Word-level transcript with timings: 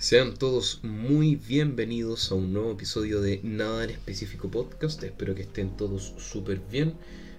Sean 0.00 0.32
todos 0.32 0.80
muy 0.82 1.36
bienvenidos 1.36 2.32
a 2.32 2.34
un 2.34 2.54
nuevo 2.54 2.72
episodio 2.72 3.20
de 3.20 3.38
Nada 3.42 3.84
en 3.84 3.90
Específico 3.90 4.50
Podcast. 4.50 5.02
Espero 5.02 5.34
que 5.34 5.42
estén 5.42 5.76
todos 5.76 6.14
súper 6.16 6.58
bien. 6.70 6.94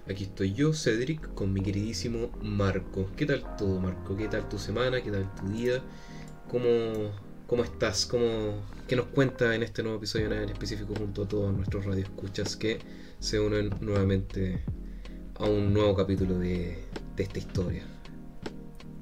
Aquí 0.07 0.25
estoy 0.25 0.53
yo, 0.53 0.71
Cedric, 0.71 1.33
con 1.33 1.53
mi 1.53 1.61
queridísimo 1.61 2.29
Marco. 2.43 3.09
¿Qué 3.17 3.25
tal 3.25 3.55
todo, 3.57 3.79
Marco? 3.79 4.15
¿Qué 4.15 4.27
tal 4.27 4.47
tu 4.47 4.59
semana? 4.59 5.01
¿Qué 5.01 5.09
tal 5.09 5.33
tu 5.33 5.49
día? 5.49 5.81
¿Cómo, 6.51 6.67
cómo 7.47 7.63
estás? 7.63 8.05
¿Cómo, 8.05 8.63
¿Qué 8.87 8.95
nos 8.95 9.07
cuenta 9.07 9.55
en 9.55 9.63
este 9.63 9.81
nuevo 9.81 9.97
episodio 9.97 10.25
de 10.25 10.35
Nada 10.35 10.43
en 10.43 10.49
Específico 10.51 10.93
junto 10.95 11.23
a 11.23 11.27
todos 11.27 11.51
nuestros 11.51 11.83
radioescuchas 11.85 12.55
que 12.55 12.77
se 13.17 13.39
unen 13.39 13.71
nuevamente 13.81 14.63
a 15.33 15.45
un 15.45 15.73
nuevo 15.73 15.95
capítulo 15.95 16.37
de, 16.37 16.77
de 17.15 17.23
esta 17.23 17.39
historia? 17.39 17.90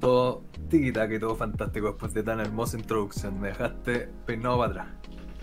Todo 0.00 0.42
tiquita 0.68 1.08
que 1.08 1.18
todo 1.18 1.36
fantástico 1.36 1.88
después 1.88 2.14
de 2.14 2.22
tan 2.22 2.40
hermosa 2.40 2.78
introducción. 2.78 3.40
Me 3.40 3.48
dejaste 3.48 4.08
peinado 4.26 4.58
para 4.58 4.70
atrás. 4.70 4.86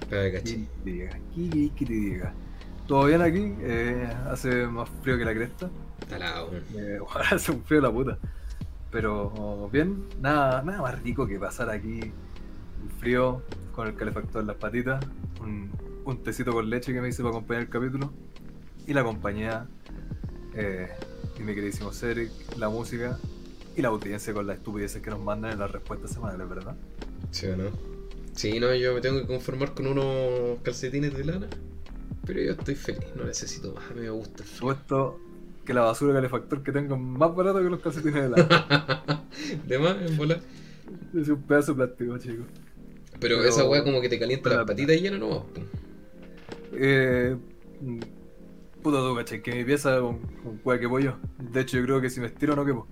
¿Qué 0.09 0.67
te 0.83 0.89
diga? 0.91 1.19
¿Qué 1.35 1.85
te 1.85 1.93
diga? 1.93 2.33
¿Todo 2.87 3.05
bien 3.05 3.21
aquí? 3.21 3.53
Eh, 3.59 4.09
hace 4.29 4.67
más 4.67 4.89
frío 5.01 5.17
que 5.17 5.25
la 5.25 5.33
cresta. 5.33 5.69
Talado. 6.09 6.51
Eh, 6.75 6.97
ojalá 7.01 7.25
hace 7.31 7.51
un 7.51 7.63
frío 7.63 7.81
la 7.81 7.91
puta. 7.91 8.17
Pero 8.91 9.69
bien, 9.71 10.05
nada, 10.21 10.63
nada 10.63 10.81
más 10.81 11.01
rico 11.03 11.27
que 11.27 11.37
pasar 11.37 11.69
aquí 11.69 11.99
el 11.99 12.91
frío 12.99 13.43
con 13.73 13.87
el 13.87 13.95
calefactor 13.95 14.41
en 14.41 14.47
las 14.47 14.55
patitas, 14.55 15.05
un, 15.41 15.69
un 16.05 16.23
tecito 16.23 16.51
con 16.51 16.69
leche 16.69 16.93
que 16.93 17.01
me 17.01 17.09
hice 17.09 17.21
para 17.21 17.35
acompañar 17.35 17.63
el 17.63 17.69
capítulo 17.69 18.13
y 18.87 18.93
la 18.93 19.03
compañía 19.03 19.67
eh, 20.55 20.87
y 21.37 21.43
mi 21.43 21.53
queridísimo 21.53 21.91
Cedric, 21.91 22.31
la 22.57 22.69
música 22.69 23.19
y 23.77 23.81
la 23.83 23.89
audiencia 23.89 24.33
con 24.33 24.47
las 24.47 24.57
estupideces 24.57 25.03
que 25.03 25.11
nos 25.11 25.19
mandan 25.19 25.51
en 25.51 25.59
las 25.59 25.71
respuestas 25.71 26.11
semanales, 26.11 26.49
¿verdad? 26.49 26.75
¿Sí 27.29 27.45
o 27.45 27.55
no? 27.55 27.65
Sí, 28.33 28.59
no, 28.59 28.73
yo 28.73 28.95
me 28.95 29.01
tengo 29.01 29.19
que 29.21 29.27
conformar 29.27 29.75
con 29.75 29.85
unos 29.85 30.59
calcetines 30.63 31.15
de 31.15 31.23
lana. 31.23 31.47
Pero 32.25 32.41
yo 32.41 32.51
estoy 32.53 32.73
feliz, 32.73 33.05
no 33.15 33.23
necesito 33.23 33.73
más, 33.73 33.91
a 33.91 33.93
mí 33.93 34.01
me 34.01 34.09
gusta 34.09 34.41
el. 34.43 34.49
Supuesto 34.49 35.19
que 35.63 35.73
la 35.75 35.81
basura 35.81 36.13
calefactor 36.13 36.63
que 36.63 36.71
tengo 36.71 36.95
es 36.95 37.01
más 37.01 37.35
barato 37.35 37.59
que 37.59 37.69
los 37.69 37.79
calcetines 37.79 38.23
de 38.23 38.29
lana. 38.29 39.25
de 39.67 39.79
más, 39.79 39.95
en 40.01 40.17
bola. 40.17 40.39
es 41.15 41.29
un 41.29 41.41
pedazo 41.43 41.73
de 41.73 41.85
plástico, 41.85 42.17
chicos. 42.17 42.45
Pero, 43.19 43.37
Pero- 43.37 43.43
esa 43.43 43.63
weá 43.69 43.83
como 43.83 44.01
que 44.01 44.09
te 44.09 44.17
calienta 44.17 44.49
las 44.49 44.65
patitas 44.65 44.99
llenas 44.99 45.19
no 45.19 45.29
po. 45.29 45.45
Eh, 46.73 47.35
puta 48.81 48.97
tú, 48.97 49.15
caché, 49.15 49.41
que 49.41 49.53
mi 49.53 49.63
pieza 49.63 49.99
con, 49.99 50.17
con 50.19 50.59
hueá 50.63 50.79
que 50.79 50.89
pollo. 50.89 51.17
De 51.37 51.61
hecho, 51.61 51.77
yo 51.77 51.83
creo 51.83 52.01
que 52.01 52.09
si 52.09 52.19
me 52.19 52.25
estiro 52.27 52.55
no 52.55 52.65
quepo. 52.65 52.87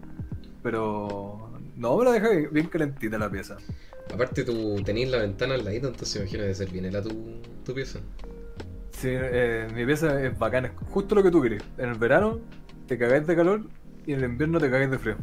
Pero 0.66 1.52
no, 1.78 1.96
me 1.96 2.06
la 2.06 2.12
deja 2.14 2.30
bien, 2.32 2.50
bien 2.52 2.66
calentita 2.66 3.20
la 3.20 3.30
pieza. 3.30 3.56
Aparte 4.12 4.44
tú 4.44 4.82
tenés 4.84 5.12
la 5.12 5.20
ventana 5.20 5.54
al 5.54 5.64
ladito, 5.64 5.90
entonces 5.90 6.16
imagino 6.16 6.42
de 6.42 6.56
ser 6.56 6.72
bien 6.72 6.92
tu, 7.04 7.40
tu 7.64 7.72
pieza. 7.76 8.00
Sí, 8.90 9.10
eh, 9.12 9.68
mi 9.76 9.86
pieza 9.86 10.20
es 10.24 10.36
bacana, 10.40 10.70
es 10.70 10.74
justo 10.90 11.14
lo 11.14 11.22
que 11.22 11.30
tú 11.30 11.40
querés. 11.40 11.62
En 11.78 11.90
el 11.90 12.00
verano 12.00 12.40
te 12.88 12.98
cagáis 12.98 13.28
de 13.28 13.36
calor 13.36 13.62
y 14.08 14.14
en 14.14 14.24
el 14.24 14.32
invierno 14.32 14.60
te 14.60 14.72
cagáis 14.72 14.90
de 14.90 14.98
frío. 14.98 15.18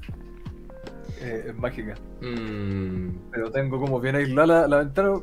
Eh, 1.20 1.46
es 1.48 1.56
mágica. 1.56 1.96
Mmm. 2.20 3.08
Pero 3.32 3.50
tengo 3.50 3.80
como 3.80 3.98
bien 3.98 4.14
aislada 4.14 4.46
la, 4.46 4.68
la 4.68 4.76
ventana, 4.76 5.14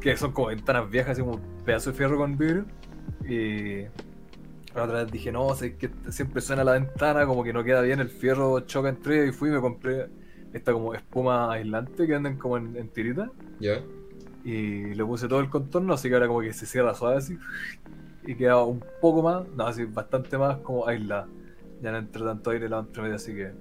que 0.00 0.16
son 0.16 0.32
como 0.32 0.48
ventanas 0.48 0.90
viejas, 0.90 1.12
así 1.12 1.20
como 1.20 1.38
pedazo 1.64 1.92
de 1.92 1.96
fierro 1.96 2.16
con 2.16 2.36
vidrio. 2.36 2.64
Y 3.24 3.86
la 4.74 4.84
otra 4.84 5.02
vez 5.04 5.12
dije, 5.12 5.30
no, 5.32 5.54
sé 5.54 5.76
que 5.76 5.90
siempre 6.10 6.40
suena 6.42 6.64
la 6.64 6.72
ventana, 6.72 7.26
como 7.26 7.44
que 7.44 7.52
no 7.52 7.62
queda 7.64 7.80
bien, 7.82 8.00
el 8.00 8.08
fierro 8.08 8.60
choca 8.60 8.88
entre 8.88 9.22
ellos", 9.22 9.34
y 9.34 9.38
fui 9.38 9.48
y 9.50 9.52
me 9.52 9.60
compré 9.60 10.08
esta 10.52 10.72
como 10.72 10.94
espuma 10.94 11.52
aislante 11.52 12.06
que 12.06 12.12
venden 12.12 12.36
como 12.38 12.56
en, 12.56 12.76
en 12.76 12.88
tirita. 12.88 13.30
¿Ya? 13.60 13.80
Y 14.44 14.94
le 14.94 15.04
puse 15.04 15.26
todo 15.26 15.40
el 15.40 15.48
contorno, 15.48 15.94
así 15.94 16.08
que 16.08 16.14
ahora 16.14 16.28
como 16.28 16.40
que 16.40 16.52
se 16.52 16.66
cierra 16.66 16.94
suave 16.94 17.16
así. 17.16 17.38
Y 18.26 18.34
queda 18.34 18.62
un 18.62 18.82
poco 19.00 19.22
más, 19.22 19.46
no, 19.56 19.66
así 19.66 19.84
bastante 19.84 20.36
más 20.38 20.58
como 20.58 20.86
aislada. 20.86 21.26
Ya 21.82 21.92
no 21.92 21.98
entra 21.98 22.24
tanto 22.24 22.50
aire 22.50 22.68
la 22.68 22.78
entre 22.80 23.02
medio, 23.02 23.16
así 23.16 23.34
que 23.34 23.52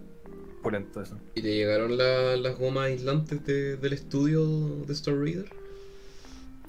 pulento 0.61 1.01
eso. 1.01 1.17
¿Y 1.35 1.41
te 1.41 1.53
llegaron 1.53 1.97
la- 1.97 2.37
las 2.37 2.57
gomas 2.57 2.85
aislantes 2.85 3.45
de- 3.45 3.77
del 3.77 3.93
estudio 3.93 4.45
de 4.85 4.93
Star 4.93 5.15
Reader? 5.15 5.49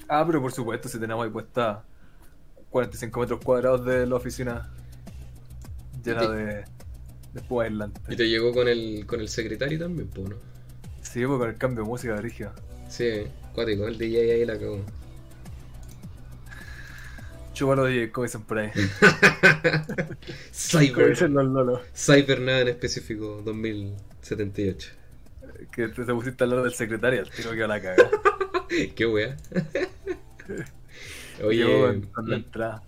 Ah, 0.07 0.23
pero 0.25 0.41
por 0.41 0.51
supuesto, 0.51 0.87
si 0.89 0.99
tenemos 0.99 1.25
ahí 1.25 1.31
puesta 1.31 1.83
45 2.75 3.19
metros 3.21 3.39
cuadrados 3.41 3.85
de 3.85 4.05
la 4.05 4.15
oficina 4.15 4.69
llena 6.03 6.19
te- 6.19 6.27
de, 6.27 6.45
de 7.33 7.61
aislante. 7.61 8.01
Y 8.09 8.17
te 8.17 8.27
llegó 8.27 8.51
con 8.51 8.67
el, 8.67 9.05
con 9.05 9.21
el 9.21 9.29
secretario 9.29 9.79
también, 9.79 10.09
po, 10.09 10.23
¿no? 10.27 10.35
Sí, 11.01 11.25
pues 11.25 11.39
con 11.39 11.49
el 11.49 11.55
cambio 11.55 11.83
de 11.85 11.89
música 11.89 12.15
de 12.15 12.21
Rigio. 12.21 12.51
Sí, 12.89 13.27
cuático, 13.53 13.87
el 13.87 13.97
DJ 13.97 14.33
ahí 14.33 14.45
la 14.45 14.59
cagó. 14.59 14.83
Chúpalo 17.53 17.85
de 17.85 18.11
como 18.11 18.25
dicen 18.25 18.41
por 18.41 18.57
ahí. 18.59 18.71
Cyber. 20.51 21.11
dicen 21.11 21.33
los 21.33 21.45
lolos. 21.45 21.79
Cyber 21.95 22.41
nada 22.41 22.59
en 22.59 22.67
específico, 22.67 23.41
2078. 23.45 24.91
Que 25.71 25.87
te, 25.87 26.03
te 26.03 26.13
pusiste 26.13 26.43
al 26.43 26.49
lado 26.49 26.63
del 26.63 26.73
secretario, 26.73 27.21
el 27.21 27.29
tiro 27.29 27.53
que 27.53 27.63
a 27.63 27.67
la 27.67 27.81
caga. 27.81 28.09
Qué 28.95 29.05
wea. 29.05 29.37
Oye, 31.39 31.93
la 32.23 32.35
entrada. 32.35 32.81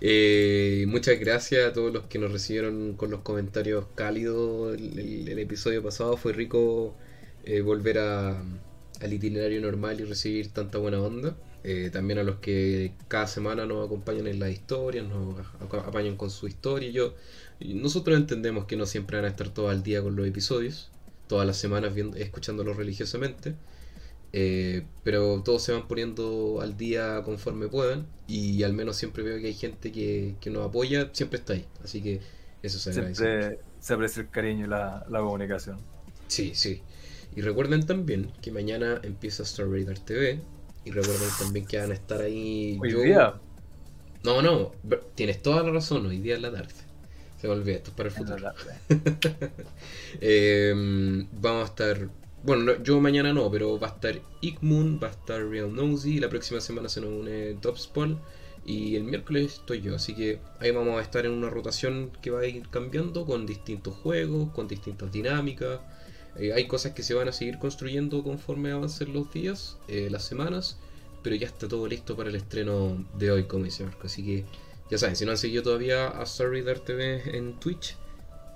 eh, 0.00 0.84
muchas 0.88 1.18
gracias 1.20 1.66
a 1.68 1.72
todos 1.72 1.92
los 1.92 2.04
que 2.06 2.18
nos 2.18 2.32
recibieron 2.32 2.94
con 2.96 3.10
los 3.10 3.20
comentarios 3.22 3.86
cálidos. 3.94 4.74
El, 4.76 4.98
el- 4.98 5.28
el 5.28 5.38
episodio 5.38 5.82
pasado 5.82 6.16
fue 6.16 6.32
rico 6.32 6.96
eh, 7.44 7.60
volver 7.62 7.98
a- 7.98 8.42
al 9.00 9.12
itinerario 9.12 9.60
normal 9.60 10.00
y 10.00 10.04
recibir 10.04 10.52
tanta 10.52 10.78
buena 10.78 11.00
onda. 11.00 11.36
Eh, 11.64 11.90
también 11.92 12.18
a 12.18 12.22
los 12.24 12.36
que 12.36 12.94
cada 13.08 13.26
semana 13.26 13.66
nos 13.66 13.86
acompañan 13.86 14.26
en 14.26 14.38
las 14.40 14.50
historias, 14.52 15.06
nos 15.06 15.38
apañan 15.86 16.16
con 16.16 16.30
su 16.30 16.46
historia. 16.46 16.90
Yo, 16.90 17.14
nosotros 17.60 18.16
entendemos 18.18 18.66
que 18.66 18.76
no 18.76 18.86
siempre 18.86 19.16
van 19.16 19.24
a 19.26 19.28
estar 19.28 19.48
todos 19.50 19.70
al 19.70 19.82
día 19.82 20.02
con 20.02 20.14
los 20.16 20.26
episodios, 20.26 20.90
todas 21.28 21.46
las 21.46 21.56
semanas 21.56 21.94
viendo, 21.94 22.16
escuchándolos 22.18 22.76
religiosamente. 22.76 23.54
Eh, 24.36 24.82
pero 25.04 25.42
todos 25.44 25.62
se 25.62 25.70
van 25.72 25.86
poniendo 25.86 26.58
al 26.60 26.76
día 26.76 27.22
conforme 27.24 27.68
puedan 27.68 28.06
y 28.26 28.64
al 28.64 28.72
menos 28.72 28.96
siempre 28.96 29.22
veo 29.22 29.38
que 29.38 29.46
hay 29.46 29.54
gente 29.54 29.92
que, 29.92 30.34
que 30.40 30.50
nos 30.50 30.66
apoya, 30.66 31.10
siempre 31.12 31.38
está 31.38 31.52
ahí. 31.52 31.66
Así 31.84 32.02
que 32.02 32.20
eso 32.62 32.78
se 32.80 32.90
agradece. 32.90 33.14
Siempre 33.24 33.58
se 33.80 33.94
aprecia 33.94 34.22
el 34.22 34.30
cariño 34.30 34.64
y 34.66 34.68
la, 34.68 35.06
la 35.08 35.20
comunicación. 35.20 35.78
Sí, 36.26 36.52
sí. 36.54 36.82
Y 37.36 37.42
recuerden 37.42 37.86
también 37.86 38.32
que 38.42 38.50
mañana 38.50 39.00
empieza 39.04 39.42
Star 39.44 39.68
Raider 39.68 39.98
TV. 40.00 40.40
Y 40.84 40.90
recuerden 40.90 41.28
también 41.38 41.66
que 41.66 41.78
van 41.78 41.92
a 41.92 41.94
estar 41.94 42.20
ahí. 42.20 42.78
Hoy 42.82 42.90
yo- 42.92 43.00
día, 43.02 43.34
No, 44.24 44.42
no, 44.42 44.72
tienes 45.14 45.42
toda 45.42 45.62
la 45.62 45.70
razón. 45.70 46.06
Hoy 46.06 46.18
día 46.18 46.34
es 46.36 46.42
la 46.42 46.50
tarde. 46.52 46.74
Se 47.40 47.46
me 47.46 47.52
olvida, 47.54 47.76
esto 47.76 47.90
es 47.90 47.96
para 47.96 48.08
el 48.08 48.14
futuro. 48.14 48.52
Eh, 50.20 50.72
vamos 51.40 51.62
a 51.62 51.66
estar. 51.66 52.08
Bueno, 52.44 52.62
no- 52.64 52.82
yo 52.82 53.00
mañana 53.00 53.32
no, 53.32 53.50
pero 53.50 53.78
va 53.78 53.88
a 53.88 53.90
estar 53.90 54.20
Igmoon, 54.40 55.00
va 55.02 55.08
a 55.08 55.10
estar 55.10 55.40
Real 55.48 55.74
Nosy. 55.74 56.20
La 56.20 56.28
próxima 56.28 56.60
semana 56.60 56.88
se 56.88 57.00
nos 57.00 57.10
une 57.10 57.54
Topspol. 57.54 58.18
Y 58.66 58.96
el 58.96 59.04
miércoles 59.04 59.54
estoy 59.54 59.80
yo. 59.82 59.94
Así 59.94 60.14
que 60.14 60.40
ahí 60.60 60.70
vamos 60.70 60.98
a 60.98 61.02
estar 61.02 61.24
en 61.26 61.32
una 61.32 61.50
rotación 61.50 62.12
que 62.22 62.30
va 62.30 62.40
a 62.40 62.46
ir 62.46 62.68
cambiando 62.70 63.26
con 63.26 63.46
distintos 63.46 63.94
juegos, 63.96 64.50
con 64.52 64.68
distintas 64.68 65.10
dinámicas. 65.12 65.80
Eh, 66.36 66.52
hay 66.52 66.66
cosas 66.66 66.92
que 66.92 67.02
se 67.02 67.14
van 67.14 67.28
a 67.28 67.32
seguir 67.32 67.58
construyendo 67.58 68.22
conforme 68.22 68.72
avancen 68.72 69.12
los 69.12 69.30
días, 69.32 69.78
eh, 69.88 70.08
las 70.10 70.24
semanas. 70.24 70.78
Pero 71.22 71.36
ya 71.36 71.46
está 71.46 71.66
todo 71.68 71.86
listo 71.88 72.16
para 72.16 72.28
el 72.30 72.36
estreno 72.36 73.06
de 73.14 73.30
hoy, 73.32 73.44
como 73.46 73.64
dice 73.64 73.84
Marco. 73.84 74.06
Así 74.06 74.22
que 74.24 74.44
ya 74.90 74.98
saben, 74.98 75.16
si 75.16 75.24
no 75.24 75.30
han 75.32 75.38
seguido 75.38 75.62
todavía 75.62 76.08
a 76.08 76.24
Reader 76.38 76.80
TV 76.80 77.36
en 77.38 77.58
Twitch, 77.58 77.96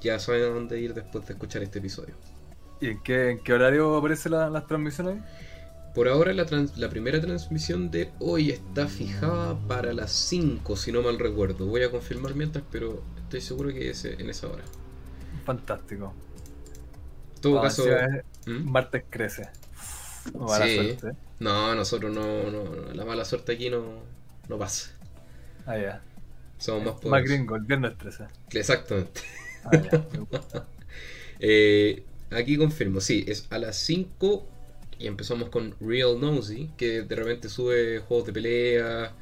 ya 0.03 0.19
saben 0.19 0.43
a 0.45 0.47
dónde 0.49 0.81
ir 0.81 0.95
después 0.95 1.27
de 1.27 1.33
escuchar 1.35 1.63
este 1.63 1.79
episodio. 1.81 2.15
¿Y 2.81 2.89
en 2.91 3.03
qué, 3.03 3.31
en 3.31 3.39
qué 3.43 3.53
horario 3.53 3.97
aparecen 3.97 4.33
la- 4.33 4.51
las 4.51 4.67
transmisiones? 4.67 5.23
Por 5.93 6.09
ahora 6.09 6.33
la, 6.33 6.47
trans- 6.47 6.79
la 6.79 6.89
primera 6.89 7.21
transmisión 7.21 7.91
de 7.91 8.15
hoy 8.21 8.51
está 8.51 8.89
fijada 8.89 9.59
para 9.69 9.93
las 9.93 10.13
5, 10.13 10.77
si 10.77 10.93
no 10.93 11.03
mal 11.03 11.19
recuerdo. 11.19 11.67
Voy 11.67 11.83
a 11.83 11.91
confirmar 11.91 12.35
mientras, 12.35 12.65
pero 12.71 13.05
estoy 13.19 13.41
seguro 13.43 13.69
que 13.71 13.91
es 13.91 14.05
en 14.07 14.31
esa 14.31 14.49
hora. 14.49 14.65
Fantástico. 15.45 16.15
En 17.37 17.41
todo 17.41 17.59
Ah, 17.59 17.63
caso... 17.63 17.85
¿Mm? 18.47 18.65
Martes 18.71 19.05
crece. 19.11 19.51
Mala 20.35 20.69
Sí. 20.69 20.75
suerte. 20.75 21.17
No, 21.41 21.75
nosotros 21.75 22.13
no, 22.13 22.51
no, 22.51 22.65
no, 22.65 22.93
la 22.95 23.05
mala 23.05 23.25
suerte 23.25 23.53
aquí 23.53 23.71
no, 23.71 24.05
no 24.49 24.59
pasa. 24.59 24.91
Ah, 25.67 25.79
ya. 25.79 26.03
Somos 26.59 26.85
más 26.85 26.95
Más 27.05 27.23
poderosos. 27.23 27.25
gringo, 27.25 27.57
el 27.57 27.63
viernes 27.65 27.97
13. 27.99 28.27
Exactamente. 28.53 29.21
Ah, 29.65 29.83
gusta. 30.31 30.67
Eh, 31.41 32.05
aquí 32.31 32.57
confirmo, 32.57 33.01
sí, 33.01 33.25
es 33.29 33.47
a 33.51 33.59
las 33.59 33.77
5 33.79 34.47
y 34.99 35.07
empezamos 35.07 35.49
con 35.51 35.75
Real 35.81 36.21
Nosy, 36.21 36.71
que 36.77 37.03
de 37.03 37.17
repente 37.17 37.49
sube 37.49 37.99
juegos 38.01 38.27
de 38.27 38.33
pelea, 38.33 39.13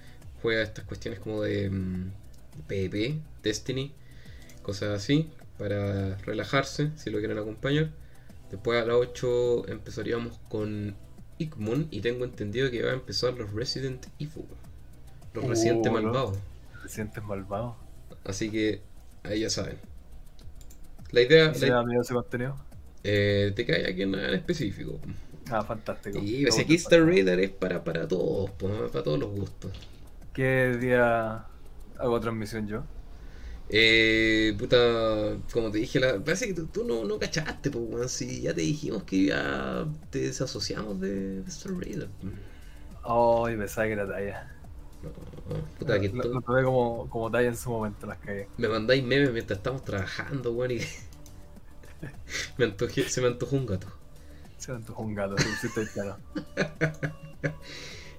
juega 0.43 0.62
estas 0.62 0.85
cuestiones 0.85 1.20
como 1.20 1.43
de 1.43 1.70
mm, 1.70 2.11
PvP, 2.67 3.20
Destiny, 3.43 3.93
cosas 4.62 4.91
así, 4.91 5.31
para 5.58 6.17
relajarse, 6.19 6.91
si 6.97 7.11
lo 7.11 7.19
quieren 7.19 7.38
acompañar. 7.38 7.91
Después 8.50 8.82
a 8.82 8.87
las 8.87 8.97
8 8.97 9.69
empezaríamos 9.69 10.38
con 10.49 10.94
Ikmon 11.38 11.88
y 11.91 12.00
tengo 12.00 12.25
entendido 12.25 12.70
que 12.70 12.82
va 12.82 12.91
a 12.91 12.94
empezar 12.94 13.35
los 13.35 13.52
Resident 13.52 14.06
Evil. 14.19 14.47
Los 15.35 15.44
Residentes 15.47 15.93
¿no? 15.93 16.00
Malvados. 16.00 16.38
¿Te 16.82 16.88
sientes 16.88 17.23
malvado? 17.25 17.76
Así 18.25 18.50
que 18.50 18.82
ahí 19.25 19.41
ya 19.41 19.50
saben. 19.50 19.79
La 21.11 21.20
idea, 21.23 21.52
¿Y 21.55 21.55
si 21.55 21.67
la- 21.67 21.75
da 21.76 21.82
miedo 21.85 22.02
ese 22.02 22.14
contenido? 22.14 22.56
Eh, 23.06 23.53
te 23.55 23.64
cae 23.67 23.88
aquí 23.91 24.03
en, 24.03 24.14
en 24.14 24.35
específico. 24.35 25.00
Ah, 25.49 25.64
fantástico. 25.64 26.23
Y 26.23 26.43
Me 26.43 26.50
ese 26.50 26.62
gusta. 26.62 26.62
aquí 26.62 26.75
Star 26.76 27.05
Raider 27.05 27.38
es 27.41 27.50
para, 27.50 27.85
para 27.85 28.08
todos, 28.08 28.50
para 28.53 29.03
todos 29.05 29.19
los 29.19 29.31
gustos. 29.31 29.73
¿Qué 30.32 30.76
día 30.81 31.50
hago 31.99 32.20
transmisión 32.20 32.67
yo? 32.69 32.85
Eh, 33.69 34.55
puta, 34.58 35.38
como 35.53 35.70
te 35.73 35.79
dije, 35.79 35.99
la, 35.99 36.23
parece 36.23 36.47
que 36.49 36.55
tú, 36.55 36.69
tú 36.69 36.85
no, 36.85 37.05
no 37.05 37.19
cachaste, 37.19 37.70
pues, 37.70 37.85
weón. 37.88 38.08
Si 38.08 38.43
ya 38.43 38.55
te 38.55 38.61
dijimos 38.61 39.03
que 39.05 39.26
ya 39.26 39.87
te 40.11 40.20
desasociamos 40.20 41.00
de, 41.00 41.41
Star 41.49 41.73
Raider. 41.75 42.09
Ay, 43.02 43.56
pensaba 43.56 43.87
que 43.87 43.93
era 43.94 44.06
talla. 44.09 44.52
No, 45.02 45.12
puta, 45.79 46.00
que 46.00 46.09
lo, 46.09 46.23
to- 46.23 46.29
lo 46.29 46.41
tomé 46.43 46.62
como, 46.64 47.09
como 47.11 47.31
talla 47.31 47.49
en 47.49 47.56
su 47.56 47.70
momento 47.70 48.06
las 48.06 48.19
cagué. 48.19 48.50
me 48.56 48.69
mandáis 48.69 49.02
memes 49.05 49.32
mientras 49.32 49.59
estamos 49.59 49.85
trabajando, 49.85 50.52
weón, 50.52 50.73
y 50.73 50.81
me 52.59 52.65
antojé, 52.67 53.09
se 53.09 53.21
me 53.21 53.29
antojó 53.29 53.57
un 53.57 53.67
gato. 53.67 53.87
Se 54.59 54.73
me 54.73 54.79
antojó 54.79 55.03
un 55.03 55.15
gato, 55.15 55.37
el 55.37 55.89
plano. 55.89 56.17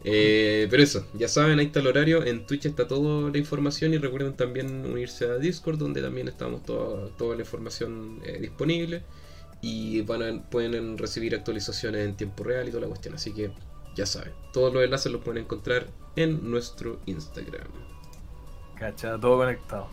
Eh, 0.04 0.68
pero 0.70 0.84
eso, 0.84 1.06
ya 1.16 1.28
saben, 1.28 1.60
ahí 1.60 1.66
está 1.66 1.80
el 1.80 1.88
horario. 1.88 2.24
En 2.24 2.46
Twitch 2.46 2.66
está 2.68 2.88
toda 2.88 3.30
la 3.30 3.38
información 3.38 3.94
y 3.94 3.98
recuerden 3.98 4.36
también 4.36 4.86
unirse 4.86 5.26
a 5.26 5.38
Discord, 5.38 5.78
donde 5.80 6.02
también 6.02 6.28
estamos 6.30 6.64
toda, 6.64 7.10
toda 7.18 7.36
la 7.36 7.42
información 7.42 8.22
eh, 8.24 8.38
disponible. 8.40 9.04
Y 9.62 10.02
van 10.02 10.22
a- 10.22 10.50
pueden 10.50 10.98
recibir 10.98 11.36
actualizaciones 11.36 12.08
en 12.08 12.16
tiempo 12.16 12.44
real 12.44 12.68
y 12.68 12.72
toda 12.72 12.82
la 12.82 12.88
cuestión. 12.88 13.16
Así 13.16 13.34
que 13.34 13.52
ya 13.96 14.06
saben, 14.06 14.32
todos 14.54 14.74
los 14.74 14.84
enlaces 14.84 15.12
los 15.12 15.22
pueden 15.24 15.44
encontrar 15.44 15.88
en 16.16 16.50
nuestro 16.50 17.00
Instagram. 17.08 17.68
Cacha, 18.76 19.20
todo 19.20 19.38
conectado. 19.40 19.90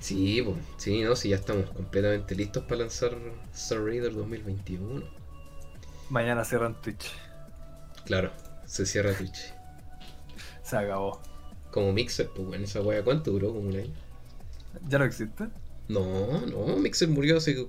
Sí, 0.00 0.42
po, 0.42 0.56
sí, 0.76 1.02
no, 1.02 1.16
sí, 1.16 1.30
ya 1.30 1.36
estamos 1.36 1.70
completamente 1.70 2.34
listos 2.34 2.64
para 2.64 2.82
lanzar 2.82 3.12
Star 3.54 3.82
Raider 3.82 4.14
2021. 4.14 5.02
Mañana 6.10 6.44
cierran 6.44 6.74
Twitch. 6.80 7.12
Claro, 8.04 8.30
se 8.66 8.86
cierra 8.86 9.12
Twitch. 9.14 9.52
Se 10.62 10.76
acabó. 10.76 11.20
Como 11.70 11.92
Mixer, 11.92 12.28
pues 12.28 12.46
bueno, 12.46 12.64
esa 12.64 12.80
wea, 12.80 13.02
¿cuánto 13.02 13.32
duró? 13.32 13.48
Como 13.48 13.68
un 13.68 13.76
año. 13.76 13.92
¿Ya 14.88 14.98
no 14.98 15.04
existe? 15.04 15.48
No, 15.88 16.40
no, 16.46 16.76
Mixer 16.76 17.08
murió 17.08 17.38
hace. 17.38 17.66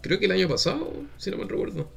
Creo 0.00 0.18
que 0.18 0.26
el 0.26 0.32
año 0.32 0.48
pasado, 0.48 0.92
si 1.16 1.30
no 1.30 1.38
me 1.38 1.44
recuerdo. 1.44 1.88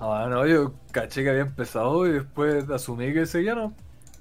Ah, 0.00 0.28
no, 0.30 0.46
yo 0.46 0.74
caché 0.92 1.22
que 1.24 1.30
había 1.30 1.42
empezado 1.42 2.06
y 2.06 2.12
después 2.12 2.68
asumí 2.70 3.12
que 3.12 3.26
seguía, 3.26 3.54
¿no? 3.54 3.74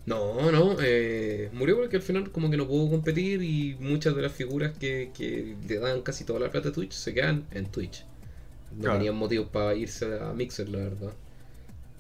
No, 0.07 0.51
no, 0.51 0.77
eh, 0.81 1.49
murió 1.53 1.75
porque 1.75 1.97
al 1.97 2.01
final 2.01 2.31
como 2.31 2.49
que 2.49 2.55
no 2.57 2.65
pudo 2.67 2.89
competir 2.89 3.43
y 3.43 3.75
muchas 3.79 4.15
de 4.15 4.21
las 4.21 4.31
figuras 4.31 4.71
que, 4.77 5.11
que 5.13 5.57
le 5.67 5.79
dan 5.79 6.01
casi 6.01 6.23
toda 6.23 6.39
la 6.39 6.49
plata 6.49 6.69
a 6.69 6.71
Twitch 6.71 6.93
se 6.93 7.13
quedan 7.13 7.45
en 7.51 7.69
Twitch. 7.69 8.05
No 8.71 8.89
Claro. 8.89 8.91
tenían 8.91 9.15
motivos 9.15 9.49
para 9.49 9.75
irse 9.75 10.19
a 10.19 10.33
Mixer, 10.33 10.69
la 10.69 10.79
verdad. 10.79 11.13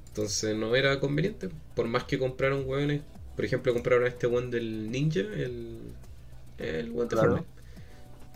Entonces 0.09 0.55
no 0.57 0.75
era 0.75 0.99
conveniente. 0.99 1.49
Por 1.75 1.87
más 1.87 2.05
que 2.05 2.19
compraron 2.19 2.63
hueones, 2.67 3.03
por 3.35 3.45
ejemplo, 3.45 3.73
compraron 3.73 4.05
a 4.05 4.09
este 4.09 4.27
one 4.27 4.49
del 4.49 4.91
Ninja, 4.91 5.21
el, 5.21 5.79
el 6.59 6.91
one 6.95 7.09
de 7.09 7.15
Claro. 7.15 7.17
Fortnite. 7.17 7.47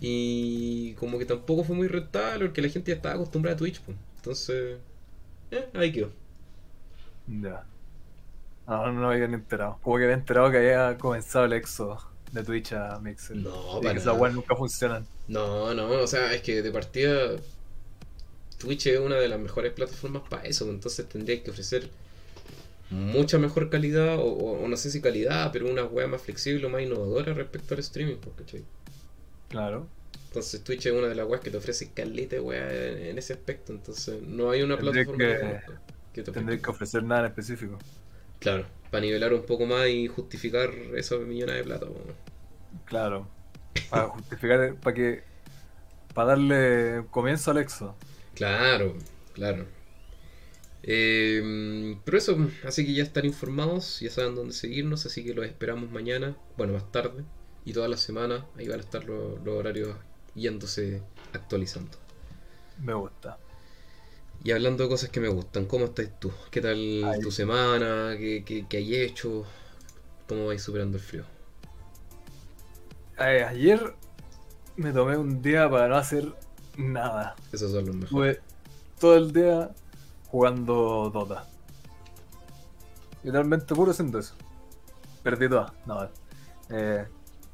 Y 0.01 0.93
como 0.95 1.19
que 1.19 1.25
tampoco 1.25 1.63
fue 1.63 1.75
muy 1.75 1.87
rentable 1.87 2.45
porque 2.45 2.61
la 2.63 2.69
gente 2.69 2.91
ya 2.91 2.97
estaba 2.97 3.15
acostumbrada 3.15 3.55
a 3.55 3.59
Twitch, 3.59 3.81
pues. 3.81 3.97
Entonces, 4.17 4.79
eh, 5.51 5.65
ahí 5.75 5.91
quedó. 5.91 6.11
Ya. 7.27 7.70
No, 8.71 8.85
no, 8.87 8.93
no 9.01 9.09
había 9.11 9.27
ni 9.27 9.35
enterado. 9.35 9.77
Como 9.81 9.97
que 9.97 10.03
había 10.05 10.15
enterado 10.15 10.49
que 10.49 10.57
había 10.57 10.97
comenzado 10.97 11.45
el 11.45 11.53
éxodo 11.53 11.99
de 12.31 12.43
Twitch 12.43 12.73
a 12.73 12.99
Mixer. 12.99 13.35
No, 13.35 13.79
y 13.79 13.81
para 13.81 13.93
que 13.93 13.99
esas 13.99 14.17
weas 14.17 14.33
nunca 14.33 14.55
funcionan. 14.55 15.05
No, 15.27 15.73
no, 15.73 15.89
o 15.89 16.07
sea, 16.07 16.33
es 16.33 16.41
que 16.41 16.61
de 16.61 16.71
partida 16.71 17.35
Twitch 18.59 18.87
es 18.87 18.99
una 18.99 19.15
de 19.17 19.27
las 19.27 19.39
mejores 19.39 19.73
plataformas 19.73 20.23
para 20.29 20.43
eso, 20.43 20.65
pues, 20.65 20.75
entonces 20.75 21.09
tendría 21.09 21.43
que 21.43 21.51
ofrecer 21.51 21.89
mucha 22.89 23.37
mejor 23.37 23.69
calidad, 23.69 24.17
o, 24.19 24.67
no 24.67 24.75
sé 24.77 24.91
si 24.91 25.01
calidad, 25.01 25.51
pero 25.53 25.69
una 25.69 25.85
wea 25.85 26.07
más 26.07 26.21
flexible 26.21 26.65
o 26.65 26.69
más 26.69 26.81
innovadora 26.81 27.33
respecto 27.33 27.73
al 27.73 27.79
streaming, 27.79 28.17
pues, 28.17 28.35
¿cachai? 28.37 28.63
Claro. 29.49 29.87
Entonces 30.27 30.63
Twitch 30.63 30.85
es 30.87 30.93
una 30.93 31.07
de 31.07 31.15
las 31.15 31.27
weas 31.27 31.41
que 31.41 31.51
te 31.51 31.57
ofrece 31.57 31.91
caleta 31.91 32.35
de 32.37 32.41
en, 32.41 33.05
en 33.07 33.17
ese 33.17 33.33
aspecto, 33.33 33.73
entonces 33.73 34.21
no 34.21 34.51
hay 34.51 34.61
una 34.61 34.77
plataforma 34.77 35.17
que- 35.17 35.43
mejor 35.43 35.79
que 36.13 36.23
te 36.23 36.31
ofrezca. 36.31 36.61
que 36.61 36.69
ofrecer 36.69 37.03
nada 37.03 37.21
en 37.21 37.27
específico. 37.27 37.77
Claro, 38.41 38.65
para 38.89 39.01
nivelar 39.01 39.33
un 39.35 39.45
poco 39.45 39.67
más 39.67 39.87
y 39.87 40.07
justificar 40.07 40.71
esos 40.95 41.25
millones 41.27 41.57
de 41.57 41.63
plata. 41.63 41.85
Claro. 42.85 43.27
Para 43.89 44.07
justificar, 44.07 44.75
para 44.75 44.93
que. 44.95 45.23
Para 46.15 46.29
darle 46.29 47.05
comienzo 47.11 47.51
al 47.51 47.59
éxodo. 47.59 47.95
Claro, 48.33 48.97
claro. 49.33 49.67
Eh, 50.81 51.95
pero 52.03 52.17
eso, 52.17 52.35
así 52.65 52.83
que 52.83 52.95
ya 52.95 53.03
están 53.03 53.25
informados, 53.25 53.99
ya 53.99 54.09
saben 54.09 54.33
dónde 54.33 54.53
seguirnos, 54.55 55.05
así 55.05 55.23
que 55.23 55.35
los 55.35 55.45
esperamos 55.45 55.91
mañana, 55.91 56.35
bueno, 56.57 56.73
más 56.73 56.91
tarde, 56.91 57.23
y 57.63 57.73
toda 57.73 57.87
la 57.87 57.97
semana, 57.97 58.47
ahí 58.57 58.67
van 58.67 58.79
a 58.79 58.83
estar 58.83 59.03
los, 59.05 59.39
los 59.43 59.55
horarios 59.55 59.95
yéndose 60.33 61.03
actualizando. 61.33 61.99
Me 62.79 62.95
gusta. 62.95 63.37
Y 64.43 64.51
hablando 64.51 64.83
de 64.83 64.89
cosas 64.89 65.09
que 65.09 65.19
me 65.19 65.27
gustan, 65.27 65.65
¿cómo 65.65 65.85
estás 65.85 66.19
tú? 66.19 66.31
¿Qué 66.49 66.61
tal 66.61 67.19
tu 67.21 67.31
semana? 67.31 68.15
¿Qué, 68.17 68.43
qué, 68.43 68.65
qué 68.67 68.77
hay 68.77 68.95
hecho? 68.95 69.45
¿Cómo 70.27 70.47
vais 70.47 70.61
superando 70.61 70.97
el 70.97 71.03
frío? 71.03 71.25
Eh, 73.19 73.43
ayer 73.43 73.93
me 74.77 74.91
tomé 74.91 75.15
un 75.15 75.43
día 75.43 75.69
para 75.69 75.87
no 75.87 75.95
hacer 75.95 76.33
nada. 76.75 77.35
Esos 77.51 77.71
son 77.71 77.85
los 77.85 77.95
mejores. 77.95 78.37
Estuve 78.37 78.51
todo 78.99 79.17
el 79.17 79.31
día 79.31 79.69
jugando 80.29 81.11
Dota. 81.13 81.47
Literalmente 83.23 83.75
puro 83.75 83.91
haciendo 83.91 84.17
eso. 84.17 84.33
Perdí 85.21 85.49
todas. 85.49 85.71
No, 85.85 86.09
eh, 86.69 87.05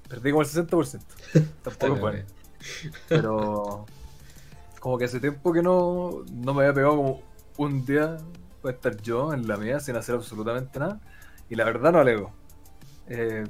perdí 0.08 0.32
como 0.32 0.44
el 0.44 0.48
60%. 0.48 1.02
Tampoco 1.64 1.96
bueno. 1.98 2.24
Pero 3.10 3.86
como 4.80 4.98
que 4.98 5.06
hace 5.06 5.20
tiempo 5.20 5.52
que 5.54 5.62
no, 5.62 6.24
no 6.32 6.54
me 6.54 6.62
había 6.64 6.74
pegado 6.74 6.96
como 6.98 7.22
un 7.58 7.86
día 7.86 8.18
para 8.62 8.76
estar 8.76 8.98
yo 9.02 9.34
en 9.34 9.48
la 9.48 9.58
mía 9.58 9.80
sin 9.80 9.96
hacer 9.96 10.16
absolutamente 10.16 10.80
nada. 10.80 11.00
Y 11.50 11.56
la 11.56 11.64
verdad 11.66 11.92
no 11.92 12.00
alego. 12.00 12.32
Eh, 13.08 13.44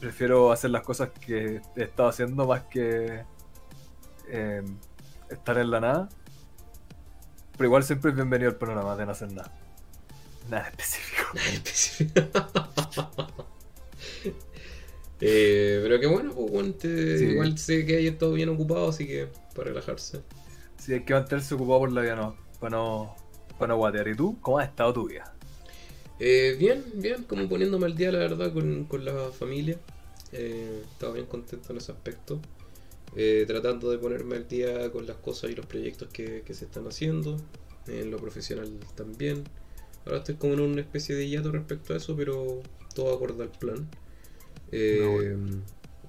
prefiero 0.00 0.52
hacer 0.52 0.70
las 0.70 0.82
cosas 0.82 1.10
que 1.10 1.60
he 1.76 1.82
estado 1.82 2.08
haciendo 2.08 2.46
más 2.46 2.62
que 2.64 3.22
eh, 4.28 4.62
estar 5.30 5.58
en 5.58 5.70
la 5.70 5.80
nada. 5.80 6.08
Pero 7.52 7.64
igual 7.66 7.82
siempre 7.84 8.10
es 8.10 8.16
bienvenido 8.16 8.50
el 8.50 8.56
panorama 8.56 8.96
de 8.96 9.06
no 9.06 9.12
hacer 9.12 9.32
nada. 9.32 9.52
Nada 10.50 10.68
específico. 10.68 11.22
Nada 11.34 11.48
específico. 11.50 12.20
Eh, 15.20 15.78
pero 15.82 15.98
qué 15.98 16.06
bueno, 16.06 16.32
pues, 16.34 16.50
bueno, 16.50 16.74
te- 16.74 17.18
Sí. 17.18 17.24
igual 17.26 17.56
sé 17.56 17.86
que 17.86 17.96
hay 17.96 18.06
estado 18.06 18.32
bien 18.32 18.50
ocupado, 18.50 18.90
así 18.90 19.06
que 19.06 19.28
para 19.54 19.68
relajarse. 19.70 20.20
Sí, 20.86 20.92
hay 20.92 21.04
que 21.04 21.14
mantenerse 21.14 21.54
ocupado 21.54 21.80
por 21.80 21.92
la 21.92 22.02
vida, 22.02 22.14
no. 22.14 22.36
Para 22.60 22.76
no, 22.76 23.16
para 23.58 23.68
no 23.72 23.76
guatear. 23.78 24.06
¿Y 24.06 24.14
tú? 24.14 24.38
¿Cómo 24.40 24.60
has 24.60 24.68
estado 24.68 24.92
tu 24.92 25.08
vida? 25.08 25.34
Eh, 26.18 26.56
bien, 26.58 26.84
bien, 26.94 27.24
como 27.24 27.48
poniéndome 27.48 27.86
al 27.86 27.96
día, 27.96 28.12
la 28.12 28.18
verdad, 28.20 28.52
con, 28.52 28.84
con 28.84 29.04
la 29.04 29.30
familia. 29.32 29.78
Eh, 30.32 30.82
estaba 30.92 31.14
bien 31.14 31.26
contento 31.26 31.72
en 31.72 31.78
ese 31.78 31.92
aspecto. 31.92 32.40
Eh, 33.16 33.44
tratando 33.48 33.90
de 33.90 33.98
ponerme 33.98 34.36
al 34.36 34.48
día 34.48 34.92
con 34.92 35.06
las 35.06 35.16
cosas 35.16 35.50
y 35.50 35.56
los 35.56 35.66
proyectos 35.66 36.08
que, 36.12 36.42
que 36.42 36.54
se 36.54 36.66
están 36.66 36.86
haciendo. 36.86 37.36
En 37.88 38.10
lo 38.10 38.18
profesional 38.18 38.70
también. 38.94 39.44
Ahora 40.04 40.18
estoy 40.18 40.36
como 40.36 40.54
en 40.54 40.60
una 40.60 40.80
especie 40.80 41.16
de 41.16 41.28
hiato 41.28 41.52
respecto 41.52 41.94
a 41.94 41.96
eso, 41.96 42.16
pero 42.16 42.62
todo 42.94 43.14
acorde 43.16 43.42
al 43.44 43.50
plan. 43.50 43.88
Eh, 44.72 45.36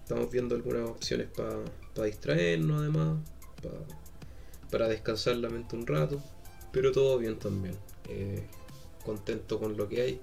estamos 0.03 0.31
viendo 0.31 0.55
algunas 0.55 0.89
opciones 0.89 1.27
para 1.35 2.05
distraernos, 2.05 2.81
además, 2.81 3.19
pa- 3.63 3.69
para 4.71 4.87
descansar 4.87 5.37
la 5.37 5.49
mente 5.49 5.75
un 5.75 5.87
rato, 5.87 6.21
pero 6.71 6.91
todo 6.91 7.17
bien 7.17 7.39
también. 7.39 7.75
Eh, 8.09 8.45
contento 9.03 9.59
con 9.59 9.77
lo 9.77 9.87
que 9.87 10.01
hay, 10.01 10.21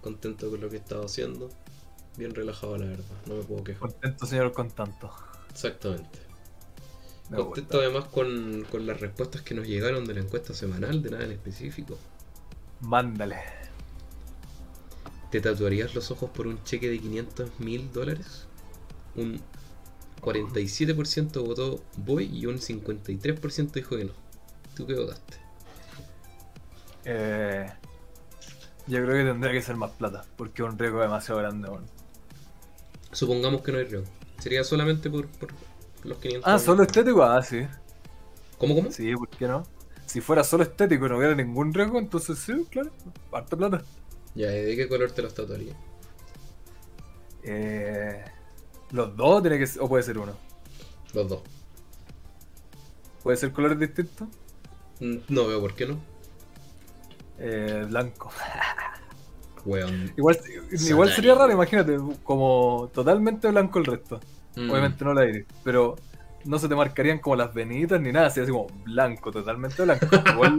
contento 0.00 0.50
con 0.50 0.60
lo 0.60 0.68
que 0.68 0.76
he 0.76 0.78
estado 0.78 1.04
haciendo, 1.04 1.48
bien 2.16 2.34
relajado, 2.34 2.78
la 2.78 2.86
verdad, 2.86 3.16
no 3.26 3.36
me 3.36 3.42
puedo 3.42 3.64
quejar. 3.64 3.80
Contento, 3.90 4.26
señor, 4.26 4.52
con 4.52 4.70
tanto. 4.70 5.10
Exactamente. 5.50 6.20
Me 7.30 7.36
Contento 7.38 7.78
además 7.78 8.06
con, 8.06 8.66
con 8.70 8.86
las 8.86 9.00
respuestas 9.00 9.42
que 9.42 9.54
nos 9.54 9.66
llegaron 9.66 10.04
de 10.04 10.14
la 10.14 10.20
encuesta 10.20 10.54
semanal, 10.54 11.02
de 11.02 11.10
nada 11.10 11.24
en 11.24 11.32
específico. 11.32 11.98
Mándale. 12.80 13.36
¿Te 15.30 15.40
tatuarías 15.40 15.94
los 15.94 16.10
ojos 16.10 16.30
por 16.30 16.46
un 16.46 16.62
cheque 16.62 16.90
de 16.90 16.98
500 16.98 17.60
mil 17.60 17.90
dólares? 17.90 18.46
Un 19.16 19.40
47% 20.22 21.44
votó 21.44 21.82
voy 21.96 22.30
y 22.32 22.46
un 22.46 22.58
53% 22.58 23.72
dijo 23.72 23.96
que 23.96 24.04
no. 24.04 24.12
¿Tú 24.74 24.86
qué 24.86 24.94
votaste? 24.94 25.36
Eh, 27.04 27.70
yo 28.86 29.02
creo 29.02 29.16
que 29.16 29.30
tendría 29.30 29.52
que 29.52 29.62
ser 29.62 29.76
más 29.76 29.90
plata, 29.90 30.24
porque 30.36 30.62
es 30.62 30.68
un 30.68 30.78
riesgo 30.78 31.00
demasiado 31.00 31.40
grande. 31.40 31.68
weón. 31.68 31.86
Supongamos 33.10 33.62
que 33.62 33.72
no 33.72 33.78
hay 33.78 33.84
riesgo. 33.84 34.08
Sería 34.38 34.64
solamente 34.64 35.10
por, 35.10 35.26
por 35.26 35.50
los 36.04 36.18
500. 36.18 36.48
Ah, 36.48 36.58
solo 36.58 36.84
estético, 36.84 37.22
ah, 37.22 37.42
sí. 37.42 37.66
¿Cómo, 38.58 38.76
cómo? 38.76 38.92
Sí, 38.92 39.14
¿por 39.16 39.28
qué 39.28 39.48
no? 39.48 39.64
Si 40.06 40.20
fuera 40.20 40.44
solo 40.44 40.62
estético 40.62 41.06
y 41.06 41.08
no 41.08 41.18
hubiera 41.18 41.34
ningún 41.34 41.74
riesgo, 41.74 41.98
entonces 41.98 42.38
sí, 42.38 42.64
claro, 42.70 42.90
harta 43.32 43.56
plata. 43.56 43.82
Ya, 44.34 44.56
¿y 44.56 44.62
de 44.62 44.76
qué 44.76 44.88
color 44.88 45.10
te 45.10 45.22
los 45.22 45.34
tatuarías? 45.34 45.76
Eh, 47.42 48.24
los 48.92 49.16
dos 49.16 49.42
tiene 49.42 49.58
que 49.58 49.66
ser, 49.66 49.82
o 49.82 49.88
puede 49.88 50.02
ser 50.02 50.18
uno. 50.18 50.32
Los 51.14 51.28
dos. 51.28 51.40
Puede 53.22 53.36
ser 53.36 53.52
colores 53.52 53.78
distintos. 53.78 54.28
No 55.00 55.46
veo 55.46 55.60
por 55.60 55.74
qué 55.74 55.86
no. 55.86 55.98
Eh, 57.38 57.84
blanco. 57.88 58.30
Igual, 59.64 60.40
igual 60.72 61.12
sería 61.12 61.36
raro, 61.36 61.52
imagínate, 61.52 61.96
como 62.24 62.90
totalmente 62.92 63.48
blanco 63.48 63.78
el 63.78 63.84
resto. 63.84 64.18
Mm. 64.56 64.68
Obviamente 64.68 65.04
no 65.04 65.14
la 65.14 65.24
iris, 65.24 65.46
pero 65.62 65.94
no 66.44 66.58
se 66.58 66.68
te 66.68 66.74
marcarían 66.74 67.20
como 67.20 67.36
las 67.36 67.54
venitas 67.54 68.00
ni 68.00 68.10
nada, 68.10 68.28
sería 68.28 68.42
así 68.42 68.52
como 68.52 68.66
blanco, 68.84 69.30
totalmente 69.30 69.80
blanco. 69.84 70.06
Igual 70.34 70.58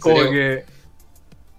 como 0.00 0.16
Sería- 0.16 0.30
que. 0.32 0.64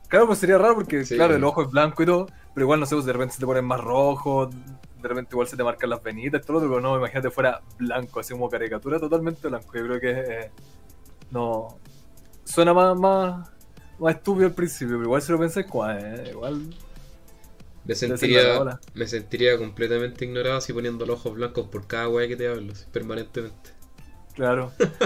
Claro, 0.09 0.27
pues 0.27 0.39
sería 0.39 0.57
raro 0.57 0.75
porque, 0.75 1.05
Sí. 1.05 1.15
claro, 1.15 1.35
el 1.37 1.43
ojo 1.45 1.61
es 1.63 1.69
blanco 1.71 2.03
y 2.03 2.05
todo, 2.05 2.27
pero 2.53 2.65
igual 2.65 2.81
no 2.81 2.85
sé, 2.85 2.95
pues 2.95 3.05
de 3.05 3.13
repente 3.13 3.33
se 3.35 3.39
te 3.39 3.45
ponen 3.45 3.63
más 3.63 3.79
rojo, 3.79 4.49
de 5.03 5.09
repente 5.09 5.35
igual 5.35 5.47
se 5.47 5.57
te 5.57 5.63
marcan 5.65 5.89
las 5.91 6.03
venitas 6.03 6.41
todo 6.45 6.53
lo 6.55 6.59
otro, 6.59 6.69
pero 6.71 6.81
no, 6.81 6.97
imagínate 6.97 7.31
fuera 7.31 7.63
blanco, 7.77 8.21
así 8.21 8.33
como 8.33 8.49
caricatura 8.49 8.99
totalmente 8.99 9.47
blanco. 9.49 9.77
Yo 9.77 9.85
creo 9.85 10.01
que 10.01 10.11
eh, 10.11 10.53
no. 11.31 11.81
Suena 12.45 12.73
más, 12.73 12.97
más, 12.97 13.49
más 13.99 14.15
estúpido 14.15 14.47
al 14.47 14.55
principio, 14.55 14.95
pero 14.97 15.05
igual 15.05 15.21
si 15.23 15.31
lo 15.33 15.39
pensás, 15.39 15.65
como, 15.67 15.89
eh, 15.91 16.29
igual. 16.31 16.75
Me 17.85 17.95
sentiría, 17.95 18.65
me 18.93 19.07
sentiría 19.07 19.57
completamente 19.57 20.25
ignorado 20.25 20.59
si 20.59 20.73
poniendo 20.73 21.05
los 21.05 21.19
ojos 21.19 21.35
blancos 21.35 21.69
por 21.69 21.87
cada 21.87 22.09
weá 22.09 22.27
que 22.27 22.35
te 22.35 22.47
hablo, 22.49 22.73
así, 22.73 22.85
permanentemente. 22.91 23.71
Claro. 24.33 24.73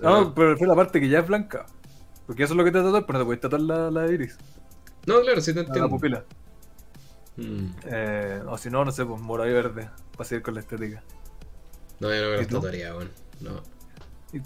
No, 0.00 0.34
pero 0.34 0.56
fue 0.56 0.66
la 0.66 0.74
parte 0.74 1.00
que 1.00 1.08
ya 1.08 1.20
es 1.20 1.26
blanca. 1.26 1.66
Porque 2.26 2.44
eso 2.44 2.54
es 2.54 2.58
lo 2.58 2.64
que 2.64 2.72
te 2.72 2.82
tatuas, 2.82 3.04
pero 3.06 3.18
no 3.18 3.24
te 3.24 3.26
puedes 3.26 3.40
tatuar 3.40 3.62
la, 3.62 3.90
la 3.90 4.10
iris, 4.12 4.38
No, 5.06 5.20
claro, 5.22 5.40
sí 5.40 5.52
te 5.54 5.62
la, 5.66 5.76
la 5.78 5.86
entiendo. 5.86 5.88
pupila. 5.88 6.24
Mm. 7.36 7.66
Eh, 7.86 8.42
o 8.46 8.58
si 8.58 8.70
no, 8.70 8.84
no 8.84 8.92
sé, 8.92 9.04
pues 9.04 9.20
morado 9.20 9.48
y 9.50 9.52
verde, 9.52 9.88
para 10.16 10.24
seguir 10.28 10.42
con 10.42 10.54
la 10.54 10.60
estética. 10.60 11.02
No, 12.00 12.12
yo 12.14 12.22
no 12.22 12.28
me 12.30 12.34
¿Y 12.34 12.38
los 12.38 12.46
tú? 12.48 12.54
tatuaría, 12.56 12.94
weón. 12.94 13.10
No. 13.40 13.62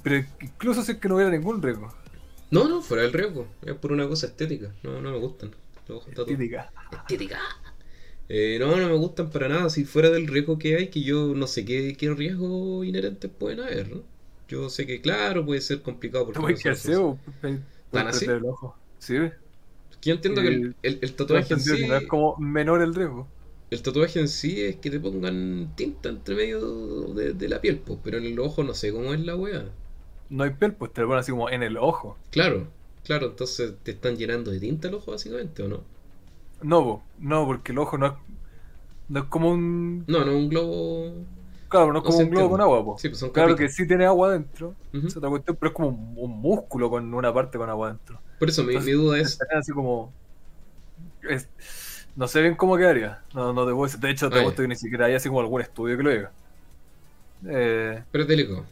Pero 0.02 0.26
incluso 0.40 0.82
si 0.82 0.92
es 0.92 0.98
que 0.98 1.08
no 1.08 1.14
hubiera 1.16 1.30
ningún 1.30 1.62
riesgo. 1.62 1.92
No, 2.50 2.68
no, 2.68 2.80
fuera 2.82 3.02
del 3.04 3.12
riesgo. 3.12 3.46
Es 3.62 3.74
por 3.74 3.92
una 3.92 4.06
cosa 4.08 4.26
estética. 4.26 4.72
No, 4.82 5.00
no 5.00 5.10
me 5.12 5.18
gustan. 5.18 5.50
Estética. 6.08 6.70
Estética. 6.92 7.38
Eh, 8.28 8.56
no, 8.58 8.74
no 8.76 8.88
me 8.88 8.94
gustan 8.96 9.30
para 9.30 9.48
nada. 9.48 9.70
Si 9.70 9.84
fuera 9.84 10.10
del 10.10 10.26
riesgo 10.26 10.58
que 10.58 10.76
hay, 10.76 10.88
que 10.88 11.02
yo 11.02 11.32
no 11.34 11.46
sé 11.46 11.64
qué, 11.64 11.96
qué 11.96 12.12
riesgos 12.12 12.84
inherentes 12.84 13.30
pueden 13.30 13.60
haber, 13.60 13.94
¿no? 13.94 14.02
Yo 14.48 14.68
sé 14.70 14.86
que, 14.86 15.00
claro, 15.00 15.44
puede 15.46 15.60
ser 15.60 15.82
complicado 15.82 16.26
porque 16.26 16.40
no 16.40 16.46
cosas- 16.48 16.78
ciego, 16.80 17.18
puedes 17.40 17.60
¿Tan 17.90 18.08
así? 18.08 18.26
perder 18.26 18.42
el 18.42 18.48
ojo. 18.50 18.76
Sí, 18.98 19.18
ves. 19.18 19.32
Que 20.06 20.10
Yo 20.10 20.14
entiendo 20.16 20.40
que 20.42 20.48
el, 20.48 20.68
Eh, 20.82 21.00
el- 21.00 21.16
tatuaje 21.16 21.54
en 21.54 21.60
sí, 21.60 21.84
no 21.86 21.96
es 21.96 22.04
como 22.04 22.36
menor 22.38 22.82
el 22.82 22.94
riesgo. 22.94 23.28
el 23.70 23.80
tatuaje 23.80 24.18
en 24.18 24.26
sí 24.28 24.60
es 24.60 24.74
que 24.78 24.90
te 24.90 24.98
pongan 24.98 25.72
tinta 25.76 26.08
entre 26.08 26.34
medio 26.34 27.14
de, 27.14 27.32
de 27.32 27.48
la 27.48 27.60
piel, 27.60 27.78
pues, 27.78 28.00
pero 28.02 28.18
en 28.18 28.24
el 28.26 28.38
ojo 28.40 28.64
no 28.64 28.74
sé 28.74 28.92
cómo 28.92 29.14
es 29.14 29.20
la 29.20 29.36
weá. 29.36 29.70
No 30.28 30.44
hay 30.44 30.50
piel, 30.50 30.72
pues 30.76 30.92
te 30.92 31.00
lo 31.00 31.08
ponen 31.08 31.18
así 31.18 31.32
como 31.32 31.50
en 31.50 31.64
el 31.64 31.76
ojo. 31.76 32.16
Claro, 32.30 32.68
claro, 33.02 33.26
entonces 33.30 33.74
te 33.82 33.90
están 33.90 34.16
llenando 34.16 34.52
de 34.52 34.60
tinta 34.60 34.86
el 34.86 34.94
ojo 34.94 35.10
básicamente, 35.10 35.64
¿o 35.64 35.68
no? 35.68 35.82
No, 36.60 37.02
no, 37.18 37.46
porque 37.46 37.72
el 37.72 37.78
ojo 37.78 37.96
no 37.98 38.06
es, 38.06 38.12
no 39.08 39.20
es 39.20 39.26
como 39.26 39.50
un. 39.52 40.08
No, 40.08 40.24
no 40.24 40.36
un 40.36 40.48
globo. 40.48 41.26
Claro, 41.68 41.92
no 41.92 41.98
es 41.98 42.04
como 42.04 42.18
un 42.20 42.30
globo 42.30 42.50
con 42.50 42.60
agua, 42.60 42.84
po. 42.84 42.98
Sí, 42.98 43.08
pues 43.08 43.18
son 43.18 43.30
Claro 43.30 43.56
que 43.56 43.68
sí 43.68 43.86
tiene 43.86 44.06
agua 44.06 44.36
esa 44.36 45.18
otra 45.18 45.30
cuestión, 45.30 45.56
pero 45.56 45.68
es 45.70 45.74
como 45.74 45.88
un, 45.88 46.14
un 46.16 46.30
músculo 46.40 46.90
con 46.90 47.12
una 47.14 47.32
parte 47.34 47.58
con 47.58 47.68
agua 47.70 47.88
adentro. 47.88 48.20
Por 48.38 48.48
eso 48.48 48.64
mi, 48.64 48.80
mi 48.80 48.92
Entonces, 48.92 48.92
duda 48.92 49.18
es. 49.20 49.38
así 49.56 49.72
como. 49.72 50.12
es- 51.28 51.48
no 52.14 52.28
sé 52.28 52.40
bien 52.40 52.54
cómo 52.56 52.76
quedaría. 52.76 53.22
No, 53.34 53.52
no 53.52 53.66
te 53.66 53.72
puedo 53.72 53.84
decir. 53.84 54.00
De 54.00 54.10
hecho, 54.10 54.32
te 54.32 54.38
apuesto 54.38 54.62
ya. 54.62 54.62
que 54.62 54.68
ni 54.68 54.76
siquiera 54.76 55.06
hay 55.06 55.14
así 55.14 55.28
como 55.28 55.40
algún 55.40 55.60
estudio 55.60 55.96
que 55.96 56.02
lo 56.02 56.10
diga. 56.10 56.32
Eh, 57.46 58.04
Pero 58.10 58.22
es 58.22 58.28
delicado. 58.28 58.66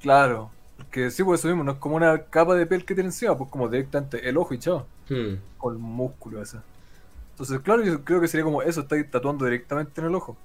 claro. 0.00 0.50
Porque 0.76 1.10
sí, 1.10 1.22
pues 1.22 1.40
eso 1.40 1.48
mismo, 1.48 1.62
no 1.64 1.72
es 1.72 1.78
como 1.78 1.96
una 1.96 2.24
capa 2.26 2.54
de 2.56 2.66
piel 2.66 2.84
que 2.84 2.94
tiene 2.94 3.08
encima, 3.08 3.36
pues 3.38 3.48
como 3.50 3.68
directamente 3.68 4.28
el 4.28 4.36
ojo 4.36 4.54
y 4.54 4.58
chao. 4.58 4.90
Hmm. 5.08 5.38
Con 5.58 5.80
músculo 5.80 6.42
ese. 6.42 6.58
Entonces, 7.32 7.60
claro, 7.62 7.84
yo 7.84 8.04
creo 8.04 8.20
que 8.20 8.28
sería 8.28 8.44
como 8.44 8.62
eso, 8.62 8.82
estáis 8.82 9.10
tatuando 9.10 9.44
directamente 9.46 10.00
en 10.00 10.08
el 10.08 10.14
ojo. 10.16 10.42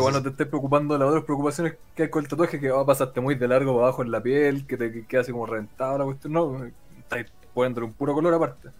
Bueno, 0.00 0.18
no 0.18 0.22
te 0.22 0.30
estés 0.30 0.46
preocupando 0.48 0.94
de 0.94 1.00
las 1.00 1.08
otras 1.08 1.24
preocupaciones 1.24 1.76
que 1.94 2.04
hay 2.04 2.10
con 2.10 2.24
el 2.24 2.28
tatuaje, 2.28 2.60
que 2.60 2.70
va 2.70 2.82
a 2.82 2.86
pasarte 2.86 3.20
muy 3.20 3.34
de 3.36 3.48
largo 3.48 3.74
para 3.74 3.86
abajo 3.88 4.02
en 4.02 4.10
la 4.10 4.22
piel, 4.22 4.66
que 4.66 4.76
te 4.76 4.92
que 4.92 5.06
queda 5.06 5.20
así 5.22 5.32
como 5.32 5.46
reventado 5.46 5.98
la 5.98 6.04
cuestión. 6.04 6.32
No, 6.32 6.64
estáis 6.98 7.26
poniéndole 7.54 7.86
un 7.86 7.92
puro 7.94 8.14
color 8.14 8.34
aparte. 8.34 8.70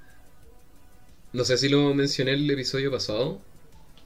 No 1.33 1.45
sé 1.45 1.59
si 1.59 1.69
lo 1.69 1.95
mencioné 1.95 2.33
en 2.33 2.41
el 2.41 2.51
episodio 2.51 2.91
pasado, 2.91 3.41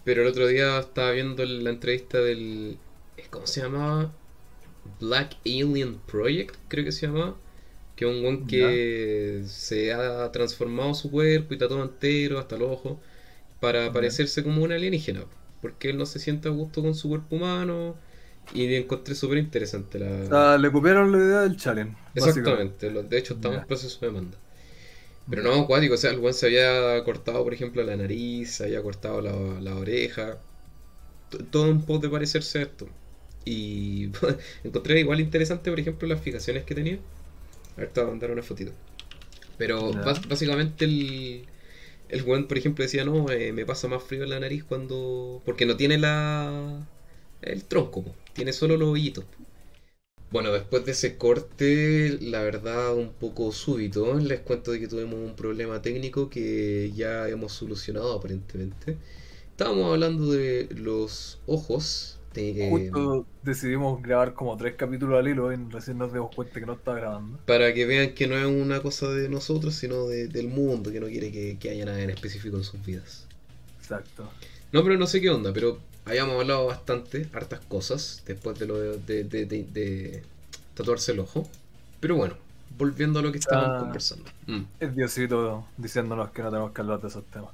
pero 0.04 0.22
el 0.22 0.28
otro 0.28 0.46
día 0.46 0.78
estaba 0.78 1.12
viendo 1.12 1.44
la 1.44 1.70
entrevista 1.70 2.18
del. 2.20 2.78
¿Cómo 3.30 3.46
se 3.46 3.62
llamaba? 3.62 4.12
Black 5.00 5.36
Alien 5.44 5.98
Project, 6.06 6.56
creo 6.68 6.84
que 6.84 6.92
se 6.92 7.06
llamaba. 7.06 7.36
Que 7.96 8.08
es 8.08 8.16
un 8.16 8.22
buen 8.22 8.46
que 8.46 9.42
se 9.46 9.92
ha 9.92 10.30
transformado 10.32 10.94
su 10.94 11.10
cuerpo 11.10 11.54
y 11.54 11.58
tatuado 11.58 11.82
entero 11.84 12.38
hasta 12.38 12.56
los 12.56 12.70
ojos 12.70 12.98
para 13.60 13.92
parecerse 13.92 14.42
como 14.44 14.62
un 14.64 14.72
alienígena. 14.72 15.24
Porque 15.60 15.90
él 15.90 15.98
no 15.98 16.06
se 16.06 16.18
siente 16.18 16.48
a 16.48 16.52
gusto 16.52 16.82
con 16.82 16.94
su 16.94 17.08
cuerpo 17.08 17.36
humano. 17.36 17.96
Y 18.54 18.74
encontré 18.74 19.14
súper 19.14 19.38
interesante 19.38 19.98
la. 19.98 20.08
O 20.22 20.34
sea, 20.34 20.58
le 20.58 20.70
copiaron 20.70 21.10
la 21.12 21.18
idea 21.18 21.40
del 21.40 21.56
challenge. 21.56 21.96
Exactamente, 22.14 22.90
de 22.90 23.18
hecho 23.18 23.34
estamos 23.34 23.60
en 23.62 23.66
proceso 23.66 23.98
de 24.00 24.06
demanda. 24.08 24.38
Pero 25.30 25.42
no, 25.42 25.54
acuático, 25.54 25.94
o 25.94 25.98
sea, 25.98 26.10
el 26.12 26.18
buen 26.20 26.34
se 26.34 26.46
había 26.46 27.02
cortado, 27.04 27.44
por 27.44 27.54
ejemplo, 27.54 27.82
la 27.84 27.96
nariz, 27.96 28.56
se 28.56 28.64
había 28.64 28.82
cortado 28.82 29.20
la, 29.22 29.32
la 29.60 29.76
oreja, 29.76 30.40
todo 31.50 31.70
un 31.70 31.84
poco 31.84 32.00
de 32.00 32.08
parecerse 32.10 32.58
a 32.58 32.62
esto. 32.62 32.88
Y 33.44 34.10
encontré 34.64 35.00
igual 35.00 35.20
interesante, 35.20 35.70
por 35.70 35.80
ejemplo, 35.80 36.08
las 36.08 36.20
fijaciones 36.20 36.64
que 36.64 36.74
tenía. 36.74 36.96
A 37.76 37.80
ver, 37.82 37.92
te 37.92 38.00
voy 38.00 38.08
a 38.08 38.12
mandar 38.12 38.30
una 38.32 38.42
fotito. 38.42 38.72
Pero 39.56 39.94
bas- 40.02 40.26
básicamente 40.28 40.84
el, 40.86 41.48
el 42.08 42.22
buen, 42.22 42.46
por 42.48 42.58
ejemplo, 42.58 42.82
decía, 42.84 43.04
no, 43.04 43.30
eh, 43.30 43.52
me 43.52 43.66
pasa 43.66 43.88
más 43.88 44.02
frío 44.02 44.24
en 44.24 44.30
la 44.30 44.40
nariz 44.40 44.64
cuando... 44.64 45.42
Porque 45.44 45.66
no 45.66 45.76
tiene 45.76 45.98
la... 45.98 46.86
el 47.42 47.64
tronco, 47.64 48.04
tiene 48.34 48.52
solo 48.52 48.76
los 48.76 48.88
hoyitos. 48.90 49.24
Bueno, 50.30 50.52
después 50.52 50.84
de 50.84 50.92
ese 50.92 51.16
corte, 51.16 52.18
la 52.20 52.42
verdad 52.42 52.94
un 52.94 53.12
poco 53.12 53.50
súbito, 53.52 54.18
les 54.18 54.40
cuento 54.40 54.72
de 54.72 54.80
que 54.80 54.88
tuvimos 54.88 55.14
un 55.20 55.34
problema 55.36 55.80
técnico 55.82 56.28
que 56.30 56.92
ya 56.94 57.28
hemos 57.28 57.52
solucionado 57.52 58.12
aparentemente. 58.12 58.96
Estábamos 59.50 59.92
hablando 59.92 60.30
de 60.32 60.68
los 60.74 61.40
ojos. 61.46 62.17
Justo 62.70 63.26
decidimos 63.42 64.02
grabar 64.02 64.34
como 64.34 64.56
tres 64.56 64.74
capítulos 64.76 65.18
al 65.18 65.28
hilo 65.28 65.52
y 65.52 65.56
recién 65.70 65.98
nos 65.98 66.12
dimos 66.12 66.34
cuenta 66.34 66.60
que 66.60 66.66
no 66.66 66.74
estaba 66.74 66.98
grabando. 66.98 67.38
para 67.46 67.72
que 67.74 67.84
vean 67.86 68.14
que 68.14 68.26
no 68.28 68.36
es 68.36 68.46
una 68.46 68.80
cosa 68.82 69.08
de 69.10 69.28
nosotros, 69.28 69.74
sino 69.74 70.06
de- 70.06 70.28
del 70.28 70.48
mundo, 70.48 70.90
que 70.92 71.00
no 71.00 71.06
quiere 71.06 71.32
que, 71.32 71.58
que 71.58 71.70
haya 71.70 71.84
nada 71.84 72.00
en 72.02 72.10
específico 72.10 72.56
en 72.56 72.64
sus 72.64 72.84
vidas. 72.84 73.26
Exacto. 73.80 74.28
No, 74.72 74.82
pero 74.84 74.98
no 74.98 75.06
sé 75.06 75.20
qué 75.20 75.30
onda, 75.30 75.52
pero 75.52 75.78
habíamos 76.04 76.40
hablado 76.40 76.66
bastante, 76.66 77.28
hartas 77.32 77.60
cosas, 77.60 78.22
después 78.26 78.58
de 78.58 78.66
lo 78.66 78.78
de 78.78 80.22
tatuarse 80.74 81.12
el 81.12 81.20
ojo. 81.20 81.48
Pero 82.00 82.16
bueno, 82.16 82.36
volviendo 82.76 83.18
a 83.18 83.22
lo 83.22 83.32
que 83.32 83.38
estábamos 83.38 83.76
Ah. 83.76 83.80
conversando. 83.80 84.30
Mm, 84.46 84.62
Es 84.80 84.94
Diosito 84.94 85.66
diciéndonos 85.76 86.30
que 86.30 86.42
no 86.42 86.50
tenemos 86.50 86.72
que 86.72 86.80
hablar 86.80 87.00
de 87.00 87.08
esos 87.08 87.24
temas. 87.26 87.50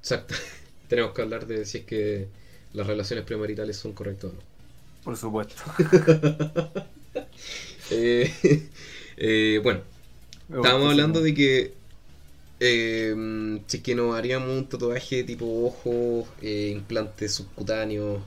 exacto. 0.00 0.34
Tenemos 0.88 1.12
que 1.12 1.22
hablar 1.22 1.46
de 1.46 1.66
si 1.66 1.78
es 1.78 1.84
que 1.84 2.28
las 2.72 2.86
relaciones 2.86 3.24
premaritales 3.26 3.76
son 3.78 3.92
correctas 3.94 4.30
o 4.32 4.34
no. 4.34 4.42
Por 5.02 5.16
supuesto. 5.16 5.62
Eh, 7.90 8.32
eh, 9.16 9.60
bueno, 9.62 9.82
estábamos 10.54 10.90
hablando 10.90 11.20
de 11.22 11.34
que 11.34 11.74
eh, 12.60 13.14
si 13.68 13.78
es 13.78 13.82
que 13.82 13.94
nos 13.94 14.16
haríamos 14.16 14.50
un 14.50 14.68
tatuaje 14.68 15.24
tipo 15.24 15.46
ojos, 15.66 16.28
eh, 16.42 16.70
implantes 16.74 17.34
subcutáneos, 17.34 18.22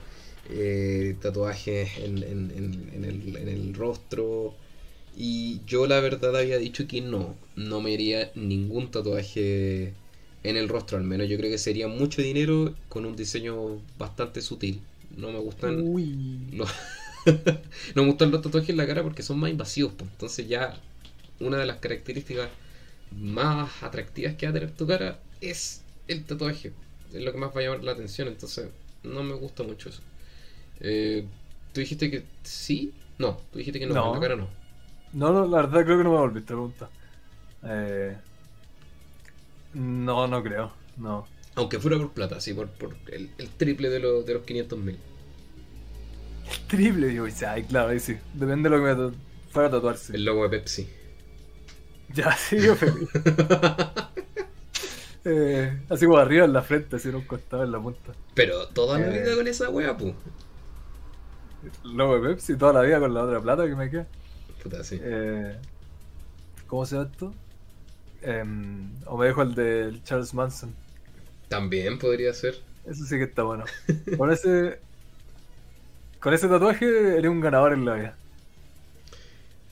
tatuajes 1.21 1.97
en, 1.97 2.23
en- 2.23 2.51
en- 2.51 2.89
en 2.93 3.05
el, 3.05 3.37
en 3.37 3.47
el 3.49 3.73
rostro. 3.73 4.57
Y 5.15 5.61
yo 5.65 5.87
la 5.87 5.99
verdad 6.01 6.35
había 6.37 6.57
dicho 6.57 6.87
que 6.87 7.01
no, 7.01 7.37
no 7.55 7.81
me 7.81 7.93
haría 7.95 8.31
ningún 8.35 8.91
tatuaje 8.91 9.95
en 10.43 10.57
el 10.57 10.69
rostro 10.69 10.97
al 10.97 11.03
menos. 11.03 11.27
Yo 11.29 11.37
creo 11.37 11.51
que 11.51 11.57
sería 11.57 11.87
mucho 11.87 12.21
dinero 12.21 12.75
con 12.89 13.05
un 13.05 13.15
diseño 13.15 13.81
bastante 13.97 14.41
sutil. 14.41 14.81
No 15.17 15.31
me 15.31 15.39
gustan 15.39 15.85
Uy. 15.85 16.07
los, 16.51 16.69
no 17.95 18.03
me 18.03 18.09
gustan 18.09 18.31
los 18.31 18.41
tatuajes 18.41 18.69
en 18.69 18.77
la 18.77 18.87
cara 18.87 19.03
porque 19.03 19.23
son 19.23 19.39
más 19.39 19.51
invasivos, 19.51 19.93
pues. 19.97 20.09
Entonces 20.11 20.47
ya 20.47 20.79
una 21.39 21.57
de 21.57 21.65
las 21.65 21.77
características 21.79 22.49
más 23.11 23.83
atractivas 23.83 24.35
que 24.35 24.45
va 24.47 24.51
a 24.51 24.53
tener 24.53 24.71
tu 24.71 24.87
cara 24.87 25.19
es 25.41 25.83
el 26.07 26.25
tatuaje. 26.25 26.73
Es 27.13 27.23
lo 27.23 27.31
que 27.31 27.37
más 27.37 27.55
va 27.55 27.61
a 27.61 27.63
llamar 27.63 27.83
la 27.83 27.91
atención, 27.93 28.27
entonces 28.27 28.69
no 29.03 29.23
me 29.23 29.35
gusta 29.35 29.63
mucho 29.63 29.89
eso. 29.89 30.01
Eh, 30.79 31.25
¿Tú 31.73 31.81
dijiste 31.81 32.11
que 32.11 32.25
sí? 32.43 32.93
No, 33.17 33.37
tú 33.51 33.59
dijiste 33.59 33.79
que 33.79 33.87
no, 33.87 33.95
No. 33.95 34.05
en 34.07 34.13
la 34.13 34.19
cara 34.19 34.35
no. 34.35 34.49
No, 35.13 35.31
no, 35.33 35.45
la 35.47 35.57
verdad 35.63 35.83
creo 35.85 35.97
que 35.97 36.03
no 36.03 36.11
me 36.11 36.17
volviste 36.19 36.53
a 36.53 36.55
preguntar. 36.55 36.89
Eh, 37.63 38.17
no, 39.73 40.27
no 40.27 40.43
creo. 40.43 40.73
No. 40.97 41.27
Aunque 41.55 41.79
fuera 41.79 41.97
por 41.97 42.11
plata, 42.13 42.39
sí, 42.39 42.53
por, 42.53 42.69
por 42.71 42.95
el, 43.11 43.31
el 43.37 43.49
triple 43.49 43.89
de, 43.89 43.99
lo- 43.99 44.23
de 44.23 44.33
los 44.33 44.43
500 44.43 44.79
mil. 44.79 44.97
Triple, 46.67 47.07
digo, 47.07 47.27
y 47.27 47.31
sí, 47.31 47.45
ay, 47.45 47.63
claro, 47.63 47.89
ahí 47.89 47.99
sí. 47.99 48.17
Depende 48.33 48.69
de 48.69 48.77
lo 48.77 48.83
que 48.83 48.95
me 48.95 49.11
fuera 49.51 49.67
a 49.69 49.71
tatuarse. 49.71 50.15
El 50.15 50.25
logo 50.25 50.43
de 50.43 50.49
Pepsi. 50.49 50.89
Ya, 52.09 52.31
sí, 52.37 52.59
yo 52.61 52.75
feliz. 52.75 53.09
Eh, 55.23 55.83
así 55.89 56.05
como 56.05 56.17
arriba 56.17 56.45
en 56.45 56.53
la 56.53 56.63
frente, 56.63 56.95
así 56.95 57.09
en 57.09 57.15
un 57.15 57.21
costado 57.25 57.63
en 57.63 57.71
la 57.71 57.79
punta. 57.79 58.13
Pero 58.33 58.67
toda 58.69 58.97
la 58.99 59.07
Eh. 59.07 59.21
vida 59.21 59.35
con 59.35 59.47
esa 59.47 59.69
wea, 59.69 59.95
pu. 59.95 60.15
Logo 61.83 62.19
de 62.19 62.29
Pepsi 62.29 62.57
toda 62.57 62.73
la 62.73 62.81
vida 62.81 62.99
con 62.99 63.13
la 63.13 63.23
otra 63.23 63.39
plata 63.41 63.67
que 63.67 63.75
me 63.75 63.89
queda. 63.89 64.07
Puta, 64.63 64.83
sí. 64.83 64.99
Eh, 65.01 65.57
¿Cómo 66.67 66.85
se 66.85 66.95
llama 66.95 67.09
esto? 67.11 67.33
Em, 68.21 68.89
o 69.05 69.17
me 69.17 69.25
dejo 69.27 69.41
el 69.41 69.55
de 69.55 69.99
Charles 70.03 70.33
Manson. 70.33 70.73
También 71.49 71.97
podría 71.99 72.33
ser. 72.33 72.55
Eso 72.85 73.03
sí 73.05 73.17
que 73.17 73.23
está 73.23 73.43
bueno. 73.43 73.65
Con 74.17 74.31
ese. 74.31 74.79
Con 76.19 76.33
ese 76.33 76.47
tatuaje 76.47 77.17
eres 77.17 77.29
un 77.31 77.41
ganador 77.41 77.73
en 77.73 77.85
la 77.85 77.95
vida. 77.95 78.15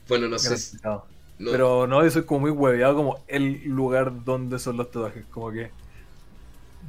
Bueno, 0.07 0.27
no 0.27 0.39
sé. 0.39 0.57
si- 0.57 0.77
Garantizado. 0.77 1.05
no- 1.39 1.51
Pero 1.51 1.87
no, 1.87 2.03
yo 2.03 2.11
soy 2.11 2.23
como 2.23 2.41
muy 2.41 2.51
hueveado 2.51 2.95
como 2.95 3.23
el 3.27 3.63
lugar 3.65 4.23
donde 4.25 4.59
son 4.59 4.77
los 4.77 4.87
tatuajes. 4.87 5.25
Como 5.31 5.51
que. 5.51 5.71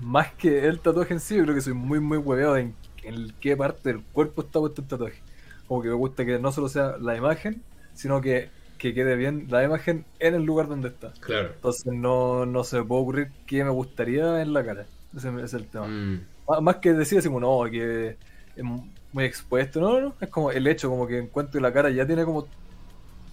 Más 0.00 0.32
que 0.34 0.66
el 0.66 0.80
tatuaje 0.80 1.12
en 1.14 1.20
sí, 1.20 1.36
yo 1.36 1.42
creo 1.42 1.54
que 1.54 1.60
soy 1.60 1.74
muy, 1.74 2.00
muy 2.00 2.16
hueveado 2.18 2.56
en, 2.56 2.74
en 3.02 3.34
qué 3.40 3.56
parte 3.56 3.92
del 3.92 4.02
cuerpo 4.12 4.42
está 4.42 4.58
puesto 4.60 4.80
el 4.82 4.88
tatuaje. 4.88 5.20
Como 5.68 5.82
que 5.82 5.88
me 5.88 5.94
gusta 5.94 6.24
que 6.24 6.38
no 6.38 6.52
solo 6.52 6.68
sea 6.68 6.96
la 6.98 7.16
imagen, 7.16 7.62
sino 7.94 8.20
que, 8.20 8.48
que 8.80 8.94
quede 8.94 9.16
bien 9.16 9.46
la 9.50 9.64
imagen 9.64 10.06
en 10.20 10.34
el 10.36 10.44
lugar 10.44 10.68
donde 10.68 10.88
está. 10.90 11.18
Claro. 11.20 11.54
Entonces 11.56 11.92
no, 11.94 12.46
no 12.46 12.64
se 12.64 12.78
me 12.78 12.84
puede 12.86 13.02
ocurrir 13.02 13.32
qué 13.46 13.64
me 13.64 13.70
gustaría 13.70 14.42
en 14.42 14.52
la 14.54 14.64
cara. 14.64 14.90
Ese 15.16 15.30
es 15.44 15.54
el 15.54 15.70
tema. 15.70 15.88
Mm, 15.88 16.26
Má- 16.48 16.60
Más 16.62 16.76
que 16.78 16.94
decir 16.94 17.18
así 17.18 17.28
como, 17.28 17.40
no, 17.40 17.70
que 17.70 18.18
es 18.56 18.64
muy 19.12 19.24
expuesto. 19.24 19.80
No, 19.80 20.00
no, 20.00 20.16
es 20.20 20.28
como 20.30 20.52
el 20.52 20.66
hecho, 20.68 20.90
como 20.90 21.06
que 21.06 21.18
encuentro 21.18 21.60
la 21.60 21.72
cara 21.72 21.90
ya 21.90 22.06
tiene 22.06 22.24
como... 22.24 22.52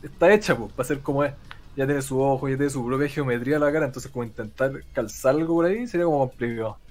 Está 0.02 0.34
hecha, 0.34 0.58
pues, 0.58 0.74
para 0.74 0.88
ser 0.88 1.02
como 1.04 1.24
es. 1.26 1.36
Ya 1.76 1.86
tiene 1.88 2.02
su 2.02 2.20
ojo, 2.22 2.50
ya 2.50 2.58
tiene 2.58 2.72
su 2.72 2.86
propia 2.86 3.10
geometría 3.10 3.60
la 3.60 3.72
cara, 3.72 3.86
entonces 3.88 4.12
como 4.12 4.26
intentar 4.26 4.86
calzar 4.94 5.36
algo 5.36 5.56
por 5.56 5.66
ahí 5.66 5.88
sería 5.88 6.06
como 6.06 6.20
complicado. 6.30 6.82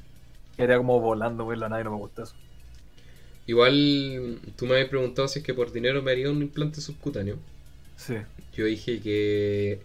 Quedaría 0.56 0.78
como 0.78 1.00
volando 1.00 1.44
por 1.46 1.58
la 1.58 1.80
y 1.80 1.84
no 1.84 1.92
me 1.92 1.98
gusta 1.98 2.24
eso. 2.24 2.36
Igual 3.46 4.40
tú 4.56 4.66
me 4.66 4.74
habías 4.74 4.88
preguntado 4.90 5.26
si 5.28 5.38
es 5.38 5.44
que 5.44 5.54
por 5.54 5.72
dinero 5.72 6.02
me 6.02 6.10
haría 6.10 6.30
un 6.30 6.42
implante 6.42 6.80
subcutáneo. 6.80 7.38
Sí. 7.96 8.14
Yo 8.54 8.64
dije 8.66 9.00
que 9.00 9.80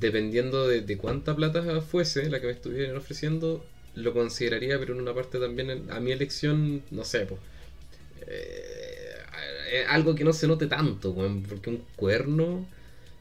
dependiendo 0.00 0.68
de, 0.68 0.80
de 0.82 0.96
cuánta 0.96 1.34
plata 1.36 1.80
fuese 1.80 2.28
la 2.30 2.40
que 2.40 2.46
me 2.46 2.52
estuvieran 2.52 2.96
ofreciendo, 2.96 3.64
lo 3.94 4.12
consideraría, 4.12 4.78
pero 4.78 4.94
en 4.94 5.00
una 5.00 5.14
parte 5.14 5.38
también 5.38 5.90
a 5.90 6.00
mi 6.00 6.12
elección, 6.12 6.82
no 6.90 7.04
sé, 7.04 7.26
pues. 7.26 7.40
algo 9.88 10.14
que 10.14 10.24
no 10.24 10.32
se 10.32 10.46
note 10.46 10.66
tanto, 10.66 11.14
porque 11.48 11.70
un 11.70 11.84
cuerno. 11.96 12.66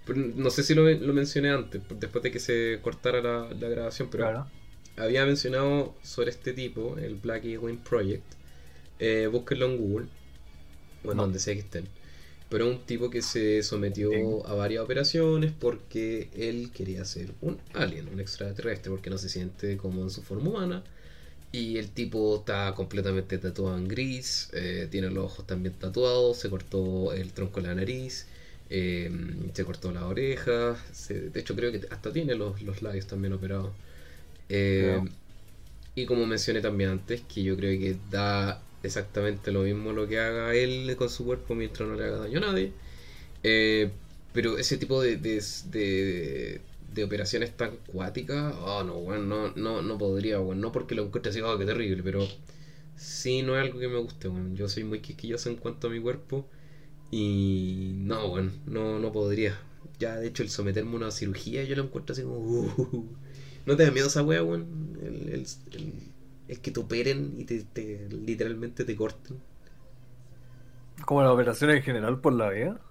No 0.07 0.49
sé 0.49 0.63
si 0.63 0.73
lo, 0.75 0.89
lo 0.89 1.13
mencioné 1.13 1.49
antes, 1.51 1.81
después 1.99 2.21
de 2.23 2.31
que 2.31 2.39
se 2.39 2.79
cortara 2.81 3.21
la, 3.21 3.49
la 3.57 3.69
grabación, 3.69 4.09
pero 4.11 4.25
Claro. 4.25 4.47
había 4.97 5.25
mencionado 5.25 5.95
sobre 6.03 6.29
este 6.31 6.51
tipo, 6.53 6.97
el 6.97 7.15
Black 7.15 7.43
Wing 7.61 7.77
Project. 7.77 8.25
Eh, 8.99 9.27
búsquenlo 9.31 9.67
en 9.67 9.77
Google, 9.77 10.07
o 11.05 11.11
en 11.11 11.17
No. 11.17 11.23
donde 11.23 11.39
sea 11.39 11.53
que 11.53 11.61
estén. 11.61 11.87
Pero 12.53 12.69
un 12.69 12.85
tipo 12.85 13.09
que 13.11 13.23
se 13.23 13.63
sometió 13.63 14.47
a 14.47 14.55
varias 14.55 14.83
operaciones 14.85 15.53
porque 15.59 16.29
él 16.35 16.71
quería 16.73 17.05
ser 17.05 17.33
un 17.41 17.59
alien, 17.73 18.09
un 18.09 18.21
extraterrestre, 18.21 18.91
porque 18.91 19.11
no 19.11 19.19
se 19.19 19.29
siente 19.29 19.77
como 19.77 20.03
en 20.03 20.11
su 20.11 20.23
forma 20.23 20.49
humana. 20.51 20.83
Y 21.51 21.77
el 21.77 21.91
tipo 21.91 22.37
está 22.37 22.73
completamente 22.75 23.37
tatuado 23.37 23.77
en 23.77 23.87
gris, 23.87 24.49
eh, 24.53 24.87
tiene 24.91 25.09
los 25.11 25.25
ojos 25.25 25.47
también 25.47 25.75
tatuados, 25.75 26.37
se 26.39 26.49
cortó 26.49 27.13
el 27.13 27.33
tronco 27.33 27.61
de 27.61 27.67
la 27.67 27.75
nariz, 27.75 28.27
eh, 28.71 29.11
se 29.53 29.63
cortó 29.65 29.91
las 29.91 30.03
orejas, 30.03 30.79
se- 30.93 31.29
de 31.29 31.39
hecho 31.39 31.55
creo 31.55 31.71
que 31.71 31.81
hasta 31.91 32.11
tiene 32.13 32.35
los, 32.35 32.61
los 32.63 32.81
labios 32.81 33.07
también 33.07 33.33
operados. 33.33 33.73
Eh, 34.49 35.01
Ya. 35.01 35.03
y 35.95 36.05
como 36.05 36.25
mencioné 36.25 36.61
también 36.61 36.89
antes, 36.91 37.21
que 37.23 37.43
yo 37.43 37.55
creo 37.57 37.79
que 37.79 37.97
da 38.09 38.63
exactamente 38.83 39.51
lo 39.51 39.61
mismo 39.63 39.93
lo 39.93 40.07
que 40.07 40.19
haga 40.19 40.53
él 40.55 40.95
con 40.97 41.09
su 41.09 41.25
cuerpo 41.25 41.55
mientras 41.55 41.87
no 41.89 41.95
le 41.95 42.05
haga 42.05 42.17
daño 42.19 42.37
a 42.39 42.41
nadie. 42.41 42.73
Eh, 43.43 43.91
pero 44.33 44.57
ese 44.57 44.77
tipo 44.77 45.01
de, 45.01 45.17
de, 45.17 45.41
de- 46.93 47.03
operaciones 47.03 47.55
tan 47.57 47.77
cuáticas, 47.87 48.55
oh 48.61 48.83
no, 48.83 48.97
weón, 48.99 49.27
no, 49.29 49.51
no, 49.55 49.81
no 49.81 49.97
podría, 49.97 50.39
weón. 50.39 50.61
No 50.61 50.71
porque 50.71 50.95
lo 50.95 51.03
encuentre 51.05 51.31
así, 51.31 51.41
oh, 51.41 51.57
qué 51.57 51.65
terrible, 51.65 52.03
pero 52.03 52.27
sí 52.95 53.41
no 53.41 53.55
es 53.57 53.63
algo 53.65 53.79
que 53.79 53.87
me 53.87 53.97
guste, 53.99 54.27
weón. 54.27 54.55
Yo 54.55 54.69
soy 54.69 54.83
muy 54.83 54.99
quisquilloso 54.99 55.49
en 55.49 55.57
cuanto 55.57 55.87
a 55.87 55.89
mi 55.91 55.99
cuerpo 56.01 56.47
y 57.11 57.93
no, 57.97 58.27
weón, 58.33 58.53
no, 58.67 58.99
no 58.99 59.11
podría. 59.11 59.59
Ya, 59.99 60.17
de 60.17 60.27
hecho, 60.27 60.43
el 60.43 60.49
someterme 60.49 60.93
a 60.93 60.95
una 60.97 61.11
cirugía 61.11 61.63
yo 61.63 61.75
lo 61.75 61.83
encuentro 61.83 62.13
así 62.13 62.23
como... 62.23 62.37
uh, 62.39 63.05
¿No 63.65 63.77
te 63.77 63.83
da 63.85 63.91
miedo 63.91 64.07
esa 64.07 64.23
wea, 64.23 64.43
weón? 64.43 64.97
El, 65.03 65.29
el- 65.31 66.12
el 66.47 66.61
que 66.61 66.71
te 66.71 66.79
operen 66.79 67.35
y 67.39 67.45
te, 67.45 67.63
te- 67.63 68.07
literalmente 68.09 68.85
te 68.85 68.95
corten. 68.95 69.41
Como 71.05 71.21
las 71.21 71.31
operaciones 71.31 71.77
en 71.77 71.83
general 71.83 72.19
por 72.19 72.33
la 72.33 72.49
vida. 72.49 72.81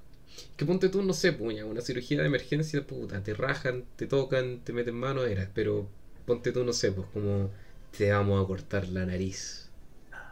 Que 0.57 0.65
ponte 0.65 0.88
tú, 0.88 1.03
no 1.03 1.12
sé, 1.12 1.33
puña, 1.33 1.65
una 1.67 1.81
cirugía 1.83 2.21
de 2.21 2.27
emergencia, 2.27 2.87
puta, 2.87 3.23
te 3.23 3.35
rajan, 3.35 3.85
te 3.97 4.07
tocan, 4.07 4.61
te 4.65 4.73
meten 4.73 4.95
mano, 4.95 5.25
eras, 5.25 5.51
pero 5.55 5.88
ponte 6.27 6.53
tú, 6.53 6.65
no 6.65 6.73
sé, 6.73 6.93
pues 6.93 7.07
como 7.12 7.51
te 7.97 8.11
vamos 8.12 8.43
a 8.43 8.47
cortar 8.47 8.88
la 8.88 9.05
nariz. 9.07 9.62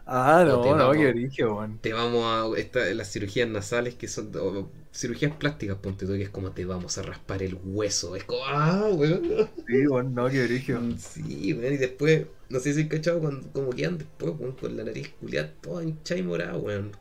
Ah, 0.07 0.45
no, 0.47 0.75
no, 0.75 0.91
vamos- 0.91 0.97
qué 0.97 1.07
origen, 1.09 1.47
weón. 1.49 1.81
Te 1.81 1.93
vamos 1.93 2.25
a. 2.57 2.61
Esta, 2.61 2.81
las 2.95 3.11
cirugías 3.13 3.49
nasales 3.49 3.95
que 3.97 4.09
son. 4.09 4.31
o 4.37 4.71
cirugías 4.93 5.37
plásticas, 5.37 5.79
ponte 5.79 6.07
tú, 6.07 6.13
que 6.15 6.23
es 6.23 6.31
como 6.31 6.53
te 6.53 6.65
vamos 6.65 6.99
a 6.99 7.03
raspar 7.03 7.43
el 7.43 7.59
hueso. 7.63 8.17
Es 8.17 8.25
como. 8.25 8.43
¡Ah, 8.47 8.89
weón! 8.93 9.51
Sí, 9.67 9.87
weón, 9.87 10.15
no, 10.15 10.29
qué 10.29 10.43
origen. 10.45 10.99
Sí, 10.99 11.53
weón, 11.55 11.75
y 11.75 11.77
después, 11.79 12.27
no 12.49 12.61
sé 12.61 12.75
si 12.75 12.89
cachado 12.89 13.21
cuando, 13.21 13.51
como 13.53 13.71
quedan 13.71 13.99
después, 13.99 14.35
weón, 14.39 14.57
con 14.57 14.77
la 14.77 14.85
nariz 14.85 15.09
culiada 15.21 15.53
toda 15.61 15.83
hinchada 15.85 16.21
y 16.21 16.23
morada, 16.25 16.57
weón. 16.59 16.93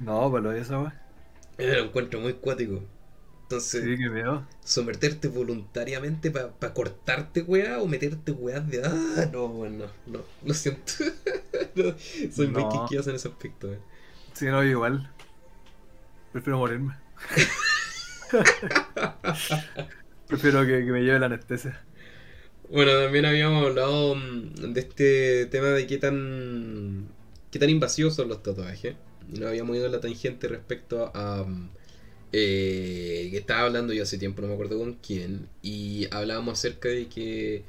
No, 0.00 0.30
pero 0.32 0.52
eso, 0.52 0.80
weón. 0.80 0.92
Eh, 1.58 1.74
Lo 1.76 1.84
encuentro 1.84 2.20
muy 2.20 2.34
cuático. 2.34 2.82
Entonces, 3.48 3.80
Sí, 3.80 3.96
someterte 4.64 5.28
voluntariamente 5.28 6.30
para 6.30 6.74
cortarte, 6.74 7.42
weá, 7.42 7.80
o 7.80 7.86
meterte 7.88 8.32
weás 8.32 8.68
de. 8.68 8.82
¡Ah! 8.84 9.26
No, 9.32 9.46
weón, 9.46 9.78
no, 10.06 10.24
lo 10.42 10.54
siento. 10.54 10.92
No, 11.74 11.94
soy 12.32 12.48
muy 12.48 12.54
No. 12.54 12.68
quisquilloso 12.68 13.10
en 13.10 13.16
ese 13.16 13.28
aspecto, 13.28 13.68
weón. 13.68 13.80
Sí, 14.32 14.46
no, 14.46 14.62
igual. 14.64 15.10
Prefiero 16.32 16.58
morirme. 16.58 16.94
Prefiero 20.26 20.60
que, 20.66 20.84
que 20.84 20.92
me 20.92 21.00
lleve 21.02 21.18
la 21.18 21.26
anestesia. 21.26 21.80
Bueno, 22.70 22.92
también 22.92 23.24
habíamos 23.24 23.64
hablado 23.66 24.14
mm, 24.14 24.72
de 24.74 24.80
este 24.80 25.46
tema 25.46 25.68
de 25.68 25.86
qué 25.86 25.98
tan 25.98 27.08
qué 27.50 27.58
tan 27.58 27.70
invasivos 27.70 28.14
son 28.14 28.28
los 28.28 28.42
tatuajes. 28.42 28.96
Y 29.32 29.38
nos 29.40 29.48
habíamos 29.48 29.76
ido 29.76 29.86
en 29.86 29.92
la 29.92 30.00
tangente 30.00 30.48
respecto 30.48 31.10
a 31.14 31.44
mm, 31.44 31.70
eh, 32.32 33.28
que 33.30 33.38
estaba 33.38 33.62
hablando 33.62 33.92
yo 33.92 34.02
hace 34.02 34.18
tiempo, 34.18 34.42
no 34.42 34.48
me 34.48 34.54
acuerdo 34.54 34.78
con 34.78 34.94
quién, 34.94 35.48
y 35.62 36.08
hablábamos 36.10 36.58
acerca 36.58 36.88
de 36.88 37.08
que 37.08 37.64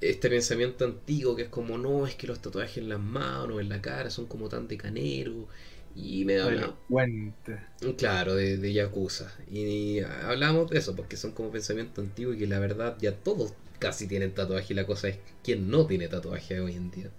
este 0.00 0.30
pensamiento 0.30 0.84
antiguo 0.84 1.36
que 1.36 1.42
es 1.42 1.48
como 1.48 1.78
no, 1.78 2.06
es 2.06 2.14
que 2.14 2.26
los 2.26 2.40
tatuajes 2.40 2.78
en 2.78 2.88
las 2.88 3.00
manos, 3.00 3.60
en 3.60 3.68
la 3.68 3.82
cara 3.82 4.10
son 4.10 4.26
como 4.26 4.48
tan 4.48 4.68
de 4.68 4.76
canero 4.76 5.46
y 5.94 6.24
me 6.24 6.40
hablaba. 6.40 6.74
Claro, 7.96 8.34
de, 8.34 8.56
de 8.56 8.72
Yakuza. 8.72 9.32
Y, 9.50 10.00
hablamos 10.00 10.70
de 10.70 10.78
eso, 10.78 10.94
porque 10.94 11.16
son 11.16 11.32
como 11.32 11.50
pensamientos 11.50 12.04
antiguos 12.04 12.36
y 12.36 12.40
que 12.40 12.46
la 12.46 12.58
verdad 12.58 12.96
ya 13.00 13.14
todos 13.14 13.52
casi 13.78 14.06
tienen 14.06 14.32
tatuaje 14.32 14.72
y 14.72 14.76
la 14.76 14.86
cosa 14.86 15.08
es 15.08 15.18
quién 15.42 15.70
no 15.70 15.86
tiene 15.86 16.08
tatuaje 16.08 16.60
hoy 16.60 16.74
en 16.74 16.90
día. 16.90 17.10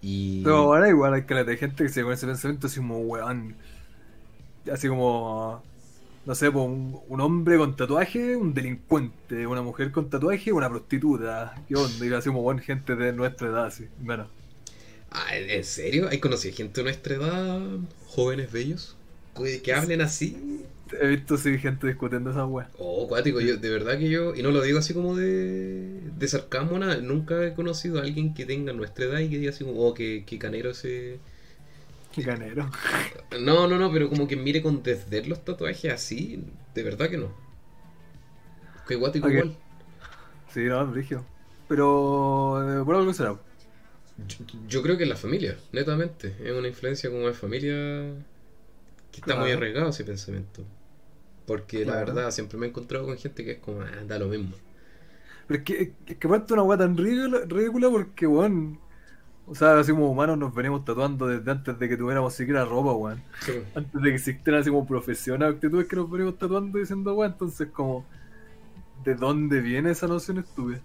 Y 0.00 0.42
Pero 0.42 0.56
ahora 0.56 0.88
igual 0.88 1.14
hay 1.14 1.24
que 1.24 1.34
de 1.34 1.56
gente 1.56 1.84
que 1.84 1.88
se 1.88 2.02
con 2.02 2.12
ese 2.12 2.26
pensamiento 2.26 2.66
así 2.66 2.76
como 2.76 2.98
weón. 3.00 3.56
Así 4.70 4.88
como. 4.88 5.62
No 6.24 6.34
sé, 6.34 6.50
pues, 6.50 6.64
un, 6.64 7.00
un 7.08 7.20
hombre 7.20 7.58
con 7.58 7.76
tatuaje, 7.76 8.36
un 8.36 8.54
delincuente, 8.54 9.46
una 9.46 9.62
mujer 9.62 9.90
con 9.92 10.08
tatuaje, 10.10 10.52
una 10.52 10.68
prostituta. 10.70 11.64
¿Qué 11.68 11.76
onda? 11.76 12.06
Y 12.06 12.12
así 12.12 12.28
como 12.28 12.42
weón, 12.42 12.60
gente 12.60 12.96
de 12.96 13.12
nuestra 13.12 13.48
edad, 13.48 13.66
así. 13.66 13.88
Bueno, 13.98 14.30
Ah, 15.10 15.36
¿en 15.36 15.64
serio? 15.64 16.08
¿Hay 16.08 16.20
conocido 16.20 16.54
gente 16.56 16.80
de 16.80 16.84
nuestra 16.84 17.14
edad? 17.16 17.60
Jóvenes 18.06 18.50
bellos. 18.50 18.96
que, 19.36 19.62
que 19.62 19.72
hablen 19.74 20.00
así. 20.00 20.36
He 21.00 21.06
visto 21.08 21.36
sí, 21.36 21.58
gente 21.58 21.86
discutiendo 21.86 22.30
esa 22.30 22.46
weá. 22.46 22.70
Oh, 22.78 23.06
cuático, 23.06 23.40
yo, 23.40 23.56
de 23.58 23.70
verdad 23.70 23.98
que 23.98 24.08
yo, 24.10 24.34
y 24.34 24.42
no 24.42 24.50
lo 24.50 24.62
digo 24.62 24.78
así 24.78 24.94
como 24.94 25.14
de, 25.16 26.10
de 26.16 26.28
sarcasmo, 26.28 26.78
nada, 26.78 26.96
nunca 26.96 27.46
he 27.46 27.54
conocido 27.54 27.98
a 27.98 28.02
alguien 28.02 28.34
que 28.34 28.46
tenga 28.46 28.72
nuestra 28.72 29.04
edad 29.06 29.18
y 29.20 29.28
que 29.30 29.38
diga 29.38 29.50
así 29.50 29.64
como, 29.64 29.80
oh, 29.86 29.94
que, 29.94 30.24
que 30.26 30.38
canero 30.38 30.70
ese... 30.70 31.20
No, 33.40 33.66
no, 33.66 33.78
no, 33.78 33.90
pero 33.92 34.08
como 34.08 34.28
que 34.28 34.36
mire 34.36 34.62
con 34.62 34.82
desdén 34.82 35.28
los 35.28 35.44
tatuajes 35.44 35.92
así, 35.92 36.44
de 36.74 36.82
verdad 36.82 37.10
que 37.10 37.16
no. 37.18 37.32
Que 38.86 38.94
guático 38.96 39.26
Ok. 39.26 39.30
igual. 39.30 39.56
Sí, 40.48 40.64
no, 40.64 40.86
Brigio. 40.86 41.24
Pero 41.66 42.80
eh, 42.82 42.84
por 42.84 42.96
algo 42.96 43.12
será. 43.14 43.38
Yo, 44.16 44.44
yo 44.68 44.82
creo 44.82 44.96
que 44.96 45.04
es 45.04 45.08
la 45.08 45.16
familia, 45.16 45.56
netamente. 45.72 46.36
Es 46.40 46.52
una 46.52 46.68
influencia 46.68 47.10
como 47.10 47.26
de 47.26 47.32
familia 47.34 47.74
que 49.12 49.20
está 49.20 49.36
muy 49.36 49.50
Claro. 49.50 49.52
arraigado 49.52 49.90
ese 49.90 50.04
pensamiento. 50.04 50.64
Porque 51.46 51.84
la 51.86 51.96
verdad 51.96 52.30
siempre 52.32 52.58
me 52.58 52.66
he 52.66 52.70
encontrado 52.70 53.06
con 53.06 53.18
gente 53.18 53.44
que 53.44 53.52
es 53.52 53.58
como, 53.60 53.82
ah, 53.82 54.04
da 54.06 54.18
lo 54.18 54.28
mismo. 54.28 54.56
Pero 55.46 55.58
es 55.58 55.64
que, 55.64 55.94
es 56.06 56.16
que 56.18 56.26
aparte 56.26 56.54
una 56.54 56.62
weá 56.62 56.78
tan 56.78 56.96
ridícula, 56.96 57.40
ridícula 57.46 57.90
porque, 57.90 58.26
weón. 58.26 58.80
O 59.46 59.54
sea, 59.54 59.78
así 59.78 59.92
como 59.92 60.10
humanos 60.10 60.38
nos 60.38 60.54
venimos 60.54 60.84
tatuando 60.84 61.26
desde 61.26 61.50
antes 61.50 61.78
de 61.78 61.88
que 61.88 61.96
tuviéramos 61.96 62.34
siquiera 62.34 62.64
ropa, 62.64 62.92
weón. 62.92 63.22
Sí. 63.40 63.52
Antes 63.74 64.00
de 64.00 64.08
que 64.10 64.14
existieran 64.16 64.60
así 64.60 64.70
como 64.70 64.86
profesiones, 64.86 65.48
actitudes 65.48 65.88
que 65.88 65.96
nos 65.96 66.10
venimos 66.10 66.38
tatuando 66.38 66.78
diciendo, 66.78 67.14
weón. 67.14 67.32
Entonces, 67.32 67.68
como, 67.72 68.06
¿de 69.04 69.14
dónde 69.14 69.60
viene 69.60 69.90
esa 69.90 70.06
noción 70.06 70.38
estúpida? 70.38 70.80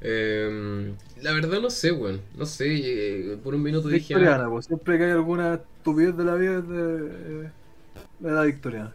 Eh, 0.00 0.94
la 1.22 1.32
verdad 1.32 1.60
no 1.60 1.70
sé, 1.70 1.92
weón. 1.92 2.20
No 2.36 2.46
sé, 2.46 2.66
eh, 3.32 3.38
por 3.42 3.54
un 3.54 3.62
minuto 3.62 3.88
dije, 3.88 4.14
ah, 4.14 4.18
Victoriana, 4.18 4.50
pues 4.50 4.66
siempre 4.66 4.98
que 4.98 5.04
hay 5.04 5.10
alguna 5.12 5.54
estupidez 5.54 6.16
de 6.16 6.24
la 6.24 6.34
vida 6.34 6.60
de, 6.60 7.46
eh, 7.46 7.50
de 8.20 8.30
la 8.30 8.42
victoriana. 8.42 8.94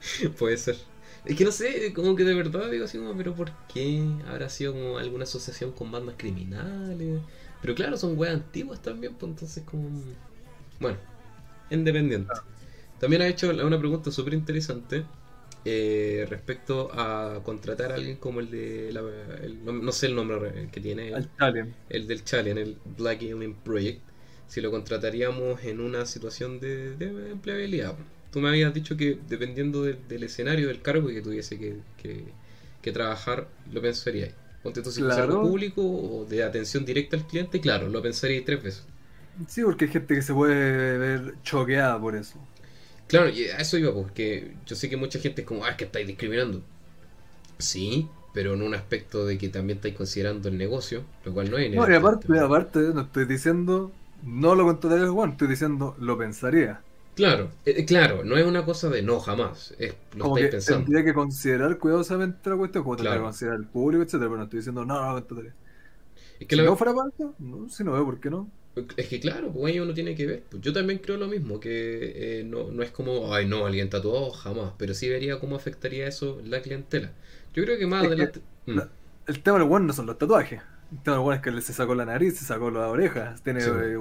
Puede 0.38 0.56
ser. 0.56 0.76
Es 1.24 1.36
que 1.36 1.44
no 1.44 1.50
sé, 1.50 1.92
como 1.92 2.14
que 2.14 2.24
de 2.24 2.34
verdad 2.34 2.70
digo 2.70 2.84
así 2.84 2.98
como, 2.98 3.16
pero 3.16 3.34
¿por 3.34 3.50
qué? 3.72 4.04
¿Habrá 4.28 4.48
sido 4.48 4.72
como 4.74 4.98
alguna 4.98 5.24
asociación 5.24 5.72
con 5.72 5.90
bandas 5.90 6.14
criminales? 6.16 7.20
Pero 7.66 7.74
claro, 7.74 7.96
son 7.96 8.16
weas 8.16 8.34
antiguas 8.34 8.80
también, 8.80 9.14
pues 9.16 9.30
entonces 9.30 9.64
como... 9.64 9.90
Bueno, 10.80 10.98
independiente. 11.70 12.40
También 12.98 13.22
ha 13.22 13.28
hecho 13.28 13.50
una 13.50 13.78
pregunta 13.78 14.10
súper 14.12 14.34
interesante 14.34 15.06
eh, 15.64 16.26
respecto 16.28 16.90
a 16.94 17.42
contratar 17.44 17.92
a 17.92 17.96
alguien 17.96 18.16
como 18.18 18.40
el 18.40 18.50
de... 18.50 18.92
la- 18.92 19.00
el- 19.44 19.64
no, 19.64 19.72
no 19.72 19.92
sé 19.92 20.06
el 20.06 20.14
nombre 20.14 20.68
que 20.72 20.80
tiene, 20.80 21.16
Al 21.16 21.28
challenge. 21.36 21.74
el 21.90 22.06
del 22.08 22.24
Challenge, 22.24 22.62
el 22.62 22.78
Black 22.84 23.22
Alien 23.22 23.54
Project, 23.56 24.02
si 24.48 24.60
lo 24.60 24.70
contrataríamos 24.70 25.64
en 25.64 25.80
una 25.80 26.06
situación 26.06 26.60
de, 26.60 26.96
de 26.96 27.30
empleabilidad. 27.32 27.96
Tú 28.32 28.40
me 28.40 28.48
habías 28.50 28.74
dicho 28.74 28.96
que 28.96 29.18
dependiendo 29.28 29.82
de- 29.84 29.94
del 30.08 30.24
escenario, 30.24 30.68
del 30.68 30.82
cargo 30.82 31.08
que 31.08 31.22
tuviese 31.22 31.58
que, 31.58 31.78
que- 31.98 32.34
que 32.82 32.92
trabajar, 32.92 33.48
lo 33.70 33.82
pensaríais. 33.82 34.34
Ponte 34.66 34.82
tú 34.82 34.90
si 34.92 35.02
fuese 35.02 35.20
Claro. 35.20 35.22
algo 35.22 35.40
público 35.40 35.82
o 35.82 36.24
de 36.26 36.42
atención 36.44 36.84
directa 36.84 37.16
al 37.16 37.26
cliente, 37.26 37.60
claro, 37.60 37.88
lo 37.88 38.02
pensaríais 38.02 38.44
tres 38.44 38.62
veces. 38.62 38.86
Sí, 39.48 39.62
porque 39.62 39.84
hay 39.86 39.90
gente 39.90 40.14
que 40.14 40.22
se 40.22 40.32
puede 40.34 40.98
ver 40.98 41.42
choqueada 41.42 42.00
por 42.00 42.16
eso. 42.16 42.38
Claro, 43.08 43.28
y 43.28 43.44
a 43.44 43.58
eso 43.58 43.78
iba, 43.78 43.92
porque 43.94 44.56
yo 44.66 44.74
sé 44.76 44.88
que 44.90 44.96
mucha 44.96 45.18
gente 45.20 45.42
es 45.42 45.46
como, 45.46 45.64
ah, 45.64 45.70
es 45.70 45.76
que 45.76 45.84
estáis 45.84 46.06
discriminando. 46.06 46.62
Sí, 47.58 48.08
pero 48.32 48.54
en 48.54 48.62
un 48.62 48.74
aspecto 48.74 49.24
de 49.26 49.38
que 49.38 49.48
también 49.48 49.78
estáis 49.78 49.94
considerando 49.96 50.48
el 50.48 50.58
negocio, 50.58 51.04
lo 51.24 51.32
cual 51.32 51.50
no 51.50 51.58
es 51.58 51.70
No, 51.70 51.88
y 51.90 51.94
aparte, 51.94 52.38
aparte, 52.40 52.78
no 52.94 53.02
estoy 53.02 53.24
diciendo, 53.26 53.92
no 54.22 54.54
lo 54.54 54.64
contrataría 54.64 55.08
Juan, 55.08 55.32
estoy 55.32 55.48
diciendo, 55.48 55.94
lo 55.98 56.18
pensaría. 56.18 56.85
Claro, 57.16 57.50
eh, 57.64 57.84
claro, 57.86 58.22
no 58.24 58.36
es 58.36 58.44
una 58.46 58.64
cosa 58.64 58.88
de 58.90 59.02
no 59.02 59.18
jamás, 59.20 59.74
es, 59.78 59.96
lo 60.14 60.24
Como 60.24 60.36
estáis 60.36 60.46
que 60.46 60.48
pensando. 60.50 60.84
tendría 60.84 61.02
que 61.04 61.14
considerar 61.14 61.78
cuidadosamente 61.78 62.50
la 62.50 62.56
cuestión, 62.56 62.84
como 62.84 62.96
tendría 62.96 63.18
Claro. 63.18 63.22
que 63.22 63.24
considerar 63.24 63.58
el 63.58 63.66
público, 63.66 64.02
etcétera, 64.04 64.28
pero 64.28 64.36
no 64.38 64.44
estoy 64.44 64.58
diciendo, 64.58 64.84
no, 64.84 65.20
no. 65.20 65.54
Es 66.38 66.46
que, 66.46 66.56
si 66.56 66.62
la- 66.62 66.64
no 66.64 66.76
fuera 66.76 66.94
para 66.94 67.08
eso, 67.10 67.34
no, 67.38 67.68
si 67.68 67.84
no 67.84 67.92
veo 67.92 68.04
por 68.04 68.20
qué 68.20 68.30
no. 68.30 68.50
es 68.96 69.08
que 69.08 69.20
claro, 69.20 69.52
pues 69.52 69.72
ahí 69.72 69.80
uno 69.80 69.94
tiene 69.94 70.14
que 70.14 70.26
ver. 70.26 70.42
Pues 70.50 70.62
yo 70.62 70.72
también 70.72 70.98
creo 71.00 71.16
lo 71.16 71.28
mismo, 71.28 71.60
que 71.60 72.40
eh, 72.40 72.44
no, 72.44 72.70
no 72.70 72.82
es 72.82 72.90
como, 72.90 73.34
ay 73.34 73.46
no, 73.46 73.66
alguien 73.66 73.88
tatuado, 73.90 74.30
jamás, 74.30 74.74
pero 74.78 74.94
sí 74.94 75.08
vería 75.08 75.40
cómo 75.40 75.56
afectaría 75.56 76.06
eso 76.08 76.40
la 76.44 76.60
clientela. 76.62 77.12
Yo 77.54 77.64
creo 77.64 77.78
que 77.78 77.86
más 77.86 78.00
Es 78.00 78.14
que 78.14 78.14
adelante... 78.16 78.40
Mm, 78.66 78.78
la- 78.78 78.90
El 79.26 79.42
tema 79.42 79.58
del 79.58 79.68
Juan 79.68 79.86
no 79.86 79.92
son 79.92 80.06
los 80.06 80.18
tatuajes. 80.18 80.60
El 80.92 81.02
tema 81.02 81.16
del 81.16 81.24
Juan 81.24 81.36
es 81.38 81.42
que 81.42 81.60
se 81.62 81.72
sacó 81.72 81.94
la 81.94 82.04
nariz, 82.04 82.38
se 82.38 82.44
sacó 82.44 82.70
las 82.70 82.88
orejas, 82.90 83.42
tiene 83.42 83.60
Sí. 83.60 83.70
eh, 83.70 83.98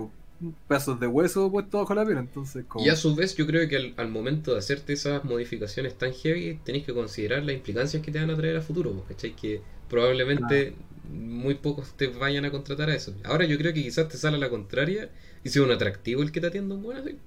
pedazos 0.67 0.99
de 0.99 1.07
hueso 1.07 1.51
puestos 1.51 1.81
bajo 1.81 1.93
la 1.95 2.05
piel, 2.05 2.17
entonces 2.17 2.65
como... 2.67 2.85
Y 2.85 2.89
a 2.89 2.95
su 2.95 3.15
vez 3.15 3.35
yo 3.35 3.45
creo 3.47 3.67
que 3.67 3.75
al, 3.77 3.93
al 3.97 4.09
momento 4.09 4.53
de 4.53 4.59
hacerte 4.59 4.93
esas 4.93 5.23
modificaciones 5.23 5.97
tan 5.97 6.13
heavy, 6.13 6.59
tenéis 6.63 6.85
que 6.85 6.93
considerar 6.93 7.43
las 7.43 7.55
implicancias 7.55 8.03
que 8.03 8.11
te 8.11 8.19
van 8.19 8.29
a 8.29 8.35
traer 8.35 8.57
a 8.57 8.61
futuro, 8.61 8.93
pues, 8.93 9.07
¿cachai? 9.09 9.35
Que 9.35 9.61
probablemente 9.89 10.75
muy 11.09 11.55
pocos 11.55 11.95
te 11.95 12.07
vayan 12.07 12.45
a 12.45 12.51
contratar 12.51 12.89
a 12.89 12.95
eso. 12.95 13.13
Ahora 13.23 13.45
yo 13.45 13.57
creo 13.57 13.73
que 13.73 13.83
quizás 13.83 14.07
te 14.09 14.17
sale 14.17 14.37
a 14.37 14.39
la 14.39 14.49
contraria 14.49 15.09
y 15.43 15.49
sea 15.49 15.63
un 15.63 15.71
atractivo 15.71 16.23
el 16.23 16.31
que 16.31 16.41
te 16.41 16.47
atienda 16.47 16.75
un 16.75 16.83
buen 16.83 16.97
así. 16.97 17.17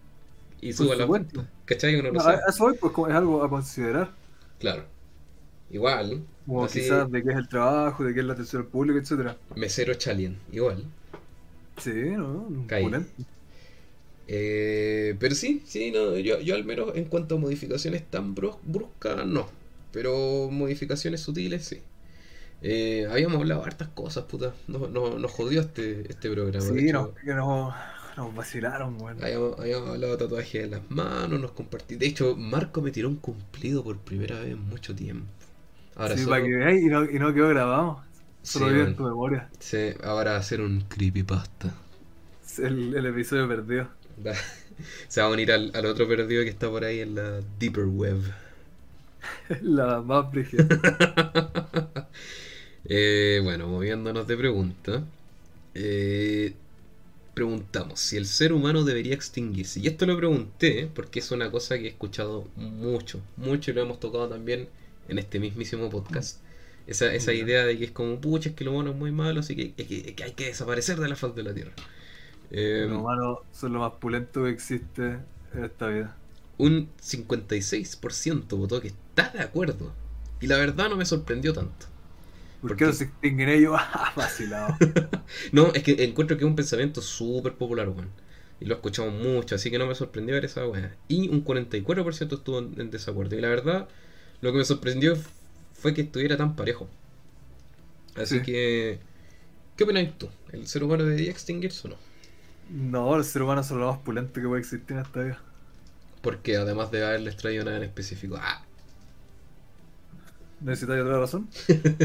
Y 0.60 0.72
suba 0.72 0.96
la 0.96 1.06
cuenta. 1.06 1.48
¿Cachai? 1.64 1.94
Uno 2.00 2.10
No, 2.12 2.20
sabe. 2.20 2.38
eso 2.48 2.74
pues 2.80 2.92
es 3.10 3.14
algo 3.14 3.42
a 3.44 3.48
considerar. 3.48 4.12
Claro. 4.58 4.84
Igual. 5.70 6.24
Como 6.46 6.64
así, 6.64 6.80
quizás 6.80 7.10
de 7.10 7.22
qué 7.22 7.30
es 7.30 7.36
el 7.36 7.48
trabajo, 7.48 8.04
de 8.04 8.14
qué 8.14 8.20
es 8.20 8.26
la 8.26 8.32
atención 8.32 8.62
al 8.62 8.68
público, 8.68 8.98
etcétera. 8.98 9.36
mesero 9.54 9.94
Chalien. 9.94 10.38
Igual. 10.50 10.84
Sí, 11.78 11.92
¿no? 12.16 12.48
Eh, 14.26 15.16
pero 15.18 15.34
sí, 15.34 15.62
sí, 15.66 15.90
no, 15.90 16.16
yo, 16.18 16.40
yo 16.40 16.54
al 16.54 16.64
menos 16.64 16.94
en 16.96 17.06
cuanto 17.06 17.36
a 17.36 17.38
modificaciones 17.38 18.04
tan 18.10 18.34
brus- 18.34 18.58
bruscas, 18.62 19.26
no. 19.26 19.48
Pero 19.92 20.50
modificaciones 20.50 21.20
sutiles, 21.22 21.64
sí. 21.64 21.82
Eh, 22.62 23.06
habíamos 23.10 23.38
hablado 23.40 23.62
de 23.62 23.68
hartas 23.68 23.88
cosas, 23.90 24.24
puta. 24.26 24.54
Nos, 24.68 24.90
nos, 24.90 25.20
nos 25.20 25.32
jodió 25.32 25.60
este, 25.62 26.10
este 26.10 26.30
programa. 26.30 26.66
Sí, 26.66 26.92
no, 26.92 27.14
que 27.14 27.34
nos, 27.34 27.74
nos 28.16 28.34
vacilaron. 28.34 28.96
Habíamos, 29.20 29.58
habíamos 29.58 29.88
hablado 29.90 30.12
de 30.16 30.18
tatuajes 30.24 30.64
en 30.64 30.70
las 30.70 30.90
manos, 30.90 31.40
nos 31.40 31.50
compartí. 31.52 31.96
De 31.96 32.06
hecho, 32.06 32.36
Marco 32.36 32.80
me 32.80 32.90
tiró 32.90 33.08
un 33.08 33.16
cumplido 33.16 33.82
por 33.84 33.98
primera 33.98 34.40
vez 34.40 34.52
en 34.52 34.60
mucho 34.60 34.94
tiempo. 34.94 35.26
Ahora 35.96 36.16
Sí, 36.16 36.18
solo, 36.18 36.30
para 36.32 36.42
que 36.44 36.48
veáis 36.56 36.82
y 36.82 36.86
no, 36.86 37.04
y 37.04 37.18
no 37.18 37.32
quedó 37.34 37.48
grabado. 37.50 38.02
Solo 38.48 38.66
Sí, 38.66 38.70
vive 38.70 38.82
en 38.84 38.96
tu 38.96 39.04
memoria. 39.04 39.48
sí, 39.60 39.94
ahora 40.02 40.32
va 40.32 40.36
a 40.38 40.40
hacer 40.40 40.60
un 40.60 40.82
creepypasta. 40.82 41.74
El, 42.58 42.94
el 42.96 43.06
episodio 43.06 43.46
perdido. 43.48 43.88
Se 45.08 45.20
va 45.20 45.26
a 45.28 45.30
unir 45.30 45.52
al, 45.52 45.70
al 45.74 45.86
otro 45.86 46.06
perdido 46.08 46.42
que 46.44 46.50
está 46.50 46.68
por 46.70 46.84
ahí 46.84 47.00
en 47.00 47.14
la 47.14 47.40
Deeper 47.58 47.86
Web. 47.86 48.22
La 49.62 50.00
más 50.02 50.30
brígida. 50.30 50.68
Eh, 52.90 53.40
bueno, 53.44 53.68
moviéndonos 53.68 54.26
de 54.26 54.36
pregunta. 54.36 55.04
eh, 55.74 56.54
preguntamos 57.34 58.00
si 58.00 58.16
el 58.18 58.26
ser 58.26 58.52
humano 58.52 58.84
debería 58.84 59.14
extinguirse. 59.14 59.80
Y 59.80 59.88
esto 59.88 60.06
lo 60.06 60.16
pregunté 60.18 60.90
porque 60.94 61.20
es 61.20 61.30
una 61.32 61.50
cosa 61.50 61.78
que 61.78 61.86
he 61.86 61.88
escuchado 61.88 62.50
mucho, 62.56 63.22
mucho 63.36 63.70
y 63.72 63.74
lo 63.74 63.82
hemos 63.82 64.00
tocado 64.00 64.28
también 64.28 64.68
en 65.08 65.18
este 65.18 65.40
mismísimo 65.40 65.90
podcast. 65.90 66.40
Esa, 66.88 67.14
esa 67.14 67.34
idea 67.34 67.64
de 67.66 67.78
que 67.78 67.86
es 67.86 67.92
como, 67.92 68.20
pucha, 68.20 68.50
es 68.50 68.56
que 68.56 68.64
los 68.64 68.74
monos 68.74 68.94
es 68.94 69.00
muy 69.00 69.12
malo, 69.12 69.40
así 69.40 69.56
que, 69.56 69.74
que- 69.74 70.14
que 70.16 70.24
hay 70.24 70.32
que 70.34 70.46
desaparecer 70.46 70.98
de 71.00 71.08
la 71.10 71.16
faz 71.16 71.34
de 71.36 71.44
la 71.44 71.54
Tierra. 71.54 71.74
Eh, 72.50 72.88
Los 72.88 72.98
humanos 73.00 73.38
son 73.52 73.74
lo 73.74 73.80
más 73.80 73.92
pulento 74.00 74.42
que 74.44 74.50
existe 74.50 75.24
en 75.52 75.64
esta 75.64 75.86
vida. 75.88 76.16
un 76.58 76.92
56% 77.00 78.56
votó 78.56 78.80
que 78.80 78.88
está 78.88 79.30
de 79.30 79.40
acuerdo. 79.40 79.94
Y 80.40 80.46
la 80.46 80.56
verdad 80.58 80.88
no 80.90 80.96
me 80.96 81.06
sorprendió 81.06 81.52
tanto. 81.52 81.86
¿Por, 82.60 82.74
¿Por 82.74 82.76
qué 82.76 82.84
qué? 82.84 82.86
no 82.86 82.92
se 82.92 83.04
extinguen 83.04 83.48
ellos? 83.48 83.74
Ah, 83.78 84.12
vacilado. 84.16 84.80
No, 85.52 85.72
es 85.74 85.82
que 85.82 86.02
encuentro 86.04 86.36
que 86.36 86.44
es 86.44 86.48
un 86.48 86.56
pensamiento 86.56 87.00
súper 87.02 87.54
popular, 87.56 87.88
weón. 87.88 88.10
Y 88.60 88.64
lo 88.66 88.74
escuchamos 88.74 89.12
mucho, 89.14 89.54
así 89.54 89.70
que 89.70 89.78
no 89.78 89.86
me 89.86 89.94
sorprendió 89.94 90.34
ver 90.34 90.44
esa 90.44 90.66
weá. 90.66 90.96
Y 91.08 91.28
un 91.28 91.42
44% 91.42 92.36
estuvo 92.36 92.58
en, 92.58 92.80
en 92.80 92.90
desacuerdo. 92.90 93.36
Y 93.36 93.40
la 93.40 93.48
verdad, 93.48 93.88
lo 94.40 94.52
que 94.52 94.58
me 94.58 94.64
sorprendió 94.64 95.16
fue 95.78 95.94
que 95.94 96.02
estuviera 96.02 96.36
tan 96.36 96.56
parejo. 96.56 96.88
Así 98.16 98.40
Sí. 98.40 98.42
que, 98.42 99.00
¿qué 99.76 99.84
opinas 99.84 100.18
tú? 100.18 100.30
¿El 100.52 100.66
ser 100.68 100.84
humano 100.84 101.04
debería 101.04 101.30
extinguirse 101.32 101.88
o 101.88 101.92
no? 101.92 101.96
No, 102.70 103.16
los 103.16 103.26
seres 103.26 103.44
humanos 103.44 103.66
son 103.66 103.80
lo 103.80 103.90
más 103.92 103.98
pulento 104.00 104.40
que 104.40 104.46
puede 104.46 104.60
existir 104.60 104.96
en 104.96 105.02
esta 105.02 105.20
vida. 105.20 105.38
Porque 106.20 106.56
además 106.56 106.90
de 106.92 107.04
haberles 107.04 107.36
traído 107.36 107.64
nada 107.64 107.76
en 107.78 107.82
específico. 107.82 108.36
¡Ah! 108.40 108.64
¿Necesitáis 110.60 111.02
otra 111.02 111.18
razón? 111.20 111.48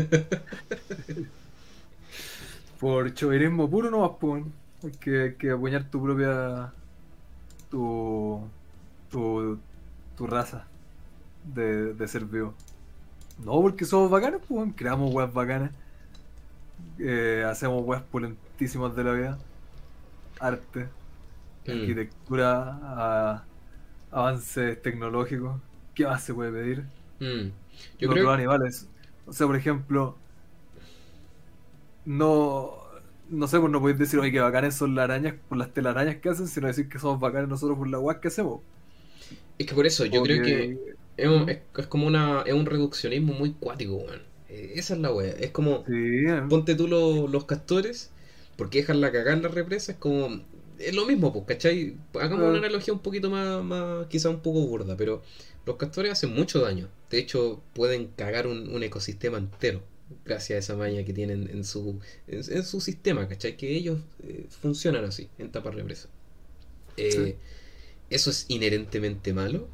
Por 2.80 3.14
chauvinismo 3.14 3.70
puro 3.70 3.90
no 3.90 4.00
más, 4.02 4.12
pues. 4.20 4.44
Hay 4.84 4.92
que, 5.00 5.22
hay 5.24 5.36
que 5.36 5.52
apuñar 5.52 5.90
tu 5.90 6.02
propia. 6.04 6.74
tu. 7.70 8.42
tu. 9.10 9.60
tu 10.16 10.28
raza 10.28 10.68
de, 11.44 11.94
de 11.94 12.08
ser 12.08 12.26
vivo. 12.26 12.56
No, 13.38 13.62
porque 13.62 13.86
somos 13.86 14.10
bacanes, 14.10 14.42
pues. 14.48 14.74
Creamos 14.76 15.14
weas 15.14 15.34
bacanas. 15.34 15.72
Eh, 17.00 17.44
hacemos 17.48 17.84
weas 17.86 18.04
pulentísimas 18.04 18.96
de 18.96 19.04
la 19.04 19.12
vida. 19.14 19.40
Arte, 20.40 20.90
Mm. 21.68 21.72
arquitectura 21.72 22.80
a, 22.84 23.48
avances 24.12 24.82
tecnológicos, 24.82 25.62
¿qué 25.96 26.06
más 26.06 26.24
se 26.24 26.34
puede 26.34 26.52
pedir? 26.52 26.86
Mm. 27.20 27.52
Yo 28.00 28.10
creo... 28.10 28.26
Otros 28.26 28.36
animales. 28.36 28.90
O 29.26 29.34
sea, 29.34 29.48
por 29.48 29.56
ejemplo, 29.56 30.22
no, 32.06 32.72
no 33.30 33.48
sé, 33.48 33.60
pues 33.60 33.72
no 33.72 33.80
podéis 33.82 34.00
decir, 34.00 34.20
oye, 34.20 34.32
que 34.32 34.40
bacanes 34.40 34.76
son 34.76 34.96
las 34.96 35.06
arañas 35.06 35.36
por 35.48 35.58
las 35.58 35.74
telarañas 35.74 36.18
que 36.18 36.30
hacen, 36.30 36.48
sino 36.48 36.68
decir 36.68 36.90
que 36.90 37.00
somos 37.00 37.20
bacanes 37.20 37.50
nosotros 37.50 37.78
por 37.78 37.88
la 37.90 37.98
guas 37.98 38.18
que 38.18 38.28
hacemos. 38.30 38.62
Es 39.58 39.68
que 39.68 39.76
por 39.76 39.86
eso, 39.86 40.06
yo 40.06 40.22
creo 40.24 40.42
que 40.42 40.93
es, 41.18 41.28
un, 41.28 41.50
es, 41.50 41.88
como 41.88 42.08
una, 42.08 42.44
es 42.46 42.54
un 42.54 42.66
reduccionismo 42.66 43.34
muy 43.34 43.54
cuático, 43.54 43.96
weón. 43.96 44.22
Eh, 44.50 44.74
esa 44.76 44.94
es 44.94 45.00
la 45.00 45.12
wea. 45.12 45.32
Es 45.32 45.52
como, 45.52 45.84
ponte 46.50 46.76
tú 46.76 46.88
los 46.88 47.46
castores, 47.46 48.12
porque 48.56 48.80
dejan 48.80 49.02
la 49.02 49.12
cagada 49.12 49.34
en 49.34 49.44
la 49.44 49.50
represa, 49.50 49.94
es 49.94 49.98
como, 49.98 50.42
es 50.80 50.96
lo 50.96 51.06
mismo, 51.06 51.34
pues, 51.34 51.46
¿cachai? 51.46 51.96
Hagamos 52.14 52.50
una 52.50 52.60
analogía 52.60 52.94
un 52.94 53.00
poquito 53.00 53.30
más, 53.30 53.64
más, 53.64 54.08
quizá 54.08 54.30
un 54.30 54.42
poco 54.42 54.66
burda, 54.68 54.98
pero 54.98 55.22
los 55.66 55.78
castores 55.78 56.12
hacen 56.12 56.34
mucho 56.34 56.60
daño. 56.62 56.90
De 57.10 57.20
hecho, 57.20 57.62
pueden 57.74 58.08
cagar 58.08 58.48
un, 58.48 58.84
ecosistema 58.84 59.38
entero 59.38 59.84
gracias 60.26 60.58
a 60.58 60.60
esa 60.60 60.76
maña 60.76 61.04
que 61.04 61.14
tienen 61.14 61.50
en 61.50 61.64
su, 61.64 62.00
en, 62.28 62.64
su 62.64 62.82
sistema, 62.82 63.28
¿cachai? 63.28 63.58
Que 63.58 63.76
ellos 63.76 64.00
eh, 64.24 64.46
funcionan 64.62 65.06
así, 65.06 65.30
en 65.40 65.52
tapa 65.52 65.72
represa. 65.72 66.10
Eh, 66.98 67.36
eso 68.10 68.30
es 68.30 68.46
inherentemente 68.50 69.34
malo. 69.34 69.68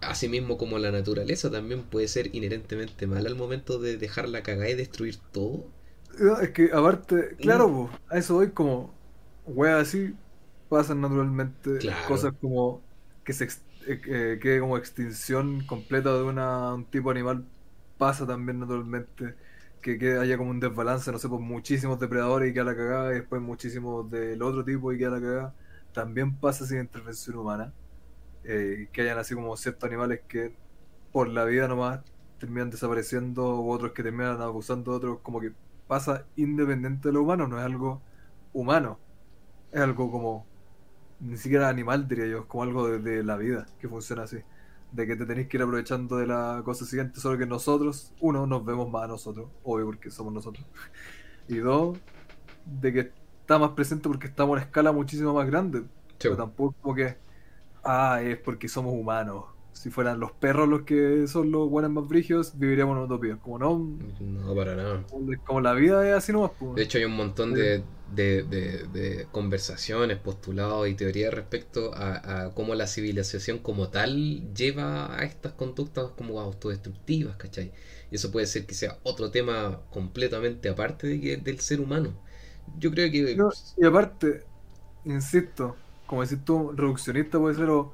Asimismo 0.00 0.58
como 0.58 0.78
la 0.78 0.90
naturaleza 0.90 1.50
también 1.50 1.82
puede 1.82 2.08
ser 2.08 2.34
inherentemente 2.34 3.06
mala 3.06 3.28
al 3.28 3.36
momento 3.36 3.78
de 3.78 3.96
dejarla 3.96 4.42
cagar 4.42 4.68
y 4.68 4.74
destruir 4.74 5.16
todo. 5.32 5.64
es 6.42 6.50
que 6.50 6.70
aparte, 6.72 7.36
claro, 7.40 7.90
a 8.10 8.18
eso 8.18 8.34
voy 8.34 8.50
como, 8.50 8.92
wea 9.46 9.78
así, 9.78 10.14
pasan 10.68 11.00
naturalmente 11.00 11.78
cosas 12.06 12.34
como 12.40 12.82
que 13.24 13.32
se 13.32 13.48
eh, 13.86 14.38
que 14.40 14.60
como 14.60 14.78
extinción 14.78 15.64
completa 15.66 16.14
de 16.14 16.22
una, 16.22 16.74
un 16.74 16.84
tipo 16.86 17.10
animal 17.10 17.44
pasa 17.98 18.26
también 18.26 18.60
naturalmente 18.60 19.34
que, 19.82 19.98
que, 19.98 20.16
haya 20.16 20.38
como 20.38 20.50
un 20.50 20.60
desbalance, 20.60 21.12
no 21.12 21.18
sé, 21.18 21.28
por 21.28 21.40
muchísimos 21.40 22.00
depredadores 22.00 22.50
y 22.50 22.54
que 22.54 22.60
a 22.60 22.64
la 22.64 22.74
cagada 22.74 23.12
y 23.12 23.16
después 23.16 23.42
muchísimos 23.42 24.10
del 24.10 24.42
otro 24.42 24.64
tipo 24.64 24.92
y 24.92 24.98
que 24.98 25.06
a 25.06 25.10
la 25.10 25.20
cagada 25.20 25.54
también 25.92 26.34
pasa 26.36 26.66
sin 26.66 26.80
intervención 26.80 27.36
humana. 27.36 27.72
Eh, 28.44 28.88
que 28.92 29.02
hayan 29.02 29.18
así 29.18 29.34
como 29.34 29.56
ciertos 29.56 29.84
animales 29.84 30.20
que 30.28 30.54
por 31.12 31.28
la 31.28 31.44
vida 31.44 31.66
nomás 31.66 32.00
terminan 32.38 32.70
desapareciendo 32.70 33.60
u 33.60 33.70
otros 33.70 33.92
que 33.92 34.02
terminan 34.02 34.40
abusando 34.42 34.92
de 34.92 34.96
otros, 34.98 35.18
como 35.22 35.40
que 35.40 35.52
pasa 35.86 36.26
independiente 36.36 37.08
de 37.08 37.14
lo 37.14 37.22
humano, 37.22 37.46
no 37.46 37.58
es 37.58 37.64
algo 37.64 38.02
humano, 38.52 38.98
es 39.72 39.80
algo 39.80 40.10
como 40.10 40.46
ni 41.20 41.36
siquiera 41.38 41.68
animal 41.68 42.06
diría 42.06 42.26
yo, 42.26 42.40
es 42.40 42.44
como 42.46 42.64
algo 42.64 42.88
de, 42.98 43.22
la 43.22 43.36
vida 43.36 43.66
que 43.80 43.88
funciona 43.88 44.24
así, 44.24 44.38
de 44.92 45.06
que 45.06 45.16
te 45.16 45.26
tenéis 45.26 45.48
que 45.48 45.56
ir 45.56 45.62
aprovechando 45.62 46.16
de 46.16 46.26
la 46.26 46.62
cosa 46.64 46.84
siguiente, 46.84 47.20
solo 47.20 47.38
que 47.38 47.46
nosotros, 47.46 48.12
uno, 48.20 48.46
nos 48.46 48.64
vemos 48.64 48.90
más 48.90 49.04
a 49.04 49.08
nosotros, 49.08 49.48
obvio 49.62 49.86
porque 49.86 50.10
somos 50.10 50.32
nosotros, 50.32 50.66
y 51.48 51.56
dos, 51.58 51.98
de 52.66 52.92
que 52.92 53.12
está 53.40 53.58
más 53.58 53.70
presente 53.70 54.08
porque 54.08 54.26
estamos 54.26 54.58
en 54.58 54.64
escala 54.64 54.92
muchísimo 54.92 55.34
más 55.34 55.46
grande. 55.46 55.84
Pero 56.18 56.36
tampoco 56.36 56.74
como 56.80 56.94
que, 56.94 57.16
ah, 57.84 58.20
es 58.22 58.38
porque 58.38 58.68
somos 58.68 58.92
humanos. 58.94 59.44
Si 59.72 59.90
fueran 59.90 60.20
los 60.20 60.30
perros 60.32 60.68
los 60.68 60.82
que 60.82 61.26
son 61.26 61.50
los 61.50 61.68
buenos 61.68 61.90
más 61.90 62.06
brígidos, 62.06 62.56
viviríamos 62.56 62.96
en 62.96 63.02
utopía. 63.04 63.36
Como 63.36 63.58
no. 63.58 63.98
No, 64.20 64.54
para 64.54 64.76
nada. 64.76 65.04
Como 65.44 65.60
la 65.60 65.74
vida 65.74 66.08
es 66.08 66.14
así 66.14 66.32
nomás. 66.32 66.52
Pues. 66.58 66.76
De 66.76 66.82
hecho, 66.84 66.98
hay 66.98 67.04
un 67.04 67.16
montón 67.16 67.52
de, 67.54 67.82
de, 68.14 68.44
de, 68.44 69.26
conversaciones, 69.32 70.18
postulados 70.18 70.88
y 70.88 70.94
teorías 70.94 71.34
respecto 71.34 71.92
a, 71.92 72.44
a, 72.44 72.54
cómo 72.54 72.76
la 72.76 72.86
civilización 72.86 73.58
como 73.58 73.88
tal 73.88 74.54
lleva 74.54 75.18
a 75.18 75.24
estas 75.24 75.52
conductas 75.52 76.06
como 76.16 76.40
autodestructivas, 76.40 77.36
¿cachai? 77.36 77.72
Y 78.12 78.14
eso 78.14 78.30
puede 78.30 78.46
ser 78.46 78.66
que 78.66 78.74
sea 78.74 78.98
otro 79.02 79.32
tema 79.32 79.80
completamente 79.90 80.68
aparte 80.68 81.08
de 81.08 81.36
del 81.38 81.60
ser 81.60 81.80
humano. 81.80 82.14
Yo 82.78 82.90
creo 82.92 83.10
que. 83.10 83.36
y 83.76 83.84
aparte, 83.84 84.44
insisto, 85.04 85.76
como 86.06 86.22
decís 86.22 86.44
tú, 86.44 86.72
reduccionista 86.72 87.38
puede 87.38 87.54
ser 87.54 87.70
o 87.70 87.92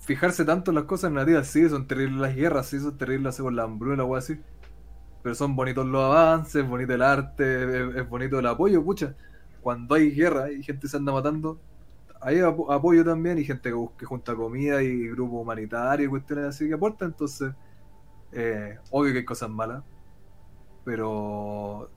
fijarse 0.00 0.44
tanto 0.44 0.70
en 0.70 0.76
las 0.76 0.84
cosas 0.84 1.12
negativas, 1.12 1.46
sí, 1.46 1.68
son 1.68 1.86
terribles 1.86 2.20
las 2.20 2.34
guerras, 2.34 2.66
sí, 2.66 2.80
son 2.80 2.98
terribles 2.98 3.36
con 3.38 3.56
la 3.56 3.64
hambruna 3.64 4.04
o 4.04 4.16
así. 4.16 4.40
Pero 5.22 5.34
son 5.34 5.54
bonitos 5.56 5.86
los 5.86 6.02
avances, 6.04 6.66
bonito 6.68 6.94
el 6.94 7.02
arte, 7.02 8.00
es, 8.00 8.08
bonito 8.08 8.38
el 8.38 8.46
apoyo, 8.46 8.82
pucha. 8.84 9.14
Cuando 9.62 9.94
hay 9.94 10.10
guerra 10.10 10.50
y 10.50 10.62
gente 10.62 10.88
se 10.88 10.96
anda 10.96 11.12
matando, 11.12 11.60
hay 12.20 12.40
apoyo 12.40 13.04
también 13.04 13.38
y 13.38 13.44
gente 13.44 13.70
que, 13.70 13.88
que 13.98 14.06
junta 14.06 14.34
comida 14.34 14.82
y 14.82 15.08
grupos 15.08 15.42
humanitarios 15.42 16.08
y 16.08 16.10
cuestiones 16.10 16.46
así 16.46 16.68
que 16.68 16.74
aportan. 16.74 17.10
Entonces, 17.10 17.52
eh, 18.32 18.78
obvio 18.90 19.12
que 19.12 19.18
hay 19.20 19.24
cosas 19.24 19.50
malas, 19.50 19.84
pero 20.84 21.90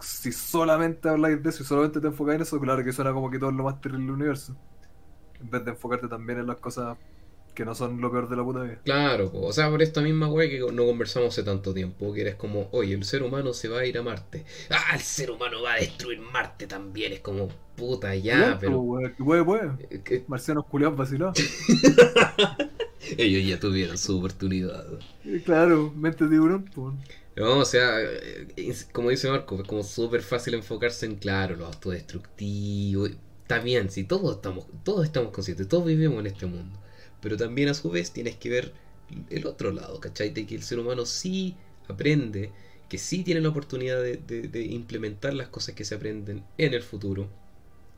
si 0.00 0.32
solamente 0.32 1.08
habláis 1.08 1.42
de 1.42 1.50
eso 1.50 1.62
y 1.62 1.66
solamente 1.66 2.00
te 2.00 2.06
enfocáis 2.08 2.36
en 2.36 2.42
eso, 2.42 2.60
claro 2.60 2.84
que 2.84 2.92
suena 2.92 3.12
como 3.12 3.30
que 3.30 3.38
todo 3.38 3.50
es 3.50 3.56
lo 3.56 3.64
más 3.64 3.80
terrible 3.80 4.04
del 4.04 4.14
universo. 4.14 4.56
En 5.40 5.50
vez 5.50 5.64
de 5.64 5.70
enfocarte 5.72 6.08
también 6.08 6.40
en 6.40 6.46
las 6.46 6.56
cosas 6.56 6.96
que 7.56 7.64
no 7.64 7.74
son 7.74 8.00
lo 8.00 8.10
peor 8.12 8.28
de 8.28 8.36
la 8.36 8.44
puta 8.44 8.62
vida. 8.62 8.78
Claro, 8.84 9.30
o 9.32 9.52
sea, 9.52 9.70
por 9.70 9.82
esta 9.82 10.02
misma 10.02 10.28
wea 10.28 10.48
que 10.48 10.60
no 10.60 10.84
conversamos 10.84 11.30
hace 11.30 11.42
tanto 11.42 11.72
tiempo, 11.72 12.12
que 12.12 12.20
eres 12.20 12.34
como, 12.36 12.68
oye, 12.70 12.94
el 12.94 13.02
ser 13.04 13.22
humano 13.22 13.54
se 13.54 13.68
va 13.68 13.80
a 13.80 13.86
ir 13.86 13.96
a 13.96 14.02
Marte. 14.02 14.44
Ah, 14.70 14.94
el 14.94 15.00
ser 15.00 15.30
humano 15.30 15.62
va 15.62 15.72
a 15.72 15.76
destruir 15.76 16.20
Marte 16.20 16.66
también. 16.66 17.14
Es 17.14 17.20
como, 17.20 17.48
puta, 17.74 18.14
ya, 18.14 18.58
pero. 18.60 18.84
Puede, 19.18 19.44
puede. 19.44 19.70
Eh, 20.08 20.24
Marcianos 20.28 20.66
culiados 20.66 20.96
vacilados. 20.96 21.38
Ellos 23.16 23.48
ya 23.48 23.58
tuvieron 23.58 23.96
su 23.96 24.18
oportunidad. 24.18 24.84
Claro, 25.44 25.92
mente 25.96 26.26
tiburón, 26.26 26.64
pues. 26.74 26.94
No, 27.36 27.58
o 27.58 27.64
sea, 27.66 28.00
eh, 28.00 28.74
como 28.92 29.10
dice 29.10 29.28
Marco, 29.28 29.60
es 29.60 29.68
como 29.68 29.82
súper 29.82 30.22
fácil 30.22 30.54
enfocarse 30.54 31.04
en, 31.04 31.16
claro, 31.16 31.54
lo 31.56 31.66
autodestructivo. 31.66 33.08
Bien, 33.62 33.90
si 33.90 34.04
todos 34.04 34.36
estamos, 34.36 34.66
todos 34.84 35.04
estamos 35.04 35.32
conscientes, 35.32 35.68
todos 35.68 35.84
vivimos 35.84 36.18
en 36.20 36.26
este 36.26 36.46
mundo. 36.46 36.78
Pero 37.20 37.36
también 37.36 37.68
a 37.68 37.74
su 37.74 37.90
vez 37.90 38.10
tienes 38.12 38.36
que 38.36 38.48
ver 38.48 38.72
el 39.30 39.46
otro 39.46 39.70
lado, 39.70 40.00
¿cachai? 40.00 40.30
De 40.30 40.46
que 40.46 40.54
el 40.54 40.62
ser 40.62 40.78
humano 40.78 41.04
sí 41.06 41.56
aprende, 41.88 42.52
que 42.88 42.98
sí 42.98 43.22
tiene 43.22 43.40
la 43.42 43.50
oportunidad 43.50 44.02
de, 44.02 44.68
implementar 44.70 45.34
las 45.34 45.48
cosas 45.48 45.74
que 45.74 45.84
se 45.84 45.94
aprenden 45.94 46.42
en 46.58 46.74
el 46.74 46.82
futuro. 46.82 47.28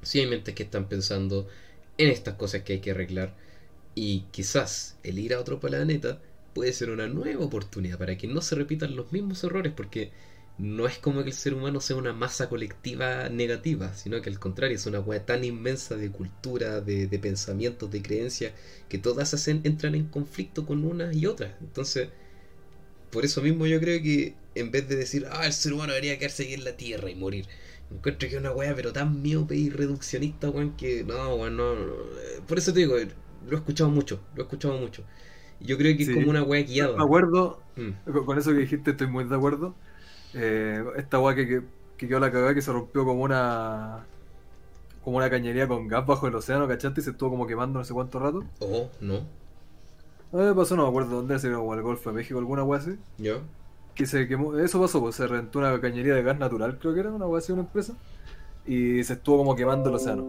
Si 0.02 0.20
hay 0.20 0.26
mentes 0.26 0.54
que 0.54 0.64
están 0.64 0.88
pensando 0.88 1.48
en 1.96 2.08
estas 2.10 2.34
cosas 2.34 2.62
que 2.62 2.74
hay 2.74 2.80
que 2.80 2.90
arreglar. 2.90 3.34
Y 3.94 4.22
quizás 4.32 4.98
el 5.02 5.18
ir 5.18 5.34
a 5.34 5.40
otro 5.40 5.60
planeta 5.60 6.20
puede 6.58 6.72
ser 6.72 6.90
una 6.90 7.06
nueva 7.06 7.44
oportunidad 7.44 7.98
para 7.98 8.18
que 8.18 8.26
no 8.26 8.40
se 8.40 8.56
repitan 8.56 8.96
los 8.96 9.12
mismos 9.12 9.44
errores, 9.44 9.72
porque 9.76 10.10
no 10.58 10.88
es 10.88 10.98
como 10.98 11.22
que 11.22 11.28
el 11.28 11.36
ser 11.36 11.54
humano 11.54 11.80
sea 11.80 11.94
una 11.94 12.12
masa 12.12 12.48
colectiva 12.48 13.28
negativa, 13.28 13.94
sino 13.94 14.20
que 14.20 14.28
al 14.28 14.40
contrario, 14.40 14.74
es 14.74 14.84
una 14.84 14.98
hueá 14.98 15.24
tan 15.24 15.44
inmensa 15.44 15.94
de 15.94 16.10
cultura, 16.10 16.80
de, 16.80 17.06
pensamientos, 17.20 17.92
de 17.92 18.02
creencias, 18.02 18.54
que 18.88 18.98
todas 18.98 19.34
hacen, 19.34 19.60
entran 19.62 19.94
en 19.94 20.06
conflicto 20.08 20.66
con 20.66 20.84
unas 20.84 21.14
y 21.14 21.26
otras. 21.26 21.52
Entonces, 21.60 22.08
por 23.12 23.24
eso 23.24 23.40
mismo 23.40 23.64
yo 23.68 23.78
creo 23.78 24.02
que 24.02 24.34
en 24.56 24.72
vez 24.72 24.88
de 24.88 24.96
decir, 24.96 25.28
ah, 25.30 25.46
el 25.46 25.52
ser 25.52 25.74
humano 25.74 25.92
debería 25.92 26.18
quedarse 26.18 26.42
aquí 26.42 26.54
en 26.54 26.64
la 26.64 26.76
tierra 26.76 27.08
y 27.08 27.14
morir, 27.14 27.46
encuentro 27.88 28.28
que 28.28 28.34
es 28.34 28.40
una 28.40 28.50
hueá 28.50 28.74
pero 28.74 28.92
tan 28.92 29.22
miope 29.22 29.54
y 29.54 29.70
reduccionista, 29.70 30.50
weón, 30.50 30.76
que 30.76 31.04
no, 31.04 31.36
weón, 31.36 31.56
no, 31.56 31.76
no, 31.76 31.94
Por 32.48 32.58
eso 32.58 32.72
te 32.72 32.80
digo, 32.80 32.96
lo 33.46 33.56
he 33.56 33.60
escuchado 33.60 33.90
mucho, 33.90 34.20
lo 34.34 34.42
he 34.42 34.44
escuchado 34.44 34.76
mucho. 34.76 35.04
Yo 35.60 35.76
creo 35.76 35.96
que 35.96 36.02
es 36.04 36.10
como 36.10 36.30
una 36.30 36.42
weá 36.42 36.62
guiada. 36.62 36.94
De 36.96 37.02
acuerdo, 37.02 37.60
mm. 37.76 38.24
con 38.24 38.38
eso 38.38 38.50
que 38.52 38.58
dijiste 38.58 38.92
estoy 38.92 39.06
muy 39.06 39.24
de 39.24 39.34
acuerdo. 39.34 39.74
Eh, 40.34 40.84
esta 40.96 41.18
weá 41.18 41.34
que, 41.34 41.62
que, 41.96 42.08
quedó 42.08 42.20
la 42.20 42.30
cagada 42.30 42.54
que 42.54 42.62
se 42.62 42.72
rompió 42.72 43.04
como 43.04 43.22
una 43.22 44.04
como 45.02 45.16
una 45.16 45.30
cañería 45.30 45.66
con 45.66 45.88
gas 45.88 46.06
bajo 46.06 46.26
el 46.26 46.34
océano, 46.34 46.68
¿cachaste? 46.68 47.00
Y 47.00 47.04
se 47.04 47.10
estuvo 47.10 47.30
como 47.30 47.46
quemando 47.46 47.78
no 47.78 47.84
sé 47.84 47.94
cuánto 47.94 48.18
rato. 48.18 48.44
Oh, 48.60 48.88
no. 49.00 49.22
A 50.32 50.54
pasó, 50.54 50.76
no 50.76 50.82
me 50.82 50.88
acuerdo 50.88 51.16
dónde, 51.16 51.34
era 51.36 51.56
como 51.56 51.74
el 51.74 51.82
Golfo 51.82 52.10
de 52.10 52.16
México, 52.16 52.38
alguna 52.38 52.62
weá 52.62 52.80
así. 52.80 52.96
Ya. 53.16 53.38
Que 53.94 54.06
se 54.06 54.28
quemó, 54.28 54.56
eso 54.58 54.78
pasó, 54.80 55.00
pues 55.00 55.14
se 55.14 55.26
rentó 55.26 55.60
una 55.60 55.80
cañería 55.80 56.14
de 56.14 56.22
gas 56.22 56.38
natural, 56.38 56.78
creo 56.78 56.92
que 56.92 57.00
era, 57.00 57.10
una 57.10 57.26
weá 57.26 57.38
así, 57.38 57.52
una 57.52 57.62
empresa. 57.62 57.94
Y 58.66 59.02
se 59.04 59.14
estuvo 59.14 59.38
como 59.38 59.56
quemando 59.56 59.88
el 59.88 59.96
océano. 59.96 60.26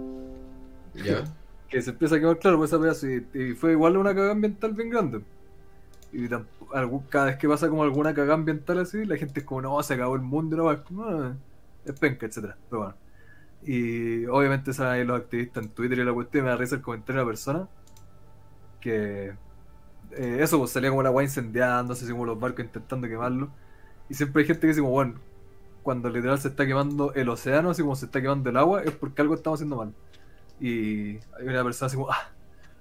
Ya. 0.96 1.26
que 1.70 1.82
se 1.82 1.92
empieza 1.92 2.16
a 2.16 2.20
quemar, 2.20 2.40
claro, 2.40 2.58
pues 2.58 2.72
esa 2.72 2.82
pedazo. 2.82 3.08
Y, 3.08 3.54
fue 3.54 3.74
igual 3.74 3.98
una 3.98 4.14
cagada 4.14 4.32
ambiental 4.32 4.74
bien 4.74 4.90
grande. 4.90 5.22
Y 6.12 6.28
cada 7.10 7.26
vez 7.26 7.38
que 7.38 7.48
pasa 7.48 7.70
como 7.70 7.84
alguna 7.84 8.14
cagada 8.14 8.34
ambiental 8.34 8.80
así, 8.80 9.06
la 9.06 9.18
gente 9.18 9.42
es 9.42 9.46
como, 9.46 9.62
no, 9.62 9.82
se 9.84 9.94
acabó 9.94 10.16
el 10.16 10.22
mundo, 10.22 10.58
no, 10.58 10.72
es 10.72 10.80
como, 10.80 11.04
ah, 11.06 11.36
es 11.86 12.00
penca, 12.00 12.26
etcétera 12.26 12.58
Pero 12.70 12.82
bueno. 12.82 12.96
Y 13.64 14.26
obviamente 14.26 14.74
salen 14.74 14.94
ahí 14.94 15.06
los 15.06 15.20
activistas 15.20 15.64
en 15.64 15.70
Twitter 15.72 16.00
y 16.00 16.04
la 16.04 16.14
cuestión 16.14 16.46
me 16.46 16.52
da 16.52 16.58
risa 16.58 16.76
el 16.76 16.82
comentario 16.82 17.22
de 17.22 17.26
la 17.26 17.30
persona. 17.30 17.68
Que 18.82 19.34
eh, 20.12 20.38
eso, 20.42 20.58
pues 20.58 20.72
salía 20.72 20.90
como 20.90 21.04
la 21.04 21.10
agua 21.10 21.24
incendiándose, 21.24 22.06
así 22.06 22.12
como 22.14 22.26
los 22.26 22.40
barcos 22.40 22.66
intentando 22.66 23.08
quemarlo. 23.08 23.50
Y 24.10 24.16
siempre 24.16 24.42
hay 24.42 24.48
gente 24.48 24.62
que 24.62 24.68
dice 24.68 24.82
como, 24.82 24.92
bueno, 24.94 25.16
cuando 25.84 26.10
literal 26.10 26.40
se 26.40 26.50
está 26.50 26.66
quemando 26.66 27.14
el 27.14 27.30
océano, 27.30 27.70
así 27.70 27.82
como 27.82 27.96
se 27.96 28.06
está 28.06 28.22
quemando 28.22 28.50
el 28.50 28.58
agua, 28.58 28.84
es 28.84 28.92
porque 28.92 29.22
algo 29.22 29.36
estamos 29.36 29.58
haciendo 29.60 29.78
mal. 29.78 29.94
Y 30.60 31.12
hay 31.16 31.48
una 31.48 31.64
persona 31.64 31.88
así 31.88 31.96
como, 31.96 32.12
ah, 32.12 32.30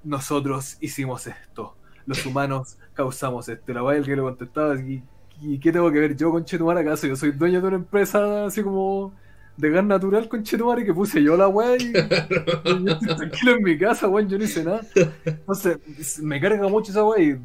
nosotros 0.05 0.77
hicimos 0.81 1.27
esto, 1.27 1.77
los 2.07 2.25
humanos 2.27 2.79
causamos 2.95 3.49
esto. 3.49 3.73
La 3.73 3.83
weá 3.83 3.99
el 3.99 4.05
que 4.05 4.17
le 4.17 4.23
contestaba, 4.23 4.75
¿y, 4.81 5.03
¿y 5.43 5.59
qué 5.59 5.73
tengo 5.73 5.91
que 5.93 6.01
ver 6.01 6.17
yo 6.17 6.31
con 6.31 6.45
Chetumar 6.45 6.79
acaso? 6.79 7.07
Yo 7.07 7.17
soy 7.17 7.33
dueño 7.33 7.61
de 7.61 7.69
una 7.69 7.77
empresa 7.77 8.47
así 8.47 8.63
como 8.63 9.13
de 9.57 9.71
gas 9.71 9.85
natural 9.85 10.29
con 10.29 10.43
Chetumar 10.43 10.79
y 10.81 10.85
que 10.85 10.95
puse 10.95 11.23
yo 11.23 11.37
la 11.37 11.49
weá 11.49 11.77
y, 11.77 11.91
y 11.91 12.85
yo 12.85 12.93
estoy 12.93 13.17
tranquilo 13.17 13.53
en 13.57 13.63
mi 13.63 13.79
casa, 13.79 14.09
weón, 14.09 14.29
yo 14.29 14.39
no 14.39 14.45
hice 14.45 14.65
nada. 14.65 14.81
Entonces, 15.25 15.79
me 16.21 16.41
carga 16.41 16.69
mucho 16.69 16.93
esa 16.93 17.05
weá 17.05 17.23
y 17.23 17.41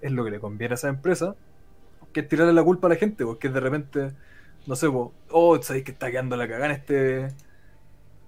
es 0.00 0.12
lo 0.12 0.24
que 0.24 0.30
le 0.30 0.40
conviene 0.40 0.74
a 0.74 0.76
esa 0.76 0.88
empresa, 0.88 1.34
que 2.12 2.20
es 2.20 2.28
tirarle 2.28 2.52
la 2.52 2.62
culpa 2.62 2.86
a 2.86 2.90
la 2.90 2.96
gente, 2.96 3.24
porque 3.24 3.48
de 3.48 3.60
repente, 3.60 4.12
no 4.66 4.76
sé, 4.76 4.86
vos, 4.86 5.12
oh, 5.30 5.60
sabéis 5.62 5.84
que 5.84 5.92
está 5.92 6.10
quedando 6.10 6.36
la 6.36 6.48
cagada 6.48 6.66
en 6.66 6.72
este, 6.72 7.28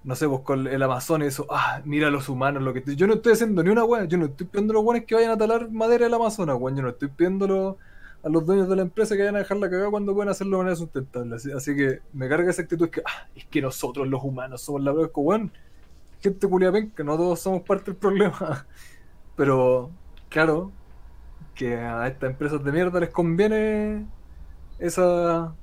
no 0.03 0.15
sé, 0.15 0.25
vos 0.25 0.41
con 0.41 0.67
el 0.67 0.81
Amazon 0.81 1.21
y 1.21 1.25
eso, 1.25 1.45
ah, 1.49 1.81
mira 1.85 2.07
a 2.07 2.11
los 2.11 2.27
humanos, 2.29 2.63
lo 2.63 2.73
que 2.73 2.83
yo 2.95 3.07
no 3.07 3.15
estoy 3.15 3.33
haciendo 3.33 3.63
ni 3.63 3.69
una 3.69 3.83
weá, 3.83 4.05
yo 4.05 4.17
no 4.17 4.25
estoy 4.25 4.47
pidiendo 4.47 4.73
a 4.73 4.75
los 4.75 4.83
weones 4.83 5.05
que 5.05 5.15
vayan 5.15 5.31
a 5.31 5.37
talar 5.37 5.69
madera 5.69 6.05
del 6.05 6.13
Amazonas, 6.13 6.57
weón, 6.59 6.75
yo 6.75 6.83
no 6.83 6.89
estoy 6.89 7.09
pidiendo 7.09 7.77
a 8.23 8.29
los 8.29 8.45
dueños 8.45 8.67
de 8.69 8.75
la 8.75 8.81
empresa 8.83 9.15
que 9.15 9.21
vayan 9.21 9.35
a 9.35 9.39
dejar 9.39 9.57
la 9.57 9.69
cagada 9.69 9.91
cuando 9.91 10.13
pueden 10.13 10.29
hacerlo 10.29 10.57
de 10.57 10.63
manera 10.63 10.75
sustentable, 10.75 11.35
así, 11.35 11.51
así 11.51 11.75
que 11.75 12.01
me 12.13 12.27
carga 12.27 12.49
esa 12.49 12.63
actitud, 12.63 12.89
que, 12.89 13.01
ah, 13.05 13.27
es 13.35 13.45
que 13.45 13.61
nosotros 13.61 14.07
los 14.07 14.23
humanos 14.23 14.61
somos 14.61 14.81
la 14.81 14.93
como, 15.09 15.27
weón, 15.29 15.51
gente 16.21 16.47
culia 16.47 16.71
penca, 16.71 17.03
no 17.03 17.17
todos 17.17 17.39
somos 17.39 17.61
parte 17.63 17.91
del 17.91 17.95
problema, 17.95 18.65
pero, 19.35 19.91
claro, 20.29 20.71
que 21.55 21.75
a 21.75 22.07
estas 22.07 22.31
empresas 22.31 22.63
de 22.63 22.71
mierda 22.71 22.99
les 22.99 23.09
conviene 23.09 24.07
esa 24.79 25.53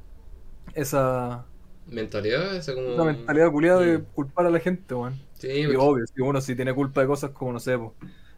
esa, 0.75 1.47
Mentalidad, 1.91 2.55
esa 2.57 2.75
como. 2.75 2.89
esa 2.93 3.05
mentalidad 3.05 3.51
culiada 3.51 3.81
de 3.81 3.99
Mm. 3.99 4.05
culpar 4.15 4.47
a 4.47 4.51
la 4.51 4.61
gente, 4.61 4.95
weón. 4.95 5.15
Sí, 5.35 5.49
Y 5.49 5.63
porque- 5.65 5.77
obvio, 5.79 6.07
si 6.07 6.21
uno 6.21 6.41
sí 6.41 6.55
tiene 6.55 6.75
culpa 6.75 7.01
de 7.01 7.07
cosas 7.07 7.31
como, 7.31 7.53
no 7.53 7.61
sé, 7.61 7.79
po, 7.79 7.95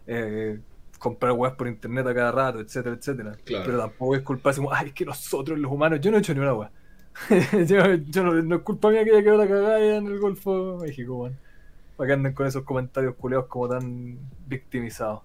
eh, 0.07 0.59
comprar 0.99 1.33
weas 1.33 1.55
por 1.55 1.67
internet 1.67 2.07
a 2.07 2.15
cada 2.15 2.31
rato, 2.33 2.61
etcétera, 2.61 2.95
etcétera. 2.97 3.37
Claro. 3.45 3.65
Pero 3.67 3.79
tampoco 3.79 4.17
es 4.17 4.23
culpa 4.23 4.53
como, 4.53 4.73
ay, 4.73 4.89
es 4.89 4.93
que 4.95 5.05
nosotros 5.05 5.59
los 5.59 5.73
humanos, 5.73 6.01
yo 6.01 6.11
no 6.11 6.17
he 6.19 6.21
hecho 6.21 6.35
ni 6.35 6.41
una 6.41 6.55
wea. 6.55 6.71
yo, 7.67 7.95
yo 8.09 8.23
no, 8.23 8.35
no 8.43 8.57
es 8.57 8.63
culpa 8.63 8.91
mía 8.91 9.03
que 9.05 9.11
haya 9.11 9.23
quedado 9.23 9.39
la 9.39 9.49
cagada 9.49 9.97
en 9.97 10.07
el 10.07 10.19
Golfo 10.21 10.79
de 10.79 10.87
México, 10.89 11.15
weón. 11.17 11.39
Para 11.97 12.09
que 12.09 12.13
anden 12.15 12.33
con 12.35 12.47
esos 12.47 12.63
comentarios 12.65 13.15
culiados 13.17 13.47
como 13.47 13.69
tan 13.69 14.19
victimizados. 14.47 15.23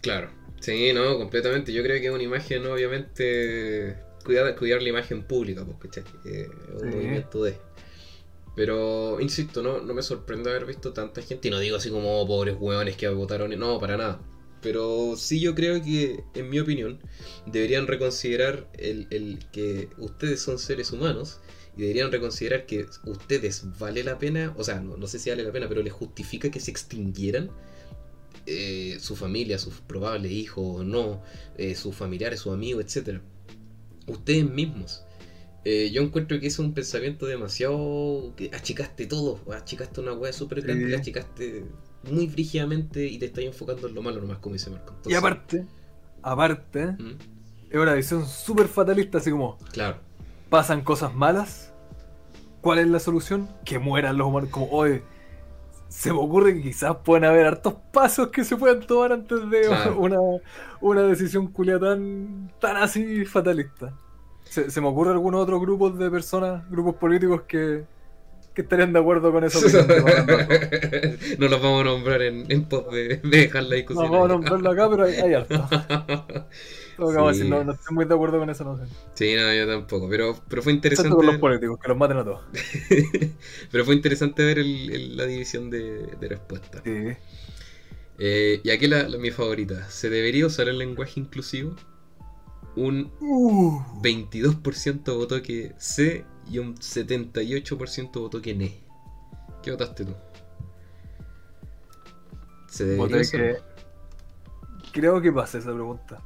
Claro, 0.00 0.30
sí, 0.60 0.92
no, 0.94 1.18
completamente. 1.18 1.72
Yo 1.72 1.82
creo 1.82 2.00
que 2.00 2.06
es 2.06 2.12
una 2.12 2.22
imagen, 2.22 2.64
obviamente, 2.66 3.96
cuidar, 4.26 4.54
cuidar 4.56 4.82
la 4.82 4.88
imagen 4.90 5.22
pública, 5.22 5.64
pues. 5.64 5.96
Eh, 6.26 6.48
es 6.68 6.82
un 6.82 6.90
Sí. 6.90 6.96
movimiento 6.96 7.42
de. 7.44 7.54
Pero, 8.54 9.18
insisto, 9.20 9.62
no, 9.62 9.80
no 9.80 9.94
me 9.94 10.02
sorprende 10.02 10.50
haber 10.50 10.64
visto 10.66 10.92
tanta 10.92 11.20
gente, 11.22 11.48
y 11.48 11.50
no 11.50 11.58
digo 11.58 11.76
así 11.76 11.90
como 11.90 12.20
"Oh, 12.20 12.26
pobres 12.26 12.56
hueones 12.58 12.96
que 12.96 13.06
votaron, 13.08 13.50
no, 13.58 13.78
para 13.78 13.96
nada. 13.96 14.20
Pero 14.62 15.14
sí 15.16 15.40
yo 15.40 15.54
creo 15.54 15.82
que, 15.82 16.24
en 16.34 16.48
mi 16.48 16.58
opinión, 16.58 16.98
deberían 17.46 17.86
reconsiderar 17.86 18.66
el, 18.78 19.06
el 19.10 19.38
que 19.52 19.88
ustedes 19.98 20.40
son 20.40 20.58
seres 20.58 20.90
humanos 20.90 21.38
y 21.76 21.82
deberían 21.82 22.10
reconsiderar 22.10 22.64
que 22.66 22.86
ustedes 23.04 23.64
vale 23.78 24.02
la 24.02 24.18
pena, 24.18 24.54
o 24.56 24.64
sea, 24.64 24.80
no, 24.80 24.96
no 24.96 25.06
sé 25.06 25.18
si 25.18 25.28
vale 25.30 25.42
la 25.44 25.52
pena, 25.52 25.68
pero 25.68 25.82
les 25.82 25.92
justifica 25.92 26.50
que 26.50 26.58
se 26.58 26.70
extinguieran 26.70 27.50
eh, 28.46 28.96
su 29.00 29.14
familia, 29.16 29.58
sus 29.58 29.74
probables 29.82 30.32
hijos 30.32 30.80
o 30.80 30.84
no, 30.84 31.22
eh, 31.58 31.74
sus 31.74 31.94
familiares, 31.94 32.40
sus 32.40 32.52
amigos, 32.54 32.84
etcétera. 32.86 33.20
Ustedes 34.06 34.48
mismos. 34.48 35.02
Eh, 35.64 35.90
yo 35.90 36.02
encuentro 36.02 36.38
que 36.38 36.46
es 36.46 36.58
un 36.60 36.72
pensamiento 36.74 37.26
demasiado. 37.26 38.32
que 38.36 38.50
achicaste 38.54 39.06
todo, 39.06 39.40
achicaste 39.52 40.00
una 40.00 40.12
weá 40.12 40.32
súper 40.32 40.62
grande, 40.62 40.84
Sí. 40.86 40.90
la 40.92 40.98
achicaste 40.98 41.64
muy 42.10 42.26
brígidamente 42.28 43.04
y 43.06 43.18
te 43.18 43.26
estás 43.26 43.42
enfocando 43.44 43.88
en 43.88 43.94
lo 43.94 44.02
malo 44.02 44.20
nomás, 44.20 44.38
como 44.38 44.52
dice 44.54 44.70
Marco. 44.70 44.94
Y 45.06 45.14
aparte, 45.14 45.64
aparte, 46.22 46.86
¿Mm? 46.92 47.16
es 47.70 47.76
una 47.78 47.94
visión 47.94 48.26
súper 48.26 48.68
fatalista, 48.68 49.18
así 49.18 49.30
como, 49.32 49.58
Claro, 49.72 49.98
pasan 50.50 50.82
cosas 50.82 51.12
malas. 51.14 51.72
¿Cuál 52.60 52.78
es 52.80 52.86
la 52.88 53.00
solución? 53.00 53.48
Que 53.64 53.78
mueran 53.80 54.16
los 54.18 54.28
humanos. 54.28 54.50
Como, 54.50 54.68
oye, 54.70 55.02
se 55.96 56.12
me 56.12 56.18
ocurre 56.20 56.54
que 56.54 56.62
quizás 56.62 56.96
pueden 57.04 57.24
haber 57.24 57.46
hartos 57.46 57.74
pasos 57.92 58.28
que 58.28 58.44
se 58.44 58.56
puedan 58.56 58.86
tomar 58.86 59.12
antes 59.12 59.48
de 59.50 59.62
Claro. 59.62 59.96
una, 59.96 60.18
una 60.80 61.02
decisión 61.02 61.48
culia 61.52 61.78
tan, 61.78 62.52
tan 62.60 62.76
así 62.76 63.24
fatalista. 63.24 63.94
Se, 64.44 64.70
se 64.70 64.80
me 64.80 64.88
ocurre 64.88 65.12
algunos 65.12 65.42
otros 65.42 65.60
grupos 65.60 65.98
de 65.98 66.10
personas, 66.10 66.68
grupos 66.70 66.96
políticos 66.96 67.42
que, 67.48 67.84
que 68.54 68.62
estarían 68.62 68.92
de 68.92 69.00
acuerdo 69.00 69.32
con 69.32 69.42
Manuel. 69.42 69.52
no 71.38 71.48
los 71.48 71.62
vamos 71.62 71.80
a 71.82 71.84
nombrar 71.84 72.22
en, 72.22 72.50
en 72.50 72.64
pos 72.68 72.90
de, 72.92 73.18
de 73.18 73.38
dejar 73.38 73.64
la 73.64 73.70
No 73.70 73.76
discusión. 73.76 74.10
vamos 74.10 74.26
a 74.26 74.32
nombrarlo 74.34 74.70
acá, 74.70 74.88
pero 74.90 75.04
hay, 75.04 75.14
hay. 75.14 75.46
Sí. 77.34 77.48
no, 77.48 77.62
no 77.64 77.72
estoy 77.72 77.94
muy 77.94 78.04
de 78.06 78.14
acuerdo 78.14 78.38
con 78.38 78.48
esa 78.50 78.64
noción. 78.64 78.88
Sí, 79.14 79.34
no, 79.34 79.52
yo 79.52 79.66
tampoco, 79.66 80.08
pero, 80.08 80.34
pero 80.48 80.62
fue 80.62 80.72
Excepto 80.72 80.72
interesante. 80.72 81.16
con 81.16 81.26
los 81.26 81.36
políticos, 81.38 81.78
que 81.80 81.88
los 81.88 81.96
maten 81.96 82.16
a 82.18 82.24
todos. 82.24 82.40
pero 83.70 83.84
fue 83.84 83.94
interesante 83.94 84.44
ver 84.44 84.58
el- 84.58 84.90
el- 84.90 85.16
la 85.16 85.26
división 85.26 85.70
de, 85.70 86.06
de 86.18 86.28
respuestas. 86.28 86.82
Sí. 86.84 87.08
Eh, 88.18 88.60
y 88.64 88.70
aquí 88.70 88.86
la, 88.86 89.08
la- 89.08 89.18
mi 89.18 89.30
favorita. 89.30 89.88
¿Se 89.90 90.08
debería 90.10 90.46
usar 90.46 90.68
el 90.68 90.78
lenguaje 90.78 91.20
inclusivo? 91.20 91.76
Un 92.76 93.10
Uh. 93.20 93.80
22% 94.02 95.16
votó 95.16 95.40
que 95.42 95.74
sí 95.78 96.22
y 96.50 96.58
un 96.58 96.76
78% 96.76 98.20
votó 98.20 98.40
que 98.42 98.54
no. 98.54 98.68
¿Qué 99.62 99.70
votaste 99.70 100.04
tú? 100.04 100.14
¿Se 102.68 102.84
debería 102.84 103.20
usar? 103.20 103.40
que. 103.40 103.56
Creo 104.92 105.20
que 105.20 105.32
pasa 105.32 105.58
esa 105.58 105.72
pregunta. 105.72 106.22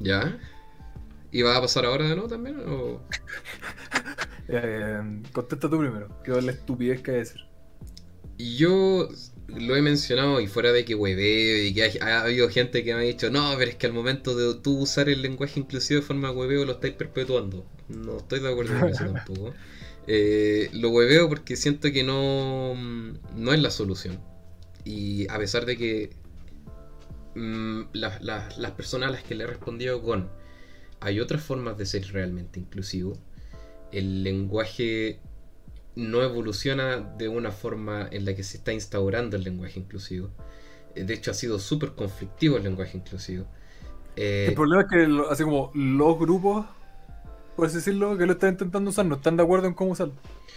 ¿Ya? 0.00 0.38
¿Y 1.32 1.42
va 1.42 1.56
a 1.56 1.60
pasar 1.60 1.84
ahora 1.84 2.08
de 2.08 2.14
nuevo 2.14 2.28
también? 2.28 2.60
O... 2.66 3.02
Eh, 4.48 5.22
contesta 5.32 5.68
tú 5.68 5.76
primero. 5.76 6.08
Quiero 6.22 6.36
ver 6.36 6.44
la 6.44 6.52
estupidez 6.52 7.02
que 7.02 7.10
hay 7.10 7.16
que 7.16 7.18
decir. 7.18 7.40
Yo 8.38 9.08
lo 9.48 9.76
he 9.76 9.82
mencionado 9.82 10.40
y 10.40 10.46
fuera 10.46 10.72
de 10.72 10.84
que 10.84 10.94
hueveo 10.94 11.64
y 11.64 11.74
que 11.74 11.98
ha, 12.00 12.22
habido 12.22 12.48
gente 12.48 12.84
que 12.84 12.94
me 12.94 13.00
ha 13.00 13.04
dicho, 13.04 13.30
no, 13.30 13.54
pero 13.58 13.70
es 13.70 13.76
que 13.76 13.86
al 13.86 13.92
momento 13.92 14.36
de 14.36 14.60
tú 14.60 14.78
usar 14.78 15.08
el 15.08 15.22
lenguaje 15.22 15.60
inclusivo 15.60 16.00
de 16.00 16.06
forma 16.06 16.30
hueveo 16.30 16.64
lo 16.64 16.72
estáis 16.72 16.94
perpetuando. 16.94 17.66
No 17.88 18.18
estoy 18.18 18.40
de 18.40 18.50
acuerdo 18.50 18.78
con 18.78 18.88
eso 18.88 19.04
tampoco. 19.12 19.54
Eh, 20.06 20.70
lo 20.72 20.90
hueveo 20.90 21.28
porque 21.28 21.56
siento 21.56 21.90
que 21.90 22.04
no, 22.04 22.74
no 23.34 23.52
es 23.52 23.60
la 23.60 23.70
solución. 23.70 24.20
Y 24.84 25.28
a 25.28 25.38
pesar 25.38 25.66
de 25.66 25.76
que 25.76 26.10
mm, 27.36 27.90
las- 27.92 28.22
las- 28.22 28.58
las 28.58 28.72
personas 28.72 29.08
a 29.10 29.12
las 29.12 29.22
que 29.22 29.34
le 29.34 29.44
he 29.44 29.46
respondido 29.46 30.02
con 30.02 30.28
hay 31.00 31.20
otras 31.20 31.42
formas 31.42 31.76
de 31.76 31.84
ser 31.86 32.06
realmente 32.12 32.58
inclusivo, 32.58 33.18
el 33.92 34.24
lenguaje 34.24 35.20
no 35.94 36.22
evoluciona 36.22 36.96
de 36.98 37.28
una 37.28 37.50
forma 37.52 38.08
en 38.10 38.24
la 38.24 38.34
que 38.34 38.42
se 38.42 38.56
está 38.58 38.72
instaurando 38.72 39.36
el 39.36 39.44
lenguaje 39.44 39.78
inclusivo. 39.80 40.30
Eh, 40.94 41.04
De 41.04 41.14
hecho, 41.14 41.30
ha 41.30 41.34
sido 41.34 41.58
súper 41.58 41.92
conflictivo 41.92 42.56
el 42.56 42.64
lenguaje 42.64 42.96
inclusivo. 42.98 43.46
Eh, 44.16 44.46
El 44.48 44.54
problema 44.54 44.82
es 44.82 44.88
que, 44.88 45.22
así 45.30 45.44
como 45.44 45.70
los 45.74 46.18
grupos, 46.18 46.66
por 47.56 47.66
así 47.66 47.76
decirlo, 47.76 48.16
que 48.16 48.26
lo 48.26 48.32
están 48.32 48.50
intentando 48.50 48.90
usar, 48.90 49.06
no 49.06 49.16
están 49.16 49.36
de 49.36 49.42
acuerdo 49.42 49.66
en 49.66 49.74
cómo 49.74 49.92
usarlo. 49.92 50.14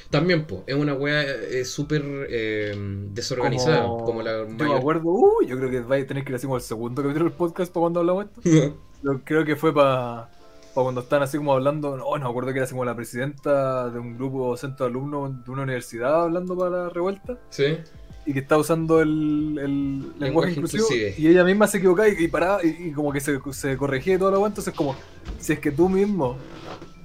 también, 0.09 0.45
po, 0.45 0.63
es 0.67 0.75
una 0.75 0.93
wea 0.93 1.23
eh, 1.23 1.65
súper 1.65 2.03
eh, 2.29 2.75
desorganizada, 3.11 3.83
como, 3.83 4.21
la 4.21 4.45
Yo 4.45 4.65
me 4.65 4.75
acuerdo, 4.75 5.03
uh, 5.05 5.41
yo 5.45 5.57
creo 5.57 5.69
que 5.69 5.79
vais 5.79 6.03
a 6.03 6.07
tener 6.07 6.23
que 6.23 6.31
ir 6.31 6.35
así 6.35 6.45
como 6.45 6.57
el 6.57 6.61
segundo 6.61 7.01
capítulo 7.01 7.25
del 7.25 7.33
podcast 7.33 7.71
para 7.71 7.81
cuando 7.81 7.99
hablamos 8.01 8.25
esto. 8.25 8.41
Yo 9.01 9.21
creo 9.23 9.45
que 9.45 9.55
fue 9.55 9.73
para 9.73 10.29
cuando 10.73 11.01
están 11.01 11.21
así 11.21 11.37
como 11.37 11.53
hablando, 11.53 11.95
no, 11.95 12.17
no 12.17 12.23
me 12.25 12.29
acuerdo 12.29 12.51
que 12.51 12.57
era 12.57 12.65
así 12.65 12.73
como 12.73 12.83
la 12.83 12.95
presidenta 12.95 13.89
de 13.89 13.97
un 13.97 14.17
grupo 14.17 14.57
centro 14.57 14.85
de 14.85 14.91
alumnos 14.91 15.45
de 15.45 15.51
una 15.51 15.63
universidad 15.63 16.23
hablando 16.23 16.57
para 16.57 16.69
la 16.69 16.89
revuelta. 16.89 17.37
¿Sí? 17.49 17.77
y 18.25 18.33
que 18.33 18.39
está 18.39 18.57
usando 18.59 19.01
el, 19.01 19.57
el 19.59 20.19
lenguaje, 20.19 20.51
inclusivo 20.51 20.83
inclusive. 20.83 21.15
y 21.17 21.27
ella 21.29 21.43
misma 21.43 21.65
se 21.65 21.77
equivocaba 21.77 22.09
y, 22.09 22.25
y 22.25 22.27
paraba 22.27 22.63
y, 22.63 22.89
y 22.89 22.91
como 22.91 23.11
que 23.11 23.19
se, 23.19 23.39
se 23.53 23.75
corregía 23.75 24.15
y 24.15 24.17
todo 24.19 24.29
lo 24.29 24.45
entonces 24.45 24.71
como 24.71 24.95
si 25.39 25.53
es 25.53 25.59
que 25.59 25.71
tú 25.71 25.89
mismo 25.89 26.37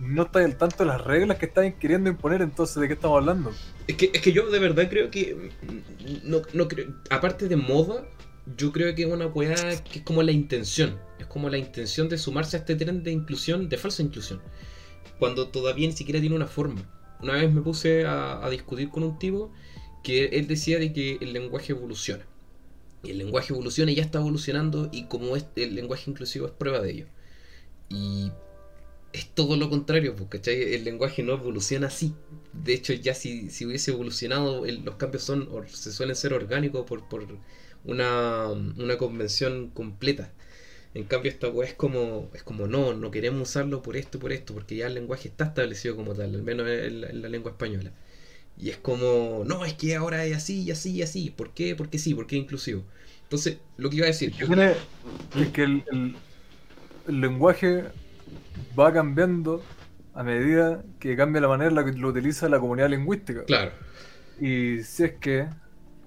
no 0.00 0.24
estás 0.24 0.44
al 0.44 0.56
tanto 0.56 0.78
de 0.78 0.86
las 0.86 1.00
reglas 1.00 1.38
que 1.38 1.46
estás 1.46 1.72
queriendo 1.74 2.10
imponer 2.10 2.42
entonces 2.42 2.76
de 2.80 2.86
qué 2.86 2.94
estamos 2.94 3.18
hablando 3.18 3.52
Es 3.86 3.96
que, 3.96 4.10
es 4.12 4.20
que 4.20 4.32
yo 4.32 4.48
de 4.50 4.58
verdad 4.58 4.88
creo 4.88 5.10
que. 5.10 5.50
No, 6.22 6.42
no 6.52 6.68
creo. 6.68 6.94
Aparte 7.10 7.48
de 7.48 7.56
moda, 7.56 8.06
yo 8.56 8.72
creo 8.72 8.94
que 8.94 9.02
es 9.02 9.08
una 9.08 9.26
weá 9.26 9.54
que 9.84 10.00
es 10.00 10.04
como 10.04 10.22
la 10.22 10.32
intención. 10.32 10.98
Es 11.18 11.26
como 11.26 11.48
la 11.48 11.58
intención 11.58 12.08
de 12.08 12.18
sumarse 12.18 12.56
a 12.56 12.60
este 12.60 12.76
tren 12.76 13.02
de 13.02 13.12
inclusión, 13.12 13.68
de 13.68 13.76
falsa 13.76 14.02
inclusión. 14.02 14.40
Cuando 15.18 15.48
todavía 15.48 15.86
ni 15.86 15.94
siquiera 15.94 16.20
tiene 16.20 16.36
una 16.36 16.46
forma. 16.46 16.82
Una 17.20 17.34
vez 17.34 17.52
me 17.52 17.62
puse 17.62 18.04
a, 18.04 18.44
a 18.44 18.50
discutir 18.50 18.90
con 18.90 19.02
un 19.02 19.18
tipo 19.18 19.52
que 20.02 20.26
él 20.26 20.46
decía 20.46 20.78
de 20.78 20.92
que 20.92 21.18
el 21.20 21.32
lenguaje 21.32 21.72
evoluciona. 21.72 22.26
Y 23.02 23.10
el 23.10 23.18
lenguaje 23.18 23.52
evoluciona 23.52 23.92
y 23.92 23.96
ya 23.96 24.02
está 24.02 24.18
evolucionando 24.18 24.88
y 24.90 25.04
como 25.04 25.36
es, 25.36 25.46
el 25.56 25.74
lenguaje 25.74 26.10
inclusivo 26.10 26.46
es 26.46 26.52
prueba 26.52 26.80
de 26.80 26.90
ello. 26.90 27.06
Y 27.88 28.30
es 29.14 29.30
todo 29.34 29.56
lo 29.56 29.70
contrario, 29.70 30.16
pues, 30.16 30.28
¿cachai? 30.30 30.74
El 30.74 30.84
lenguaje 30.84 31.24
no 31.24 31.34
evoluciona 31.34 31.88
así. 31.88 32.14
De 32.52 32.74
hecho, 32.74 32.94
ya 32.94 33.14
si, 33.14 33.50
si 33.50 33.66
hubiese 33.66 33.92
evolucionado, 33.92 34.66
los 34.66 34.96
cambios 34.96 35.24
son 35.24 35.48
o 35.52 35.66
se 35.68 35.92
suelen 35.92 36.16
ser 36.16 36.34
orgánicos 36.34 36.86
por, 36.86 37.08
por, 37.08 37.26
una, 37.84 38.48
una 38.50 38.98
convención 38.98 39.70
completa. 39.70 40.32
En 40.94 41.04
cambio, 41.04 41.30
esta 41.32 41.48
weá 41.50 41.68
es 41.68 41.74
como, 41.74 42.30
es 42.34 42.42
como 42.44 42.66
no, 42.68 42.94
no 42.94 43.10
queremos 43.12 43.50
usarlo 43.50 43.82
por 43.82 43.96
esto, 43.96 44.18
por 44.20 44.32
esto, 44.32 44.54
porque 44.54 44.76
ya 44.76 44.88
el 44.88 44.94
lenguaje 44.94 45.28
está 45.28 45.44
establecido 45.46 45.96
como 45.96 46.14
tal, 46.14 46.34
al 46.34 46.42
menos 46.42 46.68
en 46.68 47.00
la, 47.02 47.10
en 47.10 47.22
la 47.22 47.28
lengua 47.30 47.52
española. 47.52 47.92
Y 48.58 48.70
es 48.70 48.76
como, 48.78 49.44
no, 49.46 49.64
es 49.64 49.74
que 49.74 49.96
ahora 49.96 50.24
es 50.26 50.36
así, 50.36 50.62
y 50.64 50.70
así, 50.72 50.92
y 50.92 51.02
así. 51.02 51.30
¿Por 51.30 51.54
qué? 51.54 51.76
Porque 51.76 51.98
sí, 51.98 52.14
porque 52.14 52.36
es 52.36 52.42
inclusivo. 52.44 52.84
Entonces, 53.24 53.58
lo 53.78 53.90
que 53.90 53.96
iba 53.96 54.06
a 54.06 54.08
decir. 54.08 54.32
Yo 54.34 54.48
creo 54.48 54.68
que, 55.52 55.64
el- 55.64 56.16
el 57.06 57.20
lenguaje 57.20 57.84
va 58.78 58.92
cambiando 58.92 59.62
a 60.14 60.22
medida 60.22 60.82
que 61.00 61.16
cambia 61.16 61.40
la 61.40 61.48
manera 61.48 61.70
en 61.70 61.74
la 61.74 61.84
que 61.84 61.92
lo 61.92 62.08
utiliza 62.08 62.48
la 62.48 62.60
comunidad 62.60 62.88
lingüística. 62.90 63.44
Claro, 63.44 63.72
Y 64.40 64.82
si 64.82 65.04
es 65.04 65.12
que 65.14 65.48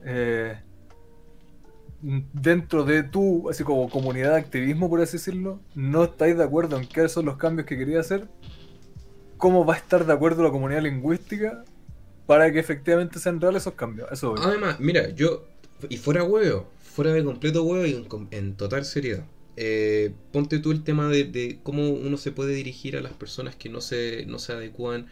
eh, 0.05 0.57
dentro 2.01 2.83
de 2.83 3.03
tu, 3.03 3.49
así 3.49 3.63
como 3.63 3.89
comunidad 3.89 4.31
de 4.31 4.37
activismo, 4.37 4.89
por 4.89 5.01
así 5.01 5.13
decirlo, 5.17 5.59
no 5.75 6.05
estáis 6.05 6.37
de 6.37 6.43
acuerdo 6.43 6.77
en 6.77 6.87
qué 6.87 7.09
son 7.09 7.25
los 7.25 7.37
cambios 7.37 7.67
que 7.67 7.77
quería 7.77 7.99
hacer, 7.99 8.27
¿cómo 9.37 9.65
va 9.65 9.73
a 9.73 9.77
estar 9.77 10.05
de 10.05 10.13
acuerdo 10.13 10.43
la 10.43 10.51
comunidad 10.51 10.81
lingüística 10.83 11.63
para 12.25 12.51
que 12.51 12.59
efectivamente 12.59 13.19
sean 13.19 13.41
reales 13.41 13.63
esos 13.63 13.73
cambios? 13.73 14.09
Eso 14.11 14.31
voy. 14.31 14.39
Además, 14.43 14.79
mira, 14.79 15.09
yo, 15.09 15.47
y 15.89 15.97
fuera 15.97 16.23
huevo, 16.23 16.69
fuera 16.79 17.11
de 17.11 17.23
completo 17.23 17.63
huevo 17.63 17.85
y 17.85 18.07
en 18.31 18.55
total 18.55 18.85
seriedad. 18.85 19.25
Eh, 19.57 20.13
ponte 20.31 20.59
tú 20.59 20.71
el 20.71 20.83
tema 20.83 21.09
de, 21.09 21.25
de 21.25 21.59
cómo 21.63 21.89
uno 21.89 22.17
se 22.17 22.31
puede 22.31 22.53
dirigir 22.53 22.95
a 22.95 23.01
las 23.01 23.13
personas 23.13 23.55
que 23.55 23.69
no 23.69 23.81
se, 23.81 24.25
no 24.27 24.39
se 24.39 24.53
adecúan 24.53 25.07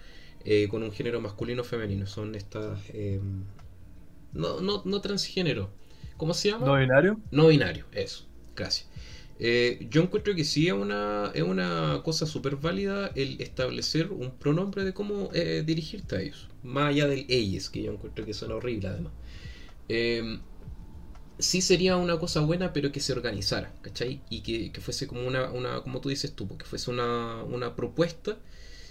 eh, 0.45 0.67
con 0.69 0.83
un 0.83 0.91
género 0.91 1.19
masculino 1.19 1.63
o 1.63 1.65
femenino. 1.65 2.05
Son 2.05 2.35
estas... 2.35 2.79
eh, 2.93 3.19
no, 4.33 4.61
no, 4.61 4.81
no 4.85 5.01
transgénero. 5.01 5.69
¿Cómo 6.17 6.33
se 6.33 6.49
llama? 6.49 6.67
¿No 6.67 6.77
binario? 6.77 7.19
No 7.31 7.47
binario, 7.47 7.85
eso, 7.91 8.25
gracias. 8.55 8.87
Eh, 9.39 9.87
yo 9.89 10.01
encuentro 10.01 10.33
que 10.33 10.45
sí 10.45 10.67
es 10.67 10.73
una, 10.73 11.31
es 11.33 11.43
una 11.43 12.01
cosa 12.03 12.25
súper 12.25 12.55
válida 12.55 13.11
el 13.15 13.41
establecer 13.41 14.11
un 14.11 14.31
pronombre 14.31 14.85
de 14.85 14.93
cómo 14.93 15.29
dirigirte 15.65 16.15
a 16.15 16.21
ellos. 16.21 16.47
Más 16.63 16.89
allá 16.89 17.07
del 17.07 17.25
ellos, 17.27 17.69
que 17.69 17.81
yo 17.83 17.91
encuentro 17.91 18.25
que 18.25 18.33
suena 18.33 18.55
horrible 18.55 18.87
además. 18.87 19.13
Eh, 21.37 21.43
sí 21.43 21.61
sería 21.61 21.97
una 21.97 22.19
cosa 22.19 22.41
buena, 22.41 22.73
pero 22.73 22.91
que 22.91 22.99
se 22.99 23.13
organizara, 23.13 23.73
¿cachai? 23.81 24.21
Y 24.29 24.41
que, 24.41 24.71
que 24.71 24.81
fuese 24.81 25.07
como 25.07 25.25
una, 25.27 25.51
una, 25.51 25.81
como 25.81 26.01
tú 26.01 26.09
dices 26.09 26.33
tú, 26.35 26.47
que 26.57 26.65
fuese 26.65 26.91
una, 26.91 27.43
una 27.43 27.75
propuesta 27.75 28.37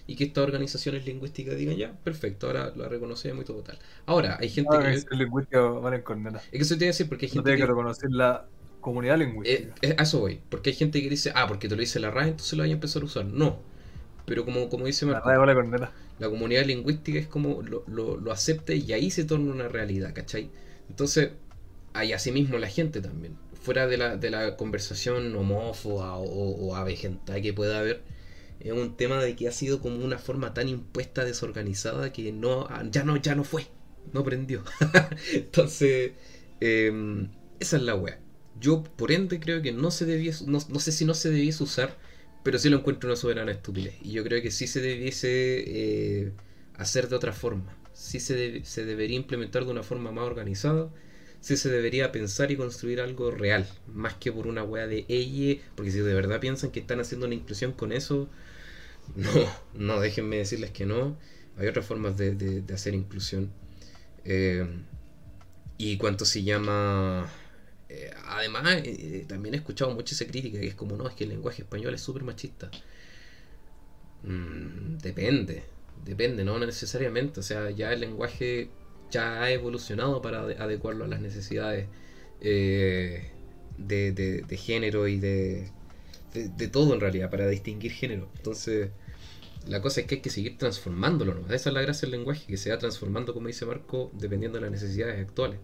y 0.07 0.17
que 0.17 0.25
estas 0.25 0.45
organizaciones 0.45 1.07
lingüísticas 1.07 1.57
digan 1.57 1.77
ya, 1.77 1.93
perfecto, 2.05 2.47
ahora 2.49 2.73
lo 2.77 2.89
reconocemos 2.89 3.45
y 3.45 3.47
todo 3.47 3.63
tal. 3.63 3.79
Ahora, 4.07 4.39
hay 4.41 4.51
gente 4.51 4.79
Ah, 4.79 4.81
que... 4.81 4.93
es 4.93 5.07
lingüística 5.11 5.61
van 5.61 5.95
en. 5.95 6.03
Es 6.37 6.51
que 6.51 6.59
eso 6.59 6.77
te 6.77 6.85
iba 6.85 6.91
a 6.91 6.93
decir 6.93 7.09
porque 7.09 7.27
hay 7.27 7.33
No 7.33 7.43
gente 7.43 7.43
tiene 7.43 7.59
que 7.59 7.67
que... 7.67 7.67
reconocer 7.67 8.11
la 8.11 8.49
comunidad 8.81 9.19
Eh, 9.45 9.71
lingüística. 9.71 9.77
eh, 9.83 9.95
a 9.99 10.03
eso 10.05 10.21
voy, 10.21 10.41
porque 10.49 10.71
hay 10.71 10.77
gente 10.77 11.03
que 11.03 11.11
dice, 11.11 11.33
ah, 11.35 11.47
porque 11.47 11.69
te 11.69 11.75
lo 11.77 11.81
dice 11.81 12.01
la 12.01 12.11
RAE, 12.11 12.31
entonces 12.31 12.55
lo 12.57 12.63
voy 12.65 12.71
a 12.71 12.75
empezar 12.75 13.03
a 13.03 13.05
usar. 13.07 13.27
No, 13.27 13.61
pero 14.27 14.45
como, 14.45 14.69
como 14.71 14.87
dice 14.87 15.07
La 15.07 15.21
Marco, 15.23 15.31
vale 15.39 15.55
condena. 15.55 15.91
la 16.19 16.31
comunidad 16.31 16.65
lingüística 16.67 17.19
es 17.19 17.29
como 17.29 17.63
lo, 17.63 17.85
lo, 17.89 18.19
lo 18.19 18.33
acepta 18.33 18.75
y 18.75 18.93
ahí 18.93 19.11
se 19.11 19.25
torna 19.25 19.53
una 19.53 19.69
realidad, 19.69 20.15
¿cachai? 20.15 20.51
Entonces, 20.91 21.33
hay 21.95 22.13
asimismo 22.13 22.59
la 22.59 22.69
gente 22.69 23.01
también, 23.01 23.37
fuera 23.55 23.87
de 23.87 23.97
la, 23.99 24.17
de 24.17 24.31
la 24.31 24.57
conversación 24.57 25.35
homófoba 25.37 26.17
o, 26.19 26.25
o 26.25 26.77
avejenta 26.77 27.41
que 27.41 27.53
pueda 27.55 27.79
haber, 27.81 28.03
es 28.61 28.73
un 28.73 28.97
tema 28.97 29.23
de 29.23 29.37
que 29.37 29.49
ha 29.49 29.53
sido 29.53 29.81
como 29.81 30.05
una 30.05 30.19
forma 30.19 30.55
tan 30.55 30.69
impuesta, 30.69 31.25
desorganizada, 31.25 32.13
que 32.13 32.33
no, 32.33 32.69
ya 32.91 33.05
no, 33.05 33.17
ya 33.17 33.35
no 33.35 33.45
fue, 33.45 33.67
no 34.13 34.25
prendió. 34.25 34.65
Entonces, 35.35 36.13
eh, 36.61 37.27
esa 37.61 37.77
es 37.77 37.83
la 37.83 37.95
wea. 37.95 38.21
Yo, 38.61 38.83
por 38.85 39.13
ende, 39.13 39.41
creo 39.41 39.63
que 39.63 39.73
no 39.73 39.91
se 39.91 40.07
debiese, 40.07 40.47
no, 40.47 40.59
no 40.69 40.81
sé 40.81 40.93
si 40.93 41.05
no 41.05 41.15
se 41.15 41.31
debiese 41.31 41.63
usar, 41.65 41.99
pero 42.43 42.59
sí 42.59 42.69
lo 42.69 42.79
encuentro 42.79 43.09
una 43.09 43.17
soberana 43.17 43.53
estupidez. 43.53 43.95
Y 44.03 44.13
yo 44.13 44.25
creo 44.25 44.41
que 44.43 44.51
sí 44.51 44.67
se 44.67 44.81
debiese 44.81 45.29
eh, 45.67 46.33
hacer 46.77 47.09
de 47.09 47.17
otra 47.17 47.33
forma. 47.33 47.77
Sí 47.93 48.21
se, 48.21 48.65
se 48.65 48.85
debería 48.85 49.17
implementar 49.17 49.65
de 49.65 49.71
una 49.73 49.83
forma 49.83 50.13
más 50.13 50.25
organizada. 50.25 50.91
Sí 51.45 51.57
se 51.59 51.69
debería 51.71 52.11
pensar 52.11 52.51
y 52.51 52.57
construir 52.57 53.01
algo 53.01 53.31
real, 53.31 53.67
más 53.95 54.15
que 54.15 54.33
por 54.33 54.47
una 54.47 54.65
wea 54.65 54.87
de 54.87 55.05
ella, 55.09 55.61
porque 55.77 55.91
si 55.91 55.99
de 56.01 56.15
verdad 56.15 56.41
piensan 56.41 56.71
que 56.71 56.81
están 56.81 57.01
haciendo 57.01 57.27
una 57.27 57.35
inclusión 57.35 57.73
con 57.73 57.93
eso, 57.93 58.29
no, 59.17 59.31
no, 59.75 60.01
déjenme 60.01 60.39
decirles 60.39 60.71
que 60.73 60.87
no. 60.87 61.19
Hay 61.59 61.69
otras 61.69 61.87
formas 61.87 62.17
de, 62.19 62.35
de- 62.37 62.75
hacer 62.75 62.95
inclusión. 62.95 63.51
Eh, 64.25 64.67
y 65.79 65.97
cuánto 65.97 66.25
se 66.25 66.43
llama... 66.43 67.29
eh, 67.89 68.11
además, 68.27 68.65
eh, 68.85 69.25
también 69.29 69.55
he 69.55 69.59
escuchado 69.59 69.93
mucha 69.95 70.15
esa 70.15 70.27
crítica, 70.27 70.61
que 70.61 70.69
es 70.69 70.75
como, 70.75 70.97
no, 70.97 71.09
es 71.09 71.15
que 71.15 71.25
el 71.25 71.31
lenguaje 71.31 71.63
español 71.63 71.95
es 71.95 72.01
súper 72.01 72.23
machista. 72.25 72.71
Mm, 74.23 74.99
depende, 74.99 75.65
depende, 76.05 76.45
no 76.45 76.59
necesariamente. 76.59 77.41
O 77.41 77.43
sea, 77.43 77.71
ya 77.71 77.93
el 77.93 78.01
lenguaje 78.01 78.71
ya 79.11 79.43
ha 79.43 79.51
evolucionado 79.51 80.23
para 80.23 80.43
ade- 80.45 80.59
adecuarlo 80.59 81.05
a 81.05 81.09
las 81.09 81.21
necesidades 81.21 81.89
eh, 82.41 83.31
de, 83.79 84.13
de- 84.13 84.43
de 84.43 84.57
género 84.57 85.09
y 85.09 85.19
de, 85.19 85.71
de, 86.35 86.49
de 86.51 86.69
todo 86.69 86.95
en 86.95 87.01
realidad, 87.01 87.31
para 87.31 87.49
distinguir 87.49 87.93
género. 87.93 88.31
Entonces, 88.37 88.91
la 89.67 89.81
cosa 89.83 90.01
es 90.01 90.07
que 90.07 90.17
hay 90.17 90.21
que 90.21 90.31
seguir 90.31 90.59
transformándolo, 90.59 91.35
¿no? 91.35 91.55
Esa 91.55 91.71
es 91.71 91.75
la 91.75 91.83
gracia 91.83 92.03
del 92.09 92.13
lenguaje, 92.19 92.47
que 92.47 92.57
se 92.59 92.71
va 92.71 92.79
transformando, 92.79 93.35
como 93.35 93.49
dice 93.49 93.67
Marco, 93.67 94.11
dependiendo 94.15 94.59
de 94.59 94.63
las 94.63 94.73
necesidades 94.73 95.21
actuales. 95.21 95.61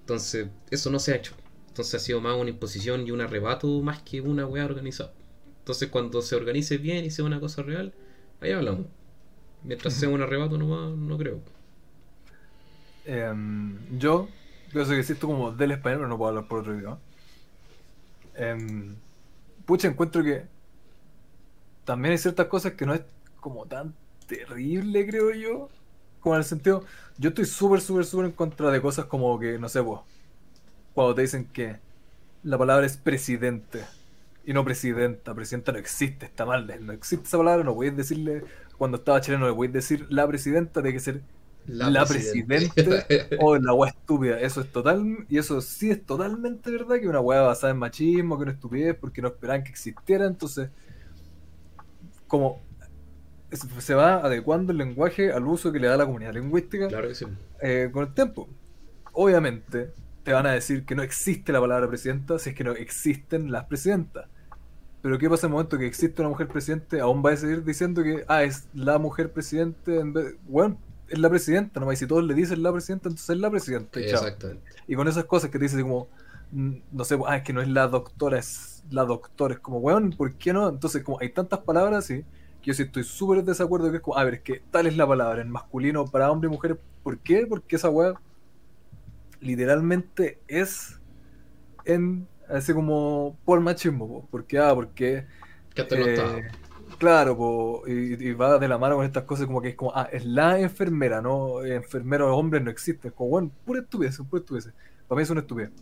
Entonces, 0.00 0.48
eso 0.70 0.90
no 0.90 0.98
se 0.98 1.12
ha 1.12 1.16
hecho. 1.16 1.34
Entonces 1.68 1.94
ha 1.94 1.98
sido 2.04 2.20
más 2.20 2.36
una 2.38 2.50
imposición 2.50 3.06
y 3.06 3.10
un 3.10 3.20
arrebato 3.20 3.68
más 3.82 4.02
que 4.02 4.20
una 4.20 4.46
weá 4.46 4.64
organizada. 4.64 5.12
Entonces 5.60 5.88
cuando 5.90 6.22
se 6.22 6.36
organice 6.36 6.78
bien 6.78 7.04
y 7.04 7.10
sea 7.10 7.24
una 7.24 7.40
cosa 7.40 7.62
real, 7.62 7.94
ahí 8.40 8.52
hablamos. 8.52 8.86
Mientras 9.64 9.94
sea 9.94 10.08
un 10.10 10.20
arrebato 10.22 10.58
nomás, 10.58 10.96
no 10.96 11.18
creo. 11.18 11.42
Em, 13.06 13.78
yo, 13.98 14.28
yo 14.72 14.84
sé 14.84 14.94
que 14.94 15.00
existo 15.00 15.28
como 15.28 15.52
del 15.52 15.70
español, 15.72 16.00
pero 16.00 16.08
no 16.08 16.18
puedo 16.18 16.30
hablar 16.30 16.48
por 16.48 16.60
otro 16.60 16.76
idioma. 16.76 16.98
Em, 18.34 18.96
pucha, 19.64 19.88
encuentro 19.88 20.22
que 20.22 20.46
también 21.84 22.12
hay 22.12 22.18
ciertas 22.18 22.46
cosas 22.48 22.72
que 22.72 22.86
no 22.86 22.94
es 22.94 23.02
como 23.40 23.66
tan 23.66 23.94
terrible, 24.26 25.06
creo 25.06 25.32
yo. 25.32 25.68
Como 26.20 26.34
en 26.34 26.40
el 26.40 26.44
sentido, 26.44 26.84
yo 27.18 27.28
estoy 27.30 27.44
súper, 27.46 27.80
súper, 27.80 28.04
súper 28.04 28.26
en 28.26 28.32
contra 28.32 28.70
de 28.70 28.82
cosas 28.82 29.06
como 29.06 29.38
que, 29.38 29.58
no 29.58 29.68
sé, 29.68 29.80
vos, 29.80 30.02
cuando 30.94 31.14
te 31.14 31.22
dicen 31.22 31.46
que 31.46 31.78
la 32.42 32.58
palabra 32.58 32.86
es 32.86 32.96
presidente 32.96 33.84
y 34.44 34.52
no 34.52 34.64
presidenta, 34.64 35.34
presidenta 35.34 35.72
no 35.72 35.78
existe, 35.78 36.26
está 36.26 36.46
mal, 36.46 36.66
no 36.86 36.92
existe 36.92 37.26
esa 37.26 37.38
palabra, 37.38 37.64
no 37.64 37.74
podéis 37.74 37.96
decirle, 37.96 38.44
cuando 38.78 38.98
estaba 38.98 39.20
chileno, 39.20 39.44
no 39.44 39.50
le 39.50 39.56
podéis 39.56 39.74
decir 39.74 40.06
la 40.10 40.26
presidenta, 40.26 40.82
tiene 40.82 40.94
que 40.94 41.00
ser 41.00 41.22
la, 41.66 42.04
presidente 42.04 43.28
o 43.40 43.56
la 43.56 43.72
weá 43.72 43.90
estúpida. 43.90 44.40
Eso 44.40 44.60
es 44.60 44.70
total, 44.70 45.26
y 45.28 45.38
eso 45.38 45.60
sí 45.60 45.90
es 45.90 46.04
totalmente 46.04 46.70
verdad 46.70 47.00
que 47.00 47.08
una 47.08 47.20
weá 47.20 47.42
basada 47.42 47.72
en 47.72 47.78
machismo, 47.78 48.36
que 48.36 48.44
una 48.44 48.52
estupidez, 48.52 48.96
porque 48.96 49.22
no 49.22 49.28
esperaban 49.28 49.64
que 49.64 49.70
existiera, 49.70 50.26
entonces, 50.26 50.70
como 52.26 52.62
se 53.78 53.94
va 53.94 54.16
adecuando 54.16 54.72
el 54.72 54.78
lenguaje 54.78 55.32
al 55.32 55.46
uso 55.46 55.72
que 55.72 55.78
le 55.78 55.86
da 55.86 55.96
la 55.96 56.04
comunidad 56.04 56.34
lingüística 56.34 56.88
Claro 56.88 57.08
que 57.08 57.14
sí. 57.14 57.26
eh, 57.62 57.90
con 57.92 58.06
el 58.06 58.12
tiempo. 58.12 58.48
Obviamente, 59.12 59.92
te 60.24 60.32
van 60.32 60.46
a 60.46 60.52
decir 60.52 60.84
que 60.84 60.94
no 60.94 61.02
existe 61.02 61.52
la 61.52 61.60
palabra 61.60 61.88
presidenta 61.88 62.38
si 62.38 62.50
es 62.50 62.56
que 62.56 62.64
no 62.64 62.72
existen 62.72 63.52
las 63.52 63.64
presidentas. 63.64 64.26
Pero 65.00 65.18
¿qué 65.18 65.30
pasa 65.30 65.46
en 65.46 65.52
el 65.52 65.52
momento 65.52 65.78
que 65.78 65.86
existe 65.86 66.20
una 66.20 66.30
mujer 66.30 66.48
presidente? 66.48 67.00
Aún 67.00 67.22
va 67.24 67.30
a 67.30 67.36
seguir 67.36 67.62
diciendo 67.62 68.02
que, 68.02 68.24
ah, 68.26 68.42
es 68.42 68.66
la 68.74 68.98
mujer 68.98 69.32
presidente 69.32 70.00
en 70.00 70.12
vez... 70.12 70.34
Bueno, 70.48 70.78
es 71.08 71.18
la 71.18 71.28
presidenta, 71.28 71.80
nomás. 71.80 71.94
Y 71.94 71.96
si 71.98 72.06
todos 72.06 72.24
le 72.24 72.34
dicen 72.34 72.62
la 72.62 72.72
presidenta, 72.72 73.08
entonces 73.08 73.30
es 73.30 73.40
la 73.40 73.50
presidenta. 73.50 74.00
y 74.00 74.06
chao. 74.08 74.24
Exactamente. 74.24 74.62
Y 74.86 74.94
con 74.94 75.08
esas 75.08 75.24
cosas 75.24 75.50
que 75.50 75.58
te 75.58 75.64
dicen 75.64 75.82
como, 75.82 76.08
mm, 76.52 76.74
no 76.92 77.04
sé, 77.04 77.18
ah, 77.26 77.36
es 77.36 77.42
que 77.42 77.52
no 77.52 77.60
es 77.60 77.68
la 77.68 77.88
doctora, 77.88 78.38
es 78.38 78.82
la 78.90 79.04
doctora. 79.04 79.54
Es 79.54 79.60
como, 79.60 79.78
weón, 79.78 80.10
¿por 80.10 80.34
qué 80.34 80.52
no? 80.52 80.68
Entonces, 80.68 81.02
como 81.02 81.18
hay 81.20 81.30
tantas 81.30 81.60
palabras, 81.60 82.06
sí, 82.06 82.24
que 82.62 82.70
yo 82.70 82.74
sí 82.74 82.82
estoy 82.82 83.04
súper 83.04 83.44
desacuerdo 83.44 83.90
que 83.90 83.98
es 83.98 84.02
como, 84.02 84.18
a 84.18 84.24
ver, 84.24 84.34
es 84.34 84.40
que 84.40 84.62
tal 84.70 84.86
es 84.86 84.96
la 84.96 85.06
palabra, 85.06 85.42
en 85.42 85.50
masculino 85.50 86.04
para 86.06 86.30
hombre 86.30 86.48
y 86.48 86.52
mujer. 86.52 86.78
¿Por 87.02 87.18
qué? 87.18 87.46
Porque 87.46 87.76
esa 87.76 87.88
weá 87.88 88.14
literalmente 89.40 90.40
es 90.48 91.00
en, 91.84 92.26
así 92.48 92.72
como, 92.72 93.36
por 93.44 93.60
machismo, 93.60 94.08
po. 94.08 94.28
porque, 94.30 94.58
ah, 94.58 94.74
porque... 94.74 95.26
Que 95.74 95.82
no 95.82 96.06
eh. 96.06 96.48
Claro, 96.98 97.36
po, 97.36 97.82
y, 97.86 98.32
va 98.32 98.58
de 98.58 98.68
la 98.68 98.78
mano 98.78 98.96
con 98.96 99.04
estas 99.04 99.24
cosas 99.24 99.46
como 99.46 99.60
que 99.60 99.68
es 99.70 99.74
como, 99.74 99.92
ah, 99.94 100.08
es 100.10 100.24
la 100.24 100.58
enfermera, 100.58 101.20
no, 101.20 101.62
enfermeros 101.62 102.30
hombres 102.32 102.62
no 102.62 102.70
existen, 102.70 103.10
como, 103.10 103.30
bueno, 103.30 103.50
pura 103.66 103.80
estupidez, 103.80 104.16
pura 104.18 104.40
estupidez. 104.40 104.72
Para 105.06 105.16
mí 105.18 105.22
es 105.22 105.30
una 105.30 105.40
estupidez. 105.40 105.72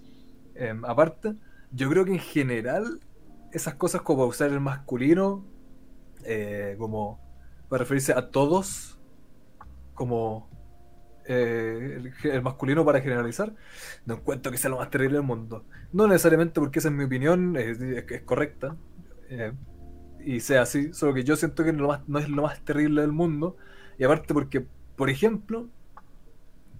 Em, 0.57 0.85
aparte, 0.85 1.35
yo 1.71 1.89
creo 1.89 2.05
que 2.05 2.13
en 2.13 2.19
general, 2.19 3.01
esas 3.53 3.75
cosas 3.75 4.03
como 4.03 4.27
usar 4.27 4.51
el 4.51 4.61
masculino, 4.61 5.45
eh, 6.25 6.75
como 6.79 7.21
para 7.69 7.85
referirse 7.85 8.13
a 8.13 8.31
todos, 8.31 8.99
como 9.95 10.49
eh, 11.27 12.13
el, 12.25 12.43
masculino 12.43 12.85
para 12.85 13.01
generalizar, 13.01 13.55
no 14.07 14.15
encuentro 14.15 14.51
que 14.51 14.59
sea 14.59 14.71
lo 14.71 14.79
más 14.79 14.91
terrible 14.91 15.19
del 15.19 15.27
mundo. 15.27 15.65
No 15.93 16.09
necesariamente 16.09 16.61
porque 16.61 16.81
esa 16.81 16.89
es 16.89 16.95
mi 16.95 17.05
opinión, 17.05 17.57
es 17.57 17.79
correcta, 18.25 18.77
eh, 19.31 19.53
y 20.27 20.41
sea 20.41 20.63
así, 20.63 20.93
solo 20.95 21.15
que 21.15 21.25
yo 21.25 21.37
siento 21.37 21.65
que 21.65 21.73
no, 21.73 21.83
lo 21.83 21.89
más- 21.89 22.09
no 22.09 22.19
es 22.19 22.29
lo 22.29 22.43
más 22.43 22.61
terrible 22.65 23.03
del 23.03 23.13
mundo, 23.13 23.57
y 23.99 24.05
aparte 24.05 24.35
porque, 24.35 24.67
por 24.97 25.11
ejemplo, 25.11 25.69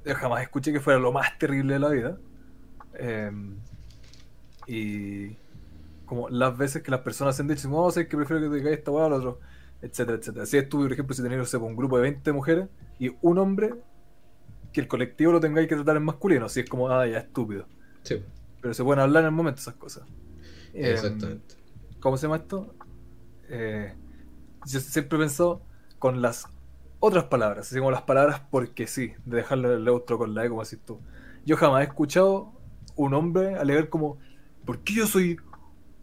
yo 0.05 0.15
jamás 0.15 0.43
escuché 0.43 0.73
que 0.73 0.81
fuera 0.81 0.99
lo 1.01 1.13
más 1.13 1.39
terrible 1.39 1.75
de 1.75 1.79
la 1.81 1.89
vida, 1.89 2.19
eh, 2.95 3.31
y 4.67 5.37
como 6.07 6.29
las 6.29 6.57
veces 6.57 6.83
que 6.83 6.91
las 6.91 7.01
personas 7.01 7.39
han 7.41 7.49
dicho, 7.49 7.69
no, 7.69 7.91
sé 7.91 8.09
que 8.09 8.17
prefiero 8.17 8.43
que 8.43 8.49
te 8.49 8.57
digáis 8.57 8.79
esta 8.79 8.91
o 8.91 9.09
lo 9.09 9.17
otro, 9.17 9.41
etcétera, 9.83 10.19
etcétera. 10.19 10.47
Si 10.47 10.57
estuve, 10.57 10.85
por 10.85 10.93
ejemplo, 10.93 11.15
si 11.15 11.23
tenéis, 11.23 11.55
un 11.55 11.77
grupo 11.77 11.97
de 11.97 12.03
20 12.03 12.33
mujeres 12.33 12.69
y 12.99 13.11
un 13.23 13.39
hombre, 13.39 13.75
que 14.73 14.81
el 14.81 14.89
colectivo 14.89 15.33
lo 15.33 15.41
tengáis 15.41 15.69
que 15.69 15.77
tratar 15.77 15.97
en 15.97 16.05
masculino, 16.05 16.49
si 16.49 16.61
es 16.61 16.69
como, 16.69 16.89
ah, 16.91 17.07
ya, 17.07 17.19
estúpido. 17.19 17.67
Sí, 18.03 18.23
Pero 18.61 18.75
se 18.75 18.85
pueden 18.85 19.01
hablar 19.01 19.23
en 19.23 19.29
el 19.29 19.33
momento 19.33 19.61
esas 19.61 19.75
cosas. 19.75 20.05
Eh, 20.75 20.93
exactamente. 20.93 21.55
¿Cómo 22.01 22.17
se 22.17 22.27
llama 22.27 22.37
esto? 22.37 22.75
Eh, 23.55 23.95
yo 24.67 24.81
siempre 24.81 25.19
he 25.19 25.21
pensado 25.21 25.63
con 25.99 26.23
las 26.23 26.47
otras 27.01 27.25
palabras, 27.25 27.67
así 27.69 27.79
como 27.79 27.91
las 27.91 28.03
palabras 28.03 28.43
porque 28.51 28.87
sí, 28.87 29.13
de 29.25 29.39
dejarle 29.39 29.75
el 29.75 29.85
neutro 29.85 30.19
con 30.19 30.35
la 30.35 30.45
E, 30.47 30.49
como 30.49 30.63
decís 30.65 30.81
tú. 30.85 31.01
Yo 31.45 31.57
jamás 31.57 31.83
he 31.83 31.85
escuchado 31.85 32.53
un 32.97 33.15
hombre 33.15 33.57
alegar 33.57 33.89
como, 33.91 34.19
¿por 34.65 34.81
qué 34.85 34.95
yo 34.95 35.07
soy 35.07 35.39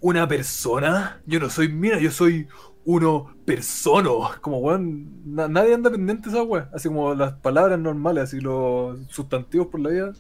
una 0.01 0.27
persona? 0.27 1.21
Yo 1.25 1.39
no 1.39 1.49
soy 1.49 1.69
mira, 1.69 1.99
yo 1.99 2.11
soy 2.11 2.47
uno 2.85 3.35
persono. 3.45 4.31
Como, 4.41 4.59
weón, 4.59 5.21
na- 5.35 5.47
nadie 5.47 5.73
anda 5.73 5.91
pendiente 5.91 6.29
de 6.29 6.37
esa 6.37 6.43
weá. 6.43 6.69
Así 6.73 6.87
como 6.89 7.15
las 7.15 7.33
palabras 7.35 7.79
normales, 7.79 8.25
así 8.25 8.39
los 8.41 8.99
sustantivos 9.09 9.67
por 9.67 9.81
la 9.81 9.89
vida. 9.91 10.13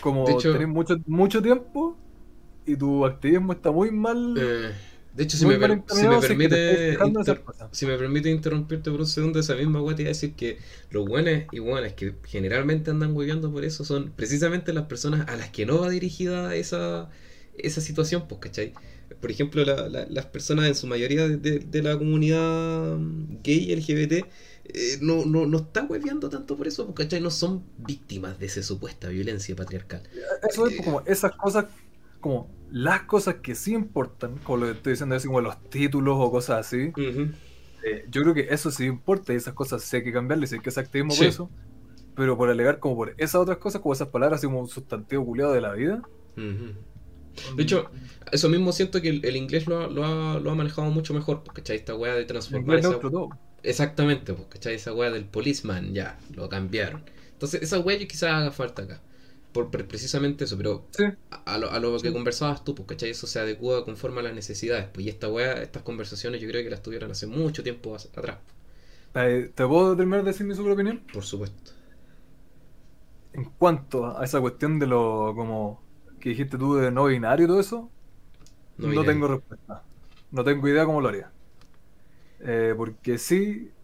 Como 0.00 0.40
hecho- 0.40 0.50
tenés 0.50 0.68
mucho, 0.68 0.96
mucho 1.06 1.42
tiempo 1.42 1.96
y 2.66 2.76
tu 2.76 3.04
activismo 3.06 3.52
está 3.52 3.70
muy 3.72 3.90
mal. 3.92 4.38
Eh, 4.38 4.74
de 5.16 5.24
hecho, 5.24 5.36
si 5.36 5.46
me, 5.46 5.58
per- 5.58 5.82
si 5.86 6.06
permite 6.08 6.98
inter- 7.02 7.42
si 7.72 7.86
me 7.86 7.96
permite 7.98 8.30
interrumpirte 8.30 8.90
por 8.90 9.00
un 9.00 9.06
segundo, 9.06 9.40
esa 9.40 9.54
misma 9.56 9.80
weá 9.82 9.96
te 9.96 10.02
iba 10.02 10.08
a 10.10 10.12
decir 10.14 10.34
que 10.34 10.58
los 10.90 11.06
buenos 11.06 11.44
y 11.50 11.58
buenas 11.60 11.94
que 11.94 12.14
generalmente 12.24 12.90
andan 12.90 13.14
hueveando 13.16 13.52
por 13.52 13.64
eso 13.64 13.84
son 13.84 14.12
precisamente 14.12 14.72
las 14.72 14.86
personas 14.86 15.28
a 15.28 15.36
las 15.36 15.50
que 15.50 15.66
no 15.66 15.80
va 15.80 15.90
dirigida 15.90 16.54
esa, 16.54 17.10
esa 17.56 17.80
situación, 17.80 18.28
pues, 18.28 18.40
¿cachai? 18.40 18.74
Por 19.20 19.30
ejemplo, 19.30 19.64
la- 19.64 19.88
la- 19.88 20.06
las 20.10 20.26
personas 20.26 20.66
en 20.66 20.74
su 20.74 20.86
mayoría 20.86 21.26
de, 21.28 21.36
de- 21.38 21.58
de 21.60 21.82
la 21.82 21.96
comunidad 21.98 22.98
gay 23.42 23.72
LGBT 23.72 24.26
eh, 24.64 24.98
no, 25.00 25.24
no, 25.24 25.46
no 25.46 25.58
está 25.58 25.84
hueveando 25.84 26.28
tanto 26.28 26.56
por 26.56 26.66
eso, 26.68 26.86
pues, 26.86 27.06
¿cachai? 27.06 27.20
No 27.20 27.30
son 27.30 27.64
víctimas 27.78 28.38
de 28.38 28.46
esa 28.46 28.62
supuesta 28.62 29.08
violencia 29.08 29.54
patriarcal. 29.56 30.02
Eso 30.42 30.66
es 30.66 30.74
Eh, 30.74 30.82
como 30.84 31.02
esas 31.06 31.32
cosas, 31.36 31.66
como 32.16 32.50
las 32.70 33.02
cosas 33.02 33.36
que 33.36 33.54
sí 33.54 33.74
importan, 33.74 34.38
como 34.38 34.58
lo 34.58 34.66
que 34.66 34.72
estoy 34.72 34.92
diciendo, 34.94 35.14
así 35.16 35.26
como 35.28 35.40
los 35.40 35.60
títulos 35.70 36.16
o 36.18 36.30
cosas 36.30 36.66
así. 36.66 36.92
Eh, 37.82 38.04
yo 38.10 38.22
creo 38.22 38.34
que 38.34 38.48
eso 38.50 38.70
sí 38.70 38.84
importa 38.86 39.32
y 39.32 39.36
esas 39.36 39.54
cosas 39.54 39.82
sí 39.82 39.96
hay 39.96 40.04
que 40.04 40.12
cambiarles, 40.12 40.50
sí 40.50 40.56
hay 40.56 40.62
que 40.62 40.70
hacer 40.70 40.84
activismo 40.84 41.16
Sí. 41.16 41.18
por 41.18 41.26
eso. 41.28 41.50
Pero 42.14 42.36
por 42.36 42.50
alegar 42.50 42.80
como 42.80 42.96
por 42.96 43.14
esas 43.18 43.36
otras 43.36 43.58
cosas, 43.58 43.80
como 43.82 43.92
esas 43.94 44.08
palabras, 44.08 44.38
así 44.40 44.46
como 44.46 44.60
un 44.60 44.68
sustantivo 44.68 45.24
culiado 45.26 45.52
de 45.52 45.60
la 45.60 45.72
vida. 45.74 46.02
De 47.54 47.62
hecho, 47.62 47.90
eso 48.32 48.48
mismo 48.48 48.72
siento 48.72 49.00
que 49.02 49.08
el, 49.10 49.24
el 49.24 49.36
inglés 49.36 49.66
lo 49.66 49.80
ha, 49.80 49.88
lo, 49.88 50.04
ha, 50.04 50.40
lo 50.40 50.50
ha 50.50 50.54
manejado 50.54 50.90
mucho 50.90 51.12
mejor, 51.14 51.42
pues, 51.44 51.54
¿cachai? 51.56 51.76
Esta 51.76 51.94
weá 51.94 52.14
de 52.14 52.24
transformar 52.24 52.78
esa... 52.78 52.98
todo. 52.98 53.28
Exactamente, 53.62 54.32
pues, 54.32 54.48
¿cachai? 54.48 54.74
Esa 54.74 54.92
weá 54.94 55.10
del 55.10 55.26
policeman, 55.26 55.92
ya, 55.94 56.18
lo 56.34 56.48
cambiaron. 56.48 57.04
Entonces, 57.32 57.62
esa 57.62 57.78
weá 57.80 57.98
yo 57.98 58.08
quizás 58.08 58.30
haga 58.32 58.50
falta 58.52 58.82
acá. 58.82 59.02
Por, 59.70 59.88
precisamente 59.88 60.44
eso, 60.44 60.56
pero 60.56 60.86
Sí, 60.90 61.04
a, 61.30 61.54
a 61.54 61.58
lo, 61.58 61.70
a 61.72 61.78
lo 61.80 61.98
que 62.00 62.12
conversabas 62.12 62.64
tú, 62.64 62.74
pues, 62.74 62.88
¿cachai? 62.88 63.10
Eso 63.10 63.26
se 63.26 63.40
adecua 63.40 63.84
conforme 63.84 64.20
a 64.20 64.24
las 64.24 64.34
necesidades. 64.34 64.88
Pues, 64.92 65.06
y 65.06 65.10
esta 65.10 65.28
weá, 65.28 65.62
estas 65.62 65.82
conversaciones 65.84 66.40
yo 66.42 66.48
creo 66.48 66.62
que 66.64 66.70
las 66.70 66.82
tuvieron 66.82 67.10
hace 67.12 67.26
mucho 67.26 67.62
tiempo 67.62 67.94
atrás, 67.96 68.38
¿Te 69.12 69.66
puedo 69.66 69.96
terminar 69.96 70.22
de 70.22 70.30
decir 70.30 70.46
mi 70.46 70.54
super 70.54 70.72
opinión? 70.72 71.04
por 71.12 71.24
supuesto. 71.24 71.72
En 73.32 73.44
cuanto 73.58 74.18
a 74.18 74.24
esa 74.24 74.40
cuestión 74.40 74.78
de 74.78 74.86
lo 74.86 75.32
como 75.36 75.86
que 76.20 76.30
dijiste 76.30 76.58
tú 76.58 76.74
de 76.76 76.90
no 76.90 77.04
binario 77.06 77.44
y 77.46 77.48
todo 77.48 77.60
eso, 77.60 77.92
No 78.78 79.04
tengo 79.04 79.28
respuesta. 79.28 79.86
No 80.30 80.44
tengo 80.44 80.68
idea 80.68 80.84
cómo 80.86 81.00
lo 81.00 81.08
haría. 81.08 81.32
Eh, 82.40 82.74
porque 82.76 83.18
sí 83.18 83.74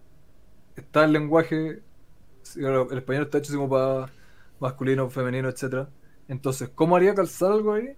está 0.76 1.04
el 1.04 1.12
lenguaje, 1.12 1.84
el 2.56 2.98
español 2.98 3.24
está 3.24 3.38
hecho 3.38 3.54
como 3.56 3.68
para 3.70 4.12
masculino, 4.62 5.10
femenino, 5.10 5.48
etcétera. 5.50 5.90
Entonces, 6.28 6.70
¿cómo 6.74 6.96
haría 6.96 7.14
calzar 7.14 7.52
algo 7.52 7.74
ahí? 7.74 7.96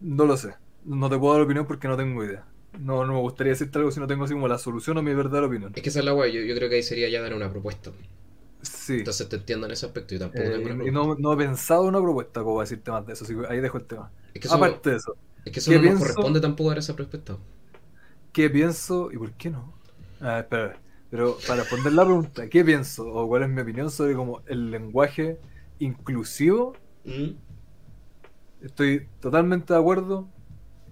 No 0.00 0.24
lo 0.26 0.36
sé. 0.36 0.54
No 0.84 1.08
te 1.08 1.18
puedo 1.18 1.34
dar 1.34 1.42
opinión 1.42 1.66
porque 1.66 1.88
no 1.88 1.96
tengo 1.96 2.24
idea. 2.24 2.46
No, 2.78 3.04
no 3.06 3.14
me 3.14 3.20
gustaría 3.20 3.52
decirte 3.52 3.78
algo 3.78 3.90
si 3.90 4.00
no 4.00 4.06
tengo 4.06 4.24
así 4.24 4.34
como 4.34 4.48
la 4.48 4.58
solución 4.58 4.96
o 4.98 5.02
mi 5.02 5.14
verdadera 5.14 5.46
opinión. 5.46 5.76
Es 5.76 5.82
que 5.82 5.88
esa 5.88 5.98
es 5.98 6.04
la 6.04 6.14
weá, 6.14 6.28
yo, 6.28 6.42
yo 6.42 6.54
creo 6.54 6.68
que 6.68 6.76
ahí 6.76 6.82
sería 6.84 7.08
ya 7.08 7.20
dar 7.22 7.34
una 7.34 7.50
propuesta. 7.50 7.90
Sí. 8.62 9.10
Entonces 9.10 9.28
te 9.28 9.34
entiendo 9.36 9.66
en 9.66 9.72
ese 9.72 9.86
aspecto, 9.86 10.14
yo 10.14 10.20
tampoco 10.20 10.52
Eh, 10.52 10.52
tengo 10.52 10.66
una 10.66 10.76
y 10.80 10.90
propuesta. 10.90 10.92
no, 10.92 11.14
no 11.16 11.32
he 11.32 11.36
pensado 11.36 11.82
una 11.84 12.00
propuesta 12.00 12.42
como 12.42 12.60
decirte 12.60 12.90
más 12.90 13.06
de 13.06 13.12
eso, 13.14 13.24
así 13.24 13.34
que 13.36 13.46
ahí 13.48 13.60
dejo 13.60 13.78
el 13.78 13.86
tema. 13.86 14.12
Es 14.34 14.40
que 14.42 14.48
eso, 14.48 14.56
Aparte 14.56 14.90
de 14.90 14.96
eso, 14.96 15.18
es 15.44 15.52
que 15.52 15.58
eso 15.60 15.72
¿qué 15.72 15.78
no 15.78 15.82
nos 15.82 15.94
corresponde 15.94 16.40
tampoco 16.40 16.70
dar 16.70 16.78
esa 16.78 16.94
respuesta. 16.94 17.38
¿Qué 18.32 18.50
pienso 18.50 19.10
y 19.12 19.18
por 19.18 19.32
qué 19.34 19.50
no? 19.50 19.74
Ah, 20.20 20.40
espera, 20.40 20.80
pero 21.10 21.36
para 21.46 21.62
responder 21.62 21.92
la 21.92 22.04
pregunta, 22.04 22.48
¿qué 22.48 22.64
pienso 22.64 23.06
o 23.06 23.26
cuál 23.26 23.42
es 23.42 23.48
mi 23.48 23.60
opinión 23.60 23.90
sobre 23.90 24.14
como 24.14 24.42
el 24.46 24.70
lenguaje 24.70 25.38
inclusivo? 25.80 26.74
Mm. 27.04 27.32
Estoy 28.62 29.08
totalmente 29.20 29.72
de 29.72 29.80
acuerdo 29.80 30.28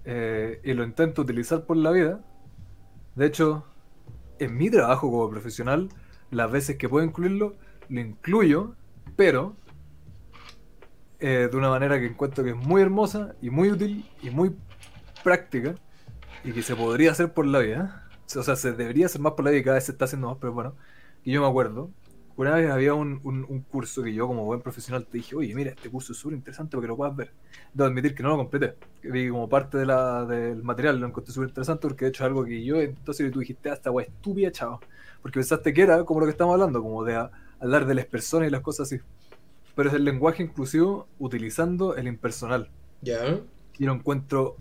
eh, 0.05 0.61
y 0.65 0.73
lo 0.73 0.85
intento 0.85 1.23
utilizar 1.23 1.65
por 1.65 1.77
la 1.77 1.93
vida. 1.93 2.21
De 3.15 3.27
hecho, 3.27 3.65
en 4.39 4.57
mi 4.57 4.71
trabajo 4.71 5.11
como 5.11 5.31
profesional, 5.31 5.89
las 6.31 6.51
veces 6.51 6.77
que 6.77 6.89
puedo 6.89 7.05
incluirlo, 7.07 7.57
lo 7.89 8.01
incluyo, 8.01 8.75
pero 9.17 9.55
eh, 11.21 11.49
de 11.51 11.57
una 11.57 11.69
manera 11.69 11.99
que 11.99 12.07
encuentro 12.07 12.43
que 12.43 12.51
es 12.51 12.57
muy 12.57 12.83
hermosa 12.83 13.35
y 13.43 13.51
muy 13.51 13.71
útil 13.71 14.09
y 14.23 14.31
muy 14.31 14.57
práctica 15.23 15.75
y 16.45 16.53
que 16.53 16.63
se 16.63 16.75
podría 16.75 17.13
hacer 17.13 17.33
por 17.33 17.47
la 17.47 17.59
vida. 17.61 18.08
O 18.37 18.43
sea, 18.43 18.57
se 18.57 18.73
debería 18.73 19.07
hacer 19.07 19.21
más 19.21 19.33
y 19.39 19.63
cada 19.63 19.75
vez 19.77 19.85
se 19.85 19.93
está 19.93 20.05
haciendo 20.05 20.29
más, 20.29 20.39
pero 20.41 20.53
bueno. 20.53 20.75
Y 21.25 21.33
yo 21.33 21.41
me 21.43 21.49
acuerdo, 21.49 21.91
una 22.37 22.55
vez 22.55 22.71
había 22.71 22.95
un, 22.95 23.21
un- 23.25 23.45
un 23.49 23.61
curso 23.63 24.03
que 24.03 24.13
yo 24.15 24.27
como 24.27 24.45
buen 24.45 24.61
profesional 24.61 25.07
te 25.07 25.19
dije, 25.19 25.35
oye, 25.37 25.55
mira, 25.55 25.71
este 25.71 25.91
curso 25.91 26.13
es 26.13 26.19
súper 26.19 26.37
interesante 26.37 26.77
para 26.77 26.83
que 26.83 26.89
lo 26.89 26.97
puedas 26.97 27.17
ver. 27.17 27.33
Debo 27.73 27.89
admitir 27.89 28.15
que 28.15 28.23
no 28.23 28.31
lo 28.31 28.37
completé. 28.37 28.75
Que 29.03 29.11
vi 29.11 29.29
como 29.29 29.49
parte 29.49 29.79
de 29.79 29.87
la, 29.87 30.25
del 30.27 30.63
material, 30.63 31.01
lo 31.01 31.07
encontré 31.07 31.33
súper 31.33 31.49
interesante 31.49 31.83
porque 31.89 32.05
de 32.05 32.11
hecho 32.11 32.25
es 32.25 32.27
algo 32.29 32.45
que 32.45 32.63
yo, 32.65 32.77
entonces 32.81 33.31
tú 33.33 33.41
dijiste, 33.41 33.71
ah, 33.71 33.75
esta 33.75 33.91
wea 33.91 34.07
estúpida, 34.07 34.53
chao. 34.53 34.81
Porque 35.23 35.41
pensaste 35.41 35.73
que 35.73 35.83
era 35.83 36.05
como 36.05 36.21
lo 36.21 36.27
que 36.27 36.33
estamos 36.33 36.53
hablando, 36.55 36.83
como 36.83 37.05
de 37.05 37.17
a- 37.17 37.31
hablar 37.61 37.87
de 37.87 37.95
las 37.95 38.07
personas 38.07 38.49
y 38.49 38.51
las 38.53 38.61
cosas 38.63 38.87
así. 38.93 39.03
Pero 39.75 39.89
es 39.91 39.95
el 39.97 40.05
lenguaje 40.05 40.43
inclusivo 40.43 41.09
utilizando 41.19 41.97
el 41.97 42.09
impersonal. 42.09 42.71
Ya. 43.03 43.41
Y 43.79 43.85
lo 43.85 43.93
encuentro 43.93 44.57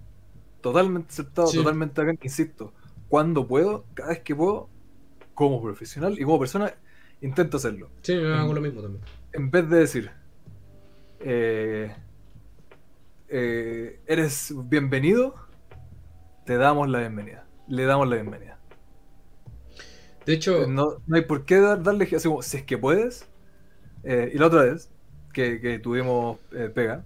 totalmente 0.62 1.10
aceptado, 1.14 1.54
Sí. 1.54 1.56
totalmente 1.56 2.02
acá, 2.02 2.14
insisto. 2.22 2.74
Cuando 3.10 3.48
puedo, 3.48 3.86
cada 3.94 4.10
vez 4.10 4.20
que 4.22 4.36
puedo, 4.36 4.70
como 5.34 5.62
profesional 5.62 6.18
y 6.20 6.24
como 6.24 6.40
persona, 6.40 6.74
intento 7.22 7.58
hacerlo. 7.58 7.90
Sí, 8.02 8.14
yo 8.20 8.34
hago 8.36 8.54
lo 8.54 8.62
mismo 8.62 8.82
también. 8.82 9.04
En 9.34 9.50
vez 9.52 9.70
de 9.70 9.78
decir, 9.80 10.12
eh, 11.20 11.96
eh, 13.30 14.00
eres 14.08 14.54
bienvenido, 14.66 15.36
te 16.46 16.58
damos 16.58 16.90
la 16.90 17.00
bienvenida. 17.00 17.46
Le 17.68 17.84
damos 17.86 18.08
la 18.08 18.16
bienvenida. 18.16 18.58
De 20.26 20.34
hecho, 20.34 20.68
No, 20.68 20.98
no 21.06 21.16
hay 21.16 21.24
por 21.24 21.46
qué 21.46 21.60
dar- 21.60 21.82
darle, 21.84 22.06
así 22.16 22.28
como, 22.28 22.42
si 22.42 22.58
es 22.58 22.64
que 22.64 22.78
puedes. 22.78 23.28
Eh, 24.04 24.32
y 24.34 24.38
la 24.38 24.48
otra 24.48 24.64
vez, 24.64 24.90
que, 25.34 25.60
que 25.62 25.80
tuvimos 25.80 26.40
eh, 26.52 26.70
pega, 26.74 27.04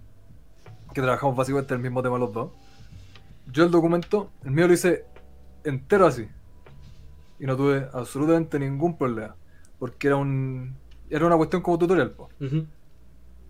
que 0.94 1.00
trabajamos 1.00 1.36
básicamente 1.36 1.74
el 1.74 1.80
mismo 1.80 2.02
tema 2.02 2.18
los 2.18 2.32
dos, 2.32 2.50
yo 3.52 3.64
el 3.64 3.70
documento, 3.70 4.30
el 4.44 4.52
mío 4.52 4.68
lo 4.68 4.74
hice 4.74 5.04
entero 5.64 6.06
así. 6.06 6.28
Y 7.38 7.46
no 7.46 7.56
tuve 7.56 7.88
absolutamente 7.92 8.58
ningún 8.58 8.96
problema. 8.96 9.34
Porque 9.78 10.06
era 10.06 10.16
un 10.16 10.74
era 11.10 11.26
una 11.26 11.36
cuestión 11.36 11.60
como 11.60 11.78
tutorial, 11.78 12.14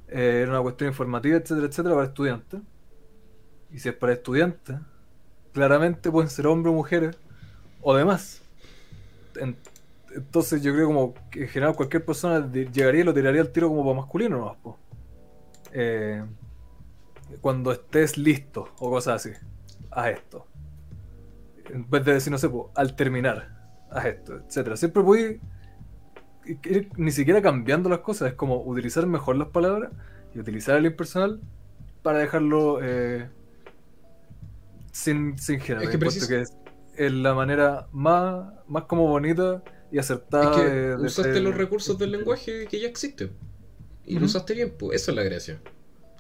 Eh, 0.09 0.41
era 0.43 0.51
una 0.51 0.61
cuestión 0.63 0.89
informativa, 0.91 1.37
etcétera, 1.37 1.67
etcétera, 1.67 1.95
para 1.95 2.07
estudiantes. 2.09 2.61
Y 3.71 3.79
si 3.79 3.89
es 3.89 3.95
para 3.95 4.13
estudiantes, 4.13 4.77
claramente 5.53 6.11
pueden 6.11 6.29
ser 6.29 6.47
hombres 6.47 6.73
o 6.73 6.77
mujeres 6.77 7.17
o 7.81 7.95
demás. 7.95 8.43
En- 9.37 9.57
entonces 10.15 10.63
yo 10.63 10.75
creo 10.75 10.87
como 10.89 11.15
que 11.31 11.43
en 11.43 11.49
general 11.49 11.75
cualquier 11.75 12.05
persona 12.05 12.51
llegaría 12.53 13.01
y 13.01 13.05
lo 13.05 13.15
tiraría 13.15 13.41
al 13.41 13.51
tiro 13.51 13.69
como 13.69 13.85
para 13.85 13.97
masculino 13.97 14.39
nomás, 14.39 14.57
po. 14.59 14.79
Eh, 15.73 16.23
cuando 17.41 17.73
estés 17.73 18.19
listo 18.19 18.69
o 18.79 18.91
cosas 18.91 19.25
así, 19.27 19.31
haz 19.91 20.09
esto. 20.09 20.47
En 21.73 21.89
vez 21.91 22.05
de 22.05 22.13
decir, 22.15 22.31
no 22.31 22.39
sé, 22.39 22.49
po, 22.49 22.71
al 22.75 22.95
terminar, 22.97 23.49
haz 23.91 24.05
esto, 24.07 24.37
etcétera. 24.47 24.77
Siempre 24.77 25.03
voy 25.03 25.41
ir 26.45 26.89
ni 26.97 27.11
siquiera 27.13 27.41
cambiando 27.41 27.89
las 27.89 28.01
cosas, 28.01 28.29
es 28.31 28.35
como 28.35 28.63
utilizar 28.63 29.07
mejor 29.07 29.37
las 29.37 29.49
palabras 29.49 29.91
y 30.35 30.39
utilizar 30.41 30.77
el 30.77 30.87
impersonal 30.87 31.41
para 32.03 32.19
dejarlo 32.19 32.81
eh, 32.83 33.29
sin, 34.93 35.39
sin 35.39 35.61
género. 35.61 35.83
Es 35.83 35.91
que 35.91 35.97
Encuentro 35.97 36.21
precis- 36.21 36.29
que 36.29 36.41
es, 36.41 36.53
es 36.97 37.13
la 37.13 37.35
manera 37.35 37.87
más, 37.93 38.53
más 38.67 38.85
como 38.85 39.07
bonita 39.09 39.63
y 39.91 39.99
acertada 39.99 40.51
Es 40.51 40.57
que 40.57 40.65
de- 40.69 40.97
de 40.97 41.07
usaste 41.07 41.33
ser- 41.35 41.43
los 41.43 41.55
recursos 41.57 41.99
del 41.99 42.13
lenguaje 42.13 42.67
que 42.67 42.81
ya 42.81 42.89
existe. 42.89 43.31
Y 44.05 44.19
lo 44.19 44.27
usaste 44.27 44.55
bien, 44.55 44.75
pues 44.79 45.01
esa 45.01 45.13
es 45.13 45.17
la 45.17 45.23
gracia. 45.23 45.61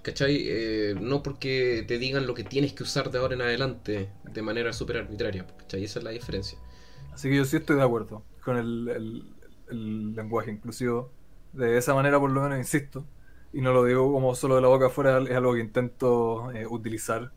¿Cachai? 0.02 0.36
Eh, 0.48 0.94
no 1.00 1.22
porque 1.22 1.84
te 1.86 1.98
digan 1.98 2.26
lo 2.26 2.34
que 2.34 2.42
tienes 2.44 2.72
que 2.72 2.82
usar 2.82 3.10
de 3.10 3.18
ahora 3.18 3.34
en 3.34 3.42
adelante 3.42 4.10
de 4.24 4.42
manera 4.42 4.72
súper 4.72 4.96
arbitraria. 4.98 5.46
¿Cachai? 5.58 5.84
Esa 5.84 6.00
es 6.00 6.04
la 6.04 6.10
diferencia. 6.10 6.58
Así 7.12 7.28
que 7.28 7.36
yo 7.36 7.44
sí 7.44 7.56
estoy 7.56 7.76
de 7.76 7.82
acuerdo 7.82 8.24
con 8.44 8.56
el, 8.56 9.24
lenguaje 10.14 10.50
inclusivo. 10.50 11.10
De 11.52 11.78
esa 11.78 11.94
manera, 11.94 12.18
por 12.18 12.30
lo 12.30 12.42
menos, 12.42 12.58
insisto. 12.58 13.04
Y 13.52 13.60
no 13.60 13.72
lo 13.72 13.84
digo 13.84 14.12
como 14.12 14.34
solo 14.34 14.56
de 14.56 14.62
la 14.62 14.68
boca 14.68 14.86
afuera, 14.86 15.18
es 15.22 15.36
algo 15.36 15.54
que 15.54 15.60
intento 15.60 16.50
eh, 16.52 16.66
utilizar 16.66 17.30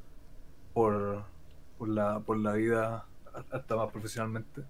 por, 0.74 1.24
por, 1.78 1.90
la, 1.90 2.22
por 2.22 2.38
la 2.38 2.54
vida, 2.54 3.06
hasta 3.52 3.76
más 3.76 3.92
profesionalmente. 3.92 4.64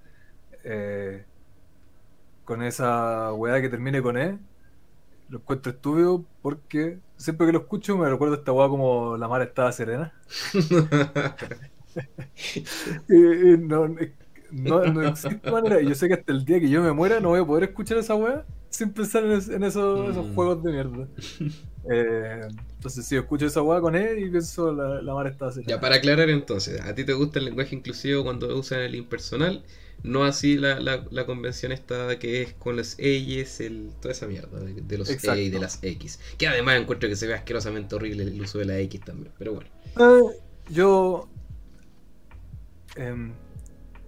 Eh, 0.63 1.23
con 2.43 2.63
esa 2.63 3.33
weá 3.33 3.61
que 3.61 3.69
termine 3.69 4.01
con 4.01 4.17
E, 4.17 4.37
lo 5.29 5.39
encuentro 5.39 5.71
estúpido 5.71 6.25
porque 6.41 6.99
siempre 7.17 7.47
que 7.47 7.53
lo 7.53 7.59
escucho 7.59 7.97
me 7.97 8.09
recuerdo 8.09 8.35
esta 8.35 8.51
weá 8.51 8.67
como 8.69 9.17
la 9.17 9.27
mar 9.27 9.41
estaba 9.41 9.71
serena. 9.71 10.13
Y- 13.07 13.53
y 13.53 13.57
no, 13.57 13.87
no, 14.49 14.87
no 14.87 15.03
existe 15.03 15.49
manera. 15.51 15.81
Y 15.81 15.87
yo 15.87 15.95
sé 15.95 16.07
que 16.07 16.15
hasta 16.15 16.31
el 16.33 16.45
día 16.45 16.59
que 16.59 16.69
yo 16.69 16.81
me 16.81 16.91
muera 16.93 17.19
no 17.19 17.29
voy 17.29 17.39
a 17.41 17.45
poder 17.45 17.63
escuchar 17.69 17.97
esa 17.97 18.15
weá 18.15 18.45
sin 18.69 18.93
pensar 18.93 19.23
en, 19.25 19.31
es- 19.33 19.49
en 19.49 19.63
esos, 19.63 20.09
esos 20.11 20.27
Mm. 20.27 20.33
juegos 20.33 20.63
de 20.63 20.71
mierda. 20.71 21.09
Eh, 21.91 22.41
entonces, 22.77 23.05
si 23.07 23.15
escucho 23.17 23.45
esa 23.45 23.61
weá 23.61 23.81
con 23.81 23.95
él 23.95 24.19
y 24.19 24.29
pienso 24.31 24.71
la, 24.73 25.01
la 25.01 25.13
mar 25.13 25.27
está 25.27 25.51
serena. 25.51 25.75
Ya, 25.75 25.79
para 25.79 25.95
aclarar 25.95 26.29
entonces, 26.29 26.79
¿a 26.81 26.93
ti 26.93 27.03
te 27.05 27.13
gusta 27.13 27.39
el 27.39 27.45
lenguaje 27.45 27.75
inclusivo 27.75 28.23
cuando 28.23 28.55
usan 28.57 28.81
el 28.81 28.95
impersonal? 28.95 29.65
No 30.05 30.23
así 30.23 30.57
la, 30.57 30.79
la, 30.79 31.05
la 31.09 31.25
convención 31.25 31.71
esta 31.71 32.17
que 32.19 32.41
es 32.41 32.53
con 32.53 32.75
los 32.75 32.97
ellos, 32.99 33.59
el, 33.59 33.91
toda 34.01 34.11
esa 34.11 34.27
mierda 34.27 34.59
de, 34.59 34.81
de 34.81 34.97
los 34.97 35.09
Exacto. 35.09 35.39
E 35.39 35.43
y 35.43 35.49
de 35.49 35.59
las 35.59 35.83
X. 35.83 36.19
Que 36.37 36.47
además 36.47 36.79
encuentro 36.79 37.09
que 37.09 37.15
se 37.15 37.27
ve 37.27 37.33
asquerosamente 37.33 37.95
horrible 37.95 38.23
el 38.23 38.41
uso 38.41 38.59
de 38.59 38.65
la 38.65 38.77
X 38.79 39.01
también, 39.01 39.31
pero 39.37 39.53
bueno. 39.53 39.69
Eh, 39.97 40.37
yo 40.69 41.27
em, 42.95 43.33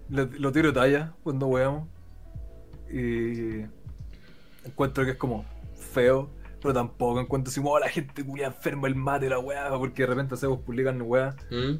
lo 0.09 0.51
tiro 0.51 0.71
talla 0.71 1.13
cuando 1.23 1.47
weamos. 1.47 1.87
Y 2.91 3.65
encuentro 4.65 5.03
que 5.03 5.11
es 5.11 5.17
como 5.17 5.45
feo, 5.93 6.29
pero 6.61 6.73
tampoco 6.73 7.19
encuentro 7.19 7.51
como 7.55 7.71
"Oh, 7.71 7.79
la 7.79 7.89
gente 7.89 8.23
culia 8.23 8.47
enferma 8.47 8.87
el 8.87 8.95
mate 8.95 9.29
la 9.29 9.39
weá, 9.39 9.69
porque 9.77 10.03
de 10.03 10.07
repente 10.07 10.35
hacemos 10.35 10.59
publican 10.61 11.01
weá. 11.01 11.35
¿Mm? 11.51 11.75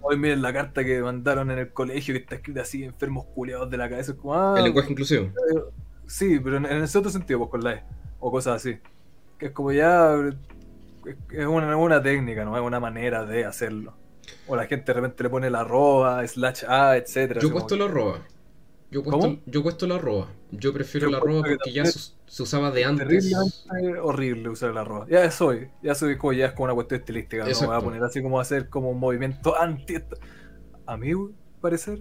Hoy 0.00 0.16
miren 0.16 0.42
la 0.42 0.52
carta 0.52 0.84
que 0.84 1.00
mandaron 1.02 1.50
en 1.50 1.58
el 1.58 1.72
colegio 1.72 2.14
que 2.14 2.20
está 2.20 2.36
escrita 2.36 2.62
así, 2.62 2.84
enfermos 2.84 3.26
culiados 3.34 3.68
de 3.70 3.76
la 3.76 3.88
cabeza. 3.88 4.14
Como, 4.14 4.34
ah, 4.34 4.54
El 4.56 4.64
lenguaje 4.64 4.92
inclusivo. 4.92 5.30
Sí, 6.06 6.40
pero 6.42 6.56
en, 6.56 6.66
en 6.66 6.82
ese 6.82 6.98
otro 6.98 7.10
sentido, 7.10 7.38
pues 7.40 7.50
con 7.50 7.64
la 7.64 7.74
E. 7.74 7.84
O 8.20 8.30
cosas 8.30 8.56
así. 8.56 8.78
Que 9.38 9.46
es 9.46 9.52
como 9.52 9.72
ya. 9.72 10.14
Es 11.30 11.46
una, 11.46 11.76
una 11.76 12.02
técnica, 12.02 12.44
no 12.44 12.56
es 12.56 12.62
una 12.62 12.80
manera 12.80 13.24
de 13.24 13.44
hacerlo. 13.44 13.94
O 14.46 14.56
la 14.56 14.66
gente 14.66 14.86
de 14.86 14.94
repente 14.94 15.22
le 15.22 15.30
pone 15.30 15.50
la 15.50 15.60
arroba, 15.60 16.26
slash 16.26 16.64
A, 16.66 16.96
etcétera. 16.96 17.40
Yo 17.40 17.48
he 17.48 17.52
puesto 17.52 17.76
la 17.76 17.86
arroba. 17.86 18.20
Yo 18.90 19.02
¿Cómo? 19.02 19.40
yo 19.44 19.60
he 19.60 19.62
puesto 19.62 19.86
la 19.86 19.96
arroba. 19.96 20.32
Yo 20.50 20.72
prefiero 20.72 21.08
Yo 21.08 21.12
la 21.12 21.18
arroba 21.18 21.42
porque 21.42 21.72
ya 21.72 21.84
se, 21.84 22.12
se 22.26 22.42
usaba 22.42 22.70
de 22.70 22.84
antes. 22.84 23.32
Horrible 24.02 24.48
usar 24.48 24.72
la 24.74 24.80
arroba. 24.80 25.06
Ya 25.10 25.30
soy, 25.30 25.68
ya 25.82 25.94
soy 25.94 26.16
como 26.16 26.32
ya 26.32 26.46
es 26.46 26.52
como 26.52 26.64
una 26.64 26.74
cuestión 26.74 27.00
estilística. 27.00 27.42
No 27.42 27.48
Exacto. 27.48 27.66
voy 27.72 27.76
a 27.76 27.84
poner 27.84 28.02
así 28.02 28.22
como 28.22 28.40
hacer 28.40 28.68
como 28.68 28.90
un 28.90 28.98
movimiento 28.98 29.58
anti. 29.60 29.96
A 30.86 30.96
mi 30.96 31.12
parecer, 31.60 32.00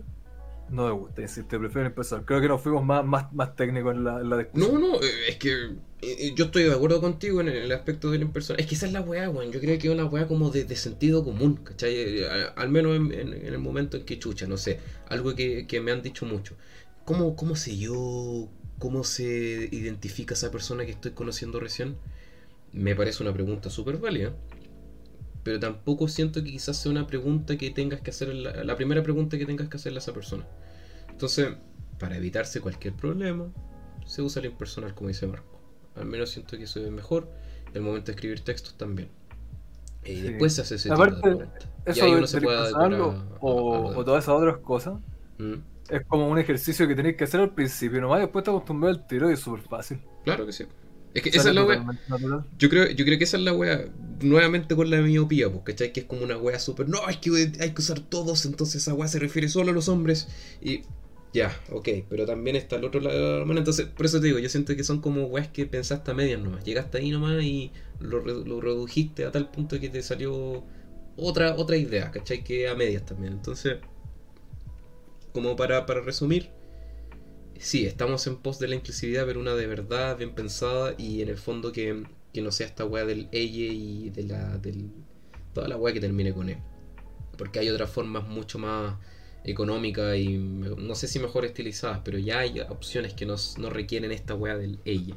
no 0.70 0.86
me 0.86 0.92
gusta, 0.92 1.22
insisto, 1.22 1.60
prefiero 1.60 1.88
empezar. 1.88 2.24
Creo 2.24 2.40
que 2.40 2.48
nos 2.48 2.62
fuimos 2.62 2.86
más, 2.86 3.04
más, 3.06 3.34
más 3.34 3.54
técnicos 3.56 3.94
en 3.94 4.06
la, 4.06 4.22
en 4.22 4.30
la 4.30 4.38
discusión. 4.38 4.80
No, 4.82 4.88
no, 4.94 4.96
eh, 5.02 5.10
es 5.30 5.36
que 5.38 5.72
eh, 6.02 6.34
yo 6.36 6.46
estoy 6.46 6.64
de 6.64 6.74
acuerdo 6.74 7.02
contigo 7.02 7.42
en 7.42 7.50
el 7.50 7.70
aspecto 7.74 8.12
del 8.12 8.22
impersonal. 8.22 8.62
Es 8.62 8.68
que 8.68 8.76
esa 8.76 8.86
es 8.86 8.94
la 8.94 9.02
weá, 9.02 9.30
weón. 9.30 9.52
Yo 9.52 9.60
creo 9.60 9.78
que 9.78 9.88
es 9.88 9.94
una 9.94 10.06
weá 10.06 10.26
como 10.26 10.52
de, 10.52 10.64
de 10.64 10.76
sentido 10.78 11.26
común, 11.26 11.58
¿cachai? 11.58 11.94
Eh, 11.96 12.28
Al 12.56 12.70
menos 12.70 12.96
en, 12.96 13.12
en- 13.12 13.34
en 13.34 13.46
el 13.54 13.60
momento 13.60 13.98
en 13.98 14.06
que 14.06 14.18
chucha, 14.20 14.48
no 14.48 14.56
sé. 14.56 14.80
Algo 15.10 15.36
que, 15.36 15.68
que 15.68 15.82
me 15.82 15.92
han 15.92 16.02
dicho 16.02 16.26
mucho. 16.26 16.56
¿Cómo, 17.08 17.38
¿Cómo 17.38 17.56
sé 17.56 17.78
yo? 17.78 18.50
¿Cómo 18.80 19.06
se 19.06 19.70
identifica 19.72 20.34
esa 20.34 20.52
persona 20.52 20.84
que 20.86 20.92
estoy 20.92 21.12
conociendo 21.12 21.58
recién? 21.58 21.96
Me 22.74 22.98
parece 22.98 23.24
una 23.24 23.32
pregunta 23.32 23.70
súper 23.70 23.98
válida. 23.98 24.34
Pero 25.42 25.58
tampoco 25.58 26.10
siento 26.10 26.44
que 26.44 26.52
quizás 26.52 26.76
sea 26.76 26.92
una 26.92 27.08
pregunta 27.08 27.58
que 27.58 27.70
tengas 27.72 28.02
que 28.02 28.10
hacer, 28.10 28.36
la, 28.36 28.62
la 28.66 28.76
primera 28.76 29.02
pregunta 29.04 29.38
que 29.38 29.46
tengas 29.46 29.70
que 29.70 29.78
hacerle 29.78 30.00
a 30.00 30.02
esa 30.02 30.12
persona. 30.12 30.46
Entonces, 31.10 31.56
para 31.98 32.18
evitarse 32.18 32.60
cualquier 32.60 32.94
problema, 32.94 33.54
se 34.06 34.22
usa 34.22 34.42
el 34.42 34.48
impersonal, 34.48 34.94
como 34.94 35.08
dice 35.08 35.28
Marco. 35.28 35.62
Al 35.96 36.08
menos 36.08 36.30
siento 36.32 36.58
que 36.58 36.64
eso 36.66 36.84
es 36.84 36.92
mejor. 36.92 37.32
El 37.74 37.84
momento 37.84 38.08
de 38.08 38.16
escribir 38.16 38.42
textos 38.42 38.76
también. 38.76 39.08
Y 40.04 40.16
Sí. 40.16 40.22
después 40.24 40.54
se 40.56 40.62
hace 40.64 40.76
ese 40.76 40.92
Aparte, 40.92 41.16
tipo 41.16 41.30
de 41.30 41.36
preguntas. 41.38 41.70
Y 41.86 41.90
Eso 41.92 42.04
ahí 42.04 42.12
uno 42.16 42.28
se 42.28 42.42
puede 42.42 42.58
a- 42.58 42.64
a- 42.64 42.86
a 42.86 43.38
o- 43.40 44.04
todas 44.04 44.26
esas 44.26 44.36
otras 44.36 44.58
cosas 44.58 44.96
Mm, 45.40 45.54
es 45.90 46.06
como 46.08 46.28
un 46.28 46.38
ejercicio 46.38 46.88
que 46.88 46.96
tenéis 46.96 47.16
que 47.18 47.24
hacer 47.24 47.40
al 47.40 47.54
principio, 47.54 48.02
nomás 48.02 48.20
después 48.22 48.44
te 48.44 48.52
acostumbras 48.52 48.98
al 48.98 49.08
tiro 49.08 49.30
y 49.30 49.34
es 49.34 49.40
súper 49.40 49.62
fácil. 49.62 50.00
Claro 50.24 50.46
que 50.46 50.52
sí. 50.54 50.66
Es 51.14 51.24
que 51.24 51.30
esa 51.30 51.50
es 51.50 51.56
la 51.56 51.64
wea. 51.64 51.84
natural. 52.08 52.46
Yo 52.60 52.70
creo, 52.70 52.90
yo 52.92 53.06
creo 53.06 53.18
que 53.18 53.24
esa 53.24 53.38
es 53.38 53.44
la 53.44 53.54
wea. 53.54 53.90
Nuevamente 54.22 54.76
con 54.76 54.90
la 54.90 55.02
miopía, 55.02 55.50
pues, 55.50 55.64
¿cachai? 55.64 55.92
Que 55.92 56.02
es 56.02 56.06
como 56.06 56.24
una 56.24 56.38
wea 56.38 56.60
súper. 56.60 56.88
No, 56.90 57.08
es 57.10 57.18
que 57.18 57.30
hay 57.60 57.72
que 57.72 57.82
usar 57.82 58.00
todos, 58.02 58.46
entonces 58.46 58.84
esa 58.84 58.94
wea 58.94 59.08
se 59.08 59.20
refiere 59.20 59.50
solo 59.50 59.72
a 59.72 59.74
los 59.74 59.90
hombres. 59.90 60.28
Y. 60.62 60.84
Ya, 61.34 61.56
ok, 61.72 61.90
pero 62.10 62.26
también 62.26 62.56
está 62.56 62.78
el 62.78 62.86
otro 62.86 63.02
lado 63.02 63.34
de 63.34 63.40
la 63.40 63.46
mano. 63.46 63.60
Entonces, 63.60 63.88
por 63.88 64.06
eso 64.06 64.20
te 64.20 64.28
digo, 64.28 64.40
yo 64.40 64.50
siento 64.50 64.76
que 64.76 64.84
son 64.84 65.02
como 65.02 65.26
weas 65.26 65.48
que 65.50 65.66
pensaste 65.66 66.12
a 66.12 66.14
medias 66.14 66.42
nomás. 66.42 66.64
Llegaste 66.64 67.00
ahí 67.00 67.12
nomás 67.12 67.44
y 67.44 67.72
lo, 68.00 68.20
lo 68.22 68.62
redujiste 68.62 69.26
a 69.26 69.32
tal 69.32 69.50
punto 69.52 69.80
que 69.80 69.90
te 69.90 70.02
salió 70.02 70.64
otra, 71.18 71.56
otra 71.56 71.78
idea, 71.78 72.12
¿cachai? 72.12 72.44
Que 72.44 72.68
a 72.68 72.76
medias 72.76 73.06
también. 73.06 73.34
Entonces, 73.34 73.78
como 75.38 75.56
para, 75.56 75.86
para 75.86 76.02
resumir, 76.02 76.52
sí, 77.60 77.86
estamos 77.86 78.26
en 78.28 78.38
pos 78.38 78.60
de 78.60 78.68
la 78.68 78.76
inclusividad, 78.76 79.26
pero 79.26 79.40
una 79.40 79.56
de 79.56 79.68
verdad, 79.68 80.18
bien 80.18 80.34
pensada 80.36 80.94
y 80.98 81.22
en 81.22 81.30
el 81.30 81.38
fondo 81.38 81.72
que, 81.72 82.04
que 82.34 82.42
no 82.42 82.52
sea 82.52 82.68
esta 82.68 82.86
weá 82.86 83.06
del 83.06 83.30
ella 83.32 83.74
y 83.74 84.10
de 84.10 84.24
la, 84.24 84.58
del, 84.58 84.92
toda 85.54 85.68
la 85.68 85.78
weá 85.78 85.94
que 85.94 86.00
termine 86.02 86.34
con 86.34 86.50
E. 86.50 86.62
Porque 87.38 87.60
hay 87.60 87.70
otras 87.70 87.92
formas 87.92 88.28
mucho 88.28 88.60
más 88.60 88.98
económicas 89.44 90.18
y 90.18 90.38
no 90.38 90.96
sé 90.96 91.08
si 91.08 91.20
mejor 91.20 91.46
estilizadas, 91.46 92.02
pero 92.06 92.20
ya 92.20 92.40
hay 92.40 92.62
opciones 92.62 93.14
que 93.14 93.26
nos, 93.26 93.58
no 93.60 93.70
requieren 93.70 94.12
esta 94.12 94.36
weá 94.36 94.58
del 94.58 94.80
ella. 94.86 95.16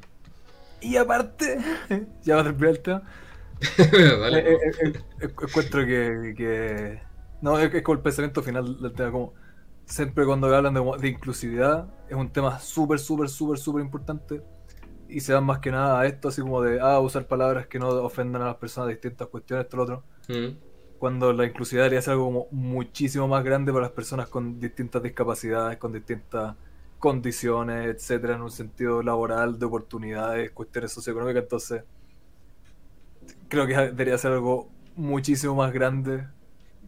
Y 0.80 0.96
aparte, 0.96 1.58
ya 2.24 2.36
va 2.36 2.40
a 2.42 2.44
terminar 2.44 2.70
el 2.70 2.80
tema. 2.82 3.02
Dale, 4.20 4.38
Eh, 4.38 4.54
eh, 4.54 4.76
eh, 4.84 4.92
eh, 5.20 5.28
encuentro 5.42 5.84
que, 5.86 6.34
que- 6.36 7.02
No, 7.40 7.58
es, 7.58 7.72
es 7.74 7.82
como 7.82 7.96
el 7.98 8.02
pensamiento 8.02 8.42
final 8.42 8.80
del 8.80 8.92
tema. 8.94 9.10
Como 9.12 9.34
siempre 9.90 10.24
cuando 10.26 10.54
hablan 10.54 10.74
de, 10.74 10.82
de 11.00 11.08
inclusividad, 11.08 11.92
es 12.08 12.14
un 12.16 12.32
tema 12.32 12.60
súper, 12.60 12.98
súper, 13.00 13.28
súper, 13.28 13.58
súper 13.58 13.82
importante. 13.84 14.42
Y 15.08 15.20
se 15.20 15.32
dan 15.32 15.44
más 15.44 15.58
que 15.60 15.72
nada 15.72 16.00
a 16.00 16.06
esto, 16.06 16.28
así 16.28 16.40
como 16.42 16.62
de 16.62 16.80
ah, 16.80 17.00
usar 17.00 17.26
palabras 17.28 17.66
que 17.66 17.78
no 17.80 17.88
ofendan 17.90 18.42
a 18.42 18.46
las 18.46 18.56
personas 18.56 18.88
de 18.88 18.94
distintas 18.94 19.28
cuestiones, 19.28 19.64
esto, 19.66 19.76
lo 19.78 19.82
otro. 19.84 20.04
Mm, 20.28 20.58
Cuando 20.98 21.32
la 21.32 21.46
inclusividad 21.46 21.84
debería 21.84 22.02
ser 22.02 22.12
algo 22.12 22.26
como 22.26 22.48
muchísimo 22.52 23.26
más 23.28 23.44
grande 23.44 23.72
para 23.72 23.84
las 23.86 23.92
personas 23.92 24.28
con 24.28 24.60
distintas 24.60 25.02
discapacidades, 25.02 25.78
con 25.78 25.92
distintas 25.92 26.56
condiciones, 26.98 27.86
etcétera, 27.96 28.36
en 28.36 28.42
un 28.42 28.50
sentido 28.50 29.02
laboral, 29.02 29.58
de 29.58 29.66
oportunidades, 29.66 30.52
cuestiones 30.52 30.92
socioeconómicas. 30.92 31.42
Entonces, 31.44 31.84
creo 33.48 33.66
que 33.66 33.74
debería 33.74 34.18
ser 34.18 34.32
algo 34.32 34.72
muchísimo 34.96 35.54
más 35.54 35.72
grande 35.72 36.26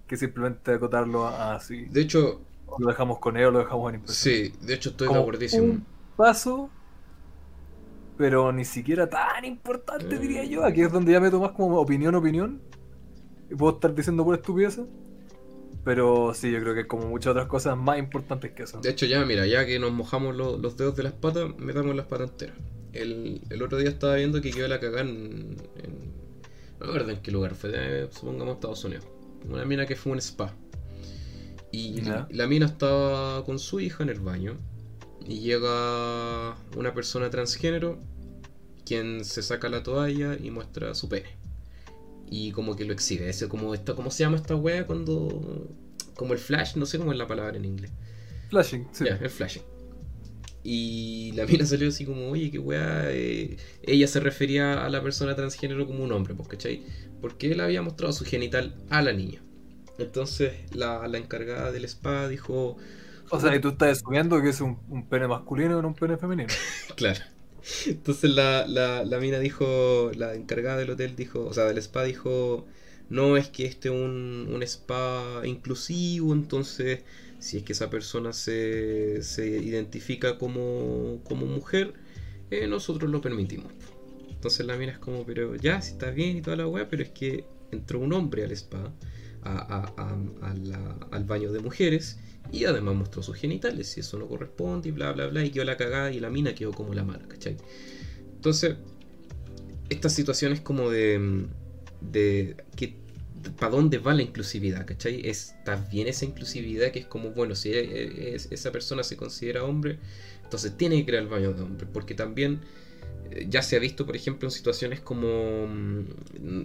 que 0.07 0.17
simplemente 0.17 0.73
acotarlo 0.73 1.27
así. 1.29 1.87
De 1.87 2.03
hecho, 2.03 2.47
lo 2.79 2.89
dejamos 2.89 3.19
con 3.19 3.37
él 3.37 3.45
o 3.47 3.51
lo 3.51 3.59
dejamos 3.61 3.89
en 3.91 4.01
impresión. 4.01 4.35
sí, 4.35 4.53
de 4.67 4.75
hecho 4.75 4.91
estoy 4.91 5.09
de 5.09 5.19
acuerdísimo. 5.19 5.65
Un 5.65 5.87
paso, 6.17 6.71
pero 8.17 8.53
ni 8.53 8.65
siquiera 8.65 9.09
tan 9.09 9.45
importante, 9.45 10.19
diría 10.19 10.45
yo. 10.45 10.65
Aquí 10.65 10.83
es 10.83 10.93
donde 10.93 11.13
ya 11.13 11.21
meto 11.21 11.41
más 11.41 11.53
como 11.53 11.79
opinión, 11.81 12.15
opinión. 12.15 12.61
Y 13.51 13.55
puedo 13.55 13.75
estar 13.75 13.95
diciendo 13.95 14.25
por 14.25 14.35
estupideces. 14.35 14.87
Pero 15.85 16.33
sí, 16.33 16.53
yo 16.53 16.61
creo 16.61 16.75
que 16.75 16.87
como 16.87 17.07
muchas 17.09 17.33
otras 17.33 17.47
cosas 17.49 17.77
más 17.77 17.99
importantes 17.99 18.53
que 18.53 18.63
eso. 18.63 18.81
De 18.81 18.91
hecho, 18.91 19.07
ya, 19.07 19.25
mira, 19.25 19.47
ya 19.47 19.67
que 19.67 19.79
nos 19.81 19.91
mojamos 19.93 20.37
lo- 20.37 20.57
los 20.57 20.77
dedos 20.77 20.95
de 20.95 21.03
las 21.03 21.13
patas, 21.13 21.49
metamos 21.59 21.97
las 21.97 22.07
patas 22.07 22.31
enteras. 22.31 22.57
El, 22.93 23.41
el 23.51 23.63
otro 23.63 23.79
día 23.79 23.89
estaba 23.89 24.15
viendo 24.17 24.41
que 24.41 24.51
quedó 24.53 24.69
la 24.69 24.79
cagada 24.79 25.01
en, 25.01 25.57
en- 25.83 26.13
No 26.79 26.87
me 26.87 26.93
acuerdo 26.93 27.11
en 27.11 27.21
qué 27.23 27.33
lugar 27.33 27.55
fue, 27.57 27.71
eh, 27.75 28.09
supongamos 28.13 28.55
Estados 28.55 28.85
Unidos. 28.85 29.07
Una 29.49 29.65
mina 29.65 29.85
que 29.87 29.97
fue 29.97 30.13
un 30.13 30.19
spa. 30.19 30.55
Y 31.73 32.03
Ya. 32.03 32.29
la 32.31 32.47
mina 32.47 32.67
estaba 32.67 33.45
con 33.45 33.59
su 33.59 33.81
hija 33.81 34.03
en 34.05 34.11
el 34.11 34.21
baño. 34.21 34.57
y 35.27 35.39
llega 35.41 36.57
una 36.77 36.93
persona 36.95 37.31
transgénero 37.31 37.99
quien 38.85 39.25
se 39.25 39.41
saca 39.43 39.69
la 39.69 39.83
toalla 39.85 40.37
y 40.43 40.51
muestra 40.51 40.95
su 40.97 41.09
pene. 41.09 41.37
Y 42.29 42.51
como 42.53 42.75
que 42.77 42.85
lo 42.85 42.93
exhibe. 42.93 43.29
Ese 43.29 43.49
como 43.49 43.73
esta, 43.75 43.95
¿Cómo 43.95 44.11
se 44.11 44.25
llama 44.25 44.37
esta 44.37 44.57
wea 44.57 44.87
cuando... 44.87 45.69
Como 46.17 46.33
el 46.35 46.39
flash, 46.41 46.75
no 46.77 46.87
sé 46.87 46.99
cómo 46.99 47.13
es 47.13 47.19
la 47.19 47.27
palabra 47.29 47.57
en 47.57 47.65
inglés. 47.65 47.91
Flashing, 48.51 48.89
sí. 48.93 49.05
Ya, 49.05 49.17
el 49.17 49.31
flashing. 49.31 49.63
Y 50.65 51.33
la 51.37 51.47
mina 51.47 51.67
salió 51.67 51.89
así 51.89 52.05
como, 52.05 52.29
oye, 52.31 52.51
qué 52.51 52.59
weá. 52.59 53.05
eh, 53.11 53.57
ella 53.83 54.07
se 54.09 54.21
refería 54.21 54.85
a 54.85 54.89
la 54.91 55.03
persona 55.03 55.35
transgénero 55.37 55.87
como 55.87 56.05
un 56.05 56.13
hombre, 56.13 56.35
pues, 56.35 56.49
¿cachai? 56.49 56.83
Porque 57.21 57.53
él 57.53 57.61
había 57.61 57.83
mostrado 57.83 58.13
su 58.13 58.25
genital 58.25 58.75
a 58.91 59.03
la 59.03 59.13
niña. 59.13 59.43
Entonces 59.99 60.55
la, 60.75 61.07
la 61.09 61.19
encargada 61.19 61.73
del 61.73 61.85
spa 61.87 62.29
dijo, 62.29 62.77
O 63.31 63.41
sea, 63.41 63.55
y 63.57 63.61
tú 63.61 63.71
estás 63.71 63.99
asumiendo 63.99 64.41
que 64.43 64.51
es 64.51 64.61
un, 64.61 64.79
un 64.89 65.09
pene 65.09 65.29
masculino 65.29 65.79
y 65.79 65.83
no 65.83 65.89
un 65.89 65.95
pene 65.95 66.17
femenino. 66.19 66.55
claro. 66.97 67.21
Entonces 67.87 68.31
la, 68.31 68.67
la, 68.67 69.05
la 69.05 69.19
mina 69.19 69.39
dijo, 69.39 70.11
la 70.17 70.35
encargada 70.35 70.79
del 70.79 70.91
hotel 70.91 71.17
dijo, 71.17 71.45
o 71.47 71.53
sea, 71.55 71.65
del 71.65 71.79
spa 71.79 72.05
dijo, 72.05 72.67
no 73.09 73.37
es 73.37 73.49
que 73.51 73.67
este 73.67 73.89
es 73.89 73.95
un, 73.95 74.49
un 74.53 74.63
spa 74.65 75.43
inclusivo, 75.45 76.33
entonces 76.33 77.05
si 77.39 77.59
es 77.59 77.65
que 77.65 77.73
esa 77.73 77.91
persona 77.91 78.33
se, 78.33 79.23
se 79.23 79.47
identifica 79.49 80.39
como, 80.39 81.21
como 81.25 81.47
mujer, 81.47 81.95
eh, 82.51 82.67
nosotros 82.69 83.11
lo 83.11 83.21
permitimos. 83.21 83.73
Entonces 84.31 84.67
la 84.67 84.77
mina 84.77 84.93
es 84.93 84.99
como, 84.99 85.25
pero 85.25 85.55
ya, 85.57 85.81
si 85.83 85.93
está 85.93 86.11
bien 86.11 86.37
y 86.39 86.43
toda 86.43 86.57
la 86.57 86.67
weá, 86.69 86.89
pero 86.89 87.03
es 87.03 87.11
que 87.11 87.47
entró 87.71 88.01
un 88.01 88.13
hombre 88.13 88.45
al 88.45 88.53
spa, 88.53 88.93
al 89.43 91.25
baño 91.25 91.53
de 91.53 91.61
mujeres, 91.61 92.19
y 92.51 92.65
además 92.65 92.95
mostró 92.95 93.23
sus 93.23 93.37
genitales, 93.37 93.97
y 93.97 94.01
eso 94.01 94.19
no 94.19 94.27
corresponde, 94.29 94.89
y 94.89 94.93
bla, 94.93 95.13
bla, 95.13 95.27
bla, 95.27 95.45
y 95.45 95.51
quedó 95.51 95.65
la 95.65 95.77
cagada, 95.77 96.13
y 96.13 96.21
la 96.21 96.31
mina 96.31 96.55
quedó 96.55 96.73
como 96.73 96.95
la 96.95 97.05
mala, 97.05 97.27
¿cachai? 97.29 97.57
Entonces, 98.35 98.77
estas 99.89 100.15
situaciones 100.15 100.61
como 100.61 100.91
de, 100.91 101.47
de 102.01 102.57
que 102.77 102.97
para 103.59 103.73
dónde 103.73 103.99
va 103.99 104.15
la 104.15 104.23
inclusividad, 104.23 104.87
¿cachai? 104.87 105.27
Está 105.29 105.77
bien 105.77 106.09
esa 106.09 106.25
inclusividad 106.25 106.91
que 106.93 107.01
es 107.01 107.07
como, 107.07 107.31
bueno, 107.31 107.55
si 107.55 107.71
e- 107.71 108.35
e- 108.35 108.37
esa 108.37 108.73
persona 108.73 109.03
se 109.03 109.17
considera 109.17 109.65
hombre, 109.65 109.99
entonces 110.43 110.77
tiene 110.77 110.97
que 110.97 111.07
crear 111.07 111.23
el 111.23 111.29
baño 111.29 111.53
de 111.53 111.63
hombre, 111.63 111.87
porque 111.93 112.15
también 112.15 112.61
ya 113.49 113.63
se 113.63 113.77
ha 113.77 113.79
visto, 113.79 114.07
por 114.07 114.17
ejemplo, 114.17 114.49
en 114.49 114.53
situaciones 114.53 115.01
como, 115.01 115.67
mm, 115.67 116.05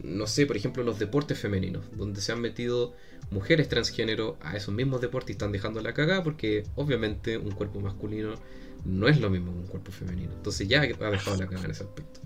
no 0.03 0.28
sé, 0.28 0.45
por 0.45 0.57
ejemplo, 0.57 0.84
los 0.84 0.99
deportes 0.99 1.38
femeninos, 1.38 1.86
donde 1.95 2.22
se 2.22 2.32
han 2.32 2.41
metido 2.41 2.93
mujeres 3.32 3.70
transgénero 3.70 4.38
a 4.41 4.55
esos 4.55 4.74
mismos 4.74 5.01
deportes 5.01 5.30
y 5.30 5.32
están 5.34 5.51
dejando 5.51 5.82
la 5.82 5.93
cagada, 5.93 6.24
porque 6.24 6.63
obviamente 6.76 7.38
un 7.38 7.51
cuerpo 7.51 7.80
masculino 7.80 8.34
no 8.86 9.07
es 9.07 9.20
lo 9.20 9.30
mismo 9.30 9.51
que 9.53 9.59
un 9.59 9.68
cuerpo 9.68 9.91
femenino. 9.91 10.32
Entonces 10.34 10.68
ya 10.68 10.82
ha 10.82 11.09
dejado 11.09 11.38
la 11.38 11.47
cagada 11.47 11.65
en 11.65 11.72
ese 11.72 11.84
aspecto. 11.84 12.22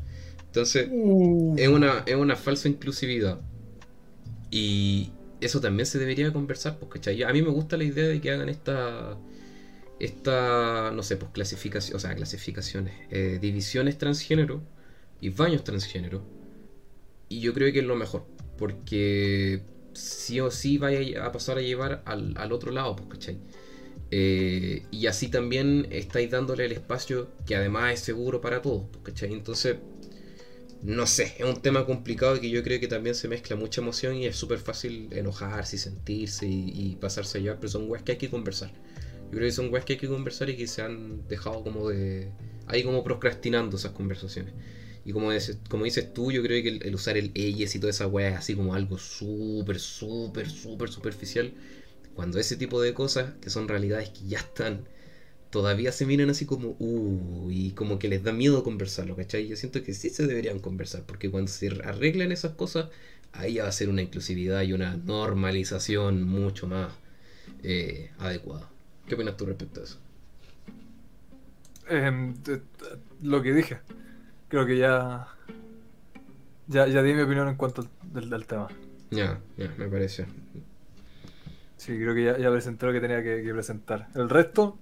Entonces, 0.46 0.89
es 1.58 1.68
una, 1.70 2.04
es 2.06 2.16
una 2.16 2.36
falsa 2.36 2.68
inclusividad. 2.68 3.39
Y 4.52 5.12
eso 5.39 5.62
también 5.62 5.86
se 5.86 5.98
debería 5.98 6.32
conversar, 6.34 6.78
¿cachai? 6.89 7.24
A 7.24 7.32
mí 7.32 7.42
me 7.42 7.50
gusta 7.50 7.78
la 7.78 7.86
idea 7.86 8.08
de 8.08 8.20
que 8.20 8.32
hagan 8.32 8.50
esta, 8.50 9.18
esta 10.06 10.91
no 10.91 11.04
sé, 11.04 11.18
pues 11.18 11.32
clasificación, 11.32 11.95
o 11.97 11.99
sea, 11.99 12.16
clasificaciones, 12.16 12.93
eh, 13.12 13.38
divisiones 13.41 13.97
transgénero 13.97 14.62
y 15.22 15.30
baños 15.30 15.64
transgénero. 15.64 16.24
Y 17.30 17.39
yo 17.41 17.54
creo 17.54 17.72
que 17.72 17.80
es 17.80 17.86
lo 17.86 17.95
mejor, 17.95 18.26
porque 18.58 19.64
sí 19.93 20.39
o 20.39 20.52
sí 20.52 20.78
vaya 20.78 21.26
a 21.26 21.32
pasar 21.32 21.58
a 21.58 21.62
llevar 21.62 22.02
al, 22.06 22.34
al 22.38 22.52
otro 22.52 22.72
lado, 22.72 22.95
pues, 22.95 23.10
¿cachai? 23.10 23.38
Eh, 24.12 24.84
y 24.91 25.08
así 25.08 25.30
también 25.30 25.88
estáis 25.91 26.30
dándole 26.32 26.66
el 26.66 26.74
espacio 26.74 27.30
que 27.45 27.56
además 27.56 27.93
es 27.93 28.02
seguro 28.02 28.41
para 28.41 28.62
todos, 28.62 28.86
pues, 28.91 29.04
¿cachai? 29.06 29.34
Entonces, 29.34 29.78
no 30.84 31.06
sé, 31.06 31.36
es 31.38 31.45
un 31.45 31.62
tema 31.62 31.86
complicado 31.86 32.39
que 32.39 32.49
yo 32.49 32.64
creo 32.64 32.80
que 32.80 32.88
también 32.88 33.16
se 33.16 33.28
mezcla 33.28 33.56
mucha 33.56 33.82
emoción 33.82 34.16
y 34.16 34.26
es 34.26 34.36
súper 34.36 34.60
fácil 34.60 35.10
enojarse 35.12 35.76
y 35.76 35.80
sentirse 35.80 36.47
y, 36.47 36.72
y 36.74 36.95
pasarse 36.95 37.38
a 37.38 37.41
llevar, 37.41 37.60
pero 37.60 37.70
son 37.70 37.89
weas 37.89 38.04
que 38.04 38.14
hay 38.14 38.18
que 38.18 38.30
conversar. 38.30 38.72
Yo 39.32 39.38
creo 39.38 39.47
que 39.47 39.53
son 39.53 39.71
weas 39.71 39.86
que 39.86 39.93
hay 39.93 39.99
que 39.99 40.07
conversar 40.09 40.49
y 40.49 40.57
que 40.57 40.67
se 40.67 40.82
han 40.82 41.27
dejado 41.29 41.63
como 41.63 41.89
de... 41.89 42.29
ahí 42.67 42.84
como 42.84 43.03
procrastinando 43.03 43.77
esas 43.77 43.93
conversaciones. 43.93 44.53
Y 45.05 45.13
como 45.13 45.32
dices, 45.32 45.57
como 45.69 45.86
dices 45.86 46.13
tú, 46.13 46.32
yo 46.32 46.43
creo 46.43 46.61
que 46.61 46.88
el, 46.88 46.95
usar 46.95 47.17
el 47.17 47.32
ellas 47.34 47.73
y 47.75 47.79
toda 47.79 47.91
esa 47.91 48.07
wea 48.07 48.29
es 48.29 48.38
así 48.38 48.55
como 48.55 48.75
algo 48.75 48.97
súper, 48.97 49.79
súper, 49.79 50.49
súper 50.49 50.89
superficial. 50.89 51.53
Cuando 52.13 52.39
ese 52.39 52.57
tipo 52.57 52.82
de 52.82 52.93
cosas, 52.93 53.34
que 53.41 53.49
son 53.49 53.67
realidades 53.67 54.09
que 54.09 54.27
ya 54.27 54.39
están, 54.39 54.86
todavía 55.49 55.91
se 55.91 56.05
miran 56.05 56.29
así 56.29 56.45
como, 56.45 56.75
uh, 56.79 57.49
y 57.51 57.71
como 57.71 57.99
que 57.99 58.09
les 58.09 58.23
da 58.23 58.34
miedo 58.34 58.63
conversarlo, 58.63 59.15
¿cachai? 59.15 59.47
Yo 59.47 59.55
siento 59.55 59.84
que 59.84 59.93
sí 59.93 60.09
se 60.09 60.27
deberían 60.27 60.59
conversar, 60.59 61.03
porque 61.05 61.32
cuando 61.32 61.51
se 61.51 61.67
arreglan 61.84 62.32
esas 62.32 62.53
cosas, 62.55 62.89
ahí 63.34 63.57
va 63.57 63.67
a 63.67 63.71
ser 63.71 63.89
una 63.89 64.01
inclusividad 64.01 64.61
y 64.63 64.73
una 64.73 64.97
normalización 64.97 66.23
mucho 66.23 66.67
más 66.67 66.93
eh, 67.63 68.11
adecuada. 68.19 68.69
¿Qué 69.08 69.16
opinas 69.16 69.38
tú 69.38 69.45
respecto 69.45 69.82
a 69.82 69.84
eso? 69.84 69.99
T- 72.43 72.62
lo 73.22 73.41
que 73.41 73.54
dije. 73.54 73.80
Creo 74.47 74.66
que 74.66 74.78
ya. 74.78 75.28
Ya, 76.68 76.88
ya 76.88 77.04
di 77.04 77.14
mi 77.14 77.22
opinión 77.22 77.47
en 77.49 77.56
cuanto 77.56 77.82
al 77.82 77.89
del, 78.14 78.30
del 78.30 78.45
tema. 78.45 78.68
Ya, 79.10 79.41
ya, 79.58 79.74
me 79.78 79.88
parece. 79.88 80.26
Sí, 81.78 81.97
creo 81.97 82.14
que 82.14 82.24
ya, 82.24 82.38
ya 82.38 82.52
presenté 82.52 82.86
lo 82.86 82.93
que 82.93 83.02
tenía 83.02 83.22
que, 83.24 83.43
que 83.43 83.54
presentar. 83.54 84.08
El 84.16 84.30
resto, 84.30 84.80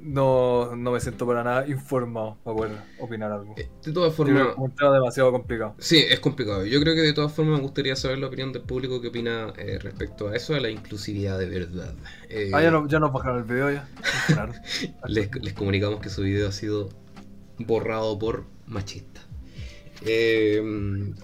no, 0.00 0.74
no 0.76 0.92
me 0.92 1.00
siento 1.00 1.26
para 1.26 1.42
nada 1.44 1.66
informado 1.68 2.38
para 2.42 2.56
poder 2.56 2.72
opinar 2.98 3.32
algo. 3.32 3.54
Eh, 3.56 3.68
De 3.84 3.92
todas 3.92 4.14
formas, 4.14 4.48
es 4.48 4.54
un 4.56 4.74
tema 4.74 4.92
demasiado 4.92 5.32
complicado. 5.32 5.74
Sí, 5.78 5.98
es 6.08 6.20
complicado. 6.20 6.64
Yo 6.64 6.80
creo 6.80 6.94
que 6.94 7.02
de 7.02 7.12
todas 7.12 7.32
formas 7.32 7.56
me 7.58 7.62
gustaría 7.62 7.96
saber 7.96 8.18
la 8.18 8.26
opinión 8.28 8.52
del 8.52 8.62
público 8.62 9.00
que 9.00 9.08
opina 9.08 9.52
eh, 9.56 9.78
respecto 9.78 10.28
a 10.28 10.36
eso, 10.36 10.54
a 10.54 10.60
la 10.60 10.70
inclusividad 10.70 11.38
de 11.38 11.48
verdad. 11.48 11.94
Eh, 12.28 12.50
Ah, 12.52 12.62
ya, 12.62 12.70
no, 12.70 12.86
ya 12.88 12.98
nos 12.98 13.12
bajaron 13.12 13.38
el 13.38 13.44
video 13.44 13.70
ya. 13.70 13.88
Les, 15.08 15.30
les 15.34 15.52
comunicamos 15.54 16.00
que 16.00 16.10
su 16.10 16.22
video 16.22 16.48
ha 16.48 16.52
sido 16.52 16.88
borrado 17.58 18.18
por 18.18 18.44
machista. 18.66 19.20
Eh, 20.02 20.62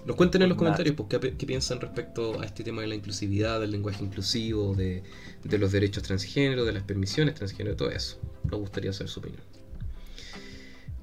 nos 0.05 0.15
cuenten 0.15 0.43
en 0.43 0.49
los 0.49 0.57
comentarios 0.57 0.95
pues, 0.95 1.09
qué, 1.09 1.35
qué 1.35 1.45
piensan 1.45 1.81
respecto 1.81 2.39
a 2.39 2.45
este 2.45 2.63
tema 2.63 2.81
de 2.81 2.87
la 2.87 2.95
inclusividad, 2.95 3.59
del 3.59 3.71
lenguaje 3.71 4.03
inclusivo, 4.03 4.75
de, 4.75 5.03
de 5.43 5.57
los 5.57 5.71
derechos 5.71 6.03
transgénero, 6.03 6.63
de 6.63 6.73
las 6.73 6.83
permisiones 6.83 7.35
transgénero, 7.35 7.75
todo 7.75 7.89
eso. 7.89 8.19
Nos 8.43 8.59
gustaría 8.59 8.93
saber 8.93 9.09
su 9.09 9.19
opinión. 9.19 9.41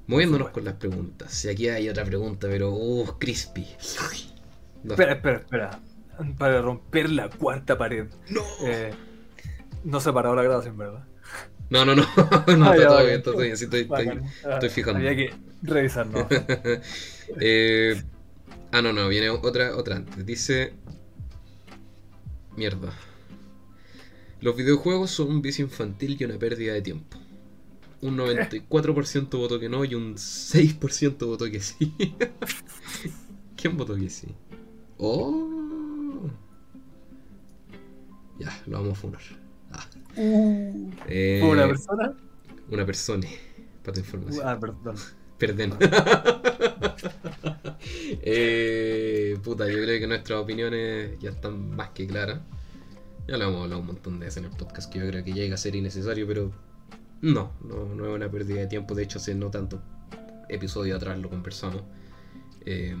Moviéndonos 0.07 0.51
con 0.51 0.63
las 0.63 0.75
preguntas. 0.75 1.33
Si 1.33 1.49
aquí 1.49 1.67
hay 1.67 1.89
otra 1.89 2.05
pregunta, 2.05 2.47
pero 2.47 2.71
uh, 2.71 3.17
crispy. 3.19 3.67
No. 4.83 4.93
Espera, 4.93 5.13
espera, 5.13 5.37
espera. 5.37 5.79
Para 6.37 6.61
romper 6.61 7.09
la 7.09 7.29
cuarta 7.29 7.77
pared. 7.77 8.07
No. 8.29 8.43
Eh, 8.63 8.93
no 9.83 9.99
se 9.99 10.09
ha 10.09 10.13
parado 10.13 10.35
la 10.35 10.43
grabación, 10.43 10.77
¿verdad? 10.77 11.03
No, 11.69 11.83
no, 11.85 11.95
no, 11.95 12.03
no, 12.57 12.73
está 12.73 12.87
todo 12.87 13.03
bien, 13.03 13.15
está 13.15 13.31
todo 13.31 13.41
bien, 13.41 13.57
sí, 13.57 13.63
estoy, 13.65 13.81
estoy- 13.81 14.05
Bacán. 14.05 14.23
Estoy 14.53 14.69
fijando. 14.69 14.99
Había 14.99 15.15
que 15.15 15.33
revisarlo. 15.63 16.27
Eh, 17.39 17.99
ah, 18.71 18.83
no, 18.83 18.93
no, 18.93 19.07
viene 19.07 19.31
otra, 19.31 19.75
otra 19.75 19.95
antes. 19.95 20.23
Dice. 20.23 20.73
Mierda. 22.55 22.93
Los 24.41 24.55
videojuegos 24.55 25.09
son 25.09 25.29
un 25.29 25.41
vicio 25.41 25.65
infantil 25.65 26.17
y 26.19 26.23
una 26.23 26.37
pérdida 26.37 26.73
de 26.73 26.83
tiempo. 26.83 27.17
Un 28.01 28.15
94% 28.15 29.29
votó 29.39 29.59
que 29.59 29.69
no 29.69 29.83
y 29.85 29.95
un 29.95 30.13
6% 30.17 31.25
votó 31.25 31.49
que 31.49 31.59
sí. 31.61 31.95
¿Quién 33.57 33.75
votó 33.75 33.95
que 33.95 34.09
sí? 34.11 34.27
Oh. 34.99 36.29
Ya, 38.37 38.61
lo 38.67 38.77
vamos 38.77 38.99
a 38.99 39.01
funar. 39.01 39.21
Eh, 40.17 41.39
¿Fue 41.41 41.49
una 41.49 41.67
persona? 41.67 42.13
una 42.69 42.85
persona. 42.85 43.27
Para 43.83 43.93
tu 43.93 43.99
información. 43.99 44.47
Ah, 44.47 44.59
perdón. 44.59 44.95
Perdón. 45.37 45.77
Eh, 48.27 49.37
puta, 49.43 49.67
yo 49.67 49.75
creo 49.75 49.99
que 49.99 50.07
nuestras 50.07 50.39
opiniones 50.39 51.19
ya 51.19 51.29
están 51.29 51.75
más 51.75 51.89
que 51.89 52.07
claras. 52.07 52.39
Ya 53.27 53.37
lo 53.37 53.45
hemos 53.45 53.63
hablado 53.63 53.81
un 53.81 53.87
montón 53.87 54.19
de 54.19 54.25
veces 54.25 54.37
en 54.37 54.45
el 54.45 54.57
podcast 54.57 54.91
que 54.91 54.99
yo 54.99 55.07
creo 55.07 55.23
que 55.23 55.33
llega 55.33 55.53
a 55.53 55.57
ser 55.57 55.75
innecesario, 55.75 56.25
pero 56.25 56.51
no, 57.21 57.51
no, 57.63 57.85
no 57.93 58.07
es 58.07 58.15
una 58.15 58.29
pérdida 58.29 58.61
de 58.61 58.67
tiempo. 58.67 58.95
De 58.95 59.03
hecho, 59.03 59.19
hace 59.19 59.35
no 59.35 59.51
tanto 59.51 59.81
episodio 60.49 60.95
atrás 60.95 61.19
lo 61.19 61.29
conversamos. 61.29 61.83
Eh, 62.65 62.95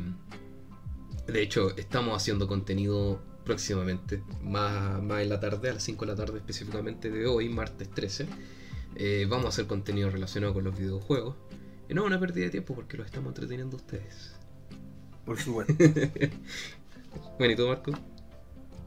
de 1.27 1.41
hecho, 1.41 1.75
estamos 1.77 2.15
haciendo 2.15 2.47
contenido 2.47 3.19
próximamente, 3.45 4.21
más, 4.41 5.01
más 5.01 5.21
en 5.21 5.29
la 5.29 5.39
tarde, 5.39 5.69
a 5.69 5.73
las 5.73 5.83
5 5.83 6.05
de 6.05 6.11
la 6.11 6.17
tarde 6.17 6.37
específicamente 6.39 7.09
de 7.09 7.27
hoy, 7.27 7.47
martes 7.49 7.89
13. 7.91 8.25
Eh, 8.95 9.25
vamos 9.29 9.45
a 9.45 9.49
hacer 9.49 9.67
contenido 9.67 10.09
relacionado 10.09 10.53
con 10.53 10.63
los 10.63 10.77
videojuegos. 10.77 11.35
Y 11.87 11.93
no 11.93 12.03
una 12.03 12.19
pérdida 12.19 12.45
de 12.45 12.51
tiempo 12.51 12.73
porque 12.75 12.97
los 12.97 13.05
estamos 13.05 13.29
entreteniendo 13.29 13.77
ustedes. 13.77 14.35
Por 15.25 15.39
supuesto. 15.39 15.73
Bueno, 17.39 17.53
¿y 17.53 17.55
tú, 17.55 17.65
Marco? 17.67 17.93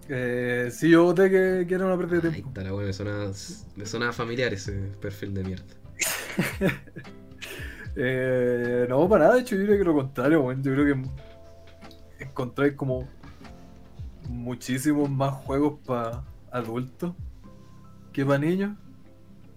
Eh, 0.08 0.68
sí, 0.70 0.90
yo 0.90 1.04
voté 1.04 1.30
que, 1.30 1.64
que 1.66 1.74
era 1.74 1.86
una 1.86 1.96
pérdida 1.96 2.20
de 2.20 2.28
Ahí 2.28 2.42
tiempo. 2.42 2.50
está 2.50 2.62
la 2.62 2.72
me 2.72 2.92
sonaba, 2.92 3.32
me 3.76 3.86
sonaba 3.86 4.12
familiar 4.12 4.52
ese 4.52 4.72
perfil 5.00 5.32
de 5.34 5.44
mierda. 5.44 5.74
Eh, 8.00 8.86
no, 8.88 9.08
para 9.08 9.24
nada, 9.24 9.34
de 9.34 9.40
hecho, 9.40 9.56
yo 9.56 9.64
creo 9.64 9.78
que 9.78 9.84
lo 9.84 9.94
contrario, 9.94 10.40
weón. 10.42 10.62
Yo 10.62 10.72
creo 10.72 10.84
que 10.86 12.24
encontré 12.24 12.76
como 12.76 13.08
muchísimos 14.28 15.10
más 15.10 15.32
juegos 15.34 15.78
para 15.86 16.24
adultos 16.52 17.14
que 18.12 18.24
para 18.24 18.38
niños. 18.38 18.76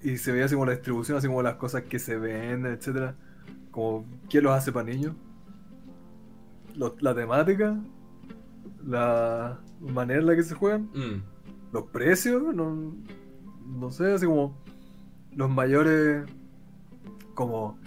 Y 0.04 0.18
se 0.18 0.32
veía 0.32 0.46
así 0.46 0.56
como 0.56 0.66
la 0.66 0.72
distribución, 0.74 1.18
así 1.18 1.28
como 1.28 1.44
las 1.44 1.56
cosas 1.56 1.84
que 1.84 2.00
se 2.00 2.18
venden, 2.18 2.74
etcétera. 2.74 3.16
Como 3.70 4.06
quién 4.30 4.44
los 4.44 4.54
hace 4.54 4.72
para 4.72 4.86
niños. 4.90 5.14
Lo- 6.76 6.96
la 7.00 7.14
temática, 7.14 7.78
la 8.86 9.60
manera 9.80 10.20
en 10.22 10.26
la 10.26 10.36
que 10.36 10.44
se 10.44 10.56
juegan, 10.56 10.90
Mm, 10.94 11.22
los 11.74 11.84
precios, 11.92 12.42
no, 12.56 12.96
no 13.66 13.92
sé, 13.92 14.14
así 14.14 14.26
como 14.26 14.58
los 15.36 15.50
mayores 15.50 16.26
como 17.36 17.78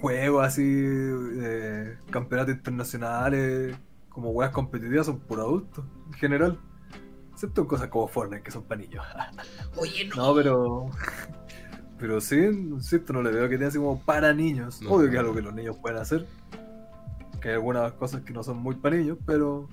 juegos 0.00 0.44
así, 0.44 0.62
eh, 0.66 1.96
campeonatos 2.10 2.54
internacionales, 2.54 3.76
como 4.16 4.30
weas 4.30 4.50
competitivas 4.50 5.04
son 5.04 5.20
por 5.20 5.38
adultos, 5.40 5.84
en 6.06 6.12
general. 6.14 6.58
Excepto 7.34 7.60
en 7.60 7.66
cosas 7.66 7.88
como 7.88 8.08
Fortnite, 8.08 8.42
que 8.42 8.50
son 8.50 8.62
para 8.62 8.80
niños. 8.80 9.04
Oye, 9.76 10.08
no. 10.08 10.16
No, 10.16 10.34
pero. 10.34 10.90
Pero 11.98 12.20
sí, 12.20 12.36
insisto, 12.36 13.12
no 13.14 13.22
le 13.22 13.30
veo 13.30 13.48
que 13.48 13.56
tenga 13.56 13.68
así 13.68 13.78
como 13.78 13.98
para 14.04 14.32
niños. 14.34 14.82
No. 14.82 14.90
Obvio 14.90 15.08
que 15.08 15.14
es 15.16 15.20
algo 15.20 15.34
que 15.34 15.40
los 15.42 15.54
niños 15.54 15.76
pueden 15.78 15.98
hacer. 15.98 16.26
Que 17.40 17.48
hay 17.48 17.54
algunas 17.54 17.92
cosas 17.92 18.20
que 18.22 18.34
no 18.34 18.42
son 18.42 18.58
muy 18.58 18.74
para 18.76 18.96
niños, 18.96 19.16
pero. 19.24 19.66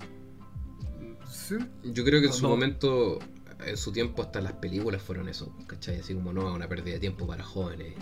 Sí. 1.28 1.56
Yo 1.82 2.02
creo 2.04 2.20
que 2.20 2.26
en 2.26 2.32
No, 2.32 2.36
su 2.36 2.42
no. 2.44 2.48
momento, 2.50 3.18
en 3.66 3.76
su 3.76 3.92
tiempo, 3.92 4.22
hasta 4.22 4.40
las 4.40 4.52
películas 4.54 5.02
fueron 5.02 5.28
eso, 5.28 5.54
¿cachai? 5.66 6.00
Así 6.00 6.14
como 6.14 6.32
no, 6.32 6.52
una 6.54 6.68
pérdida 6.68 6.94
de 6.94 7.00
tiempo 7.00 7.26
para 7.26 7.44
jóvenes. 7.44 7.94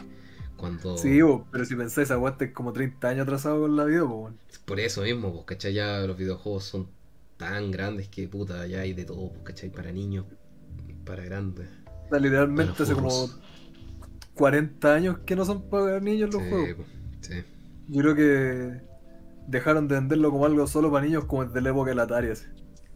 Cuando. 0.63 0.97
Sí, 0.97 1.21
bo, 1.23 1.47
pero 1.51 1.65
si 1.65 1.75
pensáis, 1.75 2.11
aguante 2.13 2.53
como 2.53 2.73
30 2.73 3.09
años 3.09 3.25
atrasado 3.25 3.63
con 3.63 3.77
la 3.77 3.85
vida, 3.85 4.03
bueno. 4.05 4.37
Por 4.65 4.81
eso 4.81 5.03
mismo, 5.03 5.33
pues, 5.33 5.45
¿cachai? 5.45 5.75
Ya 5.75 6.01
los 6.07 6.17
videojuegos 6.17 6.65
son 6.65 6.89
tan 7.37 7.71
grandes 7.71 8.09
que 8.09 8.29
puta, 8.29 8.67
ya 8.67 8.81
hay 8.81 8.93
de 8.95 9.05
todo, 9.05 9.31
pues, 9.33 9.43
¿cachai? 9.45 9.71
Para 9.71 9.93
niños, 9.93 10.27
para 11.05 11.25
grandes. 11.25 11.69
literalmente 12.13 12.73
Para 12.73 12.85
hace 12.85 12.95
como 12.95 13.11
furros. 13.11 13.41
40 14.35 14.95
años 14.95 15.19
que 15.27 15.37
no 15.37 15.45
son 15.45 15.69
para 15.69 16.01
niños 16.01 16.31
los 16.31 16.43
Sí, 16.43 16.49
juegos. 16.49 16.87
sí. 17.21 17.45
Yo 17.89 18.03
creo 18.03 18.15
que 18.15 18.83
dejaron 19.47 19.89
de 19.89 19.97
venderlo 19.97 20.31
como 20.31 20.47
algo 20.47 20.67
solo 20.67 20.91
para 20.91 21.05
niños 21.05 21.25
como 21.27 21.45
desde 21.45 21.61
la 21.61 21.71
época 21.71 21.91
del 21.91 22.01
Atari. 22.01 22.31
así. 22.31 22.47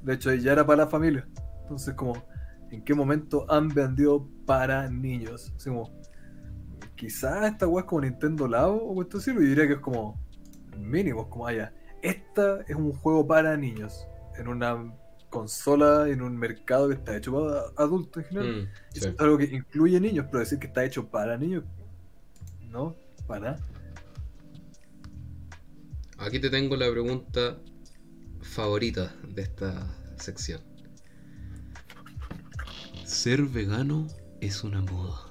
De 0.03 0.15
hecho, 0.15 0.33
ya 0.35 0.53
era 0.53 0.67
para 0.67 0.85
la 0.85 0.89
familia. 0.89 1.29
Entonces, 1.63 1.95
como, 1.95 2.25
¿en 2.71 2.85
qué 2.85 2.95
momento 2.95 3.47
han 3.51 3.69
vendido 3.69 4.29
para 4.47 4.89
niños? 4.91 5.53
Así 5.57 5.69
como, 5.71 5.91
quizás 6.97 7.45
esta 7.53 7.67
weá 7.67 7.83
es 7.83 7.89
como 7.89 8.03
Nintendo 8.03 8.49
Labo 8.49 8.77
o 8.77 8.95
cuestión 8.95 9.21
así, 9.23 9.35
yo 9.35 9.41
diría 9.41 9.67
que 9.67 9.75
es 9.75 9.81
como 9.81 10.19
mínimo, 10.77 11.23
es 11.23 11.27
como 11.29 11.47
allá. 11.47 11.73
Esta 12.03 12.61
es 12.63 12.77
un 12.77 12.93
juego 12.93 13.27
para 13.27 13.57
niños. 13.57 14.07
En 14.39 14.49
una 14.49 14.93
consola, 15.31 16.09
en 16.09 16.23
un 16.23 16.37
mercado 16.37 16.89
que 16.89 16.95
está 16.95 17.17
hecho 17.17 17.33
para 17.33 17.63
adultos 17.77 18.23
en 18.25 18.29
general. 18.29 18.63
Mm, 18.63 18.69
Es 18.95 19.15
algo 19.19 19.39
que 19.39 19.45
incluye 19.45 20.01
niños, 20.01 20.27
pero 20.31 20.41
decir 20.41 20.59
que 20.59 20.67
está 20.69 20.85
hecho 20.85 21.09
para 21.09 21.37
niños, 21.37 21.65
no, 22.71 22.95
para. 23.27 23.57
Aquí 26.19 26.41
te 26.41 26.51
tengo 26.51 26.77
la 26.77 26.91
pregunta 26.91 27.59
favorita 28.41 29.15
de 29.29 29.43
esta 29.43 29.87
sección. 30.17 30.63
¿Ser 33.05 33.43
vegano 33.43 34.07
es 34.41 34.65
una 34.65 34.81
moda? 34.81 35.26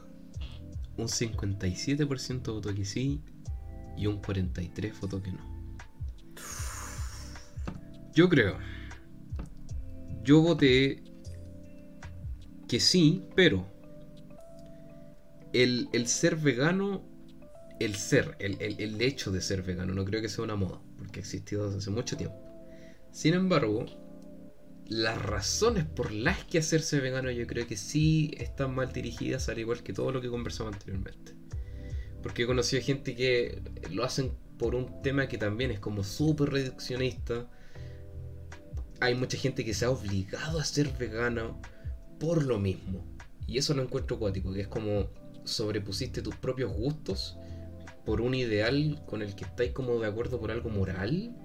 Un 0.98 1.08
57% 1.10 2.54
votó 2.54 2.74
que 2.74 2.86
sí 2.86 3.22
y 3.98 4.08
un 4.08 4.22
43% 4.22 5.00
votó 5.02 5.22
que 5.22 5.32
no. 5.32 5.56
Yo 8.14 8.30
creo. 8.30 8.58
Yo 10.24 10.42
voté 10.42 11.04
que 12.68 12.80
sí, 12.80 13.28
pero 13.36 13.68
el, 15.54 15.90
el 15.94 16.08
ser 16.08 16.36
vegano 16.36 17.04
el 17.80 17.96
ser, 17.96 18.36
el, 18.40 18.56
el- 18.62 18.80
el 18.80 19.02
hecho 19.02 19.32
de 19.32 19.42
ser 19.42 19.62
vegano, 19.62 19.94
no 19.94 20.06
creo 20.06 20.22
que 20.22 20.30
sea 20.30 20.44
una 20.46 20.56
moda, 20.56 20.80
porque 20.98 21.20
ha 21.20 21.24
existido 21.24 21.66
desde 21.66 21.80
hace 21.80 21.92
mucho 21.92 22.16
tiempo. 22.16 22.38
Sin 23.12 23.34
embargo, 23.34 23.86
las 24.88 25.22
razones 25.22 25.86
por 25.86 26.12
las 26.12 26.44
que 26.46 26.60
hacerse 26.60 27.00
vegano 27.00 27.32
yo 27.32 27.48
creo 27.48 27.68
que 27.68 27.78
sí 27.78 28.32
están 28.38 28.76
mal 28.76 28.92
dirigidas, 28.94 29.50
al 29.50 29.60
igual 29.60 29.84
que 29.84 29.94
todo 29.94 30.12
lo 30.12 30.22
que 30.22 30.30
conversamos 30.30 30.74
anteriormente. 30.74 31.34
Porque 32.22 32.44
he 32.44 32.48
conocido 32.48 32.82
gente 32.82 33.16
que 33.16 33.62
lo 33.92 34.04
hacen 34.04 34.32
por 34.58 34.76
un 34.76 35.02
tema 35.02 35.28
que 35.28 35.38
también 35.38 35.72
es 35.72 35.80
como 35.80 36.04
súper 36.04 36.50
reduccionista. 36.50 37.50
Hay 39.00 39.16
mucha 39.16 39.38
gente 39.38 39.66
que 39.66 39.74
se 39.74 39.86
ha 39.86 39.90
obligado 39.90 40.60
a 40.60 40.64
ser 40.64 40.90
vegano 40.98 41.62
por 42.20 42.44
lo 42.44 42.60
mismo. 42.60 43.06
Y 43.48 43.58
eso 43.58 43.74
lo 43.74 43.84
encuentro 43.84 44.18
cuático, 44.18 44.54
que 44.54 44.62
es 44.62 44.68
como 44.68 45.10
sobrepusiste 45.44 46.22
tus 46.22 46.36
propios 46.36 46.74
gustos 46.74 47.38
por 48.06 48.22
un 48.22 48.34
ideal 48.34 49.04
con 49.06 49.22
el 49.22 49.36
que 49.36 49.46
estáis 49.46 49.72
como 49.72 50.00
de 50.00 50.08
acuerdo 50.08 50.40
por 50.40 50.52
algo 50.52 50.70
moral, 50.70 51.36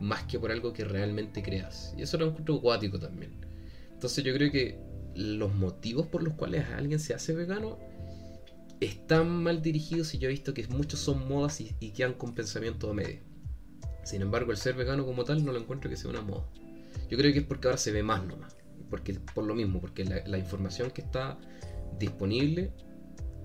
más 0.00 0.24
que 0.24 0.38
por 0.38 0.52
algo 0.52 0.72
que 0.72 0.84
realmente 0.84 1.42
creas. 1.42 1.94
Y 1.96 2.02
eso 2.02 2.18
lo 2.18 2.26
encuentro 2.28 2.56
acuático 2.56 2.98
también. 2.98 3.32
Entonces 3.92 4.24
yo 4.24 4.32
creo 4.34 4.50
que 4.50 4.78
los 5.14 5.54
motivos 5.54 6.06
por 6.06 6.22
los 6.22 6.34
cuales 6.34 6.66
alguien 6.76 7.00
se 7.00 7.14
hace 7.14 7.34
vegano 7.34 7.78
están 8.80 9.42
mal 9.42 9.60
dirigidos 9.60 10.14
y 10.14 10.18
yo 10.18 10.28
he 10.28 10.32
visto 10.32 10.54
que 10.54 10.66
muchos 10.68 11.00
son 11.00 11.26
modas 11.28 11.60
y, 11.60 11.74
y 11.80 11.90
quedan 11.90 12.14
con 12.14 12.34
pensamiento 12.34 12.90
a 12.90 12.94
medio. 12.94 13.20
Sin 14.04 14.22
embargo, 14.22 14.52
el 14.52 14.56
ser 14.56 14.74
vegano 14.74 15.04
como 15.04 15.24
tal 15.24 15.44
no 15.44 15.52
lo 15.52 15.58
encuentro 15.58 15.90
que 15.90 15.96
sea 15.96 16.10
una 16.10 16.22
moda. 16.22 16.44
Yo 17.10 17.18
creo 17.18 17.32
que 17.32 17.40
es 17.40 17.44
porque 17.44 17.68
ahora 17.68 17.78
se 17.78 17.92
ve 17.92 18.02
más 18.02 18.24
nomás. 18.24 18.56
Porque, 18.88 19.14
por 19.34 19.44
lo 19.44 19.54
mismo, 19.54 19.80
porque 19.80 20.04
la, 20.04 20.26
la 20.26 20.38
información 20.38 20.90
que 20.90 21.02
está 21.02 21.38
disponible 21.98 22.72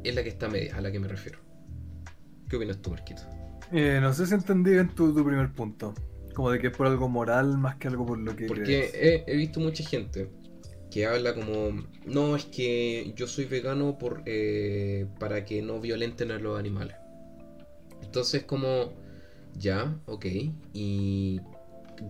es 0.04 0.16
la 0.16 0.24
que 0.24 0.30
está 0.30 0.45
a 0.45 0.49
media, 0.49 0.78
a 0.78 0.82
la 0.82 0.91
que 0.91 0.99
me 0.99 1.08
refiero. 1.08 1.39
¿Qué 2.47 2.56
opinas 2.56 2.82
tú, 2.82 2.91
Marquito? 2.91 3.24
Eh, 3.72 3.99
no 4.01 4.14
sé 4.14 4.28
si 4.28 4.34
entendí 4.36 4.72
bien 4.72 4.89
tu, 4.89 5.14
tu 5.14 5.26
primer 5.26 5.51
punto. 5.51 5.93
Como 6.34 6.52
de 6.52 6.60
que 6.60 6.68
es 6.68 6.74
por 6.76 6.88
algo 6.88 7.08
moral 7.08 7.58
más 7.58 7.76
que 7.78 7.88
algo 7.88 8.06
por 8.06 8.18
lo 8.20 8.36
que 8.36 8.48
Porque 8.48 8.92
crees. 8.92 8.94
he, 8.94 9.24
he 9.28 9.36
visto 9.36 9.60
mucha 9.60 9.84
gente 9.84 10.30
que 10.92 11.06
habla 11.06 11.34
como, 11.34 11.88
no, 12.06 12.36
es 12.36 12.46
que 12.46 13.14
yo 13.16 13.26
soy 13.26 13.46
vegano 13.46 13.98
por, 13.98 14.22
eh, 14.26 15.08
para 15.20 15.44
que 15.44 15.62
no 15.62 15.80
violenten 15.80 16.32
a 16.32 16.38
los 16.40 16.60
animales. 16.60 16.96
Entonces 18.04 18.44
como, 18.44 18.94
ya, 19.58 20.00
ok, 20.06 20.26
¿y 20.74 21.42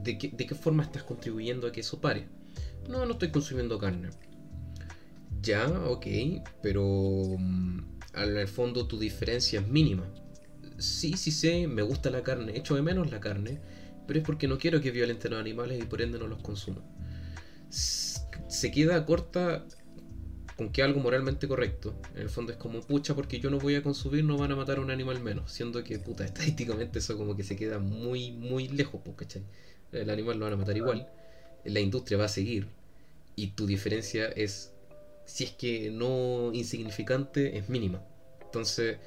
de 0.03 0.17
qué, 0.17 0.29
de 0.29 0.45
qué 0.45 0.55
forma 0.55 0.83
estás 0.83 1.03
contribuyendo 1.03 1.67
a 1.67 1.71
que 1.71 1.79
eso 1.79 2.01
pare? 2.01 2.27
No, 2.89 3.05
no 3.05 3.13
estoy 3.13 3.29
consumiendo 3.29 3.77
carne. 3.79 4.09
Ya, 5.41 5.67
ok, 5.87 6.07
pero 6.61 6.83
mm, 7.37 7.79
al 8.13 8.37
el 8.37 8.47
fondo 8.47 8.87
tu 8.87 8.99
diferencia 8.99 9.59
es 9.59 9.67
mínima. 9.67 10.05
Sí, 10.77 11.13
sí 11.17 11.31
sé, 11.31 11.67
me 11.67 11.81
gusta 11.81 12.09
la 12.09 12.23
carne, 12.23 12.53
echo 12.55 12.75
de 12.75 12.81
menos 12.81 13.11
la 13.11 13.19
carne, 13.19 13.59
pero 14.07 14.19
es 14.19 14.25
porque 14.25 14.47
no 14.47 14.57
quiero 14.57 14.81
que 14.81 14.91
violenten 14.91 15.33
a 15.33 15.35
los 15.35 15.41
animales 15.41 15.81
y 15.81 15.85
por 15.85 16.01
ende 16.01 16.19
no 16.19 16.27
los 16.27 16.41
consumo. 16.41 16.81
Se 17.69 18.71
queda 18.71 19.05
corta 19.05 19.65
con 20.55 20.71
que 20.71 20.83
algo 20.83 20.99
moralmente 20.99 21.47
correcto. 21.47 21.95
En 22.15 22.21
el 22.21 22.29
fondo 22.29 22.51
es 22.51 22.57
como, 22.57 22.81
pucha, 22.81 23.15
porque 23.15 23.39
yo 23.39 23.49
no 23.49 23.59
voy 23.59 23.75
a 23.75 23.83
consumir, 23.83 24.23
no 24.23 24.37
van 24.37 24.51
a 24.51 24.55
matar 24.55 24.77
a 24.77 24.81
un 24.81 24.91
animal 24.91 25.19
menos. 25.21 25.51
Siendo 25.51 25.83
que, 25.83 25.99
puta, 25.99 26.25
estadísticamente 26.25 26.99
eso 26.99 27.17
como 27.17 27.35
que 27.35 27.43
se 27.43 27.55
queda 27.55 27.79
muy, 27.79 28.31
muy 28.31 28.67
lejos, 28.67 29.01
pues, 29.03 29.17
¿cachai? 29.17 29.43
El 29.91 30.09
animal 30.09 30.37
lo 30.37 30.45
van 30.45 30.53
a 30.53 30.57
matar 30.57 30.77
igual. 30.77 31.07
La 31.65 31.79
industria 31.79 32.17
va 32.17 32.25
a 32.25 32.29
seguir. 32.29 32.67
Y 33.35 33.47
tu 33.47 33.65
diferencia 33.65 34.27
es, 34.27 34.71
si 35.25 35.43
es 35.45 35.51
que 35.51 35.89
no 35.91 36.51
insignificante, 36.53 37.57
es 37.57 37.69
mínima. 37.69 38.03
Entonces, 38.43 38.97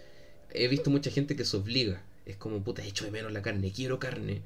he 0.51 0.69
visto 0.69 0.91
mucha 0.91 1.11
gente 1.11 1.37
que 1.37 1.45
se 1.45 1.57
obliga. 1.57 2.03
Es 2.25 2.37
como, 2.37 2.63
puta, 2.63 2.85
echo 2.85 3.05
de 3.05 3.13
menos 3.13 3.33
la 3.33 3.43
carne, 3.43 3.73
quiero 3.73 3.99
carne. 4.01 4.43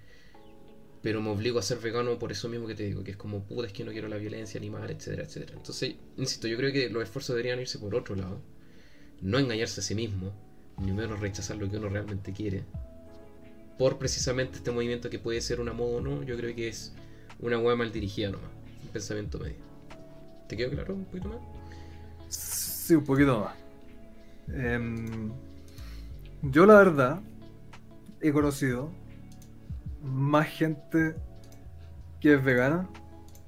Pero 1.02 1.22
me 1.22 1.30
obligo 1.30 1.58
a 1.58 1.62
ser 1.62 1.78
vegano 1.78 2.18
por 2.18 2.30
eso 2.30 2.48
mismo 2.48 2.66
que 2.66 2.74
te 2.74 2.82
digo, 2.84 3.02
que 3.02 3.12
es 3.12 3.16
como, 3.16 3.42
puta, 3.42 3.66
es 3.66 3.72
que 3.72 3.84
no 3.84 3.92
quiero 3.92 4.08
la 4.08 4.18
violencia 4.18 4.58
animal, 4.58 4.90
etcétera, 4.90 5.24
etcétera. 5.24 5.54
Entonces, 5.56 5.94
insisto, 6.18 6.46
yo 6.46 6.56
creo 6.58 6.72
que 6.72 6.90
los 6.90 7.02
esfuerzos 7.02 7.36
deberían 7.36 7.58
irse 7.58 7.78
por 7.78 7.94
otro 7.94 8.14
lado. 8.14 8.40
No 9.22 9.38
engañarse 9.38 9.80
a 9.80 9.82
sí 9.82 9.94
mismo, 9.94 10.32
ni 10.78 10.92
menos 10.92 11.20
rechazar 11.20 11.56
lo 11.56 11.70
que 11.70 11.78
uno 11.78 11.88
realmente 11.88 12.32
quiere. 12.32 12.64
Por 13.78 13.98
precisamente 13.98 14.58
este 14.58 14.70
movimiento 14.70 15.08
que 15.08 15.18
puede 15.18 15.40
ser 15.40 15.60
una 15.60 15.72
moda 15.72 15.96
o 15.96 16.00
no, 16.02 16.22
yo 16.22 16.36
creo 16.36 16.54
que 16.54 16.68
es 16.68 16.92
una 17.38 17.58
hueá 17.58 17.76
mal 17.76 17.92
dirigida 17.92 18.30
nomás. 18.30 18.50
Un 18.82 18.88
pensamiento 18.90 19.38
medio. 19.38 19.56
¿Te 20.48 20.56
quedó 20.56 20.70
claro 20.70 20.94
un 20.94 21.04
poquito 21.06 21.28
más? 21.28 21.38
Sí, 22.28 22.94
un 22.94 23.04
poquito 23.04 23.40
más. 23.40 23.54
Em, 24.48 25.30
yo 26.42 26.66
la 26.66 26.74
verdad 26.74 27.20
he 28.20 28.32
conocido 28.32 28.90
más 30.02 30.46
gente 30.48 31.14
que 32.20 32.34
es 32.34 32.44
vegana 32.44 32.88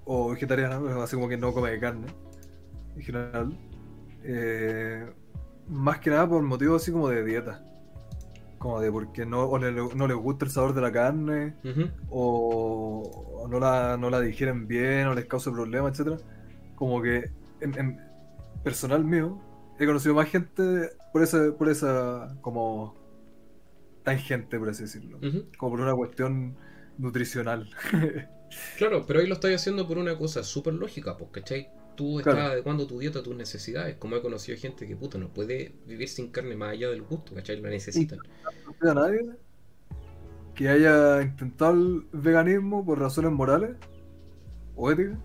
o 0.05 0.31
vegetariana, 0.31 0.81
así 1.03 1.17
como 1.17 1.29
que 1.29 1.37
no 1.37 1.53
come 1.53 1.79
carne 1.79 2.07
en 2.97 3.03
general, 3.03 3.59
eh, 4.25 5.07
más 5.69 5.99
que 6.01 6.11
nada 6.11 6.29
por 6.29 6.43
motivos 6.43 6.83
así 6.83 6.93
como 6.93 7.09
de 7.09 7.25
dieta. 7.25 7.65
Como 8.59 8.81
de 8.81 8.93
porque 8.93 9.27
no, 9.27 9.43
o 9.45 9.59
le- 9.59 9.73
no 9.73 10.07
les 10.07 10.17
gusta 10.17 10.45
el 10.45 10.51
sabor 10.53 10.73
de 10.75 10.81
la 10.83 10.93
carne, 10.93 11.55
o, 12.11 13.03
o 13.43 13.49
no, 13.49 13.59
la, 13.59 13.97
no 13.97 14.09
la 14.11 14.21
digieren 14.21 14.69
bien, 14.69 15.09
o 15.09 15.15
les 15.15 15.27
causa 15.27 15.51
problemas, 15.51 15.93
etcétera. 15.93 16.19
Como 16.77 17.03
que 17.03 17.31
en, 17.61 17.79
en 17.79 18.01
personal 18.63 19.05
mío 19.05 19.39
he 19.81 19.87
conocido 19.87 20.15
más 20.15 20.29
gente 20.29 20.91
por 21.13 21.23
esa, 21.23 21.53
por 21.59 21.69
esa 21.69 22.37
como 22.41 22.95
tangente, 24.03 24.59
por 24.59 24.69
así 24.71 24.83
decirlo. 24.85 25.23
Como 25.59 25.73
por 25.73 25.81
una 25.81 25.95
cuestión 25.95 26.57
nutricional. 26.99 27.71
Claro, 28.75 29.07
pero 29.07 29.21
ahí 29.21 29.27
lo 29.27 29.35
estás 29.35 29.55
haciendo 29.55 29.87
por 29.89 29.99
una 29.99 30.17
cosa 30.19 30.43
súper 30.43 30.75
lógica, 30.75 31.17
pues, 31.17 31.31
¿cachai? 31.31 31.69
Tú 31.95 32.21
estás 32.21 32.35
Claro. 32.35 32.53
adecuando 32.53 32.87
tu 32.87 32.99
dieta 32.99 33.21
a 33.21 33.23
tus 33.23 33.35
necesidades. 33.37 33.97
Como 33.97 34.17
he 34.17 34.23
conocido 34.23 34.59
gente 34.59 34.87
que, 34.87 34.97
puta, 34.97 35.19
no 35.19 35.33
puede 35.33 35.81
vivir 35.87 36.09
sin 36.09 36.31
carne 36.31 36.57
más 36.57 36.73
allá 36.73 36.91
del 36.91 37.03
gusto, 37.03 37.35
¿cachai? 37.35 37.61
La 37.61 37.71
necesitan. 37.71 38.21
no 38.81 38.91
a 38.91 38.95
nadie 38.95 39.37
que 40.55 40.69
haya 40.69 41.23
intentado 41.23 41.73
el 41.73 42.07
veganismo 42.13 42.85
por 42.85 42.99
razones 43.01 43.33
morales 43.33 43.77
o 44.75 44.91
éticas 44.93 45.19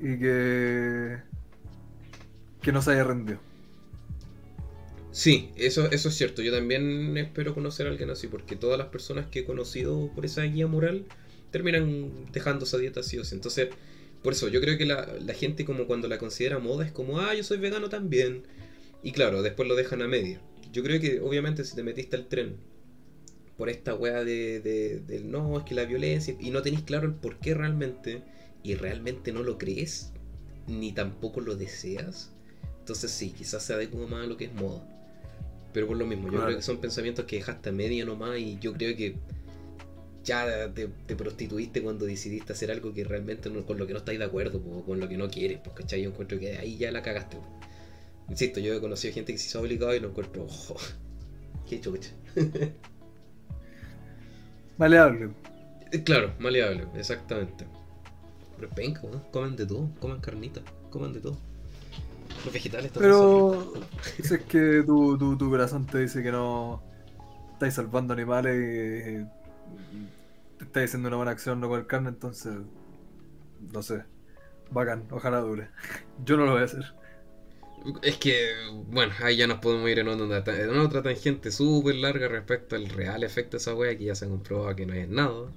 y 0.00 0.18
que 0.18 1.18
que 2.60 2.72
no 2.72 2.82
se 2.82 2.92
haya 2.92 3.04
rendido. 3.04 3.45
Sí, 5.16 5.50
eso, 5.56 5.90
eso 5.90 6.08
es 6.10 6.14
cierto. 6.14 6.42
Yo 6.42 6.52
también 6.52 7.16
espero 7.16 7.54
conocer 7.54 7.86
a 7.86 7.90
alguien 7.90 8.10
así, 8.10 8.26
porque 8.26 8.54
todas 8.56 8.76
las 8.78 8.88
personas 8.88 9.26
que 9.26 9.40
he 9.40 9.44
conocido 9.44 10.10
por 10.14 10.24
esa 10.26 10.42
guía 10.42 10.66
moral 10.66 11.06
terminan 11.50 12.10
dejando 12.32 12.64
esa 12.64 12.76
dieta 12.78 13.02
sí 13.02 13.18
o 13.18 13.24
sí. 13.24 13.34
Entonces, 13.34 13.68
por 14.22 14.32
eso, 14.34 14.48
yo 14.48 14.60
creo 14.60 14.76
que 14.76 14.84
la, 14.86 15.14
la 15.24 15.32
gente 15.34 15.64
como 15.64 15.86
cuando 15.86 16.08
la 16.08 16.18
considera 16.18 16.58
moda 16.58 16.84
es 16.84 16.92
como, 16.92 17.20
ah, 17.20 17.34
yo 17.34 17.42
soy 17.44 17.58
vegano 17.58 17.88
también. 17.88 18.42
Y 19.02 19.12
claro, 19.12 19.42
después 19.42 19.68
lo 19.68 19.74
dejan 19.76 20.02
a 20.02 20.08
media. 20.08 20.40
Yo 20.72 20.82
creo 20.82 21.00
que 21.00 21.20
obviamente 21.20 21.64
si 21.64 21.76
te 21.76 21.82
metiste 21.82 22.16
al 22.16 22.28
tren 22.28 22.56
por 23.56 23.68
esta 23.70 23.94
wea 23.94 24.24
de, 24.24 24.60
de- 24.60 25.00
del 25.00 25.30
no, 25.30 25.58
es 25.58 25.64
que 25.64 25.74
la 25.74 25.84
violencia, 25.84 26.36
y 26.40 26.50
no 26.50 26.62
tenéis 26.62 26.82
claro 26.84 27.06
el 27.08 27.14
por 27.14 27.38
qué 27.38 27.54
realmente, 27.54 28.22
y 28.62 28.74
realmente 28.74 29.32
no 29.32 29.42
lo 29.42 29.58
crees, 29.58 30.12
ni 30.66 30.92
tampoco 30.92 31.40
lo 31.40 31.56
deseas, 31.56 32.32
entonces 32.80 33.10
sí, 33.10 33.30
quizás 33.32 33.64
se 33.64 33.74
adecua 33.74 34.06
más 34.06 34.24
a 34.24 34.26
lo 34.26 34.36
que 34.36 34.46
es 34.46 34.54
moda. 34.54 34.86
Pero 35.76 35.88
por 35.88 35.98
lo 35.98 36.06
mismo, 36.06 36.24
yo 36.28 36.30
Claro. 36.30 36.46
creo 36.46 36.56
que 36.56 36.62
son 36.62 36.78
pensamientos 36.78 37.26
que 37.26 37.36
dejaste 37.36 37.68
a 37.68 37.72
media 37.72 38.06
nomás 38.06 38.38
y 38.38 38.58
yo 38.58 38.72
creo 38.72 38.96
que 38.96 39.14
ya 40.24 40.72
te, 40.72 40.88
te 40.88 41.14
prostituiste 41.14 41.82
cuando 41.82 42.06
decidiste 42.06 42.54
hacer 42.54 42.70
algo 42.70 42.94
que 42.94 43.04
realmente 43.04 43.50
no- 43.50 43.66
con 43.66 43.76
lo 43.76 43.86
que 43.86 43.92
no 43.92 43.98
estáis 43.98 44.18
de 44.18 44.24
acuerdo, 44.24 44.58
po, 44.58 44.82
con 44.86 45.00
lo 45.00 45.06
que 45.06 45.18
no 45.18 45.28
quieres, 45.28 45.58
pues, 45.62 45.76
¿cachai? 45.76 46.00
Yo 46.00 46.08
encuentro 46.08 46.38
que 46.38 46.56
ahí 46.56 46.78
ya 46.78 46.90
la 46.92 47.02
cagaste. 47.02 47.36
po. 47.36 47.44
Insisto, 48.30 48.58
yo 48.58 48.72
he 48.72 48.80
conocido 48.80 49.12
gente 49.12 49.32
que 49.32 49.38
se 49.38 49.48
hizo 49.48 49.60
obligado 49.60 49.94
y 49.94 50.00
lo 50.00 50.08
encuentro, 50.08 50.44
ojo, 50.44 50.76
qué 51.68 51.78
chucha. 51.78 52.08
Maleable. 54.78 55.28
Eh, 55.92 56.02
Claro, 56.04 56.32
maleable, 56.38 56.86
exactamente. 56.96 57.66
Pero 58.56 58.68
es 58.68 58.74
penca, 58.74 59.02
weón. 59.02 59.22
Comen 59.30 59.56
de 59.56 59.66
todo, 59.66 59.90
comen 60.00 60.20
carnita, 60.20 60.62
comen 60.90 61.12
de 61.12 61.20
todo. 61.20 61.36
Los 62.44 62.52
vegetales 62.52 62.92
Pero 62.96 63.72
si 64.16 64.22
es 64.22 64.44
que 64.44 64.82
tu, 64.86 65.18
tu, 65.18 65.36
tu 65.36 65.50
corazón 65.50 65.86
te 65.86 65.98
dice 65.98 66.22
que 66.22 66.32
no 66.32 66.82
estáis 67.52 67.74
salvando 67.74 68.12
animales 68.12 68.56
y 68.56 69.26
te 70.58 70.64
estáis 70.64 70.90
haciendo 70.90 71.08
una 71.08 71.16
buena 71.16 71.32
acción 71.32 71.60
no 71.60 71.68
comer 71.68 71.86
carne, 71.86 72.10
entonces 72.10 72.54
no 73.72 73.82
sé. 73.82 74.04
Bacán, 74.70 75.06
ojalá 75.10 75.40
dure. 75.40 75.68
Yo 76.24 76.36
no 76.36 76.44
lo 76.44 76.52
voy 76.52 76.62
a 76.62 76.64
hacer. 76.64 76.84
Es 78.02 78.16
que, 78.16 78.52
bueno, 78.88 79.12
ahí 79.22 79.36
ya 79.36 79.46
nos 79.46 79.60
podemos 79.60 79.88
ir 79.88 80.00
en 80.00 80.08
otra, 80.08 80.60
en 80.60 80.78
otra 80.78 81.02
tangente 81.02 81.52
súper 81.52 81.94
larga 81.94 82.26
respecto 82.26 82.74
al 82.74 82.88
real 82.88 83.22
efecto 83.22 83.52
de 83.52 83.58
esa 83.58 83.74
wea 83.74 83.96
que 83.96 84.04
ya 84.04 84.14
se 84.14 84.24
ha 84.24 84.28
comprobado 84.28 84.74
que 84.74 84.86
no 84.86 84.94
es 84.94 85.08
nada. 85.08 85.52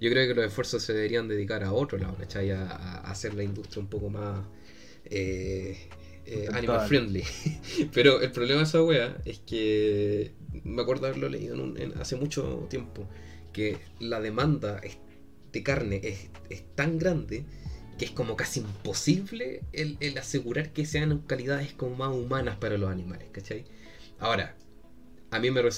Yo 0.00 0.10
creo 0.10 0.28
que 0.28 0.34
los 0.34 0.44
esfuerzos 0.46 0.82
se 0.82 0.92
deberían 0.92 1.28
dedicar 1.28 1.62
a 1.64 1.72
otro 1.72 1.96
lado, 1.98 2.16
¿cachai? 2.16 2.50
A, 2.50 2.66
a 2.70 3.10
hacer 3.10 3.34
la 3.34 3.44
industria 3.44 3.82
un 3.82 3.88
poco 3.88 4.10
más 4.10 4.44
eh, 5.04 5.88
eh, 6.30 6.48
animal 6.52 6.76
friendly. 6.88 7.24
Pero 7.92 8.20
el 8.20 8.30
problema 8.32 8.60
de 8.60 8.66
esa 8.66 8.82
wea 8.82 9.16
es 9.24 9.38
que 9.40 10.32
me 10.64 10.82
acuerdo 10.82 11.06
haberlo 11.06 11.28
leído 11.28 11.54
en 11.54 11.60
un- 11.60 11.78
en- 11.80 11.98
hace 11.98 12.16
mucho 12.16 12.66
tiempo, 12.70 13.06
que 13.52 13.78
la 13.98 14.20
demanda 14.20 14.80
de 15.52 15.62
carne 15.62 16.00
es, 16.04 16.28
es 16.48 16.62
tan 16.76 16.98
grande 16.98 17.44
que 17.98 18.04
es 18.06 18.10
como 18.12 18.36
casi 18.36 18.60
imposible 18.60 19.62
el, 19.72 19.96
el 20.00 20.16
asegurar 20.18 20.72
que 20.72 20.86
sean 20.86 21.18
calidades 21.26 21.72
como 21.74 21.96
más 21.96 22.14
humanas 22.14 22.56
para 22.56 22.78
los 22.78 22.90
animales, 22.90 23.28
¿cachai? 23.32 23.64
Ahora, 24.18 24.56
a 25.32 25.38
mí 25.38 25.50
me, 25.50 25.70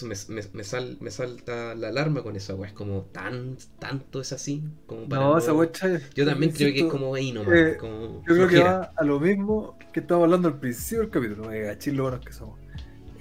sal- 0.65 0.97
me 1.01 1.11
salta 1.11 1.75
la 1.75 1.89
alarma 1.89 2.23
con 2.23 2.37
esa 2.37 2.55
weá, 2.55 2.69
es 2.69 2.75
como 2.75 3.03
tan, 3.13 3.57
tanto 3.79 4.21
es 4.21 4.33
así, 4.33 4.63
como 4.87 5.09
para 5.09 5.23
No, 5.23 5.33
no- 5.33 5.39
esa 5.39 5.53
wecha. 5.53 6.01
Yo 6.15 6.25
también 6.25 6.53
creo 6.53 6.73
que 6.73 6.81
es 6.81 6.87
como 6.87 7.15
ahí 7.15 7.33
nomás, 7.33 7.55
eh, 7.55 7.77
como 7.79 8.23
Yo 8.27 8.35
creo 8.35 8.49
que 8.49 8.59
va 8.61 8.93
a 8.97 9.05
lo 9.05 9.21
mismo 9.21 9.77
que 9.93 10.01
estábamos 10.01 10.27
hablando 10.27 10.49
al 10.49 10.59
principio 10.59 11.01
del 11.01 11.11
capítulo, 11.11 11.53
eh, 11.53 11.77
lo 11.87 12.03
buenos 12.03 12.25
que 12.25 12.33
somos. 12.33 12.59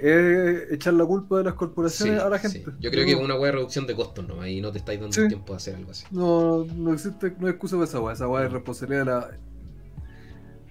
Echar 0.03 0.95
la 0.95 1.05
culpa 1.05 1.38
de 1.38 1.43
las 1.43 1.53
corporaciones 1.53 2.19
Sí, 2.19 2.25
a 2.25 2.29
la 2.29 2.39
sí. 2.39 2.49
gente. 2.49 2.71
Yo 2.79 2.89
creo 2.89 3.05
que 3.05 3.11
es 3.11 3.19
una 3.19 3.36
weá 3.36 3.51
de 3.51 3.57
reducción 3.57 3.86
de 3.86 3.95
costos 3.95 4.27
nomás 4.27 4.47
y 4.47 4.59
no 4.59 4.71
te 4.71 4.79
estáis 4.79 4.99
dando 4.99 5.13
Sí. 5.13 5.21
el 5.21 5.27
tiempo 5.27 5.53
de 5.53 5.57
hacer 5.57 5.75
algo 5.75 5.91
así. 5.91 6.05
No, 6.11 6.65
no 6.65 6.93
existe, 6.93 7.36
no 7.39 7.45
hay 7.47 7.51
excusa 7.51 7.75
para 7.75 7.86
esa 7.86 7.99
weá. 7.99 8.13
Esa 8.13 8.27
weá 8.27 8.45
es 8.45 8.51
responsabilidad 8.51 9.01
de 9.01 9.05
la, 9.11 9.32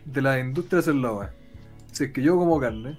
de 0.07 0.23
la 0.23 0.41
industria 0.41 0.81
hacer 0.81 0.97
la 0.97 1.13
weá. 1.13 1.35
Si 1.93 2.05
es 2.05 2.13
que 2.13 2.23
yo 2.23 2.37
como 2.37 2.59
carne, 2.59 2.99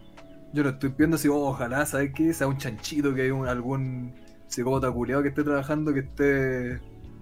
yo 0.54 0.64
no 0.64 0.70
estoy 0.70 0.90
pidiendo 0.92 1.18
si 1.18 1.28
oh, 1.28 1.36
ojalá, 1.38 1.86
¿sabes 1.86 2.12
qué? 2.14 2.34
Sea 2.34 2.48
un 2.48 2.58
chanchito, 2.58 3.14
que 3.14 3.24
hay 3.24 3.32
un- 3.32 3.48
algún 3.48 4.14
psicópata 4.48 4.92
culiado 4.92 5.22
que 5.24 5.30
esté 5.30 5.44
trabajando, 5.44 5.94
que 5.94 6.02
esté 6.02 6.80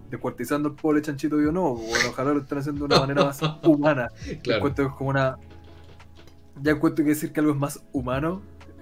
descuartizando 0.09 0.69
al 0.69 0.75
pobre 0.75 1.01
chanchito. 1.01 1.39
Yo 1.41 1.51
no, 1.51 1.75
bueno, 1.75 2.09
ojalá 2.09 2.33
lo 2.33 2.41
estén 2.41 2.57
haciendo 2.59 2.87
de 2.87 2.95
una 2.95 3.01
manera 3.05 3.25
más 3.25 3.39
humana. 3.63 4.07
Claro, 4.43 4.57
Encuentro 4.57 4.85
que 4.85 4.91
es 4.91 4.97
como 4.97 5.09
una. 5.11 5.37
Ya 6.61 6.71
encuentro 6.73 7.03
que 7.05 7.11
decir 7.11 7.31
que 7.31 7.39
algo 7.39 7.53
es 7.53 7.57
más 7.57 7.83
humano 7.93 8.41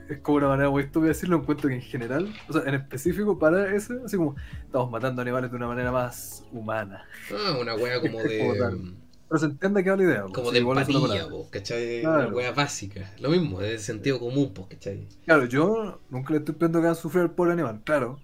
es 0.10 0.20
como 0.20 0.38
una 0.38 0.48
manera 0.48 0.70
muy 0.70 0.84
estúpida 0.84 1.10
de 1.10 1.14
decirlo. 1.14 1.38
Encuentro 1.38 1.70
que 1.70 1.76
en 1.76 1.82
general, 1.82 2.34
o 2.50 2.54
sea, 2.54 2.64
en 2.66 2.76
específico 2.76 3.38
para 3.38 3.76
eso, 3.76 3.94
así 4.06 4.18
como 4.18 4.36
estamos 4.64 4.90
matando 4.90 5.22
animales 5.22 5.52
de 5.52 5.58
una 5.58 5.68
manera 5.68 5.92
más 5.92 6.44
humana. 6.52 7.04
ah, 7.32 7.58
una 7.60 7.76
weá 7.76 8.00
como 8.02 8.18
Como 8.38 8.54
de. 8.54 8.60
tal. 8.60 8.96
Pero 9.30 9.40
se 9.40 9.46
entiende 9.48 9.84
que 9.84 9.90
va 9.90 9.98
la 9.98 10.04
idea. 10.04 10.22
pues, 10.24 10.34
Como 10.34 10.50
sí, 10.52 10.54
de 10.54 10.60
es 10.82 10.90
empatía, 10.90 11.28
po, 11.30 11.50
¿cachai? 11.50 12.02
Claro. 12.02 12.28
Una 12.30 12.36
weá 12.38 12.52
básica. 12.54 13.12
Lo 13.20 13.30
mismo, 13.30 13.62
es 13.62 13.72
de 13.72 13.80
sentido 13.80 14.20
común, 14.20 14.54
pues, 14.54 14.68
¿cachai? 14.70 15.06
Claro, 15.26 15.46
yo 15.46 16.00
nunca 16.10 16.32
le 16.34 16.40
estoy 16.40 16.56
pidiendo 16.56 16.80
que 16.80 16.86
hagan 16.88 16.96
sufrir 16.96 17.24
al 17.24 17.32
pobre 17.32 17.52
animal. 17.54 17.82
Claro, 17.84 18.20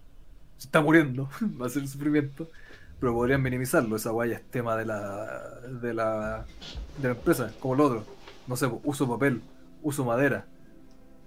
se 0.57 0.67
está 0.67 0.81
muriendo, 0.81 1.29
va 1.61 1.65
a 1.65 1.69
ser 1.69 1.87
sufrimiento. 1.87 2.49
Pero 2.99 3.13
podrían 3.13 3.41
minimizarlo. 3.41 3.97
Esa 3.97 4.11
guaya 4.11 4.37
es 4.37 4.43
tema 4.49 4.77
de 4.77 4.85
la, 4.85 5.59
de 5.81 5.93
la, 5.93 6.45
de 7.01 7.07
la 7.09 7.15
empresa, 7.15 7.51
como 7.59 7.75
lo 7.75 7.83
otro. 7.85 8.05
No 8.47 8.55
sé, 8.55 8.69
uso 8.83 9.07
papel, 9.09 9.41
uso 9.81 10.05
madera. 10.05 10.45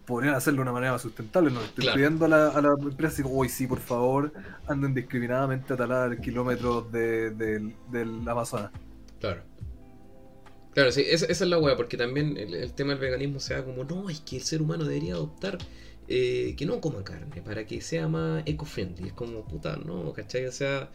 Podrían 0.07 0.35
hacerlo 0.37 0.59
de 0.59 0.63
una 0.63 0.73
manera 0.73 0.93
más 0.93 1.03
sustentable. 1.03 1.51
No 1.51 1.61
le 1.61 1.67
estoy 1.67 1.83
Claro. 1.83 1.97
pidiendo 1.97 2.25
a 2.25 2.29
la, 2.29 2.49
a 2.49 2.63
la 2.63 2.69
empresa, 2.81 3.17
digo, 3.19 3.31
uy, 3.31 3.49
sí, 3.51 3.67
por 3.67 3.81
favor, 3.81 4.33
anden 4.69 4.91
indiscriminadamente 4.91 5.75
a 5.75 5.77
talar 5.77 6.19
kilómetros 6.21 6.91
de, 6.93 7.31
del- 7.33 7.75
del 7.91 8.27
Amazonas. 8.27 8.71
Claro. 9.21 9.43
Claro, 10.77 10.93
sí, 10.93 11.05
esa, 11.09 11.25
esa 11.25 11.45
es 11.45 11.51
la 11.51 11.59
weá, 11.59 11.75
porque 11.75 11.97
también 11.97 12.37
el, 12.37 12.53
el 12.53 12.75
tema 12.75 12.91
del 12.91 13.01
veganismo 13.01 13.41
se 13.41 13.55
da 13.55 13.65
como, 13.65 13.85
no, 13.85 14.11
es 14.11 14.21
que 14.21 14.37
el 14.37 14.43
ser 14.43 14.61
humano 14.61 14.85
debería 14.85 15.15
adoptar 15.15 15.57
eh, 16.07 16.55
que 16.59 16.67
no 16.67 16.83
coma 16.83 17.03
carne 17.03 17.41
para 17.41 17.65
que 17.67 17.81
sea 17.81 18.09
más 18.09 18.43
eco-friendly. 18.45 19.09
Es 19.09 19.15
como, 19.15 19.47
puta, 19.47 19.77
no, 19.77 20.13
¿cachai? 20.13 20.45
O 20.45 20.53
sea, 20.53 20.91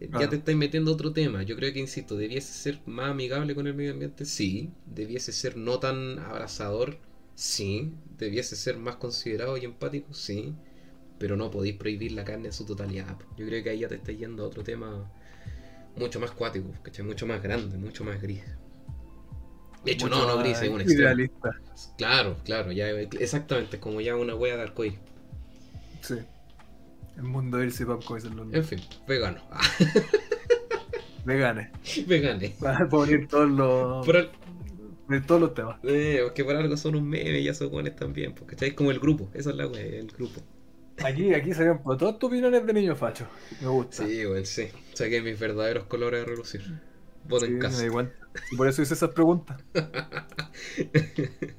eh, 0.00 0.08
ya 0.20 0.28
te 0.28 0.36
estáis 0.36 0.56
metiendo 0.56 0.92
otro 0.92 1.12
tema. 1.12 1.42
Yo 1.42 1.56
creo 1.56 1.72
que, 1.72 1.80
insisto, 1.80 2.16
debiese 2.16 2.52
ser 2.52 2.80
más 2.86 3.10
amigable 3.10 3.56
con 3.56 3.66
el 3.66 3.74
medio 3.74 3.92
ambiente, 3.92 4.24
sí. 4.24 4.70
Debiese 4.86 5.32
ser 5.32 5.56
no 5.56 5.80
tan 5.80 6.20
abrazador, 6.20 6.98
sí. 7.34 7.92
Debiese 8.18 8.54
ser 8.54 8.78
más 8.78 8.96
considerado 8.96 9.56
y 9.56 9.64
empático, 9.64 10.14
sí. 10.14 10.54
Pero 11.18 11.36
no 11.36 11.50
podéis 11.50 11.74
prohibir 11.76 12.12
la 12.12 12.24
carne 12.24 12.46
en 12.48 12.52
su 12.52 12.64
totalidad. 12.64 13.18
Yo 13.36 13.46
creo 13.46 13.64
que 13.64 13.70
ahí 13.70 13.80
ya 13.80 13.88
te 13.88 13.96
estáis 13.96 14.18
yendo 14.20 14.44
a 14.44 14.46
otro 14.46 14.62
tema 14.62 15.10
mucho 15.96 16.20
más 16.20 16.30
cuático, 16.30 16.72
¿cachai? 16.84 17.04
Mucho 17.04 17.26
más 17.26 17.42
grande, 17.42 17.76
mucho 17.78 18.04
más 18.04 18.22
gris. 18.22 18.42
De 19.84 19.92
hecho, 19.92 20.08
no, 20.08 20.16
Mucho 20.16 20.28
no 20.28 20.38
gris, 20.38 20.60
es 20.62 20.68
un 20.68 20.80
extremo. 20.80 21.02
Idealista, 21.02 21.50
Claro, 21.96 22.36
claro, 22.44 22.72
ya 22.72 22.88
exactamente, 22.90 23.76
es 23.76 23.82
como 23.82 24.00
ya 24.00 24.16
una 24.16 24.34
wea 24.34 24.56
de 24.56 24.62
arcoíris. 24.62 24.98
sí. 26.00 26.14
El 27.16 27.24
mundo 27.24 27.58
de 27.58 27.66
irse 27.66 27.84
pap, 27.84 28.04
como 28.04 28.16
dicen 28.16 28.36
los 28.36 28.52
En 28.54 28.64
fin, 28.64 28.80
vegano. 29.08 29.40
Veganes. 31.24 31.68
Vegane. 32.06 32.54
Para 32.60 32.88
poner 32.88 33.26
todos 33.26 33.50
los, 33.50 34.06
Por 34.06 34.30
poner 35.06 35.26
todos 35.26 35.40
los 35.40 35.54
temas. 35.54 35.78
eh, 35.82 36.20
porque 36.22 36.44
por 36.44 36.54
algo 36.56 36.76
son 36.76 36.94
un 36.96 37.08
meme 37.08 37.40
y 37.40 37.48
esos 37.48 37.70
buenos 37.70 37.96
también, 37.96 38.34
porque 38.34 38.54
¿cachai? 38.54 38.68
Es 38.70 38.74
como 38.74 38.90
el 38.90 39.00
grupo, 39.00 39.28
esa 39.34 39.50
es 39.50 39.56
la 39.56 39.66
wea, 39.66 39.82
el 39.84 40.06
grupo. 40.08 40.40
Aquí, 41.04 41.32
aquí 41.34 41.50
por 41.82 41.96
todas 41.96 42.18
tus 42.18 42.28
opiniones 42.28 42.66
de 42.66 42.72
niño 42.72 42.96
facho. 42.96 43.26
Me 43.60 43.68
gusta. 43.68 44.04
Sí, 44.06 44.24
bueno, 44.24 44.44
sí. 44.44 44.68
Saqué 44.94 45.20
mis 45.22 45.38
verdaderos 45.38 45.84
colores 45.84 46.22
a 46.22 46.24
relucir. 46.26 46.62
Voten 47.28 47.54
Sí, 47.54 47.58
casa. 47.58 47.84
igual. 47.84 48.12
Y 48.50 48.56
por 48.56 48.68
eso 48.68 48.82
hice 48.82 48.94
esas 48.94 49.10
preguntas. 49.10 49.62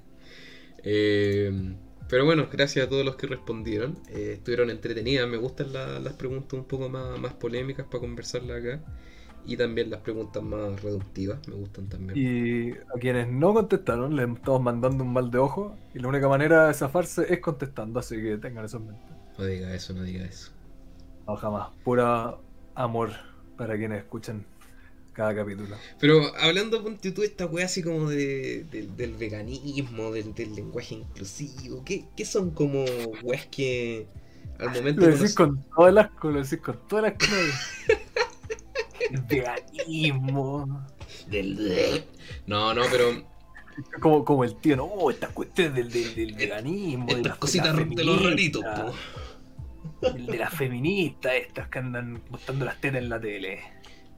Eh, 0.83 1.75
Pero 2.07 2.25
bueno, 2.25 2.47
gracias 2.51 2.87
a 2.87 2.89
todos 2.89 3.05
los 3.05 3.15
que 3.17 3.27
respondieron. 3.27 3.99
Eh, 4.09 4.33
estuvieron 4.37 4.69
entretenidas. 4.71 5.27
Me 5.27 5.37
gustan 5.37 5.73
la- 5.73 5.99
las 5.99 6.13
preguntas 6.13 6.53
un 6.53 6.65
poco 6.65 6.89
más, 6.89 7.19
más 7.19 7.33
polémicas 7.33 7.85
para 7.85 7.99
conversarlas 8.01 8.61
acá. 8.63 8.81
Y 9.45 9.57
también 9.57 9.89
las 9.89 10.01
preguntas 10.01 10.41
más 10.43 10.81
reductivas. 10.81 11.47
Me 11.47 11.55
gustan 11.55 11.87
también. 11.87 12.17
Y 12.17 12.71
a 12.71 12.99
quienes 12.99 13.27
no 13.29 13.53
contestaron, 13.53 14.15
les 14.15 14.27
estamos 14.29 14.61
mandando 14.61 15.03
un 15.03 15.13
mal 15.13 15.29
de 15.31 15.37
ojo. 15.37 15.75
Y 15.93 15.99
la 15.99 16.07
única 16.07 16.27
manera 16.27 16.67
de 16.67 16.73
zafarse 16.73 17.31
es 17.31 17.39
contestando, 17.41 17.99
así 17.99 18.15
que 18.21 18.37
tengan 18.37 18.65
eso 18.65 18.77
en 18.77 18.87
mente. 18.87 19.13
No 19.37 19.45
diga 19.45 19.73
eso, 19.73 19.93
no 19.93 20.03
diga 20.03 20.25
eso. 20.25 20.51
No, 21.27 21.35
jamás. 21.35 21.69
Pura 21.83 22.35
amor 22.75 23.11
para 23.57 23.77
quienes 23.77 23.99
escuchan 23.99 24.45
cada 25.19 25.35
capítulo. 25.35 25.75
Pero 25.99 26.33
hablando, 26.39 26.81
ponte 26.81 27.11
tú, 27.11 27.23
esta 27.23 27.45
wea 27.45 27.65
así 27.65 27.83
como 27.83 28.09
de, 28.09 28.63
del- 28.71 28.95
del 28.95 29.13
veganismo, 29.15 30.11
del, 30.11 30.33
del 30.33 30.55
lenguaje 30.55 30.95
inclusivo. 30.95 31.83
¿Qué, 31.83 32.05
qué 32.15 32.23
son 32.25 32.51
como 32.51 32.85
weas 33.23 33.45
que 33.47 34.07
al 34.59 34.69
momento 34.71 35.01
Lo 35.01 35.07
de 35.07 35.13
decís 35.13 35.35
con 35.35 35.61
todo 35.75 35.87
el 35.89 35.97
asco, 35.97 36.31
lo 36.31 36.41
decís 36.41 36.59
con 36.59 36.77
todo 36.87 36.99
el 36.99 37.05
asco. 37.05 37.25
el 39.11 39.21
veganismo. 39.21 40.85
del... 41.29 42.03
No, 42.47 42.73
no, 42.73 42.81
pero 42.91 43.23
Como, 44.01 44.23
como 44.25 44.43
el 44.43 44.55
tío, 44.55 44.75
no, 44.75 45.09
estas 45.09 45.31
cuestiones 45.31 45.73
del, 45.75 45.91
del, 45.91 46.15
del 46.15 46.33
veganismo. 46.35 47.05
de 47.07 47.11
estas 47.13 47.29
las- 47.31 47.37
cositas 47.39 47.75
las 47.75 47.89
de 47.89 48.03
los 48.03 48.23
raritos, 48.23 48.63
feministas, 48.63 48.91
po. 50.01 50.07
El 50.15 50.25
de 50.27 50.37
las 50.37 50.53
feministas, 50.53 51.33
estas 51.35 51.67
que 51.67 51.79
andan 51.79 52.21
mostrando 52.29 52.63
las 52.65 52.79
tetas 52.79 53.01
en 53.01 53.09
la 53.09 53.19
tele. 53.19 53.59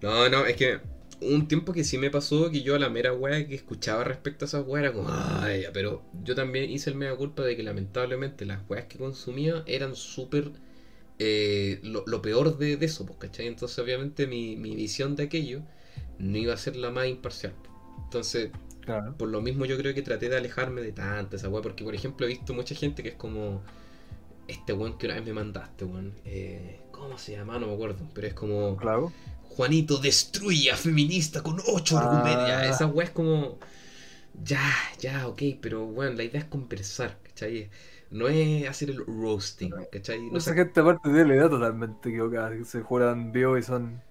No, 0.02 0.30
no, 0.30 0.45
es 0.45 0.56
que 0.56 0.80
un 1.22 1.47
tiempo 1.47 1.74
que 1.74 1.84
sí 1.84 1.97
me 1.97 2.10
pasó 2.10 2.49
que 2.49 2.64
yo 2.64 2.76
a 2.76 2.80
la 2.80 2.89
mera 2.89 3.14
wea 3.14 3.45
que 3.47 3.54
escuchaba 3.56 4.04
respecto 4.04 4.45
a 4.45 4.47
esas 4.47 4.66
weas 4.66 4.86
era 4.86 4.93
como, 4.93 5.10
ay, 5.12 5.62
ya", 5.64 5.72
pero 5.72 6.02
yo 6.24 6.34
también 6.36 6.70
hice 6.70 6.89
el 6.89 6.95
mega 6.95 7.16
culpa 7.16 7.43
de 7.43 7.56
que 7.56 7.64
lamentablemente 7.64 8.45
las 8.45 8.62
weas 8.70 8.86
que 8.86 8.97
consumía 8.97 9.64
eran 9.68 9.95
súper 9.95 10.52
eh, 11.20 11.80
lo, 11.84 12.04
lo 12.08 12.22
peor 12.22 12.58
de, 12.58 12.78
de 12.78 12.86
eso, 12.86 13.06
pues, 13.06 13.20
¿cachai? 13.20 13.47
Entonces 13.47 13.78
obviamente 13.80 14.26
mi, 14.28 14.56
mi 14.56 14.76
visión 14.76 15.16
de 15.16 15.24
aquello 15.24 15.62
no 16.20 16.38
iba 16.38 16.54
a 16.54 16.58
ser 16.58 16.76
la 16.76 16.91
más 16.91 17.08
imparcial. 17.08 17.54
Entonces, 18.06 18.49
Claro. 18.82 19.14
por 19.18 19.30
lo 19.30 19.41
mismo 19.41 19.66
yo 19.66 19.78
creo 19.78 19.93
que 19.93 20.02
traté 20.02 20.30
de 20.30 20.38
alejarme 20.38 20.82
de 20.82 20.91
tanta 20.91 21.36
esa 21.36 21.49
wea, 21.49 21.62
porque 21.62 21.84
por 21.84 21.93
ejemplo 21.95 22.26
he 22.26 22.30
visto 22.30 22.54
mucha 22.54 22.76
gente 22.76 23.04
que 23.04 23.10
es 23.10 23.16
como 23.16 23.62
este 24.47 24.74
weón 24.74 24.97
que 24.97 25.06
una 25.08 25.16
vez 25.16 25.26
me 25.26 25.34
mandaste, 25.34 25.86
weón. 25.86 26.14
Eh, 26.26 26.80
¿Cómo 26.91 27.18
se 27.18 27.34
llama? 27.34 27.60
No 27.60 27.68
me 27.68 27.74
acuerdo, 27.74 28.08
pero 28.14 28.28
es 28.28 28.34
como... 28.34 28.78
Claro. 28.78 29.12
Juanito 29.62 29.97
destruye 29.99 30.72
a 30.72 30.76
feminista 30.76 31.43
con 31.43 31.62
ocho 31.68 31.95
Ah. 31.99 32.01
argumentos. 32.01 32.47
Ya, 32.47 32.66
esa 32.68 32.88
weá 32.88 33.05
es 33.05 33.12
como. 33.12 33.59
Ya, 34.43 34.59
ya, 34.99 35.28
ok, 35.28 35.41
pero 35.62 35.86
bueno, 35.86 36.14
la 36.16 36.24
idea 36.24 36.39
es 36.41 36.45
conversar, 36.47 37.20
¿cachai? 37.22 37.70
No 38.09 38.28
es 38.28 38.68
hacer 38.68 38.89
el 38.89 39.05
roasting, 39.05 39.70
¿cachai? 39.91 40.20
No 40.32 40.38
Esa 40.39 40.51
sé- 40.51 40.57
gente 40.57 40.80
aparte 40.80 41.01
tiene 41.03 41.26
la 41.26 41.36
idea 41.36 41.49
totalmente 41.49 42.09
equivocada. 42.09 42.57
que 42.57 42.66
Se 42.66 42.82
juran 42.82 43.32
vivo 43.32 43.55
y 43.55 43.62
son. 43.62 44.01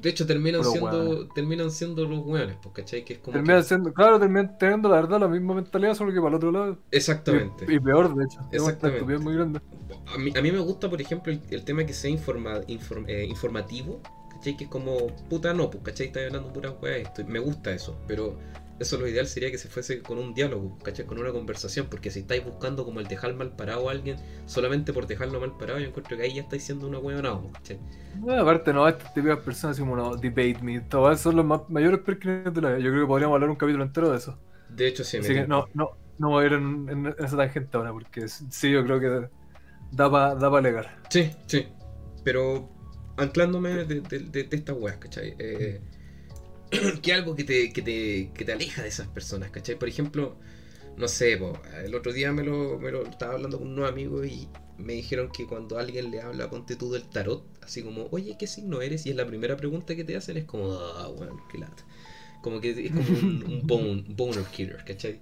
de 0.00 0.10
hecho, 0.10 0.26
terminan 0.26 0.62
siendo, 0.64 1.26
terminan 1.30 1.70
siendo 1.72 2.04
los 2.04 2.20
weones, 2.24 2.56
pues, 2.62 2.74
¿cachai? 2.76 3.04
Que 3.04 3.14
es 3.14 3.18
como. 3.18 3.32
Terminan 3.32 3.62
que- 3.62 3.68
siendo, 3.68 3.92
claro, 3.92 4.20
terminan 4.20 4.56
teniendo 4.58 4.88
la 4.88 4.96
verdad 5.00 5.18
la 5.18 5.28
misma 5.28 5.54
mentalidad, 5.54 5.94
solo 5.94 6.12
que 6.12 6.18
para 6.18 6.28
el 6.28 6.34
otro 6.36 6.52
lado. 6.52 6.78
Exactamente. 6.92 7.66
Y, 7.68 7.74
y 7.76 7.80
peor, 7.80 8.14
de 8.14 8.24
hecho. 8.26 8.38
Exactamente. 8.52 8.98
estupidez 8.98 9.20
muy 9.22 9.34
grande. 9.34 9.60
A 10.14 10.18
mí, 10.18 10.32
a 10.38 10.40
mí 10.40 10.52
me 10.52 10.58
gusta, 10.60 10.88
por 10.88 11.00
ejemplo, 11.00 11.32
el, 11.32 11.40
el 11.50 11.64
tema 11.64 11.84
que 11.84 11.94
sea 11.94 12.10
informa- 12.10 12.64
inform- 12.68 13.06
eh, 13.08 13.24
informativo, 13.24 14.00
¿cachai? 14.38 14.56
Que 14.56 14.64
es 14.64 14.70
como, 14.70 15.08
puta, 15.28 15.52
no, 15.54 15.70
pues, 15.70 15.82
¿cachai? 15.84 16.06
Estás 16.06 16.26
hablando 16.26 16.52
pura 16.52 16.70
weá, 16.70 16.96
esto. 16.96 17.24
Me 17.26 17.38
gusta 17.38 17.72
eso, 17.72 17.98
pero 18.06 18.38
eso 18.78 18.96
lo 18.96 19.08
ideal 19.08 19.26
sería 19.26 19.50
que 19.50 19.58
se 19.58 19.68
fuese 19.68 20.02
con 20.02 20.18
un 20.18 20.34
diálogo, 20.34 20.78
¿cachai? 20.82 21.04
Con 21.04 21.18
una 21.18 21.32
conversación, 21.32 21.86
porque 21.90 22.10
si 22.10 22.20
estáis 22.20 22.44
buscando 22.44 22.84
como 22.84 23.00
el 23.00 23.08
dejar 23.08 23.34
mal 23.34 23.50
parado 23.56 23.88
a 23.88 23.92
alguien 23.92 24.16
solamente 24.46 24.92
por 24.92 25.06
dejarlo 25.06 25.40
mal 25.40 25.56
parado, 25.58 25.80
yo 25.80 25.88
encuentro 25.88 26.16
que 26.16 26.22
ahí 26.22 26.34
ya 26.34 26.42
estáis 26.42 26.64
siendo 26.64 26.86
una 26.86 26.98
weá 26.98 27.20
no, 27.20 27.50
¿cachai? 27.52 27.78
No, 28.20 28.34
aparte, 28.34 28.72
no, 28.72 28.86
estas 28.86 29.12
típicas 29.12 29.40
personas 29.40 29.78
como 29.78 29.96
no, 29.96 30.16
debate 30.16 30.58
me, 30.62 30.80
todas 30.80 31.20
son 31.20 31.36
los 31.36 31.44
más, 31.44 31.62
mayores 31.68 32.00
perkins 32.00 32.54
de 32.54 32.60
la 32.60 32.70
vida. 32.70 32.78
Yo 32.78 32.90
creo 32.90 33.02
que 33.02 33.08
podríamos 33.08 33.34
hablar 33.34 33.50
un 33.50 33.56
capítulo 33.56 33.84
entero 33.84 34.10
de 34.10 34.18
eso. 34.18 34.38
De 34.68 34.86
hecho, 34.86 35.02
sí, 35.02 35.16
Así 35.16 35.34
que 35.34 35.46
no, 35.46 35.66
no, 35.74 35.90
no 36.18 36.28
voy 36.30 36.44
a 36.44 36.46
ir 36.46 36.52
en, 36.52 36.88
en 36.88 37.14
esa 37.18 37.36
tangente 37.36 37.76
ahora, 37.76 37.92
porque 37.92 38.28
sí, 38.28 38.70
yo 38.70 38.84
creo 38.84 39.00
que 39.00 39.28
da 39.90 40.10
para 40.10 40.34
da 40.34 40.50
pa 40.50 40.58
alegar. 40.58 40.98
Sí, 41.08 41.30
sí. 41.46 41.66
Pero 42.22 42.68
anclándome 43.18 43.70
de, 43.84 44.00
de, 44.02 44.20
de- 44.20 44.44
de 44.44 44.56
estas 44.56 44.76
weas, 44.78 44.98
¿cachai? 44.98 45.36
Eh, 45.38 45.80
que 47.02 47.12
algo 47.12 47.34
que 47.36 47.44
te, 47.44 47.72
que, 47.72 47.82
te, 47.82 48.32
que 48.34 48.44
te 48.44 48.52
aleja 48.52 48.82
de 48.82 48.88
esas 48.88 49.08
personas, 49.08 49.50
¿cachai? 49.50 49.78
Por 49.78 49.88
ejemplo, 49.88 50.36
no 50.96 51.08
sé, 51.08 51.36
po, 51.38 51.54
el 51.84 51.94
otro 51.94 52.12
día 52.12 52.32
me 52.32 52.44
lo, 52.44 52.78
me 52.78 52.90
lo 52.92 53.04
estaba 53.06 53.34
hablando 53.34 53.58
con 53.58 53.68
unos 53.68 53.88
amigos 53.88 54.26
y 54.26 54.48
me 54.78 54.94
dijeron 54.94 55.30
que 55.32 55.46
cuando 55.46 55.78
alguien 55.78 56.10
le 56.10 56.20
habla, 56.22 56.50
ponte 56.50 56.76
tú 56.76 56.92
del 56.92 57.08
tarot, 57.08 57.44
así 57.62 57.82
como, 57.82 58.08
oye, 58.12 58.36
¿qué 58.38 58.46
signo 58.46 58.82
eres? 58.82 59.06
Y 59.06 59.10
es 59.10 59.16
la 59.16 59.26
primera 59.26 59.56
pregunta 59.56 59.96
que 59.96 60.04
te 60.04 60.16
hacen, 60.16 60.36
es 60.38 60.44
como, 60.44 60.72
ah, 60.74 61.08
bueno, 61.16 61.38
qué 61.50 61.58
lata. 61.58 61.84
Como 62.42 62.60
que 62.60 62.70
es 62.70 62.92
como 62.92 63.12
un, 63.14 63.44
un 63.48 63.66
bone- 63.66 64.04
boner 64.08 64.44
killer, 64.46 64.84
¿cachai? 64.84 65.20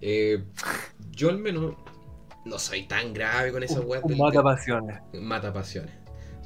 Eh, 0.00 0.44
yo 1.12 1.30
al 1.30 1.38
menos 1.38 1.76
no 2.44 2.58
soy 2.58 2.86
tan 2.88 3.12
grave 3.14 3.52
con 3.52 3.62
esas 3.62 3.84
weas 3.84 4.04
mata 4.06 4.42
pasiones. 4.42 5.00
mata 5.14 5.52
pasiones. 5.52 5.94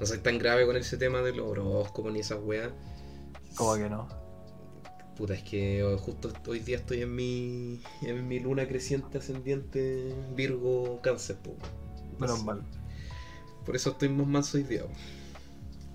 No 0.01 0.07
soy 0.07 0.19
tan 0.19 0.39
grave 0.39 0.65
con 0.67 0.77
ese 0.77 0.97
tema 0.97 1.23
de 1.23 1.35
los 1.35 1.47
horóscopos 1.47 2.13
ni 2.13 2.21
esas 2.21 2.39
weas. 2.43 2.71
Como 3.55 3.75
que 3.75 3.89
no. 3.89 4.09
Puta, 5.17 5.35
es 5.35 5.43
que 5.43 5.97
justo 6.01 6.33
hoy 6.47 6.61
día 6.61 6.77
estoy 6.77 7.03
en 7.03 7.15
mi, 7.15 7.81
en 8.03 8.29
mi 8.29 8.39
luna 8.39 8.69
creciente 8.69 9.19
ascendiente 9.19 10.15
Virgo 10.37 11.01
Cáncer. 11.03 11.37
Menos 12.21 12.45
mal. 12.45 12.63
Por 13.67 13.75
eso 13.75 13.91
estoy 13.91 14.09
más 14.09 14.27
manso 14.29 14.59
hoy 14.59 14.63
día. 14.63 14.83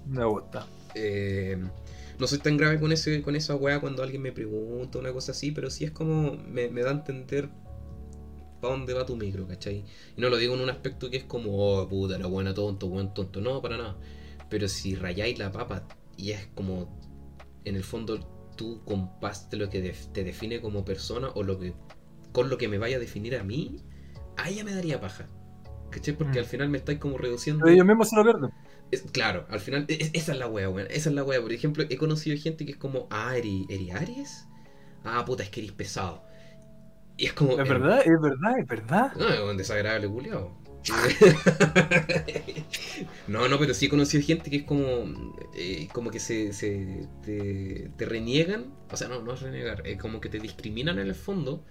Me 0.06 0.26
gusta. 0.26 0.68
Eh, 0.96 1.58
no 2.20 2.28
soy 2.28 2.40
tan 2.40 2.58
grave 2.58 2.80
con 2.80 2.92
ese 2.92 3.22
con 3.22 3.36
esa 3.36 3.56
wea 3.56 3.80
cuando 3.80 4.04
alguien 4.04 4.22
me 4.22 4.32
pregunta 4.32 5.00
una 5.00 5.14
cosa 5.14 5.32
así, 5.32 5.52
pero 5.52 5.70
sí 5.70 5.86
es 5.86 5.92
como 5.92 6.34
me, 6.34 6.70
me 6.70 6.82
da 6.82 6.90
a 6.90 6.94
entender 6.94 7.50
para 8.64 8.76
dónde 8.78 8.94
va 8.94 9.06
tu 9.06 9.18
micro, 9.18 9.46
¿cachai? 9.46 9.84
Y 10.16 10.22
no 10.22 10.30
lo 10.30 10.38
digo 10.38 10.56
en 10.56 10.62
un 10.62 10.70
aspecto 10.70 11.10
que 11.12 11.18
es 11.18 11.26
como, 11.26 11.52
oh, 11.58 11.88
puta, 11.90 12.18
la 12.18 12.28
buena 12.28 12.54
tonto, 12.54 12.88
buen 12.88 13.14
tonto. 13.14 13.42
No, 13.42 13.62
para 13.62 13.76
nada. 13.76 13.98
Pero 14.50 14.70
si 14.70 14.96
rayáis 14.96 15.38
la 15.38 15.52
papa 15.52 15.86
y 16.16 16.32
es 16.32 16.48
como, 16.56 16.98
en 17.66 17.76
el 17.76 17.84
fondo, 17.84 18.20
tú 18.56 18.82
compaste 18.86 19.58
lo 19.58 19.70
que 19.70 19.94
te 20.14 20.24
define 20.24 20.62
como 20.62 20.86
persona 20.86 21.28
o 21.36 21.44
lo 21.44 21.60
que 21.60 21.74
con 22.32 22.50
lo 22.50 22.58
que 22.58 22.70
me 22.70 22.78
vaya 22.78 22.96
a 22.96 23.00
definir 23.00 23.36
a 23.36 23.44
mí, 23.44 23.82
ahí 24.38 24.56
ya 24.56 24.64
me 24.64 24.74
daría 24.74 25.02
paja. 25.02 25.28
¿Cachai? 25.92 26.16
Porque 26.16 26.40
Mm. 26.40 26.44
al 26.44 26.46
final 26.46 26.70
me 26.70 26.78
estáis 26.78 27.00
como 27.00 27.18
reduciendo. 27.18 27.66
Pero 27.66 27.74
ellos 27.76 27.86
mismos 27.86 28.10
se 28.10 28.16
lo 28.16 28.24
pierden. 28.24 28.50
Es- 28.92 29.04
claro, 29.12 29.46
al 29.50 29.60
final, 29.60 29.86
e- 29.90 30.10
esa 30.14 30.32
es 30.32 30.38
la 30.40 30.48
wea, 30.48 30.70
weón. 30.70 30.88
Esa 30.90 31.10
es 31.10 31.16
la 31.16 31.24
wea. 31.24 31.42
Por 31.42 31.52
ejemplo, 31.52 31.84
he 31.90 31.98
conocido 31.98 32.38
gente 32.42 32.66
que 32.66 32.72
es 32.72 32.78
como, 32.78 33.08
ah, 33.12 33.36
¿eri, 33.38 33.66
eri 33.70 33.92
Aries? 33.92 34.48
Ah, 35.04 35.26
puta, 35.26 35.44
es 35.44 35.50
que 35.50 35.60
eres 35.60 35.74
pesado. 35.74 36.24
Y 37.18 37.26
es 37.26 37.34
como. 37.34 37.54
Es 37.58 37.60
eh, 37.60 37.64
verdad, 37.70 38.02
es 38.06 38.22
verdad, 38.22 38.60
es 38.60 38.68
verdad. 38.68 39.12
No, 39.16 39.28
es 39.30 39.40
un 39.40 39.58
desagradable 39.58 40.08
culiao. 40.08 40.60
no, 43.28 43.48
no, 43.48 43.60
pero 43.60 43.74
sí 43.74 43.86
he 43.86 43.90
conocido 43.90 44.24
gente 44.26 44.50
que 44.50 44.58
es 44.58 44.64
como. 44.64 44.84
eh, 45.54 45.90
como 45.94 46.12
que 46.12 46.20
se. 46.20 46.54
se 46.54 47.10
te, 47.22 47.92
te 47.98 48.06
reniegan. 48.06 48.74
O 48.92 48.98
sea, 48.98 49.08
no, 49.08 49.22
no 49.22 49.34
es 49.34 49.42
renegar. 49.42 49.86
Es 49.88 49.98
como 50.00 50.20
que 50.22 50.30
te 50.30 50.40
discriminan 50.40 51.00
en 51.00 51.08
el 51.08 51.16
fondo. 51.16 51.66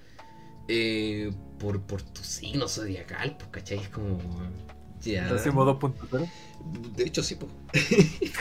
eh, 0.69 1.33
por, 1.59 1.87
por 1.87 2.03
tu 2.03 2.23
signo 2.25 2.69
zodiacal, 2.69 3.37
pues, 3.39 3.51
¿cachai? 3.51 3.81
Es 3.81 3.91
como. 3.91 4.19
Ya. 5.03 5.29
Hacemos 5.35 5.67
2.0. 5.67 6.31
De 6.97 7.05
hecho, 7.05 7.23
sí, 7.23 7.35
pues. 7.37 7.51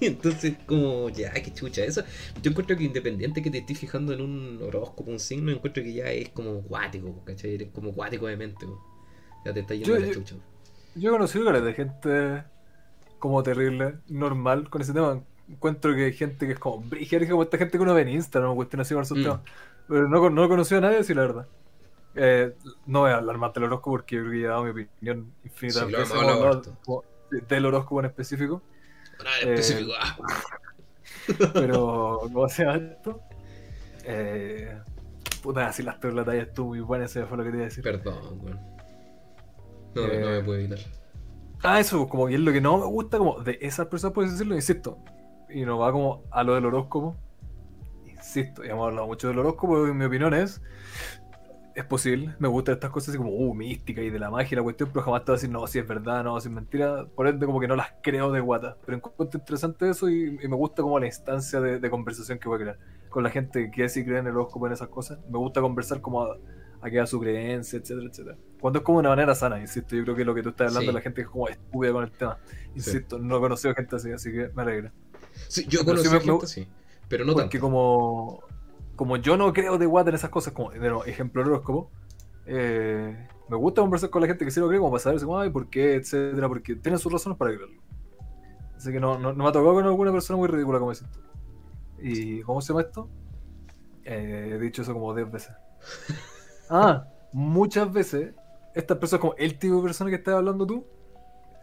Entonces, 0.00 0.54
como, 0.66 1.08
ya, 1.10 1.32
qué 1.32 1.52
chucha. 1.52 1.84
Eso, 1.84 2.02
yo 2.42 2.50
encuentro 2.50 2.76
que 2.76 2.84
independiente 2.84 3.42
que 3.42 3.50
te 3.50 3.58
estés 3.58 3.78
fijando 3.78 4.12
en 4.12 4.20
un 4.20 4.60
horóscopo, 4.62 5.10
un 5.10 5.18
signo, 5.18 5.50
encuentro 5.50 5.82
que 5.82 5.92
ya 5.92 6.04
es 6.10 6.28
como 6.30 6.62
cuático, 6.62 7.22
¿cachai? 7.24 7.54
Eres 7.54 7.68
como 7.72 7.92
cuático 7.92 8.26
de 8.26 8.36
mente, 8.36 8.66
po. 8.66 8.80
Ya 9.44 9.52
te 9.52 9.60
está 9.60 9.74
yendo 9.74 9.88
Yo- 9.94 10.00
la 10.00 10.06
yo- 10.06 10.14
chucha. 10.14 10.36
Yo 10.96 11.10
he 11.10 11.12
conocido 11.12 11.60
de 11.60 11.74
gente 11.74 12.44
como 13.18 13.42
terrible, 13.42 13.94
normal 14.08 14.70
con 14.70 14.80
ese 14.82 14.92
tema. 14.92 15.22
Encuentro 15.48 15.94
que 15.94 16.04
hay 16.06 16.12
gente 16.12 16.46
que 16.46 16.52
es 16.52 16.58
como 16.58 16.80
brígida, 16.80 17.28
como 17.28 17.42
esta 17.42 17.58
gente 17.58 17.76
que 17.76 17.82
uno 17.82 17.92
ve 17.94 18.02
en 18.02 18.10
Instagram, 18.10 18.54
cuestión 18.54 18.80
así 18.80 18.94
esos 18.94 19.18
Mm. 19.18 19.40
Pero 19.88 20.08
no, 20.08 20.30
no 20.30 20.44
he 20.44 20.48
conocido 20.48 20.78
a 20.78 20.82
nadie, 20.82 21.02
sí, 21.04 21.12
la 21.12 21.22
verdad. 21.22 21.46
Eh, 22.16 22.54
no 22.86 23.00
voy 23.00 23.10
a 23.10 23.16
hablar 23.16 23.38
más 23.38 23.52
del 23.54 23.64
horóscopo 23.64 23.92
porque 23.96 24.16
yo 24.16 24.22
creo 24.22 24.32
que 24.32 24.40
ya 24.40 24.46
he 24.46 24.48
dado 24.48 24.64
mi 24.64 24.70
opinión 24.70 25.32
infinitas 25.44 25.86
Sí, 25.86 25.92
veces 25.92 26.08
como- 26.12 26.62
como 26.84 27.04
del 27.48 27.66
horóscopo 27.66 28.00
en 28.00 28.06
específico. 28.06 28.62
Eh, 29.44 29.54
específico. 29.54 29.92
ah. 29.98 30.16
Pero, 31.54 32.20
¿cómo 32.32 32.48
se 32.48 32.64
llama 32.64 32.76
esto? 32.76 33.20
Eh, 34.04 34.78
puta, 35.42 35.72
si 35.72 35.82
las 35.82 35.96
peor 35.96 36.14
la 36.14 36.24
talla 36.24 36.42
estuvo 36.42 36.68
muy 36.68 36.80
buena, 36.80 37.06
eso 37.06 37.26
fue 37.26 37.36
lo 37.38 37.44
que 37.44 37.50
te 37.50 37.56
iba 37.56 37.64
a 37.64 37.68
decir. 37.68 37.82
Perdón, 37.84 38.40
weón. 38.42 38.60
No, 39.94 40.02
Eh, 40.02 40.20
no 40.20 40.30
me 40.30 40.40
puedo 40.42 40.58
evitar. 40.58 40.78
Ah, 41.62 41.80
eso, 41.80 42.06
como 42.08 42.26
que 42.26 42.34
es 42.34 42.40
lo 42.40 42.52
que 42.52 42.60
no 42.60 42.76
me 42.78 42.84
gusta, 42.86 43.16
como 43.18 43.40
de 43.40 43.58
esas 43.62 43.86
personas, 43.86 44.12
puedes 44.14 44.32
decirlo, 44.32 44.54
insisto. 44.54 44.98
Y 45.48 45.64
no 45.64 45.78
va 45.78 45.90
como 45.92 46.24
a 46.30 46.42
lo 46.42 46.54
del 46.54 46.66
horóscopo. 46.66 47.16
Insisto, 48.06 48.62
ya 48.64 48.72
hemos 48.72 48.88
hablado 48.88 49.06
mucho 49.06 49.28
del 49.28 49.38
horóscopo, 49.38 49.86
y 49.88 49.92
mi 49.94 50.04
opinión 50.04 50.34
es. 50.34 50.60
Es 51.74 51.84
posible. 51.84 52.34
Me 52.38 52.48
gustan 52.48 52.74
estas 52.74 52.90
cosas 52.90 53.10
así 53.10 53.18
como, 53.18 53.30
uh, 53.30 53.54
mística 53.54 54.00
y 54.02 54.10
de 54.10 54.18
la 54.18 54.30
magia 54.30 54.54
y 54.54 54.56
la 54.56 54.62
cuestión, 54.62 54.90
pero 54.92 55.04
jamás 55.04 55.24
te 55.24 55.32
voy 55.32 55.34
a 55.34 55.38
decir, 55.38 55.50
no, 55.50 55.66
si 55.66 55.78
es 55.78 55.86
verdad, 55.88 56.22
no, 56.24 56.40
si 56.40 56.48
es 56.48 56.54
mentira. 56.54 57.06
Por 57.14 57.26
ende, 57.26 57.46
como 57.46 57.60
que 57.60 57.68
no 57.68 57.76
las 57.76 57.88
creo 58.02 58.30
de 58.32 58.40
guata. 58.40 58.76
Pero 58.84 58.96
encuentro 58.98 59.38
interesante 59.40 59.88
eso 59.88 60.08
y, 60.08 60.38
y 60.42 60.48
me 60.48 60.56
gusta 60.56 60.82
como 60.82 60.98
la 61.00 61.06
instancia 61.06 61.60
de, 61.60 61.78
de 61.80 61.90
conversación 61.90 62.38
que 62.38 62.48
voy 62.48 62.56
a 62.56 62.62
crear 62.62 62.78
con 63.08 63.22
la 63.22 63.30
gente 63.30 63.70
que 63.70 63.88
sí 63.88 64.04
cree 64.04 64.18
en 64.18 64.26
el 64.26 64.32
horóscopo 64.34 64.66
en 64.66 64.72
esas 64.72 64.88
cosas. 64.88 65.18
Me 65.30 65.38
gusta 65.38 65.60
conversar 65.60 66.00
como 66.00 66.22
a, 66.24 66.36
a 66.80 66.90
que 66.90 67.00
a 67.00 67.06
su 67.06 67.18
creencia, 67.20 67.78
etcétera, 67.78 68.08
etcétera. 68.10 68.36
Cuando 68.60 68.80
es 68.80 68.84
como 68.84 68.98
de 68.98 69.00
una 69.00 69.10
manera 69.10 69.34
sana, 69.34 69.60
insisto. 69.60 69.94
Yo 69.96 70.02
creo 70.04 70.16
que 70.16 70.24
lo 70.24 70.34
que 70.34 70.42
tú 70.42 70.48
estás 70.50 70.68
hablando, 70.68 70.90
Sí. 70.90 70.94
la 70.96 71.00
gente 71.00 71.20
es 71.22 71.28
como 71.28 71.48
estúpida 71.48 71.92
con 71.92 72.04
el 72.04 72.10
tema. 72.12 72.38
Insisto, 72.74 73.18
no 73.18 73.36
he 73.36 73.40
conocido 73.40 73.74
gente 73.74 73.96
así, 73.96 74.10
así 74.12 74.32
que 74.32 74.50
me 74.54 74.62
alegra. 74.62 74.92
Sí, 75.48 75.66
yo 75.68 75.84
conocí 75.84 76.08
gente 76.08 76.30
me- 76.30 76.38
así, 76.42 76.68
pero 77.08 77.24
no 77.24 77.32
Porque 77.34 77.58
tanto. 77.58 77.60
como, 77.66 78.42
como 78.96 79.16
yo 79.16 79.36
no 79.36 79.52
creo 79.52 79.78
de 79.78 79.86
guata 79.86 80.10
en 80.10 80.16
esas 80.16 80.30
cosas, 80.30 80.52
como 80.52 80.70
de 80.70 80.78
nuevo, 80.78 81.04
ejemplo 81.04 81.42
horóscopo, 81.42 81.90
eh, 82.46 83.28
me 83.48 83.56
gusta 83.56 83.82
conversar 83.82 84.10
con 84.10 84.22
la 84.22 84.28
gente 84.28 84.44
que 84.44 84.50
sí 84.50 84.60
lo 84.60 84.68
cree, 84.68 84.78
como 84.78 84.90
para 84.90 85.02
saber 85.02 85.20
como, 85.20 85.38
ay, 85.38 85.50
por 85.50 85.68
qué, 85.68 85.94
etcétera, 85.94 86.48
porque 86.48 86.76
tienen 86.76 86.98
sus 86.98 87.12
razones 87.12 87.38
para 87.38 87.54
creerlo. 87.54 87.82
Así 88.76 88.92
que 88.92 89.00
no, 89.00 89.18
no, 89.18 89.32
no 89.32 89.44
me 89.44 89.48
ha 89.48 89.52
tocado 89.52 89.74
con 89.74 89.84
alguna 89.84 90.12
persona 90.12 90.36
muy 90.36 90.48
ridícula 90.48 90.78
como 90.78 90.92
decís 90.92 91.08
tú. 91.10 91.20
¿Y 92.00 92.42
cómo 92.42 92.60
se 92.60 92.68
llama 92.68 92.82
esto? 92.82 93.08
Eh, 94.04 94.52
he 94.52 94.58
dicho 94.58 94.82
eso 94.82 94.92
como 94.92 95.14
10 95.14 95.30
veces. 95.30 95.52
Ah, 96.70 97.04
muchas 97.30 97.92
veces 97.92 98.32
estas 98.74 98.96
personas, 98.96 99.20
como 99.20 99.34
el 99.36 99.58
tipo 99.58 99.76
de 99.76 99.82
persona 99.82 100.08
que 100.08 100.16
estás 100.16 100.34
hablando 100.34 100.66
tú, 100.66 100.86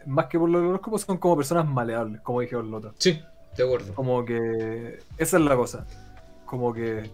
más 0.06 0.28
que 0.28 0.38
por 0.38 0.48
los 0.48 0.62
horóscopos, 0.62 1.02
son 1.02 1.18
como 1.18 1.36
personas 1.36 1.68
maleables, 1.68 2.22
como 2.22 2.40
dije 2.40 2.56
el 2.56 2.72
otro. 2.72 2.94
Sí, 3.00 3.20
de 3.58 3.64
acuerdo. 3.64 3.96
Como 3.96 4.24
que 4.24 5.00
esa 5.18 5.38
es 5.38 5.44
la 5.44 5.56
cosa. 5.56 5.88
Como 6.52 6.74
que 6.74 7.10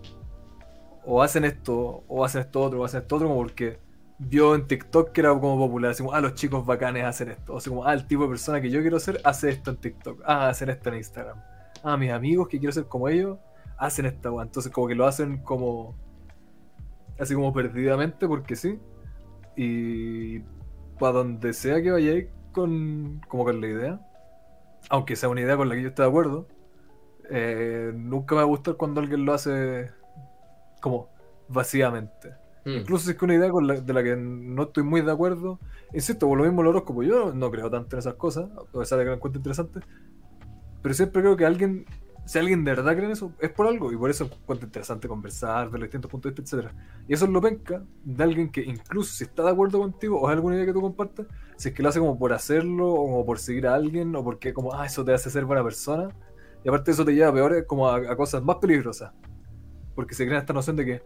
o 1.06 1.22
hacen 1.22 1.46
esto, 1.46 2.04
o 2.08 2.26
hacen 2.26 2.42
esto 2.42 2.60
otro, 2.60 2.82
o 2.82 2.86
hacen 2.86 3.02
esto 3.02 3.18
otro, 3.18 3.28
como 3.28 3.40
porque 3.40 3.80
vio 4.18 4.56
en 4.56 4.66
TikTok 4.66 5.12
que 5.12 5.22
era 5.22 5.30
como 5.30 5.60
popular. 5.60 5.92
Así 5.92 6.02
como, 6.02 6.16
ah, 6.16 6.22
los 6.22 6.34
chicos 6.34 6.66
bacanes 6.66 7.06
hacen 7.06 7.30
esto. 7.30 7.54
O 7.54 7.60
sea, 7.60 7.70
como, 7.70 7.86
ah, 7.86 7.94
el 7.94 8.08
tipo 8.08 8.24
de 8.24 8.30
persona 8.30 8.60
que 8.60 8.72
yo 8.72 8.82
quiero 8.82 9.00
ser 9.00 9.22
hace 9.24 9.50
esto 9.50 9.70
en 9.70 9.78
TikTok. 9.78 10.24
Ah, 10.26 10.50
hacen 10.50 10.70
esto 10.70 10.90
en 10.90 10.96
Instagram. 10.96 11.38
Ah, 11.84 11.98
mis 11.98 12.12
amigos 12.12 12.48
que 12.48 12.58
quiero 12.58 12.74
ser 12.74 12.86
como 12.86 13.10
ellos 13.10 13.38
hacen 13.78 14.08
esta 14.08 14.32
weá. 14.32 14.44
Entonces, 14.44 14.72
como 14.72 14.88
que 14.88 14.96
lo 14.96 15.06
hacen 15.06 15.38
como. 15.44 15.96
Así 17.20 17.36
como 17.36 17.54
perdidamente, 17.54 18.28
porque 18.28 18.56
sí. 18.56 18.80
Y 19.56 20.40
para 21.00 21.14
donde 21.14 21.54
sea 21.54 21.80
que 21.80 21.92
vayáis 21.92 22.26
con, 22.54 23.22
como 23.28 23.46
con 23.46 23.62
la 23.62 23.68
idea, 23.68 24.02
aunque 24.90 25.16
sea 25.16 25.30
una 25.30 25.42
idea 25.42 25.58
con 25.58 25.70
la 25.70 25.76
que 25.76 25.84
yo 25.84 25.90
esté 25.90 26.02
de 26.02 26.08
acuerdo, 26.08 26.48
eh, 27.30 27.92
nunca 27.96 28.36
me 28.36 28.38
va 28.38 28.44
a 28.44 28.46
gustar 28.46 28.76
cuando 28.76 29.02
alguien 29.02 29.26
lo 29.26 29.34
hace 29.34 29.90
como 30.82 31.10
vacíamente. 31.48 32.34
Mm. 32.66 32.70
Incluso 32.80 33.06
si 33.06 33.12
es 33.12 33.18
que 33.18 33.26
una 33.26 33.36
idea 33.36 33.50
con 33.50 33.68
la- 33.68 33.80
de 33.80 33.94
la 33.94 34.04
que 34.04 34.16
no 34.16 34.64
estoy 34.64 34.84
muy 34.84 35.02
de 35.02 35.12
acuerdo, 35.12 35.60
insisto, 35.94 36.28
por 36.28 36.38
lo 36.38 36.44
mismo 36.44 36.62
el 36.62 36.68
horóscopo, 36.68 37.04
yo 37.04 37.34
no 37.34 37.50
creo 37.52 37.70
tanto 37.70 37.96
en 37.96 38.00
esas 38.00 38.16
cosas, 38.16 38.50
a 38.58 38.78
pesar 38.80 38.98
de 39.00 39.06
que 39.06 39.10
lo 39.10 39.16
encuentro 39.16 39.40
interesante, 39.40 39.80
pero 40.82 40.94
siempre 40.94 41.22
creo 41.22 41.36
que 41.38 41.46
alguien, 41.46 41.86
si 42.26 42.40
alguien 42.40 42.64
de 42.64 42.72
verdad 42.72 42.94
cree 42.94 43.06
en 43.06 43.12
eso, 43.12 43.32
es 43.40 43.50
por 43.50 43.68
algo, 43.68 43.92
y 43.92 43.98
por 43.98 44.10
eso 44.10 44.26
encuentro 44.26 44.68
interesante 44.68 45.08
conversar, 45.08 45.70
ver 45.70 45.80
los 45.80 45.88
distintos 45.88 46.12
puntos 46.12 46.34
de 46.34 46.42
vista, 46.42 46.58
etc. 46.58 46.72
Y 47.08 47.14
eso 47.14 47.26
es 47.26 47.32
lo 47.32 47.42
penca 47.42 47.84
de 48.04 48.24
alguien 48.24 48.50
que 48.52 48.62
incluso 48.62 49.14
si 49.14 49.24
está 49.24 49.44
de 49.44 49.52
acuerdo 49.52 49.80
contigo, 49.80 50.20
o 50.20 50.30
es 50.30 50.36
alguna 50.36 50.56
idea 50.56 50.66
que 50.66 50.74
tú 50.74 50.82
compartas, 50.82 51.26
si 51.56 51.70
es 51.70 51.76
que 51.76 51.82
lo 51.82 51.90
hace 51.90 52.00
como 52.00 52.20
por 52.20 52.34
hacerlo, 52.34 52.90
o 52.92 53.06
como 53.06 53.26
por 53.26 53.40
seguir 53.40 53.68
a 53.68 53.76
alguien, 53.76 54.14
o 54.16 54.24
porque 54.24 54.54
como, 54.54 54.74
ah, 54.74 54.86
eso 54.86 55.04
te 55.06 55.14
hace 55.14 55.30
ser 55.30 55.46
buena 55.46 55.64
persona, 55.64 56.10
y 56.68 56.70
aparte 56.70 56.92
eso 56.92 57.06
te 57.06 57.14
lleva 57.16 57.30
a 57.30 57.34
peores, 57.34 57.64
como 57.66 57.88
a, 57.88 57.96
a 57.96 58.16
cosas 58.18 58.44
más 58.44 58.58
peligrosas, 58.58 59.14
porque 59.96 60.14
se 60.14 60.26
crea 60.28 60.40
esta 60.40 60.52
noción 60.52 60.76
de 60.76 60.84
que 60.86 61.02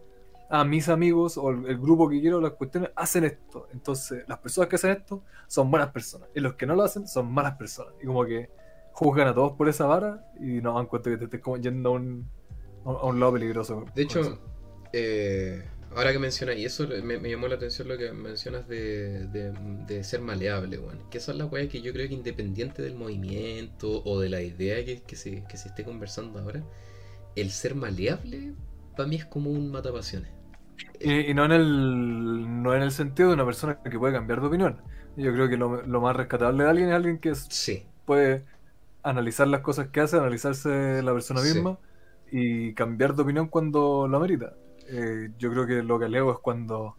ah, 0.50 0.64
mis 0.64 0.88
amigos 0.88 1.38
o 1.38 1.50
el, 1.50 1.66
el 1.68 1.78
grupo 1.78 2.08
que 2.08 2.20
quiero, 2.20 2.40
las 2.40 2.54
cuestiones, 2.54 2.90
hacen 2.96 3.22
esto. 3.22 3.68
Entonces, 3.72 4.24
las 4.26 4.38
personas 4.38 4.68
que 4.68 4.74
hacen 4.74 4.90
esto 4.90 5.22
son 5.46 5.70
buenas 5.70 5.90
personas. 5.92 6.28
Y 6.34 6.40
los 6.40 6.54
que 6.54 6.66
no 6.66 6.74
lo 6.74 6.82
hacen 6.82 7.06
son 7.06 7.32
malas 7.32 7.54
personas. 7.54 7.94
Y 8.02 8.06
como 8.06 8.24
que 8.24 8.50
juzgan 8.92 9.28
a 9.28 9.34
todos 9.34 9.52
por 9.52 9.68
esa 9.68 9.86
vara 9.86 10.26
y 10.40 10.60
no 10.60 10.74
dan 10.74 10.86
cuenta 10.86 11.10
que 11.10 11.16
te 11.16 11.24
estés 11.26 11.40
como 11.40 11.56
yendo 11.58 11.90
a 11.90 11.92
un, 11.92 12.28
a 12.84 13.06
un- 13.06 13.20
lado 13.20 13.32
peligroso. 13.34 13.84
De 13.94 14.02
hecho, 14.02 14.40
eh, 14.92 15.64
ahora 15.96 16.12
que 16.12 16.18
mencionas, 16.18 16.56
y 16.56 16.64
eso 16.64 16.86
me, 16.88 17.18
me 17.18 17.30
llamó 17.30 17.48
la 17.48 17.56
atención 17.56 17.88
lo 17.88 17.96
que 17.98 18.12
mencionas 18.12 18.68
de, 18.68 19.26
de- 19.28 19.52
de 19.86 20.04
ser 20.04 20.20
maleable, 20.20 20.78
weón. 20.78 21.00
Que 21.10 21.18
esa 21.18 21.32
es 21.32 21.38
la 21.38 21.46
weá 21.46 21.68
que 21.68 21.82
yo 21.82 21.92
creo 21.92 22.08
que 22.08 22.14
independiente 22.14 22.82
del 22.82 22.94
movimiento 22.94 24.02
o 24.04 24.20
de 24.20 24.28
la 24.30 24.42
idea 24.42 24.84
que, 24.84 25.02
que 25.02 25.16
se, 25.16 25.44
que 25.48 25.56
se 25.56 25.68
esté 25.68 25.84
conversando 25.84 26.38
ahora, 26.40 26.62
el 27.36 27.50
ser 27.52 27.74
maleable 27.76 28.54
para 28.96 29.08
mí 29.08 29.16
es 29.16 29.26
como 29.26 29.50
un 29.50 29.70
matapasiones. 29.70 30.30
Y, 31.00 31.30
y 31.30 31.34
no, 31.34 31.44
en 31.44 31.52
el, 31.52 32.62
no 32.62 32.74
en 32.74 32.82
el 32.82 32.90
sentido 32.92 33.28
de 33.28 33.34
una 33.34 33.44
persona 33.44 33.80
que 33.82 33.98
puede 33.98 34.12
cambiar 34.14 34.40
de 34.40 34.46
opinión. 34.46 34.82
Yo 35.16 35.32
creo 35.32 35.48
que 35.48 35.56
lo, 35.56 35.82
lo 35.82 36.00
más 36.00 36.16
rescatable 36.16 36.64
de 36.64 36.70
alguien 36.70 36.88
es 36.90 36.94
alguien 36.94 37.18
que 37.20 37.30
es- 37.30 37.48
Sí, 37.48 37.86
puede 38.04 38.44
analizar 39.02 39.48
las 39.48 39.60
cosas 39.62 39.88
que 39.90 40.00
hace, 40.00 40.16
analizarse 40.18 41.02
la 41.02 41.12
persona 41.14 41.42
Sí. 41.42 41.42
misma 41.42 41.78
y 42.30 42.74
cambiar 42.74 43.14
de 43.14 43.22
opinión 43.22 43.48
cuando 43.48 44.08
lo 44.08 44.16
amerita. 44.16 44.54
Eh, 44.88 45.30
yo 45.38 45.50
creo 45.50 45.66
que 45.66 45.82
lo 45.82 45.98
que 45.98 46.06
alego 46.06 46.32
es 46.32 46.38
cuando 46.38 46.96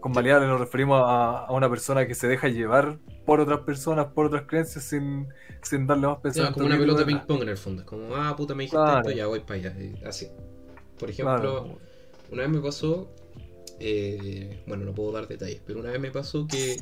con 0.00 0.12
maleable 0.12 0.46
nos 0.46 0.60
referimos 0.60 1.00
a, 1.04 1.46
a 1.46 1.52
una 1.52 1.68
persona 1.68 2.06
que 2.06 2.14
se 2.14 2.28
deja 2.28 2.48
llevar 2.48 2.98
por 3.24 3.40
otras 3.40 3.60
personas, 3.60 4.06
por 4.14 4.26
otras 4.26 4.44
creencias 4.46 4.84
sin, 4.84 5.26
sin 5.62 5.86
darle 5.86 6.06
más 6.06 6.18
pensamiento. 6.18 6.54
como 6.54 6.66
una 6.66 6.78
pelota 6.78 7.00
detrás. 7.04 7.20
ping 7.20 7.26
pong 7.26 7.42
en 7.42 7.48
el 7.48 7.56
fondo. 7.56 7.82
Es 7.82 7.88
como, 7.88 8.14
ah, 8.14 8.34
puta, 8.36 8.54
me 8.54 8.64
dijiste 8.64 8.76
Claro. 8.76 8.98
esto, 9.00 9.10
ya 9.10 9.26
voy 9.26 9.40
para 9.40 9.54
allá. 9.54 9.76
Así. 10.06 10.28
Por 10.98 11.10
ejemplo, 11.10 11.64
Claro. 11.64 11.78
Una 12.30 12.42
vez 12.42 12.50
me 12.50 12.60
pasó, 12.60 13.10
eh, 13.80 14.62
bueno, 14.66 14.84
no 14.84 14.94
puedo 14.94 15.12
dar 15.12 15.26
detalles, 15.28 15.60
pero 15.66 15.80
una 15.80 15.90
vez 15.90 16.00
me 16.00 16.10
pasó 16.10 16.46
que 16.46 16.76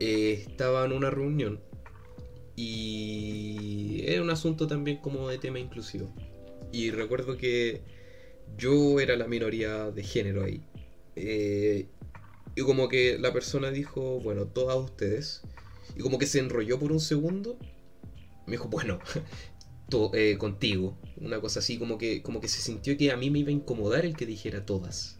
eh, 0.00 0.44
estaba 0.48 0.84
en 0.84 0.92
una 0.92 1.10
reunión 1.10 1.60
y 2.56 4.02
era 4.06 4.22
un 4.22 4.30
asunto 4.30 4.66
también 4.66 4.98
como 4.98 5.28
de 5.28 5.38
tema 5.38 5.58
inclusivo. 5.58 6.12
Y 6.72 6.90
recuerdo 6.90 7.36
que 7.36 7.82
yo 8.56 9.00
era 9.00 9.16
la 9.16 9.26
minoría 9.26 9.90
de 9.90 10.02
género 10.02 10.44
ahí. 10.44 10.62
Eh, 11.16 11.86
y 12.54 12.62
como 12.62 12.88
que 12.88 13.18
la 13.18 13.32
persona 13.32 13.70
dijo, 13.70 14.20
bueno, 14.20 14.46
todas 14.46 14.76
ustedes. 14.76 15.42
Y 15.96 16.00
como 16.00 16.18
que 16.18 16.26
se 16.26 16.38
enrolló 16.38 16.78
por 16.78 16.92
un 16.92 17.00
segundo. 17.00 17.58
Me 18.46 18.52
dijo, 18.52 18.68
bueno, 18.68 18.98
to- 19.88 20.10
eh, 20.14 20.36
contigo. 20.38 20.96
Una 21.16 21.40
cosa 21.40 21.60
así, 21.60 21.78
como 21.78 21.98
que, 21.98 22.22
como 22.22 22.40
que 22.40 22.48
se 22.48 22.60
sintió 22.60 22.96
que 22.96 23.10
a 23.12 23.16
mí 23.16 23.30
me 23.30 23.40
iba 23.40 23.48
a 23.50 23.52
incomodar 23.52 24.04
el 24.04 24.16
que 24.16 24.26
dijera 24.26 24.64
todas. 24.64 25.18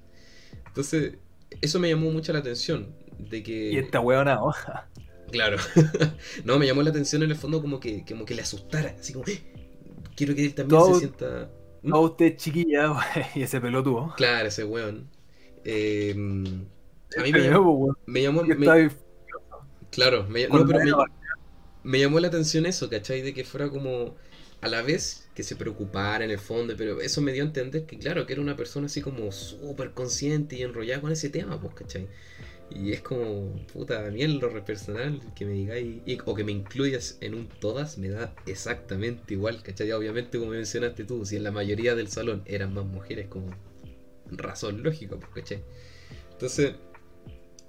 Entonces, 0.67 1.15
eso 1.61 1.79
me 1.81 1.89
llamó 1.89 2.11
mucho 2.11 2.33
la 2.33 2.39
atención. 2.41 2.95
De 3.19 3.43
que. 3.43 3.73
Y 3.73 3.77
esta 3.79 4.01
weona, 4.01 4.43
oh, 4.43 4.55
Claro. 5.31 5.59
no, 6.45 6.59
me 6.59 6.67
llamó 6.67 6.83
la 6.83 6.91
atención 6.91 7.23
en 7.23 7.31
el 7.31 7.37
fondo 7.37 7.61
como 7.61 7.81
que, 7.81 8.05
como 8.07 8.25
que 8.25 8.35
le 8.35 8.43
asustara. 8.43 8.97
Así 8.99 9.13
como, 9.13 9.27
"Eh, 9.27 9.43
quiero 10.17 10.35
que 10.35 10.45
él 10.45 10.55
también 10.55 10.81
Todo- 10.81 10.95
se 10.95 11.01
sienta. 11.01 11.51
¿Mm? 11.83 11.93
a 11.93 11.99
usted 12.01 12.37
chiquilla 12.37 12.95
y 13.35 13.43
ese 13.43 13.61
pelotudo. 13.61 14.15
Claro, 14.15 14.49
ese 14.49 14.65
weón. 14.65 15.11
Eh, 15.65 16.13
a 17.17 17.23
mí 17.23 17.33
me 17.33 17.43
Pero, 17.43 17.49
llamó, 17.49 17.73
weón, 17.73 17.97
me 18.07 18.23
llamó- 18.23 18.45
me- 18.45 18.81
claro, 19.91 20.25
me, 20.29 20.49
no, 20.49 20.67
pero 20.67 20.81
me, 20.81 20.93
me 21.85 22.01
llamó 22.01 22.21
la 22.21 22.29
atención 22.29 22.67
eso, 22.67 22.91
¿cachai? 22.91 23.23
De 23.23 23.35
que 23.35 23.45
fuera 23.45 23.71
como 23.71 24.17
a 24.61 24.69
la 24.69 24.83
vez 24.83 25.31
que 25.35 25.43
se 25.45 25.57
preocupara 25.57 26.25
en 26.25 26.31
el 26.33 26.39
fondo, 26.41 26.75
pero 26.77 27.01
eso 27.01 27.23
me 27.23 27.33
dio 27.33 27.45
a 27.45 27.47
entender 27.47 27.87
que, 27.87 27.99
claro, 27.99 28.27
que 28.27 28.35
era 28.35 28.43
una 28.43 28.57
persona 28.57 28.87
así 28.87 29.03
como 29.03 29.33
súper 29.33 29.95
consciente 29.95 30.57
y 30.57 30.63
enrollada 30.63 31.01
con 31.03 31.13
ese 31.13 31.31
tema, 31.31 31.61
pues, 31.61 31.75
¿cachai? 31.75 32.11
Y 32.71 32.93
es 32.93 33.01
como, 33.01 33.57
puta, 33.73 34.07
a 34.07 34.11
lo 34.11 34.65
personal, 34.65 35.21
que 35.35 35.47
me 35.47 35.53
digáis, 35.53 36.03
o 36.25 36.35
que 36.35 36.45
me 36.45 36.53
incluyas 36.53 37.17
en 37.21 37.35
un 37.35 37.49
todas, 37.49 37.99
me 37.99 38.09
da 38.09 38.35
exactamente 38.47 39.35
igual, 39.35 39.63
¿cachai? 39.63 39.91
Obviamente, 39.93 40.39
como 40.39 40.51
mencionaste 40.51 41.05
tú, 41.05 41.25
si 41.25 41.37
en 41.37 41.45
la 41.45 41.51
mayoría 41.51 41.95
del 41.95 42.09
salón 42.09 42.43
eran 42.47 42.75
más 42.75 42.85
mujeres, 42.85 43.27
como 43.29 43.49
razón 44.31 44.83
lógica, 44.83 45.17
pues, 45.17 45.31
¿cachai? 45.35 45.65
Entonces, 46.33 46.75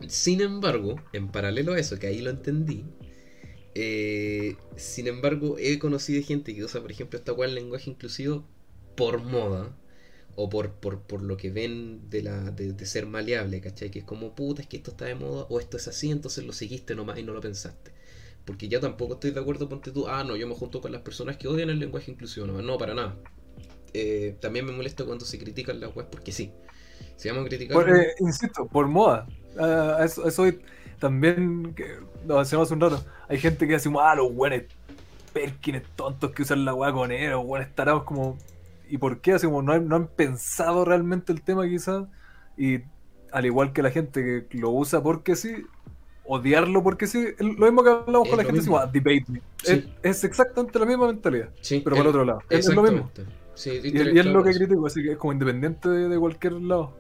sin 0.08 0.42
embargo, 0.42 0.96
en 1.14 1.30
paralelo 1.30 1.74
a 1.74 1.80
eso, 1.80 1.98
que 1.98 2.08
ahí 2.08 2.22
lo 2.22 2.30
entendí, 2.30 2.84
eh, 3.76 4.58
sin 4.76 5.08
embargo, 5.08 5.58
he 5.60 5.80
conocido 5.80 6.22
gente 6.26 6.54
que 6.54 6.64
usa, 6.64 6.82
por 6.82 6.92
ejemplo, 6.92 7.18
esta 7.18 7.34
cual 7.34 7.56
lenguaje 7.56 7.90
inclusivo 7.90 8.46
por 8.96 9.24
moda 9.24 9.76
o 10.36 10.50
por, 10.50 10.72
por, 10.72 11.02
por 11.02 11.22
lo 11.22 11.38
que 11.38 11.52
ven 11.52 12.10
de, 12.10 12.24
la, 12.24 12.52
de, 12.52 12.74
de 12.74 12.86
ser 12.86 13.06
maleable, 13.06 13.62
¿cachai? 13.62 13.92
Que 13.92 14.00
es 14.00 14.06
como, 14.06 14.36
puta, 14.36 14.62
es 14.62 14.68
que 14.68 14.78
esto 14.78 14.92
está 14.92 15.06
de 15.06 15.16
moda 15.16 15.46
o 15.50 15.60
esto 15.60 15.78
es 15.78 15.88
así, 15.88 16.12
entonces 16.12 16.46
lo 16.46 16.54
seguiste 16.54 16.96
nomás 16.96 17.20
y 17.20 17.24
no 17.24 17.34
lo 17.34 17.42
pensaste. 17.42 17.92
Porque 18.46 18.68
ya 18.68 18.80
tampoco 18.80 19.16
estoy 19.16 19.32
de 19.32 19.40
acuerdo, 19.40 19.70
ponte 19.70 19.92
tú, 19.92 20.08
ah, 20.08 20.24
no, 20.24 20.36
yo 20.36 20.48
me 20.48 20.56
junto 20.56 20.82
con 20.82 20.92
las 20.92 21.02
personas 21.02 21.38
que 21.38 21.48
odian 21.48 21.70
el 21.70 21.80
lenguaje 21.80 22.12
inclusivo, 22.12 22.48
no, 22.48 22.62
no, 22.62 22.78
para 22.78 22.94
nada. 22.94 23.16
Eh, 23.94 24.38
también 24.40 24.66
me 24.66 24.72
molesta 24.72 25.04
cuando 25.04 25.26
se 25.26 25.38
critican 25.38 25.80
las 25.80 25.96
webs 25.96 26.10
porque 26.10 26.32
sí. 26.32 26.52
Si 27.16 27.28
vamos 27.28 27.46
a 27.46 27.50
criticar... 27.50 27.76
Por, 27.76 27.90
eh, 27.96 28.14
insisto, 28.20 28.66
por 28.66 28.88
moda. 28.88 29.28
Eso, 30.04 30.24
también, 31.00 31.74
que 31.74 31.98
lo 32.28 32.38
mencionamos 32.38 32.68
hace 32.68 32.74
un 32.74 32.82
rato, 32.82 33.06
hay 33.28 33.40
gente 33.40 33.68
que 33.68 33.76
hace 33.76 33.90
ah, 34.00 34.16
los 34.16 34.34
buenos 34.34 34.64
perkines 35.34 35.84
tontos 35.96 36.32
que 36.32 36.42
usan 36.44 36.66
la 36.66 36.74
weá 36.74 36.92
con 36.92 37.12
él, 37.12 37.34
o 37.34 37.44
buenos 37.44 37.74
tarados 37.76 38.04
como... 38.04 38.38
¿Y 38.90 38.98
por 38.98 39.22
qué? 39.22 39.34
Así 39.34 39.46
como 39.48 39.62
no, 39.62 39.74
han- 39.74 39.88
no 39.88 39.96
han 39.96 40.08
pensado 40.08 40.86
realmente 40.86 41.32
el 41.34 41.42
tema 41.44 41.68
quizás 41.68 42.06
y 42.58 42.80
al 43.32 43.46
igual 43.46 43.74
que 43.74 43.84
la 43.84 43.92
gente 43.92 44.48
que 44.50 44.58
lo 44.58 44.72
usa 44.72 45.02
porque 45.04 45.36
sí, 45.36 45.56
odiarlo 46.24 46.84
porque 46.84 47.08
sí, 47.08 47.20
es 47.38 47.40
lo 47.42 47.66
mismo 47.66 47.84
que 47.84 47.90
hablamos 47.92 48.28
Es 48.28 48.30
con 48.30 48.38
la 48.38 48.44
gente, 48.46 48.62
mismo. 48.62 48.78
decimos, 48.78 48.82
ah, 48.84 48.88
debate 48.92 49.26
me. 49.30 49.42
Sí. 49.64 49.86
Es, 50.04 50.18
es 50.18 50.24
exactamente 50.24 50.80
la 50.80 50.86
misma 50.86 51.08
mentalidad, 51.08 51.50
Sí, 51.62 51.82
pero 51.84 51.96
por 51.96 52.06
el- 52.06 52.10
otro 52.10 52.26
lado. 52.26 52.44
Es, 52.50 52.68
es 52.68 52.76
lo 52.76 52.84
mismo. 52.84 53.12
Sí, 53.56 53.72
Y, 53.84 53.98
y 53.98 54.20
es 54.20 54.26
lo 54.26 54.44
que 54.44 54.54
critico, 54.54 54.88
así 54.88 55.04
que 55.04 55.12
es 55.14 55.18
como 55.18 55.34
independiente 55.34 55.90
de, 55.90 56.08
de 56.10 56.20
cualquier 56.20 56.54
lado. 56.54 56.99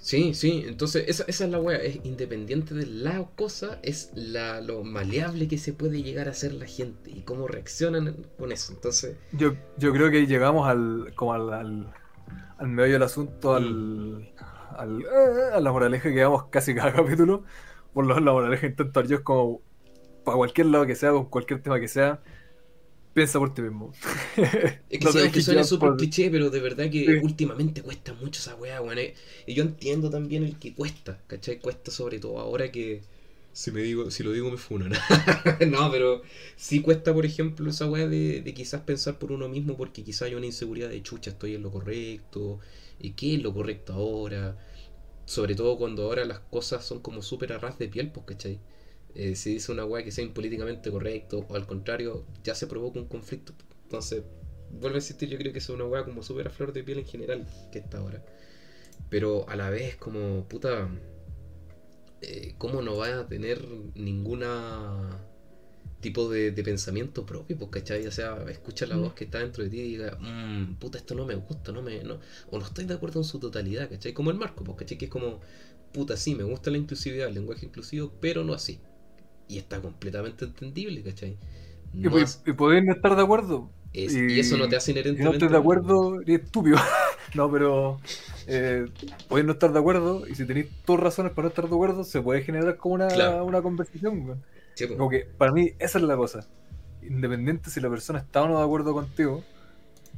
Sí, 0.00 0.34
sí, 0.34 0.64
entonces 0.66 1.04
esa, 1.08 1.24
esa 1.28 1.44
es 1.44 1.50
la 1.50 1.60
wea, 1.60 1.76
es 1.78 2.00
independiente 2.04 2.74
de 2.74 2.86
la 2.86 3.24
cosa, 3.36 3.78
es 3.82 4.10
la, 4.14 4.60
lo 4.60 4.82
maleable 4.82 5.46
que 5.46 5.58
se 5.58 5.72
puede 5.74 6.02
llegar 6.02 6.28
a 6.28 6.34
ser 6.34 6.54
la 6.54 6.66
gente 6.66 7.10
y 7.10 7.22
cómo 7.22 7.46
reaccionan 7.46 8.26
con 8.38 8.50
eso. 8.50 8.72
Entonces, 8.72 9.16
Yo, 9.32 9.52
yo 9.76 9.92
creo 9.92 10.10
que 10.10 10.26
llegamos 10.26 10.68
al 10.68 11.12
como 11.14 11.32
al, 11.34 11.52
al, 11.52 11.94
al 12.58 12.68
meollo 12.68 12.94
del 12.94 13.02
asunto, 13.04 13.54
al, 13.54 14.30
al- 14.76 15.02
eh, 15.02 15.54
a 15.54 15.60
la 15.60 15.72
moraleja 15.72 16.10
que 16.10 16.20
damos 16.20 16.44
casi 16.50 16.74
cada 16.74 16.92
capítulo. 16.94 17.44
Por 17.92 18.06
lo 18.06 18.14
menos 18.14 18.24
la 18.26 18.32
moraleja 18.32 18.68
dar 18.92 19.06
yo 19.06 19.16
es 19.18 19.22
como, 19.22 19.62
para 20.24 20.36
cualquier 20.38 20.68
lado 20.68 20.86
que 20.86 20.96
sea, 20.96 21.12
con 21.12 21.26
cualquier 21.30 21.62
tema 21.62 21.80
que 21.80 21.88
sea, 21.88 22.22
piensa 23.20 23.38
por 23.38 23.54
ti 23.54 23.62
mismo. 23.62 23.92
es 24.90 24.98
que 24.98 25.06
No 25.06 25.12
sí, 25.12 25.20
aunque 25.20 25.40
suene 25.40 25.64
súper 25.64 25.90
por- 25.90 25.96
cliché, 25.96 26.30
pero 26.30 26.50
de 26.50 26.60
verdad 26.60 26.90
que 26.90 27.02
Sí. 27.06 27.20
últimamente 27.20 27.82
cuesta 27.82 28.12
mucho 28.14 28.40
esa 28.40 28.56
wea, 28.56 28.80
weón. 28.82 28.98
eh. 28.98 29.14
Y 29.46 29.54
yo 29.54 29.62
entiendo 29.62 30.10
también 30.10 30.42
el 30.44 30.58
que 30.58 30.74
cuesta, 30.74 31.22
¿cachai? 31.26 31.60
Cuesta 31.60 31.90
sobre 31.90 32.18
todo 32.18 32.38
ahora 32.38 32.70
que... 32.72 33.02
Si, 33.52 33.72
me 33.72 33.82
digo, 33.82 34.10
si 34.10 34.22
lo 34.22 34.32
digo 34.32 34.50
me 34.50 34.56
funan. 34.56 34.92
no, 35.70 35.90
pero 35.90 36.22
sí 36.56 36.80
cuesta, 36.82 37.12
por 37.12 37.26
ejemplo, 37.26 37.68
esa 37.70 37.86
wea 37.90 38.06
de, 38.06 38.42
de 38.42 38.54
quizás 38.54 38.82
pensar 38.82 39.18
por 39.18 39.32
uno 39.32 39.48
mismo 39.48 39.76
porque 39.76 40.04
quizás 40.04 40.22
hay 40.22 40.34
una 40.34 40.46
inseguridad 40.46 40.88
de 40.88 41.02
chucha, 41.02 41.30
estoy 41.30 41.54
en 41.56 41.62
lo 41.62 41.70
correcto, 41.70 42.60
y 43.00 43.12
qué 43.12 43.34
es 43.34 43.42
lo 43.42 43.52
correcto 43.52 43.92
ahora. 43.92 44.56
Sobre 45.26 45.54
todo 45.56 45.78
cuando 45.78 46.04
ahora 46.04 46.24
las 46.26 46.40
cosas 46.40 46.84
son 46.86 47.00
como 47.00 47.22
súper 47.22 47.52
a 47.54 47.58
ras 47.58 47.78
de 47.78 47.88
piel, 47.88 48.10
pues, 48.12 48.26
¿cachai? 48.26 48.60
Eh, 49.14 49.34
si 49.34 49.50
dice 49.54 49.72
una 49.72 49.84
weá 49.84 50.02
que 50.04 50.10
sea 50.12 50.24
impolíticamente 50.24 50.90
correcto, 50.90 51.44
o 51.48 51.54
al 51.56 51.66
contrario, 51.66 52.24
ya 52.44 52.54
se 52.54 52.66
provoca 52.66 52.98
un 52.98 53.06
conflicto. 53.06 53.54
Entonces, 53.84 54.22
vuelve 54.70 54.96
a 54.96 54.98
existir, 54.98 55.28
yo 55.28 55.38
creo 55.38 55.52
que 55.52 55.58
es 55.58 55.68
una 55.68 55.84
weá 55.84 56.04
como 56.04 56.22
súper 56.22 56.46
a 56.48 56.50
flor 56.50 56.72
de 56.72 56.84
piel 56.84 56.98
en 56.98 57.06
general, 57.06 57.46
que 57.72 57.78
está 57.78 57.98
ahora. 57.98 58.22
Pero 59.10 59.48
a 59.48 59.56
la 59.56 59.70
vez, 59.70 59.96
como, 59.96 60.44
puta, 60.48 60.88
eh, 62.20 62.54
¿cómo 62.58 62.82
no 62.82 62.96
va 62.96 63.20
a 63.20 63.26
tener 63.26 63.66
ninguna 63.94 65.24
tipo 66.00 66.28
de, 66.30 66.50
de 66.52 66.62
pensamiento 66.62 67.26
propio? 67.26 67.56
Pues, 67.58 67.70
¿cachai? 67.70 68.06
O 68.06 68.10
sea, 68.12 68.44
escucha 68.48 68.86
la 68.86 68.96
Mm. 68.96 69.00
voz 69.00 69.14
que 69.14 69.24
está 69.24 69.38
dentro 69.40 69.64
de 69.64 69.70
ti 69.70 69.78
y 69.80 69.82
diga, 69.90 70.16
"Mm, 70.20 70.74
puta, 70.76 70.98
esto 70.98 71.14
no 71.14 71.24
me 71.26 71.34
gusta, 71.34 71.72
no 71.72 71.82
me, 71.82 72.02
no, 72.04 72.20
o 72.50 72.58
no 72.58 72.64
estoy 72.64 72.84
de 72.84 72.94
acuerdo 72.94 73.20
en 73.20 73.24
su 73.24 73.38
totalidad, 73.38 73.88
¿cachai? 73.88 74.12
Como 74.12 74.30
el 74.30 74.36
marco, 74.36 74.64
pues, 74.64 74.78
¿cachai? 74.78 74.98
Que 74.98 75.06
es 75.06 75.10
como, 75.10 75.40
puta, 75.92 76.16
sí, 76.16 76.34
me 76.34 76.44
gusta 76.44 76.70
la 76.70 76.78
inclusividad, 76.78 77.28
el 77.28 77.34
lenguaje 77.34 77.66
inclusivo, 77.66 78.12
pero 78.20 78.44
no 78.44 78.52
así. 78.54 78.80
Y 79.52 79.58
está 79.58 79.80
completamente 79.82 80.44
entendible, 80.44 81.02
¿cachai? 81.02 81.36
y, 81.92 82.02
No 82.04 82.10
po- 82.10 82.18
as- 82.18 82.42
y 82.46 82.52
podéis 82.52 82.84
no 82.84 82.92
estar 82.94 83.16
de 83.16 83.22
acuerdo. 83.22 83.70
es- 83.92 84.14
y- 84.14 84.34
y 84.34 84.40
eso 84.40 84.56
no 84.56 84.68
te 84.68 84.76
hace 84.76 84.92
Si 85.16 85.22
no 85.22 85.30
inherentemente. 85.30 85.36
estás 85.36 85.50
de 85.50 85.56
acuerdo, 85.58 86.20
eres 86.22 86.42
estúpido. 86.44 86.76
no, 87.34 87.50
pero 87.50 88.00
eh, 88.46 88.86
no 89.30 89.52
estar 89.52 89.72
de 89.72 89.78
acuerdo 89.78 90.26
y 90.28 90.34
si 90.34 90.46
tenéis 90.46 90.68
tus 90.84 90.98
razones 91.00 91.32
para 91.32 91.44
no 91.44 91.48
estar 91.50 91.68
de 91.68 91.74
acuerdo, 91.74 92.04
se 92.04 92.22
puede 92.22 92.42
generar 92.42 92.76
como 92.76 92.94
una, 92.96 93.08
Claro. 93.08 93.44
una 93.44 93.62
conversación. 93.62 94.44
Sí, 94.74 94.86
pues. 94.86 94.98
Como 94.98 95.10
que 95.10 95.20
para 95.38 95.52
mí 95.52 95.72
esa 95.78 95.98
es 95.98 96.04
la 96.04 96.16
cosa. 96.16 96.48
Independiente 97.02 97.70
si 97.70 97.80
la 97.80 97.90
persona 97.90 98.20
está 98.20 98.42
o 98.42 98.48
no 98.48 98.58
de 98.58 98.64
acuerdo 98.64 98.92
contigo, 98.94 99.44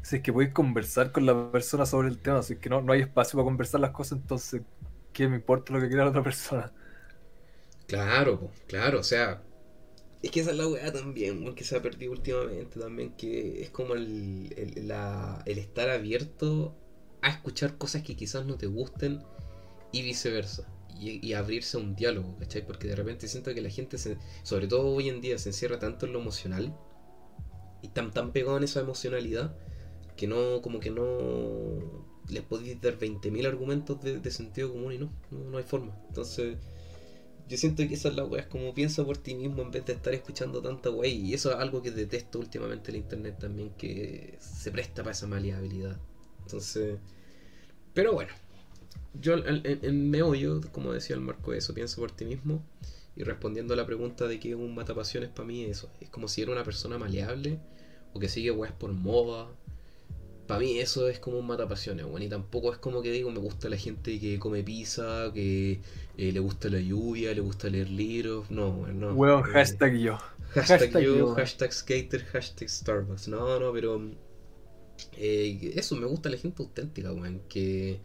si 0.03 0.17
es 0.17 0.23
que 0.23 0.33
podéis 0.33 0.53
conversar 0.53 1.13
con 1.13 1.27
la 1.27 1.51
persona 1.53 1.87
sobre 1.87 2.09
el 2.09 2.19
tema, 2.21 2.43
si 2.43 2.55
es 2.55 2.59
que 2.61 2.71
no, 2.71 2.83
no 2.83 2.93
hay 2.93 3.01
espacio 3.03 3.37
para 3.39 3.45
conversar 3.45 3.81
las 3.81 3.93
cosas, 3.93 4.19
entonces, 4.21 4.63
¿qué 5.13 5.29
me 5.29 5.37
importa 5.37 5.73
lo 5.75 5.81
que 5.81 5.89
quiera 5.89 6.05
la 6.05 6.11
otra 6.11 6.23
persona? 6.25 6.73
Claro, 7.87 8.51
claro, 8.67 9.01
o 9.01 9.03
sea, 9.03 9.43
es 10.23 10.31
que 10.31 10.41
esa 10.41 10.51
es 10.53 10.57
la 10.57 10.69
weá 10.69 10.93
también, 10.93 11.55
que 11.55 11.65
se 11.65 11.77
ha 11.77 11.83
perdido 11.83 12.13
últimamente 12.13 12.81
también, 12.81 13.13
que 13.17 13.63
es 13.63 13.71
como 13.71 13.95
el, 13.95 14.53
el, 14.57 14.89
la- 14.89 15.43
el 15.47 15.59
estar 15.59 15.91
abierto 15.91 16.77
a 17.23 17.31
escuchar 17.31 17.79
cosas 17.79 18.03
que 18.03 18.17
quizás 18.17 18.47
no 18.47 18.57
te 18.59 18.67
gusten 18.67 19.23
y 19.93 20.03
viceversa. 20.03 20.69
Y, 20.89 21.27
y 21.27 21.35
abrirse 21.35 21.77
a 21.79 21.81
un 21.81 21.97
diálogo, 21.97 22.37
¿cachai? 22.39 22.67
Porque 22.67 22.89
de 22.89 22.97
repente 22.97 23.29
siento 23.29 23.55
que 23.55 23.63
la 23.63 23.71
gente, 23.71 23.99
se- 23.99 24.19
sobre 24.45 24.69
todo 24.69 24.87
hoy 24.89 25.09
en 25.09 25.21
día, 25.23 25.39
se 25.39 25.51
encierra 25.51 25.79
tanto 25.79 26.07
en 26.07 26.13
lo 26.15 26.21
emocional 26.21 26.77
y 27.81 27.89
tan, 27.89 28.13
tan 28.13 28.33
pegado 28.33 28.57
en 28.57 28.65
esa 28.65 28.81
emocionalidad 28.81 29.57
que 30.17 30.27
no, 30.27 30.63
como 30.63 30.81
que 30.81 30.91
no 30.91 32.07
les 32.29 32.43
podéis 32.45 32.81
dar 32.81 32.99
20.000 32.99 33.47
argumentos 33.47 34.01
de, 34.03 34.21
de 34.21 34.31
sentido 34.31 34.73
común 34.73 34.93
y 34.95 34.99
no, 34.99 35.13
no, 35.31 35.45
no 35.45 35.59
hay 35.59 35.65
forma. 35.65 35.99
Entonces, 36.09 36.59
yo 37.49 37.57
siento 37.57 37.87
que 37.87 37.95
esa 37.95 38.09
es 38.09 38.15
la 38.15 38.25
es 38.39 38.47
como 38.47 38.73
piensa 38.75 39.05
por 39.05 39.19
ti 39.19 39.35
mismo 39.35 39.63
en 39.63 39.71
vez 39.71 39.85
de 39.87 39.93
estar 39.93 40.15
escuchando 40.15 40.63
tanta 40.63 40.91
weá. 40.91 41.11
Y 41.11 41.35
eso 41.35 41.51
es 41.51 41.57
algo 41.57 41.83
que 41.83 41.91
detesto 41.91 42.39
últimamente 42.39 42.91
en 42.91 42.97
el 42.97 43.03
internet 43.03 43.37
también, 43.39 43.71
que 43.77 44.39
se 44.41 44.71
presta 44.71 45.03
para 45.03 45.13
esa 45.13 45.27
maleabilidad. 45.27 45.99
Entonces, 46.41 46.99
pero 47.95 48.13
bueno, 48.13 48.33
yo 49.21 49.35
en 49.45 50.11
meollo, 50.11 50.61
como 50.73 50.93
decía 50.93 51.17
el 51.17 51.23
marco, 51.23 51.53
eso, 51.53 51.75
piensa 51.75 51.97
por 51.97 52.13
ti 52.13 52.25
mismo. 52.25 52.65
Y 53.15 53.25
respondiendo 53.25 53.75
a 53.75 53.77
la 53.77 53.87
pregunta 53.87 54.27
de 54.27 54.41
qué 54.41 54.51
es 54.51 54.55
un 54.55 54.75
matapasiones 54.75 55.29
para 55.29 55.47
mí, 55.47 55.65
eso, 55.65 55.91
es 56.01 56.09
como 56.09 56.29
si 56.29 56.41
era 56.43 56.53
una 56.53 56.65
persona 56.65 56.97
maleable 56.97 57.61
o 58.15 58.19
que 58.21 58.29
sigue 58.29 58.51
weas 58.51 58.73
por 58.73 58.93
moda. 58.93 59.49
Para 60.53 60.61
mí 60.61 60.79
eso 60.79 61.09
es 61.09 61.19
como 61.19 61.39
un 61.39 61.47
matapasiones, 61.47 62.05
weón. 62.07 62.23
Y 62.23 62.29
tampoco 62.29 62.73
es 62.73 62.79
como 62.79 63.03
que 63.03 63.11
digo, 63.13 63.31
me 63.31 63.39
gusta 63.41 63.69
la 63.69 63.77
gente 63.77 64.21
que 64.21 64.39
come 64.39 64.63
pizza, 64.65 65.31
que 65.35 65.81
eh, 66.17 66.33
le 66.33 66.41
gusta 66.41 66.69
la 66.69 66.81
lluvia, 66.81 67.35
le 67.35 67.41
gusta 67.41 67.69
leer 67.69 67.91
libros. 67.91 68.51
No, 68.51 68.71
weón, 68.71 69.01
no. 69.01 69.15
Weón, 69.15 69.43
Eh, 69.45 69.53
hashtag 69.53 69.95
yo. 69.97 70.19
Hashtag, 70.55 70.93
hashtag 70.93 71.07
yo, 71.15 71.17
yo. 71.17 71.37
hashtag 71.37 71.73
skater, 71.73 72.25
hashtag 72.33 72.69
Starbucks. 72.69 73.29
No, 73.29 73.59
no, 73.61 73.73
pero. 73.73 74.01
eh, 75.17 75.73
eso, 75.77 75.97
me 75.97 76.07
gusta 76.07 76.29
la 76.31 76.37
gente 76.37 76.63
auténtica, 76.63 77.13
weón. 77.13 77.43
Que, 77.49 78.01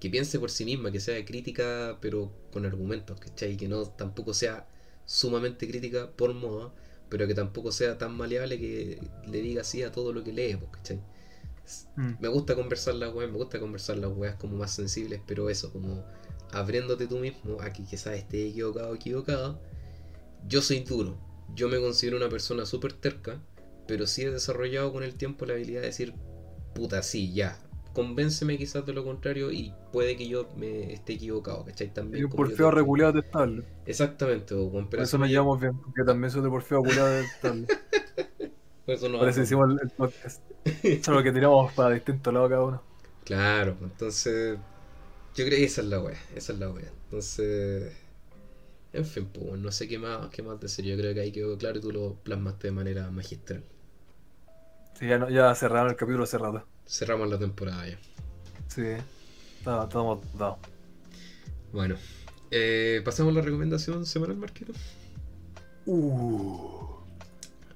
que 0.00 0.10
piense 0.10 0.38
por 0.38 0.50
sí 0.50 0.64
misma, 0.64 0.90
que 0.92 1.00
sea 1.00 1.24
crítica, 1.24 1.98
pero 2.00 2.32
con 2.52 2.66
argumentos, 2.66 3.18
¿cachai? 3.20 3.56
Que 3.56 3.68
no 3.68 3.86
tampoco 3.86 4.34
sea 4.34 4.68
sumamente 5.04 5.68
crítica 5.68 6.10
por 6.16 6.34
moda, 6.34 6.72
pero 7.08 7.26
que 7.26 7.34
tampoco 7.34 7.72
sea 7.72 7.98
tan 7.98 8.14
maleable 8.16 8.58
que 8.58 9.00
le 9.26 9.40
diga 9.42 9.62
así 9.62 9.82
a 9.82 9.92
todo 9.92 10.12
lo 10.12 10.24
que 10.24 10.32
lee, 10.32 10.56
pues, 10.56 10.70
¿cachai? 10.72 11.00
Mm. 11.96 12.12
Me 12.20 12.28
gusta 12.28 12.54
conversar 12.54 12.94
las 12.94 13.14
weas, 13.14 13.30
me 13.30 13.36
gusta 13.38 13.60
conversar 13.60 13.96
las 13.98 14.10
weas 14.10 14.34
como 14.36 14.56
más 14.56 14.72
sensibles, 14.72 15.20
pero 15.26 15.48
eso, 15.50 15.72
como 15.72 16.04
abriéndote 16.52 17.06
tú 17.06 17.18
mismo 17.18 17.60
a 17.60 17.72
que 17.72 17.84
quizás 17.84 18.14
esté 18.16 18.48
equivocado 18.48 18.90
o 18.90 18.94
equivocada. 18.94 19.58
Yo 20.48 20.62
soy 20.62 20.80
duro, 20.80 21.16
yo 21.54 21.68
me 21.68 21.78
considero 21.80 22.16
una 22.16 22.28
persona 22.28 22.66
súper 22.66 22.92
terca, 22.94 23.40
pero 23.86 24.06
sí 24.06 24.22
he 24.22 24.30
desarrollado 24.30 24.92
con 24.92 25.02
el 25.02 25.14
tiempo 25.14 25.46
la 25.46 25.54
habilidad 25.54 25.80
de 25.82 25.88
decir, 25.88 26.14
puta, 26.74 27.02
sí, 27.02 27.32
ya, 27.34 27.58
convénceme 27.92 28.56
quizás 28.56 28.86
de 28.86 28.92
lo 28.92 29.04
contrario 29.04 29.50
y 29.52 29.74
puede 29.92 30.16
que 30.16 30.28
yo 30.28 30.48
me 30.56 30.92
esté 30.92 31.14
equivocado, 31.14 31.64
¿cachai? 31.64 31.92
También 31.92 32.22
yo 32.22 32.30
porfeo 32.30 32.56
tengo- 32.56 32.70
reculeado 32.70 33.12
detestable. 33.12 33.64
Exactamente, 33.84 34.54
o 34.54 34.70
Por 34.70 34.88
pero 34.88 35.02
eso 35.02 35.18
nos 35.18 35.26
me- 35.26 35.32
llevamos 35.32 35.60
bien, 35.60 35.76
porque 35.78 36.02
también 36.04 36.30
soy 36.30 36.42
de 36.42 36.48
porfeo 36.48 36.82
reculeado 36.82 37.10
detestable. 37.10 37.66
por 38.86 38.94
eso 38.94 39.08
no 39.08 39.18
Por 39.18 39.28
eso 39.28 39.40
hago. 39.40 39.44
hicimos 39.44 39.80
el, 39.82 39.90
podcast. 39.90 40.42
Solo 41.04 41.22
que 41.22 41.32
tiramos 41.32 41.72
para 41.72 41.94
distintos 41.94 42.32
lados 42.34 42.50
cada 42.50 42.64
uno. 42.64 42.82
Claro, 43.24 43.76
entonces 43.82 44.58
yo 45.34 45.44
creo 45.44 45.58
que 45.58 45.64
esa 45.64 45.80
es 45.82 45.86
la 45.88 46.00
wea, 46.00 46.18
esa 46.34 46.52
es 46.52 46.58
la 46.58 46.70
wea. 46.70 46.90
Entonces, 47.04 47.92
en 48.92 49.04
fin, 49.06 49.26
pues 49.32 49.58
no 49.60 49.70
sé 49.72 49.88
qué 49.88 49.98
más, 49.98 50.28
qué 50.30 50.42
más 50.42 50.60
decir. 50.60 50.84
Yo 50.84 50.96
creo 50.96 51.14
que 51.14 51.20
ahí 51.20 51.32
quedó 51.32 51.56
claro 51.58 51.78
y 51.78 51.82
tú 51.82 51.92
lo 51.92 52.14
plasmaste 52.14 52.68
de 52.68 52.72
manera 52.72 53.10
magistral. 53.10 53.62
Sí, 54.98 55.06
ya, 55.08 55.18
no, 55.18 55.30
ya 55.30 55.54
cerraron 55.54 55.90
el 55.90 55.96
capítulo 55.96 56.24
hace 56.24 56.38
rato. 56.38 56.64
Cerramos 56.86 57.28
la 57.30 57.38
temporada 57.38 57.86
ya. 57.88 57.98
Sí, 58.68 58.82
está- 59.58 59.84
estamos 59.84 60.20
dados. 60.38 60.58
Bueno, 61.72 61.96
eh, 62.50 63.00
pasamos 63.04 63.32
a 63.32 63.36
la 63.36 63.42
recomendación 63.42 64.04
semanal, 64.06 64.36
Marquero. 64.36 64.72
Uh. 65.86 66.89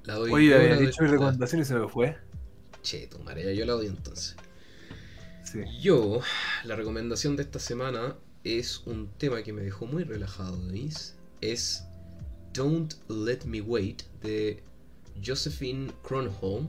La 0.05 0.15
doy 0.15 0.33
Oye, 0.33 0.55
había 0.55 0.77
dicho 0.77 1.03
mi 1.03 1.09
recomendación 1.09 1.63
y 1.63 1.65
se 1.65 1.75
me 1.75 1.89
fue. 1.89 2.17
Che, 2.83 3.07
tu 3.07 3.19
madre, 3.21 3.45
ya 3.45 3.53
yo 3.53 3.65
la 3.65 3.73
doy 3.73 3.87
entonces. 3.87 4.37
Sí. 5.45 5.61
Yo, 5.81 6.21
la 6.65 6.77
recomendación 6.77 7.37
de 7.37 7.43
esta 7.43 7.59
semana 7.59 8.17
es 8.45 8.83
un 8.87 9.09
tema 9.17 9.43
que 9.43 9.53
me 9.53 9.63
dejó 9.63 9.87
muy 9.87 10.05
relajado, 10.05 10.59
¿veis? 10.67 11.15
Es 11.41 11.85
Don't 12.53 12.95
Let 13.09 13.47
Me 13.47 13.63
Wait 13.63 14.03
de 14.23 14.63
Josephine 15.25 15.91
Kronholm. 16.07 16.69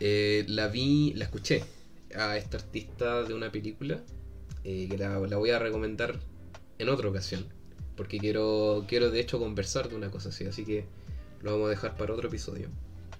Eh, 0.00 0.44
la 0.48 0.68
vi, 0.68 1.12
la 1.14 1.24
escuché 1.24 1.64
a 2.14 2.38
esta 2.38 2.56
artista 2.56 3.24
de 3.24 3.34
una 3.34 3.52
película 3.52 4.02
eh, 4.64 4.88
que 4.90 4.96
la, 4.96 5.18
la 5.18 5.36
voy 5.36 5.50
a 5.50 5.58
recomendar 5.58 6.18
en 6.78 6.88
otra 6.88 7.08
ocasión. 7.08 7.46
Porque 7.94 8.18
quiero, 8.18 8.86
quiero 8.88 9.10
de 9.10 9.20
hecho 9.20 9.38
conversar 9.38 9.90
de 9.90 9.96
una 9.96 10.10
cosa 10.10 10.30
así, 10.30 10.46
así 10.46 10.64
que 10.64 10.86
lo 11.42 11.52
vamos 11.52 11.66
a 11.66 11.70
dejar 11.70 11.96
para 11.96 12.14
otro 12.14 12.28
episodio. 12.28 12.68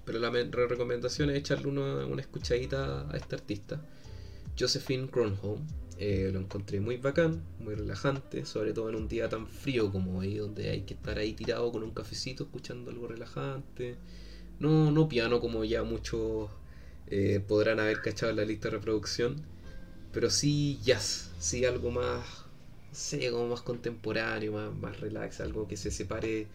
Pero 0.05 0.19
la 0.19 0.31
me- 0.31 0.43
recomendación 0.43 1.29
es 1.29 1.37
echarle 1.37 1.67
una, 1.67 2.05
una 2.05 2.21
escuchadita 2.21 3.09
a 3.11 3.17
esta 3.17 3.35
artista. 3.35 3.81
Josephine 4.57 5.07
Kronholm. 5.07 5.61
Eh, 6.01 6.29
lo 6.31 6.39
encontré 6.39 6.79
muy 6.79 6.95
bacán, 6.95 7.41
muy 7.59 7.75
relajante, 7.75 8.45
sobre 8.45 8.71
todo 8.71 8.87
en 8.87 8.95
un 8.95 9.09
día 9.09 9.27
tan 9.27 9.47
frío 9.47 9.91
como 9.91 10.19
hoy, 10.19 10.35
donde 10.35 10.69
hay 10.69 10.81
que 10.83 10.93
estar 10.93 11.17
ahí 11.17 11.33
tirado 11.33 11.69
con 11.73 11.83
un 11.83 11.91
cafecito 11.91 12.45
escuchando 12.45 12.89
algo 12.89 13.07
relajante. 13.07 13.97
No, 14.59 14.91
no 14.91 15.09
piano 15.09 15.41
como 15.41 15.65
ya 15.65 15.83
muchos 15.83 16.49
eh, 17.07 17.43
podrán 17.45 17.81
haber 17.81 18.01
cachado 18.01 18.29
en 18.29 18.37
la 18.37 18.45
lista 18.45 18.69
de 18.69 18.77
reproducción, 18.77 19.41
pero 20.13 20.29
sí 20.29 20.79
jazz, 20.83 21.31
sí 21.37 21.65
algo 21.65 21.91
más, 21.91 22.45
sé, 22.93 23.29
como 23.31 23.49
más 23.49 23.61
contemporáneo, 23.61 24.53
más, 24.53 24.73
más 24.73 24.99
relax, 25.01 25.41
algo 25.41 25.67
que 25.67 25.75
se 25.75 25.91
separe 25.91 26.47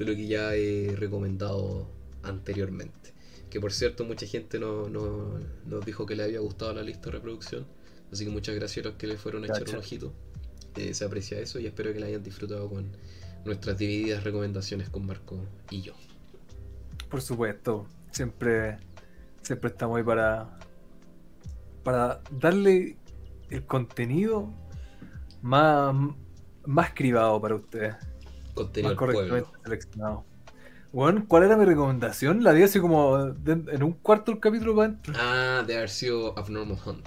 de 0.00 0.06
lo 0.06 0.16
que 0.16 0.26
ya 0.26 0.54
he 0.54 0.96
recomendado 0.96 1.86
anteriormente. 2.22 3.12
Que 3.50 3.60
por 3.60 3.70
cierto, 3.70 4.04
mucha 4.04 4.26
gente 4.26 4.58
no, 4.58 4.88
no, 4.88 5.38
nos 5.66 5.84
dijo 5.84 6.06
que 6.06 6.16
le 6.16 6.22
había 6.22 6.40
gustado 6.40 6.72
la 6.72 6.82
lista 6.82 7.06
de 7.06 7.12
reproducción. 7.12 7.66
Así 8.10 8.24
que 8.24 8.30
muchas 8.30 8.54
gracias 8.54 8.86
a 8.86 8.88
los 8.88 8.98
que 8.98 9.06
le 9.06 9.18
fueron 9.18 9.44
a 9.44 9.48
echar 9.48 9.68
un 9.68 9.76
ojito. 9.76 10.14
Eh, 10.76 10.94
se 10.94 11.04
aprecia 11.04 11.38
eso 11.38 11.58
y 11.58 11.66
espero 11.66 11.92
que 11.92 12.00
la 12.00 12.06
hayan 12.06 12.22
disfrutado 12.22 12.70
con 12.70 12.90
nuestras 13.44 13.76
divididas 13.76 14.24
recomendaciones 14.24 14.88
con 14.88 15.04
Marco 15.04 15.44
y 15.68 15.82
yo. 15.82 15.92
Por 17.10 17.20
supuesto, 17.20 17.86
siempre, 18.10 18.78
siempre 19.42 19.68
estamos 19.68 19.98
ahí 19.98 20.04
para, 20.04 20.58
para 21.82 22.22
darle 22.30 22.96
el 23.50 23.66
contenido 23.66 24.50
más, 25.42 25.94
más 26.64 26.94
cribado 26.94 27.38
para 27.38 27.56
ustedes. 27.56 27.96
Contenido 28.54 28.96
seleccionado. 29.64 30.24
Bueno, 30.92 31.24
¿cuál 31.28 31.44
era 31.44 31.56
mi 31.56 31.64
recomendación? 31.64 32.42
La 32.42 32.52
di 32.52 32.64
así 32.64 32.80
como 32.80 33.16
en 33.46 33.82
un 33.82 33.92
cuarto 33.92 34.32
del 34.32 34.40
capítulo 34.40 34.74
para 34.74 34.88
adentro. 34.88 35.14
Ah, 35.16 35.62
de 35.64 35.76
haber 35.76 35.88
sido 35.88 36.36
Abnormal 36.36 36.78
Hunt. 36.84 37.06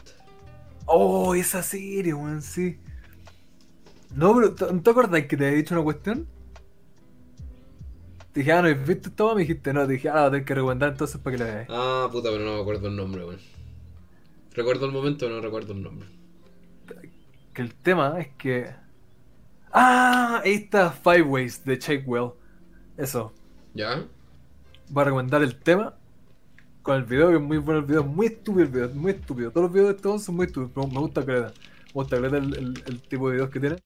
Oh, 0.86 1.36
esa 1.36 1.61
serie, 1.64 2.14
weón, 2.14 2.41
sí. 2.41 2.80
No, 4.15 4.34
pero 4.36 4.74
¿no 4.74 4.82
te 4.82 4.90
acuerdas 4.90 5.26
que 5.26 5.36
te 5.36 5.45
había 5.45 5.57
dicho 5.57 5.76
una 5.76 5.84
cuestión? 5.84 6.28
Te 8.32 8.40
dije, 8.40 8.52
ah, 8.52 8.61
no, 8.61 8.68
¿has 8.68 8.88
visto 8.88 9.11
todo? 9.11 9.36
Me 9.36 9.41
dijiste, 9.41 9.74
no, 9.74 9.86
te 9.86 9.94
dije, 9.94 10.10
ah, 10.10 10.30
tengo 10.32 10.45
que 10.45 10.56
recomendar 10.56 10.91
entonces 10.91 11.20
para 11.22 11.38
que 11.38 11.44
la 11.44 11.53
veas. 11.53 11.68
Ah, 11.70 12.10
puta, 12.11 12.30
pero 12.32 12.44
no 12.44 12.56
me 12.56 12.61
acuerdo 12.61 12.88
el 12.88 12.95
nombre, 12.95 13.26
weón. 13.26 13.40
Recuerdo 14.53 14.86
el 14.86 14.91
momento, 14.91 15.26
pero 15.26 15.36
no 15.36 15.41
recuerdo 15.41 15.74
el 15.74 15.84
nombre. 15.84 16.07
Que 17.53 17.61
el 17.61 17.74
tema 17.76 18.20
es 18.20 18.30
que. 18.38 18.82
Ah, 19.75 20.41
ahí 20.45 20.53
está 20.53 20.91
Five 20.91 21.23
Ways 21.23 21.65
de 21.65 21.77
Shakewell. 21.79 22.33
Eso. 22.95 23.33
¿Ya? 23.73 24.05
Voy 24.89 25.01
a 25.01 25.05
recomendar 25.05 25.41
el 25.41 25.55
tema 25.55 25.95
con 26.83 26.97
el 26.97 27.05
video, 27.05 27.29
que 27.29 27.37
es 27.37 27.41
muy 27.41 27.57
bueno 27.57 27.79
el 27.79 27.85
video, 27.87 28.03
muy 28.03 28.27
estúpido 28.27 28.65
el 28.65 28.71
video, 28.71 28.89
muy 28.89 29.13
estúpido. 29.13 29.49
Todos 29.49 29.63
los 29.63 29.73
videos 29.73 29.89
de 29.89 29.95
estos 29.95 30.23
son 30.25 30.35
muy 30.35 30.45
estúpidos, 30.45 30.71
pero 30.75 30.87
me 30.87 30.99
gusta 30.99 31.25
Creta. 31.25 31.53
Me 31.87 31.91
gusta 31.93 32.17
Creta 32.19 32.37
el, 32.37 32.55
el, 32.55 32.83
el, 32.85 33.01
tipo 33.01 33.27
de 33.29 33.33
videos 33.33 33.49
que 33.49 33.59
tiene. 33.59 33.77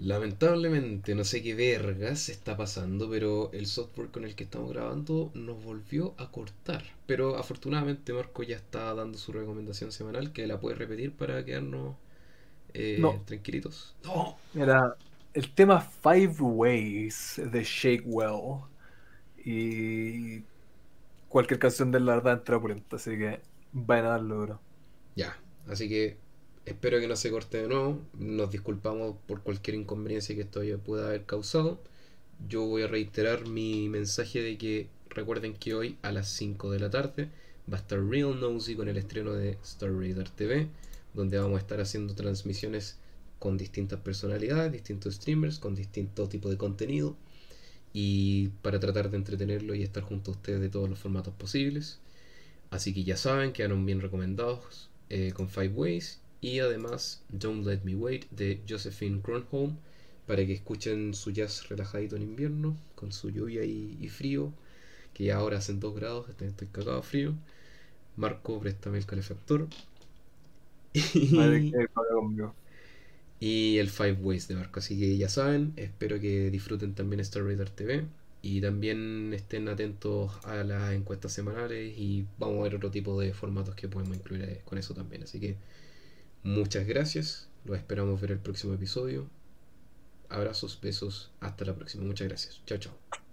Lamentablemente, 0.00 1.14
no 1.14 1.24
sé 1.24 1.42
qué 1.42 1.54
vergas 1.54 2.28
está 2.28 2.58
pasando, 2.58 3.08
pero 3.08 3.50
el 3.54 3.64
software 3.64 4.10
con 4.10 4.26
el 4.26 4.34
que 4.34 4.44
estamos 4.44 4.70
grabando 4.70 5.30
nos 5.32 5.64
volvió 5.64 6.12
a 6.18 6.30
cortar. 6.30 6.82
Pero 7.06 7.38
afortunadamente 7.38 8.12
Marco 8.12 8.42
ya 8.42 8.56
está 8.56 8.92
dando 8.92 9.16
su 9.16 9.32
recomendación 9.32 9.92
semanal, 9.92 10.34
que 10.34 10.46
la 10.46 10.60
puede 10.60 10.76
repetir 10.76 11.12
para 11.12 11.42
quedarnos 11.42 11.94
eh, 12.76 12.98
No. 12.98 13.22
tranquilitos. 13.24 13.94
No. 14.04 14.36
Era 14.54 14.96
el 15.34 15.54
tema 15.54 15.80
Five 15.80 16.36
Ways 16.40 17.40
de 17.52 17.62
Shakewell. 17.64 18.62
Y 19.44 20.42
cualquier 21.28 21.60
canción 21.60 21.90
de 21.92 22.00
la 22.00 22.16
verdad 22.16 22.34
entra 22.34 22.60
pulenta, 22.60 22.96
así 22.96 23.12
que 23.18 23.40
vayan 23.72 24.06
a 24.06 24.10
darlo 24.10 24.36
duro. 24.36 24.60
Ya, 25.14 25.36
así 25.66 25.88
que 25.88 26.18
espero 26.64 27.00
que 27.00 27.08
no 27.08 27.16
se 27.16 27.30
corte 27.30 27.62
de 27.62 27.68
nuevo. 27.68 28.00
Nos 28.14 28.50
disculpamos 28.50 29.16
por 29.26 29.42
cualquier 29.42 29.76
inconveniencia 29.76 30.34
que 30.34 30.42
esto 30.42 30.62
ya 30.62 30.78
pueda 30.78 31.08
haber 31.08 31.24
causado. 31.24 31.80
Yo 32.48 32.66
voy 32.66 32.82
a 32.82 32.88
reiterar 32.88 33.46
mi 33.46 33.88
mensaje 33.88 34.42
de 34.42 34.58
que 34.58 34.88
recuerden 35.10 35.54
que 35.54 35.74
hoy 35.74 35.98
a 36.02 36.12
las 36.12 36.28
5 36.28 36.70
de 36.70 36.80
la 36.80 36.90
tarde 36.90 37.30
va 37.72 37.78
a 37.78 37.80
estar 37.80 38.00
Real 38.04 38.38
Nosy 38.40 38.76
con 38.76 38.88
el 38.88 38.96
estreno 38.98 39.32
de 39.32 39.52
Star 39.62 39.92
Raider 39.92 40.30
TV, 40.30 40.68
donde 41.16 41.38
vamos 41.38 41.56
a 41.56 41.60
estar 41.60 41.80
haciendo 41.80 42.14
transmisiones 42.14 42.98
con 43.38 43.56
distintas 43.56 44.00
personalidades, 44.00 44.72
distintos 44.72 45.14
streamers, 45.16 45.58
con 45.58 45.74
distinto 45.74 46.28
tipo 46.28 46.48
de 46.48 46.56
contenido 46.56 47.16
y 47.92 48.48
para 48.62 48.78
tratar 48.78 49.10
de 49.10 49.16
entretenerlo 49.16 49.74
y 49.74 49.82
estar 49.82 50.02
junto 50.02 50.30
a 50.30 50.34
ustedes 50.34 50.60
de 50.60 50.68
todos 50.68 50.88
los 50.88 50.98
formatos 50.98 51.34
posibles. 51.34 51.98
Así 52.70 52.92
que 52.92 53.04
ya 53.04 53.16
saben, 53.16 53.52
quedaron 53.52 53.86
bien 53.86 54.00
recomendados 54.00 54.90
eh, 55.08 55.32
con 55.34 55.48
Five 55.48 55.70
Ways 55.70 56.20
y 56.40 56.58
además 56.60 57.22
Don't 57.28 57.66
Let 57.66 57.80
Me 57.84 57.94
Wait 57.94 58.28
de 58.30 58.62
Josephine 58.68 59.20
Kronholm 59.22 59.76
para 60.26 60.44
que 60.44 60.52
escuchen 60.52 61.14
su 61.14 61.30
jazz 61.30 61.68
relajadito 61.68 62.16
en 62.16 62.22
invierno 62.22 62.76
con 62.94 63.12
su 63.12 63.30
lluvia 63.30 63.64
y, 63.64 64.08
frío 64.08 64.52
que 65.14 65.32
ahora 65.32 65.58
hacen 65.58 65.80
2 65.80 65.94
grados, 65.94 66.26
estoy 66.28 66.68
cagado 66.68 67.02
frío. 67.02 67.34
Marco, 68.16 68.60
préstame 68.60 68.98
el 68.98 69.06
calefactor. 69.06 69.68
Madre 71.30 71.62
que 71.70 71.88
paga 71.88 72.08
conmigo. 72.14 72.56
y 73.40 73.78
el 73.78 73.90
Five 73.90 74.14
Ways 74.14 74.48
de 74.48 74.56
Marco. 74.56 74.80
Así 74.80 74.98
que 74.98 75.16
ya 75.18 75.28
saben, 75.28 75.72
espero 75.76 76.20
que 76.20 76.50
disfruten 76.50 76.94
también 76.94 77.20
Star 77.20 77.44
Raider 77.44 77.70
TV 77.70 78.08
y 78.42 78.60
también 78.60 79.32
estén 79.34 79.68
atentos 79.68 80.32
a 80.44 80.64
las 80.64 80.92
encuestas 80.94 81.32
semanales 81.32 81.96
y 81.98 82.26
vamos 82.38 82.60
a 82.60 82.62
ver 82.64 82.76
otro 82.76 82.90
tipo 82.90 83.20
de 83.20 83.34
formatos 83.34 83.74
que 83.74 83.88
podemos 83.88 84.16
incluir 84.16 84.44
eh, 84.44 84.62
con 84.64 84.78
eso 84.78 84.94
también. 84.94 85.22
Así 85.24 85.40
que 85.40 85.58
muchas 86.42 86.86
gracias, 86.86 87.50
los 87.64 87.78
esperamos 87.78 88.20
ver 88.20 88.32
el 88.32 88.40
próximo 88.40 88.74
episodio. 88.74 89.28
Abrazos, 90.28 90.80
besos, 90.80 91.32
hasta 91.40 91.64
la 91.64 91.74
próxima. 91.74 92.04
Muchas 92.04 92.28
gracias. 92.28 92.62
Chao, 92.64 92.78
chao. 92.78 93.25